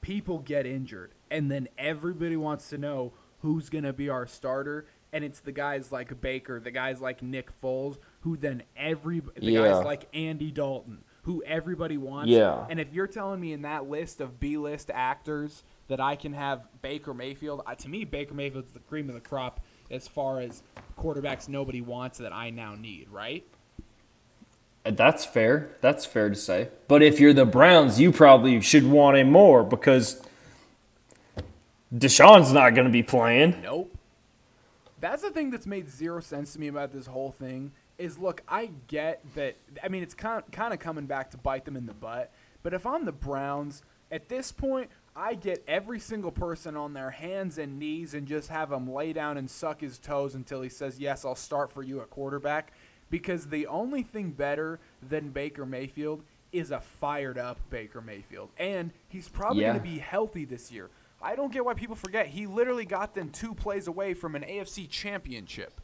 People 0.01 0.39
get 0.39 0.65
injured 0.65 1.11
and 1.29 1.51
then 1.51 1.67
everybody 1.77 2.35
wants 2.35 2.69
to 2.69 2.77
know 2.77 3.13
who's 3.41 3.69
going 3.69 3.83
to 3.83 3.93
be 3.93 4.09
our 4.09 4.25
starter 4.25 4.87
and 5.13 5.23
it's 5.23 5.39
the 5.39 5.51
guys 5.51 5.91
like 5.91 6.19
Baker, 6.21 6.59
the 6.59 6.71
guys 6.71 7.01
like 7.01 7.21
Nick 7.21 7.49
Foles 7.61 7.97
who 8.21 8.37
then 8.37 8.63
every 8.75 9.19
the 9.19 9.51
Yeah. 9.51 9.71
guys 9.71 9.85
like 9.85 10.07
Andy 10.13 10.51
Dalton 10.51 11.03
who 11.23 11.43
everybody 11.43 11.97
wants. 11.97 12.29
Yeah. 12.29 12.65
And 12.69 12.79
if 12.79 12.93
you're 12.93 13.05
telling 13.07 13.41
me 13.41 13.51
in 13.51 13.63
that 13.63 13.89
list 13.89 14.21
of 14.21 14.39
B-list 14.39 14.89
actors 14.93 15.63
that 15.89 15.99
I 15.99 16.15
can 16.15 16.31
have 16.31 16.67
Baker 16.81 17.13
Mayfield, 17.13 17.63
uh, 17.67 17.75
to 17.75 17.89
me 17.89 18.05
Baker 18.05 18.33
Mayfield's 18.33 18.71
the 18.71 18.79
cream 18.79 19.09
of 19.09 19.15
the 19.15 19.21
crop 19.21 19.59
as 19.91 20.07
far 20.07 20.39
as 20.39 20.63
quarterbacks 20.97 21.49
nobody 21.49 21.81
wants 21.81 22.17
that 22.19 22.31
I 22.33 22.49
now 22.49 22.75
need, 22.75 23.09
right? 23.09 23.45
that's 24.85 25.25
fair. 25.25 25.71
That's 25.81 26.05
fair 26.05 26.29
to 26.29 26.35
say. 26.35 26.69
But 26.87 27.03
if 27.03 27.19
you're 27.19 27.33
the 27.33 27.45
Browns, 27.45 27.99
you 27.99 28.13
probably 28.13 28.61
should 28.61 28.89
want 28.89 29.17
him 29.17 29.29
more 29.29 29.61
because 29.65 30.21
Deshaun's 31.93 32.53
not 32.53 32.73
going 32.73 32.85
to 32.87 32.91
be 32.91 33.03
playing. 33.03 33.61
Nope. 33.61 33.96
That's 34.99 35.21
the 35.21 35.29
thing 35.29 35.51
that's 35.51 35.67
made 35.67 35.89
zero 35.89 36.19
sense 36.19 36.53
to 36.53 36.59
me 36.59 36.67
about 36.67 36.91
this 36.91 37.07
whole 37.07 37.31
thing. 37.31 37.71
Is 37.97 38.17
look, 38.17 38.43
I 38.47 38.71
get 38.87 39.23
that. 39.35 39.55
I 39.83 39.87
mean, 39.87 40.03
it's 40.03 40.13
kind 40.13 40.43
kind 40.51 40.73
of 40.73 40.79
coming 40.79 41.05
back 41.07 41.31
to 41.31 41.37
bite 41.37 41.65
them 41.65 41.75
in 41.75 41.85
the 41.87 41.93
butt. 41.93 42.31
But 42.63 42.73
if 42.73 42.85
I'm 42.85 43.05
the 43.05 43.11
Browns 43.11 43.81
at 44.11 44.29
this 44.29 44.51
point, 44.51 44.89
I 45.15 45.33
get 45.33 45.63
every 45.67 45.99
single 45.99 46.31
person 46.31 46.77
on 46.77 46.93
their 46.93 47.09
hands 47.11 47.57
and 47.57 47.79
knees 47.79 48.13
and 48.13 48.27
just 48.27 48.49
have 48.49 48.71
him 48.71 48.91
lay 48.91 49.13
down 49.13 49.37
and 49.37 49.49
suck 49.49 49.81
his 49.81 49.97
toes 49.97 50.35
until 50.35 50.61
he 50.61 50.69
says, 50.69 50.99
"Yes, 50.99 51.25
I'll 51.25 51.33
start 51.35 51.71
for 51.71 51.81
you 51.81 52.01
at 52.01 52.09
quarterback." 52.11 52.71
Because 53.09 53.47
the 53.47 53.65
only 53.67 54.03
thing 54.03 54.31
better 54.31 54.79
than 55.01 55.29
Baker 55.29 55.65
Mayfield 55.65 56.23
is 56.51 56.71
a 56.71 56.79
fired 56.79 57.37
up 57.37 57.57
Baker 57.69 58.01
Mayfield, 58.01 58.49
and 58.57 58.91
he's 59.07 59.27
probably 59.29 59.63
Yeah. 59.63 59.69
going 59.73 59.79
to 59.83 59.89
be 59.89 59.99
healthy 59.99 60.45
this 60.45 60.71
year. 60.71 60.89
I 61.21 61.35
don't 61.35 61.51
get 61.51 61.65
why 61.65 61.73
people 61.73 61.95
forget 61.95 62.27
he 62.27 62.45
literally 62.47 62.85
got 62.85 63.15
them 63.15 63.29
two 63.29 63.53
plays 63.53 63.87
away 63.87 64.13
from 64.13 64.35
an 64.35 64.43
AFC 64.43 64.87
championship. 64.89 65.81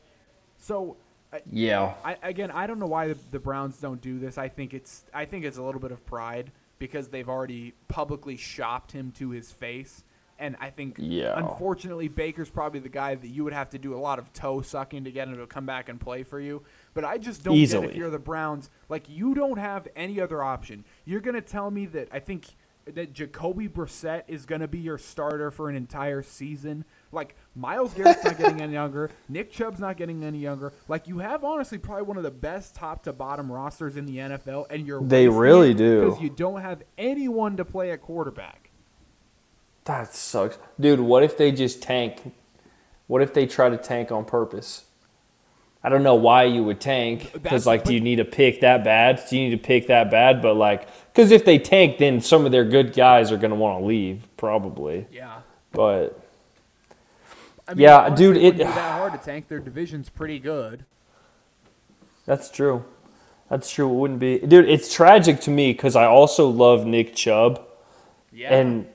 So, 0.58 0.98
uh, 1.32 1.40
Yeah. 1.52 1.96
I, 2.06 2.18
again, 2.22 2.52
I 2.52 2.68
don't 2.68 2.80
know 2.80 2.88
why 2.88 3.08
the, 3.08 3.18
the 3.32 3.40
Browns 3.40 3.78
don't 3.78 4.02
do 4.02 4.20
this. 4.20 4.38
I 4.38 4.48
think 4.48 4.74
it's 4.74 5.06
I 5.14 5.26
think 5.26 5.44
it's 5.46 5.58
a 5.58 5.64
little 5.64 5.82
bit 5.82 5.92
of 5.92 6.06
pride 6.06 6.52
because 6.80 7.10
they've 7.10 7.30
already 7.30 7.74
publicly 7.88 8.38
shopped 8.38 8.92
him 8.92 9.12
to 9.14 9.30
his 9.32 9.52
face. 9.52 10.04
And 10.40 10.58
I 10.60 10.72
think, 10.72 10.96
Yeah. 11.00 11.38
unfortunately, 11.38 12.08
Baker's 12.10 12.50
probably 12.50 12.80
the 12.80 12.90
guy 12.90 13.16
that 13.16 13.28
you 13.28 13.44
would 13.44 13.54
have 13.54 13.70
to 13.70 13.78
do 13.78 13.94
a 13.96 13.98
lot 14.00 14.18
of 14.20 14.34
toe 14.34 14.62
sucking 14.62 15.04
to 15.06 15.12
get 15.12 15.28
him 15.28 15.38
to 15.38 15.46
come 15.48 15.66
back 15.66 15.88
and 15.90 16.00
play 16.02 16.24
for 16.24 16.40
you. 16.40 16.64
But 16.94 17.06
I 17.06 17.18
just 17.20 17.44
don't 17.44 17.54
get 17.54 17.62
Easily. 17.62 17.88
if 17.88 17.96
you're 17.96 18.10
the 18.10 18.20
Browns, 18.20 18.70
like 18.90 19.08
you 19.08 19.36
don't 19.36 19.58
have 19.60 19.88
any 19.96 20.20
other 20.20 20.44
option. 20.44 20.86
You're 21.06 21.22
gonna 21.22 21.40
tell 21.42 21.72
me 21.72 21.86
that 21.88 22.10
I 22.12 22.20
think 22.20 22.56
that 22.86 23.14
Jacoby 23.14 23.68
Brissett 23.70 24.24
is 24.28 24.46
gonna 24.46 24.68
be 24.68 24.80
your 24.80 24.98
starter 24.98 25.52
for 25.52 25.70
an 25.70 25.76
entire 25.76 26.22
season. 26.22 26.86
Like 27.12 27.36
Myles 27.56 27.94
Garrett's 27.96 28.24
not 28.24 28.38
getting 28.38 28.62
any 28.62 28.74
younger, 28.74 29.10
Nick 29.30 29.52
Chubb's 29.52 29.80
not 29.80 29.98
getting 29.98 30.24
any 30.24 30.40
younger. 30.40 30.74
Like 30.88 31.08
you 31.08 31.20
have 31.20 31.44
honestly 31.44 31.78
probably 31.78 32.04
one 32.04 32.18
of 32.18 32.24
the 32.24 32.32
best 32.32 32.76
top 32.76 33.04
to 33.04 33.14
bottom 33.14 33.52
rosters 33.52 33.96
in 33.98 34.06
the 34.06 34.18
NFL, 34.18 34.66
and 34.70 34.86
you're 34.86 35.02
They 35.02 35.28
really 35.28 35.74
do. 35.74 36.06
because 36.06 36.22
you 36.22 36.30
don't 36.30 36.62
have 36.62 36.84
anyone 36.98 37.58
to 37.58 37.66
play 37.66 37.92
at 37.92 38.02
quarterback. 38.02 38.70
That 39.86 40.14
sucks. 40.14 40.58
Dude, 40.80 41.00
what 41.00 41.24
if 41.24 41.38
they 41.38 41.52
just 41.52 41.82
tank? 41.82 42.34
What 43.08 43.22
if 43.22 43.34
they 43.34 43.46
try 43.46 43.70
to 43.70 43.78
tank 43.78 44.12
on 44.12 44.26
purpose? 44.26 44.86
I 45.84 45.90
don't 45.90 46.04
know 46.04 46.16
why 46.16 46.46
you 46.46 46.64
would 46.64 46.80
tank 46.80 47.34
because 47.34 47.66
like, 47.66 47.84
do 47.84 47.94
you 47.94 48.00
need 48.00 48.16
to 48.16 48.26
pick 48.26 48.62
that 48.62 48.86
bad? 48.86 49.22
Do 49.30 49.38
you 49.38 49.50
need 49.50 49.62
to 49.62 49.62
pick 49.62 49.88
that 49.88 50.10
bad? 50.10 50.42
But 50.42 50.56
like, 50.56 50.88
because 51.14 51.32
if 51.32 51.46
they 51.46 51.60
tank, 51.60 52.00
then 52.00 52.20
some 52.22 52.46
of 52.46 52.52
their 52.52 52.66
good 52.66 52.94
guys 52.94 53.32
are 53.32 53.38
gonna 53.38 53.56
want 53.56 53.80
to 53.82 53.86
leave 53.86 54.28
probably. 54.38 55.06
Yeah. 55.12 55.38
But 55.72 56.20
I 57.68 57.74
mean, 57.76 57.84
Yeah, 57.84 57.98
honestly, 58.00 58.26
dude, 58.26 58.38
it 58.38 58.44
it- 58.56 58.58
that 58.60 58.98
hard 58.98 59.14
to 59.14 59.20
tank. 59.20 59.48
Their 59.48 59.60
division's 59.60 60.10
pretty 60.10 60.40
good. 60.40 60.86
that's 62.26 62.50
true. 62.50 62.84
That's 63.50 63.70
true. 63.70 63.90
It 63.90 63.94
wouldn't 63.94 64.20
be, 64.20 64.40
dude. 64.40 64.68
It's 64.70 64.92
tragic 64.94 65.40
to 65.42 65.52
me 65.52 65.74
because 65.74 65.96
I 65.96 66.06
also 66.06 66.48
love 66.48 66.86
Nick 66.86 67.14
Chubb 67.16 67.62
Yeah. 68.32 68.54
and 68.56 68.88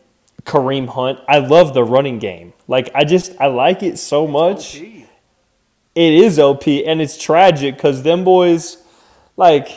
Kareem 0.44 0.88
Hunt. 0.88 1.20
I 1.28 1.38
love 1.38 1.74
the 1.74 1.84
running 1.84 2.18
game. 2.18 2.54
Like 2.66 2.90
I 2.94 3.04
just 3.04 3.32
I 3.38 3.46
like 3.46 3.82
it 3.82 3.98
so 3.98 4.26
much. 4.26 4.76
It 4.80 5.04
is 6.14 6.38
OP 6.38 6.66
and 6.86 7.00
it's 7.02 7.18
tragic 7.18 7.74
because 7.76 8.02
them 8.02 8.22
boys, 8.24 8.78
like, 9.36 9.68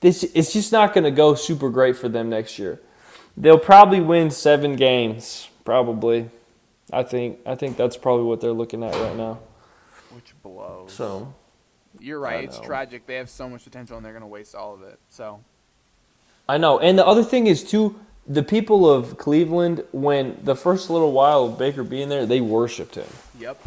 this 0.00 0.24
it's 0.34 0.52
just 0.52 0.72
not 0.72 0.94
going 0.94 1.04
to 1.04 1.10
go 1.10 1.34
super 1.34 1.70
great 1.70 1.96
for 1.96 2.08
them 2.08 2.28
next 2.30 2.58
year. 2.58 2.80
They'll 3.36 3.58
probably 3.58 4.00
win 4.00 4.30
seven 4.30 4.76
games, 4.76 5.48
probably. 5.64 6.30
I 6.92 7.02
think 7.02 7.38
I 7.46 7.54
think 7.54 7.76
that's 7.76 7.96
probably 7.96 8.24
what 8.24 8.40
they're 8.40 8.52
looking 8.52 8.82
at 8.82 8.94
right 8.94 9.16
now. 9.16 9.38
which 10.10 10.34
blows. 10.42 10.92
So 10.92 11.34
You're 12.00 12.24
I 12.26 12.34
right. 12.34 12.44
It's 12.44 12.58
know. 12.58 12.64
tragic. 12.64 13.06
They 13.06 13.16
have 13.16 13.30
so 13.30 13.48
much 13.48 13.64
potential, 13.64 13.96
and 13.96 14.04
they're 14.04 14.12
going 14.12 14.22
to 14.22 14.26
waste 14.28 14.54
all 14.54 14.74
of 14.74 14.82
it. 14.82 14.98
So 15.10 15.40
I 16.48 16.56
know, 16.58 16.78
and 16.78 16.98
the 16.98 17.06
other 17.06 17.22
thing 17.22 17.46
is 17.46 17.62
too, 17.62 18.00
the 18.26 18.42
people 18.42 18.90
of 18.90 19.18
Cleveland, 19.18 19.84
when 19.92 20.38
the 20.42 20.56
first 20.56 20.90
little 20.90 21.12
while 21.12 21.44
of 21.44 21.58
Baker 21.58 21.84
being 21.84 22.08
there, 22.08 22.26
they 22.26 22.40
worshipped 22.40 22.94
him. 22.94 23.08
Yep. 23.38 23.60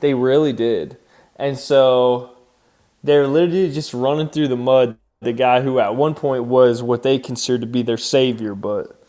They 0.00 0.14
really 0.14 0.52
did. 0.52 0.96
And 1.36 1.58
so 1.58 2.36
they're 3.02 3.26
literally 3.26 3.72
just 3.72 3.94
running 3.94 4.28
through 4.28 4.48
the 4.48 4.56
mud 4.56 4.98
the 5.20 5.32
guy 5.32 5.60
who 5.60 5.80
at 5.80 5.96
one 5.96 6.14
point 6.14 6.44
was 6.44 6.82
what 6.82 7.02
they 7.02 7.18
considered 7.18 7.62
to 7.62 7.66
be 7.66 7.82
their 7.82 7.96
savior, 7.96 8.54
but 8.54 9.02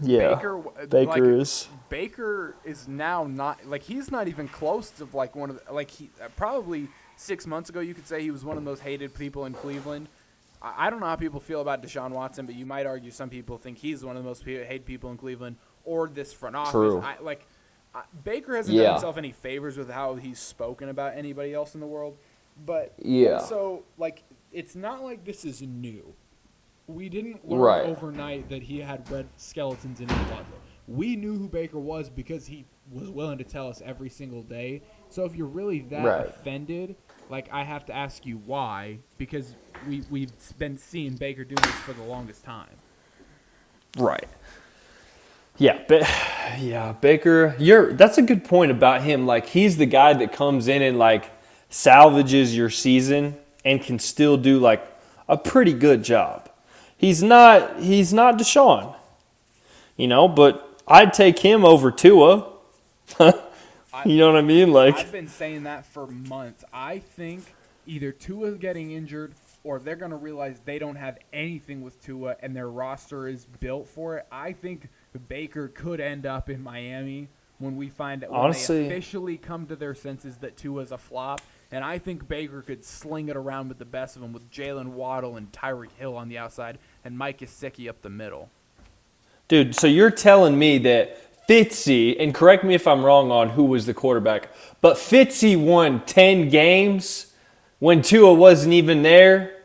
yeah. 0.00 0.34
Baker, 0.34 0.62
Baker, 0.88 1.06
like, 1.06 1.40
is 1.40 1.68
Baker 1.88 2.56
is 2.64 2.86
now 2.88 3.24
not 3.24 3.66
like 3.66 3.82
he's 3.82 4.10
not 4.10 4.28
even 4.28 4.48
close 4.48 4.90
to 4.90 5.08
like 5.12 5.34
one 5.36 5.50
of 5.50 5.64
the, 5.64 5.72
like 5.72 5.90
he 5.90 6.10
uh, 6.22 6.28
probably 6.36 6.88
six 7.16 7.46
months 7.46 7.70
ago 7.70 7.80
you 7.80 7.94
could 7.94 8.06
say 8.06 8.20
he 8.20 8.30
was 8.30 8.44
one 8.44 8.56
of 8.56 8.64
the 8.64 8.70
most 8.70 8.80
hated 8.80 9.14
people 9.14 9.46
in 9.46 9.54
Cleveland. 9.54 10.08
I, 10.60 10.86
I 10.86 10.90
don't 10.90 11.00
know 11.00 11.06
how 11.06 11.16
people 11.16 11.40
feel 11.40 11.60
about 11.60 11.82
Deshaun 11.82 12.10
Watson, 12.10 12.44
but 12.44 12.54
you 12.54 12.66
might 12.66 12.86
argue 12.86 13.10
some 13.10 13.30
people 13.30 13.56
think 13.56 13.78
he's 13.78 14.04
one 14.04 14.16
of 14.16 14.22
the 14.22 14.28
most 14.28 14.44
hated 14.44 14.84
people 14.84 15.10
in 15.10 15.16
Cleveland 15.16 15.56
or 15.84 16.08
this 16.08 16.32
front 16.32 16.56
office. 16.56 16.72
True. 16.72 17.00
I, 17.00 17.16
like 17.22 17.46
I, 17.94 18.02
Baker 18.24 18.56
hasn't 18.56 18.76
done 18.76 18.92
himself 18.92 19.16
any 19.16 19.32
favors 19.32 19.78
with 19.78 19.90
how 19.90 20.16
he's 20.16 20.40
spoken 20.40 20.88
about 20.88 21.16
anybody 21.16 21.54
else 21.54 21.74
in 21.74 21.80
the 21.80 21.86
world, 21.86 22.18
but 22.64 22.94
Yeah. 23.02 23.38
So 23.38 23.84
like 23.98 24.22
it's 24.52 24.74
not 24.76 25.02
like 25.02 25.24
this 25.24 25.44
is 25.44 25.62
new. 25.62 26.14
We 26.86 27.08
didn't 27.08 27.48
learn 27.48 27.60
Right. 27.60 27.86
overnight 27.86 28.48
that 28.50 28.62
he 28.62 28.80
had 28.80 29.10
red 29.10 29.26
skeletons 29.36 30.00
in 30.00 30.08
his 30.08 30.26
closet. 30.28 30.46
We 30.86 31.16
knew 31.16 31.36
who 31.38 31.48
Baker 31.48 31.78
was 31.78 32.10
because 32.10 32.46
he 32.46 32.66
was 32.92 33.08
willing 33.10 33.38
to 33.38 33.44
tell 33.44 33.68
us 33.68 33.80
every 33.84 34.10
single 34.10 34.42
day. 34.42 34.82
So 35.08 35.24
if 35.24 35.34
you're 35.34 35.46
really 35.46 35.80
that 35.80 36.04
Right. 36.04 36.26
offended, 36.26 36.96
like 37.30 37.48
I 37.52 37.64
have 37.64 37.86
to 37.86 37.94
ask 37.94 38.26
you 38.26 38.36
why 38.38 38.98
because 39.18 39.54
we 39.88 40.02
we've 40.10 40.32
been 40.58 40.76
seeing 40.76 41.14
Baker 41.16 41.44
doing 41.44 41.62
this 41.62 41.74
for 41.80 41.92
the 41.94 42.02
longest 42.02 42.44
time. 42.44 42.76
right. 43.96 44.28
Yeah, 45.56 45.82
but 45.88 46.02
yeah, 46.58 46.92
Baker, 47.00 47.54
you're 47.58 47.92
that's 47.94 48.18
a 48.18 48.22
good 48.22 48.44
point 48.44 48.70
about 48.70 49.02
him. 49.02 49.24
Like 49.26 49.46
he's 49.46 49.76
the 49.76 49.86
guy 49.86 50.12
that 50.14 50.32
comes 50.32 50.68
in 50.68 50.82
and 50.82 50.98
like 50.98 51.30
salvages 51.74 52.56
your 52.56 52.70
season 52.70 53.36
and 53.64 53.82
can 53.82 53.98
still 53.98 54.36
do 54.36 54.60
like 54.60 54.86
a 55.28 55.36
pretty 55.36 55.72
good 55.72 56.04
job. 56.04 56.48
He's 56.96 57.20
not 57.20 57.80
he's 57.80 58.12
not 58.12 58.38
Deshaun. 58.38 58.94
You 59.96 60.06
know, 60.06 60.28
but 60.28 60.80
I'd 60.86 61.12
take 61.12 61.40
him 61.40 61.64
over 61.64 61.90
Tua. 61.90 62.52
you 63.20 64.16
know 64.16 64.28
what 64.28 64.36
I 64.36 64.42
mean? 64.42 64.72
Like 64.72 64.98
I've 64.98 65.10
been 65.10 65.26
saying 65.26 65.64
that 65.64 65.84
for 65.84 66.06
months. 66.06 66.62
I 66.72 67.00
think 67.00 67.52
either 67.86 68.12
Tua's 68.12 68.56
getting 68.56 68.92
injured 68.92 69.34
or 69.64 69.80
they're 69.80 69.96
going 69.96 70.12
to 70.12 70.16
realize 70.16 70.60
they 70.64 70.78
don't 70.78 70.96
have 70.96 71.18
anything 71.32 71.82
with 71.82 72.00
Tua 72.00 72.36
and 72.40 72.54
their 72.54 72.70
roster 72.70 73.26
is 73.26 73.46
built 73.58 73.88
for 73.88 74.18
it. 74.18 74.26
I 74.30 74.52
think 74.52 74.88
Baker 75.26 75.68
could 75.68 76.00
end 76.00 76.24
up 76.24 76.48
in 76.48 76.62
Miami 76.62 77.28
when 77.58 77.76
we 77.76 77.88
find 77.88 78.22
when 78.22 78.30
Honestly- 78.30 78.80
they 78.82 78.86
officially 78.86 79.38
come 79.38 79.66
to 79.66 79.74
their 79.74 79.94
senses 79.96 80.36
that 80.38 80.56
Tua's 80.56 80.92
a 80.92 80.98
flop. 80.98 81.40
And 81.74 81.84
I 81.84 81.98
think 81.98 82.28
Baker 82.28 82.62
could 82.62 82.84
sling 82.84 83.28
it 83.28 83.36
around 83.36 83.66
with 83.66 83.78
the 83.78 83.84
best 83.84 84.14
of 84.14 84.22
them 84.22 84.32
with 84.32 84.48
Jaylen 84.48 84.90
Waddle 84.90 85.36
and 85.36 85.50
Tyreek 85.50 85.90
Hill 85.98 86.16
on 86.16 86.28
the 86.28 86.38
outside 86.38 86.78
and 87.04 87.18
Mike 87.18 87.40
Gesicki 87.40 87.88
up 87.88 88.00
the 88.00 88.10
middle. 88.10 88.48
Dude, 89.48 89.74
so 89.74 89.88
you're 89.88 90.12
telling 90.12 90.56
me 90.56 90.78
that 90.78 91.48
Fitzy, 91.48 92.14
and 92.20 92.32
correct 92.32 92.62
me 92.62 92.76
if 92.76 92.86
I'm 92.86 93.04
wrong 93.04 93.32
on 93.32 93.50
who 93.50 93.64
was 93.64 93.86
the 93.86 93.92
quarterback, 93.92 94.50
but 94.80 94.98
Fitzy 94.98 95.56
won 95.60 96.04
10 96.06 96.48
games 96.48 97.34
when 97.80 98.02
Tua 98.02 98.32
wasn't 98.32 98.72
even 98.74 99.02
there? 99.02 99.64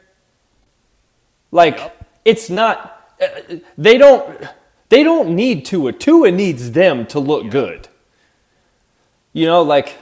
Like, 1.51 1.95
it's 2.25 2.49
not, 2.49 3.13
uh, 3.21 3.57
they 3.77 3.99
don't, 3.99 4.47
they 4.89 5.03
don't 5.03 5.35
need 5.35 5.63
Tua. 5.63 5.93
Tua 5.93 6.31
needs 6.31 6.71
them 6.71 7.05
to 7.05 7.19
look 7.19 7.51
good. 7.51 7.87
You 9.31 9.45
know, 9.45 9.61
like, 9.61 9.95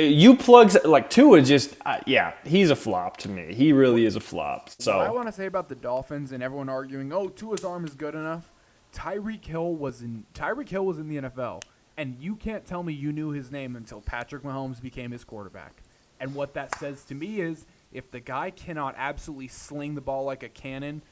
you 0.00 0.36
plugs, 0.36 0.76
like, 0.84 1.10
Tua 1.10 1.42
just, 1.42 1.76
uh, 1.86 1.98
yeah, 2.06 2.34
he's 2.44 2.70
a 2.70 2.76
flop 2.76 3.16
to 3.18 3.28
me. 3.28 3.54
He 3.54 3.72
really 3.72 4.04
is 4.04 4.16
a 4.16 4.20
flop. 4.20 4.70
So. 4.78 4.96
What 4.96 5.06
I 5.06 5.10
want 5.10 5.26
to 5.26 5.32
say 5.32 5.46
about 5.46 5.68
the 5.68 5.74
Dolphins 5.74 6.32
and 6.32 6.42
everyone 6.42 6.68
arguing, 6.68 7.12
oh, 7.12 7.28
Tua's 7.28 7.64
arm 7.64 7.84
is 7.84 7.94
good 7.94 8.14
enough. 8.14 8.52
Tyreek 8.92 9.44
Hill 9.44 9.74
was 9.74 10.02
in 10.02 10.24
Tyreek 10.34 10.68
Hill 10.68 10.84
was 10.84 10.98
in 10.98 11.08
the 11.08 11.16
NFL, 11.18 11.62
and 11.96 12.16
you 12.18 12.36
can't 12.36 12.64
tell 12.64 12.82
me 12.82 12.92
you 12.92 13.12
knew 13.12 13.30
his 13.30 13.50
name 13.50 13.76
until 13.76 14.00
Patrick 14.00 14.42
Mahomes 14.42 14.80
became 14.80 15.10
his 15.10 15.24
quarterback. 15.24 15.82
And 16.20 16.34
what 16.34 16.54
that 16.54 16.76
says 16.78 17.04
to 17.04 17.14
me 17.14 17.40
is, 17.40 17.66
if 17.92 18.10
the 18.10 18.20
guy 18.20 18.50
cannot 18.50 18.94
absolutely 18.96 19.48
sling 19.48 19.94
the 19.94 20.00
ball 20.00 20.24
like 20.24 20.42
a 20.42 20.48
cannon, 20.48 21.02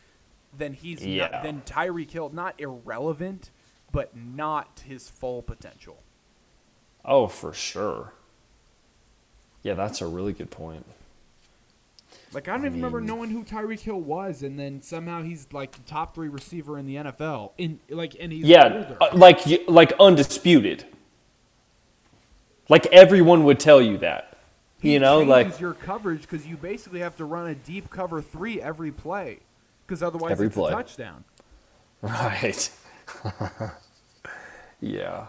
then 0.57 0.73
he's 0.73 1.05
Yeah. 1.05 1.29
not, 1.29 1.43
then 1.43 1.63
Tyreek 1.67 2.11
Hill 2.11 2.31
not 2.31 2.59
irrelevant, 2.59 3.51
but 3.93 4.17
not 4.17 4.83
his 4.87 5.09
full 5.09 5.43
potential. 5.43 6.03
Oh, 7.05 7.27
for 7.29 7.53
sure. 7.53 8.15
Yeah, 9.67 9.75
that's 9.75 10.01
a 10.01 10.07
really 10.07 10.33
good 10.33 10.53
point. 10.53 10.87
Like 12.33 12.47
I 12.47 12.53
don't 12.53 12.67
even 12.67 12.75
remember 12.75 13.01
knowing 13.01 13.31
who 13.31 13.43
Tyreek 13.43 13.81
Hill 13.81 14.01
was, 14.01 14.45
and 14.45 14.57
then 14.57 14.81
somehow 14.81 15.25
he's 15.25 15.49
like 15.51 15.73
the 15.73 15.83
top 15.83 16.15
three 16.15 16.29
receiver 16.29 16.79
in 16.79 16.87
the 16.87 16.95
NFL. 16.95 17.51
In 17.59 17.81
like, 17.91 18.15
and 18.21 18.31
he's 18.31 18.45
Yeah, 18.45 18.95
uh, 19.01 19.09
like 19.13 19.41
like 19.67 19.93
undisputed. 19.99 20.85
Like 22.69 22.87
everyone 22.93 23.43
would 23.43 23.59
tell 23.59 23.83
you 23.83 23.99
that. 23.99 24.39
He 24.79 24.93
you 24.93 25.01
know, 25.01 25.19
like 25.19 25.59
your 25.59 25.75
coverage 25.75 26.23
because 26.23 26.47
you 26.47 26.57
basically 26.57 27.01
have 27.01 27.17
to 27.17 27.25
run 27.25 27.49
a 27.49 27.57
deep 27.57 27.91
cover 27.91 28.23
three 28.23 28.63
every 28.63 28.93
play, 28.93 29.41
because 29.85 30.01
otherwise 30.01 30.31
Every 30.31 30.47
it's 30.47 30.55
play. 30.55 30.71
a 30.71 30.77
touchdown. 30.77 31.25
right. 32.03 32.71
yeah. 34.81 35.27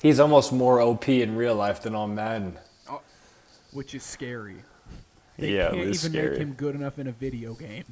He's 0.00 0.18
almost 0.18 0.50
more 0.50 0.80
OP 0.80 1.10
in 1.10 1.36
real 1.36 1.54
life 1.54 1.82
than 1.82 1.94
on 1.94 2.14
Madden. 2.14 2.56
Which 3.76 3.94
is 3.94 4.02
scary. 4.02 4.56
They 5.38 5.54
Yeah, 5.54 5.66
can't 5.68 5.76
even 5.82 5.90
is 5.90 6.10
make 6.10 6.36
him 6.38 6.54
good 6.54 6.74
enough 6.74 6.98
in 6.98 7.06
a 7.06 7.12
video 7.12 7.52
game 7.54 7.84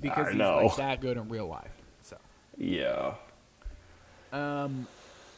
because 0.00 0.26
I 0.28 0.30
he's 0.30 0.38
know. 0.38 0.64
like 0.66 0.76
that 0.76 1.00
good 1.00 1.16
in 1.18 1.28
real 1.28 1.46
life. 1.46 1.70
So, 2.02 2.16
Yeah. 2.56 3.14
um, 4.32 4.86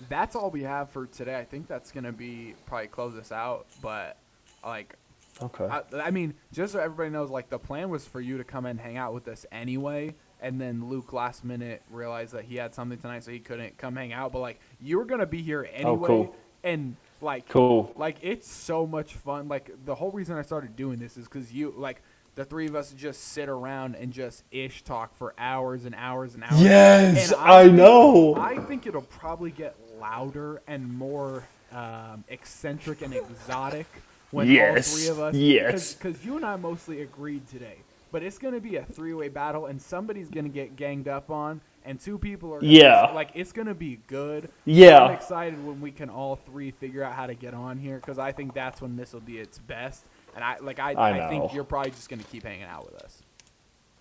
that's 0.09 0.35
all 0.37 0.51
we 0.51 0.63
have 0.63 0.91
for 0.91 1.07
today. 1.07 1.37
I 1.39 1.45
think 1.45 1.67
that's 1.67 1.91
gonna 1.91 2.13
be 2.13 2.55
probably 2.67 2.87
close 2.87 3.17
us 3.19 3.33
out. 3.33 3.67
But 3.83 4.17
like, 4.65 4.95
Okay. 5.43 5.65
I, 5.65 5.83
I 6.01 6.11
mean, 6.11 6.35
just 6.53 6.73
so 6.73 6.79
everybody 6.81 7.11
knows, 7.11 7.31
like 7.31 7.49
the 7.51 7.59
plan 7.59 7.89
was 7.91 8.07
for 8.07 8.21
you 8.21 8.39
to 8.39 8.45
come 8.45 8.67
and 8.67 8.79
hang 8.81 8.97
out 8.97 9.13
with 9.15 9.27
us 9.29 9.45
anyway. 9.51 10.15
And 10.43 10.61
then 10.61 10.89
Luke 10.89 11.13
last 11.13 11.45
minute 11.45 11.83
realized 11.91 12.33
that 12.33 12.45
he 12.45 12.57
had 12.57 12.75
something 12.75 12.99
tonight, 12.99 13.25
so 13.25 13.31
he 13.31 13.41
couldn't 13.41 13.77
come 13.77 13.97
hang 13.97 14.13
out. 14.13 14.33
But 14.33 14.39
like, 14.41 14.61
you 14.81 14.99
were 14.99 15.05
gonna 15.05 15.27
be 15.27 15.43
here 15.43 15.69
anyway, 15.73 15.91
Oh, 15.91 16.07
cool. 16.07 16.37
and 16.65 16.97
like, 17.23 17.49
Cool. 17.49 17.93
like 17.97 18.17
it's 18.23 18.51
so 18.51 18.87
much 18.87 19.15
fun. 19.15 19.49
Like 19.49 19.71
the 19.85 19.95
whole 19.95 20.11
reason 20.11 20.37
I 20.37 20.43
started 20.43 20.77
doing 20.77 20.99
this 20.99 21.17
is 21.17 21.25
because 21.27 21.53
you 21.53 21.75
like 21.77 22.03
the 22.37 22.45
three 22.45 22.67
of 22.69 22.75
us 22.77 22.93
just 22.93 23.23
sit 23.29 23.49
around 23.49 23.97
and 23.97 24.13
just 24.13 24.45
ish 24.51 24.83
talk 24.83 25.15
for 25.17 25.35
hours 25.39 25.85
and 25.85 25.95
hours 25.97 26.35
and 26.35 26.45
hours. 26.45 26.61
Yes, 26.63 27.33
And 27.33 27.41
I 27.41 27.65
think- 27.65 27.77
know. 27.77 28.35
I 28.37 28.59
think 28.59 28.87
it'll 28.87 29.03
probably 29.03 29.51
get 29.51 29.75
louder 30.01 30.63
and 30.67 30.93
more 30.97 31.47
um, 31.73 32.25
eccentric 32.29 33.03
and 33.03 33.13
exotic 33.15 33.87
when 34.31 34.49
Yes, 34.49 34.93
all 34.93 34.99
three 34.99 35.09
of 35.09 35.19
us. 35.21 35.35
yes. 35.35 35.95
Because 35.95 36.25
you 36.25 36.37
and 36.37 36.45
I 36.45 36.57
mostly 36.57 37.03
agreed 37.03 37.47
today, 37.49 37.77
but 38.13 38.23
it's 38.23 38.39
going 38.39 38.55
to 38.55 38.61
be 38.61 38.77
a 38.77 38.85
three-way 38.85 39.29
battle, 39.29 39.67
and 39.67 39.81
somebody's 39.83 40.29
going 40.31 40.45
to 40.47 40.51
get 40.53 40.77
ganged 40.77 41.09
up 41.09 41.31
on, 41.31 41.61
and 41.91 41.99
two 41.99 42.19
people 42.19 42.55
are. 42.55 42.61
Gonna 42.61 42.73
Yeah. 42.73 43.11
Like 43.13 43.33
it's 43.35 43.53
going 43.53 43.67
to 43.67 43.75
be 43.75 43.99
good. 44.07 44.49
Yeah. 44.65 45.05
I'm 45.05 45.13
excited 45.13 45.65
when 45.65 45.81
we 45.81 45.91
can 45.91 46.09
all 46.09 46.37
three 46.37 46.71
figure 46.71 47.03
out 47.03 47.15
how 47.15 47.27
to 47.27 47.35
get 47.35 47.53
on 47.53 47.79
here 47.79 47.97
because 47.97 48.19
I 48.19 48.31
think 48.31 48.55
that's 48.55 48.81
when 48.81 48.97
this 48.97 49.13
will 49.13 49.21
be 49.21 49.39
its 49.39 49.59
best. 49.59 50.05
And 50.37 50.45
I 50.45 50.59
like 50.61 50.79
I, 50.79 50.93
I 50.93 51.27
I, 51.27 51.29
think 51.29 51.53
you're 51.53 51.65
probably 51.65 51.91
just 51.91 52.09
gonna 52.09 52.23
keep 52.23 52.45
hanging 52.45 52.65
out 52.65 52.91
with 52.91 53.03
us. 53.03 53.23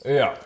Yeah. 0.05 0.37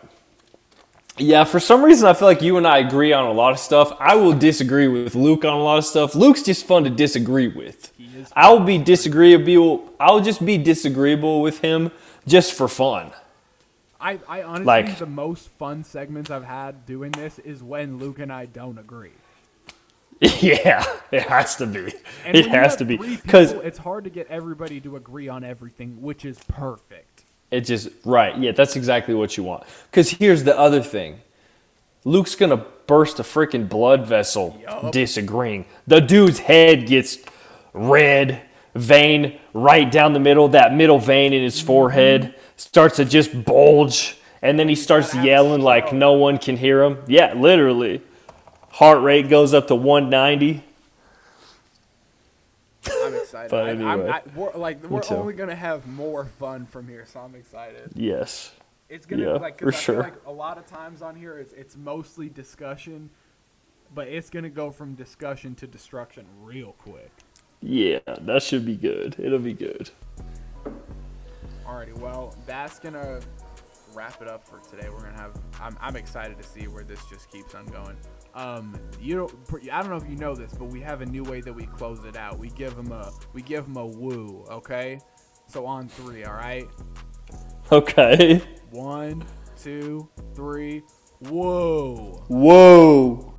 Yeah, 1.18 1.44
for 1.44 1.60
some 1.60 1.84
reason 1.84 2.08
I 2.08 2.14
feel 2.14 2.28
like 2.28 2.42
you 2.42 2.58
and 2.58 2.66
I 2.66 2.78
agree 2.80 3.12
on 3.12 3.26
a 3.26 3.34
lot 3.34 3.52
of 3.52 3.60
stuff. 3.60 3.96
I 4.00 4.16
will 4.16 4.34
disagree 4.34 4.88
with 4.88 5.14
Luke 5.14 5.44
on 5.44 5.54
a 5.54 5.62
lot 5.62 5.78
of 5.78 5.86
stuff. 5.86 6.16
Luke's 6.16 6.42
just 6.42 6.66
fun 6.66 6.86
to 6.86 6.90
disagree 6.90 7.50
with. 7.50 7.92
I'll 8.36 8.62
be 8.62 8.78
disagreeable. 8.78 9.94
I'll 10.00 10.22
just 10.22 10.44
be 10.44 10.58
disagreeable 10.58 11.42
with 11.42 11.60
him 11.60 11.92
just 12.26 12.54
for 12.54 12.70
fun. 12.70 13.12
I, 14.04 14.20
I 14.28 14.44
honestly 14.44 14.66
Like- 14.66 15.00
the 15.00 15.06
most 15.06 15.48
fun 15.48 15.84
segments 15.86 16.30
I've 16.30 16.44
had 16.44 16.86
doing 16.86 17.12
this 17.12 17.40
is 17.40 17.64
when 17.64 17.98
Luke 17.98 18.20
and 18.20 18.32
I 18.32 18.46
don't 18.46 18.78
agree. 18.78 19.14
yeah, 20.40 20.86
it 21.12 21.24
has 21.24 21.56
to 21.58 21.66
be. 21.66 21.94
And 22.26 22.38
it 22.38 22.48
has 22.48 22.76
to 22.78 22.86
be 22.86 22.98
because 22.98 23.52
it's 23.52 23.80
hard 23.80 24.04
to 24.04 24.10
get 24.10 24.28
everybody 24.28 24.80
to 24.82 24.96
agree 24.96 25.28
on 25.28 25.44
everything, 25.44 26.02
which 26.02 26.24
is 26.24 26.40
perfect. 26.48 27.24
it 27.52 27.62
just 27.62 27.90
right. 28.06 28.38
Yeah, 28.38 28.52
that's 28.52 28.76
exactly 28.76 29.16
what 29.16 29.36
you 29.36 29.44
want. 29.44 29.64
Because 29.90 30.12
here's 30.12 30.44
the 30.44 30.58
other 30.58 30.82
thing: 30.82 31.20
Luke's 32.06 32.36
gonna 32.36 32.66
burst 32.88 33.20
a 33.20 33.24
freaking 33.24 33.68
blood 33.68 34.06
vessel 34.06 34.58
disagreeing. 34.92 35.66
The 35.88 36.00
dude's 36.00 36.40
head 36.40 36.88
gets 36.88 37.18
red 37.74 38.44
vein 38.76 39.40
right 39.54 39.92
down 39.92 40.14
the 40.14 40.22
middle. 40.22 40.48
That 40.50 40.74
middle 40.74 41.00
vein 41.00 41.34
in 41.34 41.44
his 41.44 41.60
forehead 41.60 42.22
mm-hmm. 42.22 42.40
Starts 42.64 42.96
to 42.98 43.06
just 43.06 43.44
bulge, 43.46 44.18
and 44.42 44.58
then 44.58 44.70
he 44.70 44.76
starts 44.76 45.14
yelling 45.16 45.62
like 45.62 45.94
no 45.94 46.14
one 46.14 46.38
can 46.38 46.58
hear 46.58 46.84
him. 46.84 46.98
Yeah, 47.08 47.34
literally. 47.34 48.02
Heart 48.72 49.04
rate 49.04 49.30
goes 49.30 49.54
up 49.54 49.68
to 49.68 49.76
190. 49.76 50.64
I'm 53.06 53.16
excited. 53.16 53.52
But 53.52 53.66
I, 53.66 53.70
I'm. 53.72 54.02
I, 54.10 54.22
we're, 54.36 54.54
like 54.56 54.84
we're 54.84 55.02
only 55.12 55.34
gonna 55.34 55.56
have 55.56 55.88
more 55.88 56.26
fun 56.26 56.66
from 56.66 56.88
here, 56.88 57.06
so 57.06 57.20
I'm 57.20 57.36
excited. 57.36 57.92
Yes. 57.96 58.52
It's 58.90 59.06
gonna 59.06 59.24
Yeah, 59.24 59.34
like 59.34 59.58
'cause 59.58 59.74
for 59.76 59.78
I 59.78 59.82
sure. 59.82 60.04
like 60.04 60.26
a 60.26 60.32
lot 60.32 60.58
of 60.58 60.66
times 60.68 61.02
on 61.02 61.16
here 61.16 61.38
it's 61.38 61.54
it's 61.54 61.76
mostly 61.78 62.30
discussion, 62.30 63.10
but 63.94 64.08
it's 64.08 64.30
gonna 64.30 64.50
go 64.50 64.72
from 64.72 64.96
discussion 64.96 65.56
to 65.56 65.68
destruction 65.68 66.26
real 66.42 66.74
quick. 66.78 67.12
Yeah, 67.62 68.00
that 68.08 68.44
should 68.44 68.66
be 68.66 68.76
good. 68.76 69.16
It'll 69.20 69.40
be 69.40 69.54
good. 69.54 69.90
Alrighty, 71.66 71.98
well 71.98 72.36
that's 72.46 72.80
gonna 72.80 73.20
wrap 73.94 74.22
it 74.22 74.28
up 74.28 74.48
for 74.48 74.60
today. 74.70 74.90
We're 74.90 75.02
gonna 75.02 75.18
have. 75.18 75.40
I'm 75.60 75.78
I'm 75.80 75.96
excited 75.96 76.38
to 76.38 76.44
see 76.44 76.68
where 76.68 76.84
this 76.84 77.06
just 77.06 77.32
keeps 77.32 77.56
on 77.56 77.66
going. 77.68 77.98
Um, 78.36 78.80
you 79.00 79.16
don't. 79.16 79.34
I 79.72 79.82
don't 79.82 79.90
know 79.90 79.98
if 79.98 80.10
you 80.10 80.16
know 80.16 80.36
this, 80.36 80.54
but 80.54 80.66
we 80.66 80.82
have 80.82 81.02
a 81.02 81.06
new 81.06 81.24
way 81.24 81.42
that 81.42 81.54
we 81.54 81.66
close 81.66 82.04
it 82.06 82.18
out. 82.18 82.40
We 82.40 82.50
give 82.50 82.76
them 82.76 82.92
a 82.92 83.12
we 83.34 83.42
give 83.42 83.66
them 83.66 83.78
a 83.78 83.86
woo. 83.86 84.46
Okay, 84.50 85.00
so 85.48 85.66
on 85.66 85.88
three. 85.88 86.24
All 86.24 86.34
right. 86.34 86.68
Okay. 87.72 88.42
One, 88.72 89.24
two, 89.62 90.10
three. 90.36 90.84
Whoa. 91.20 92.24
Whoa. 92.28 93.33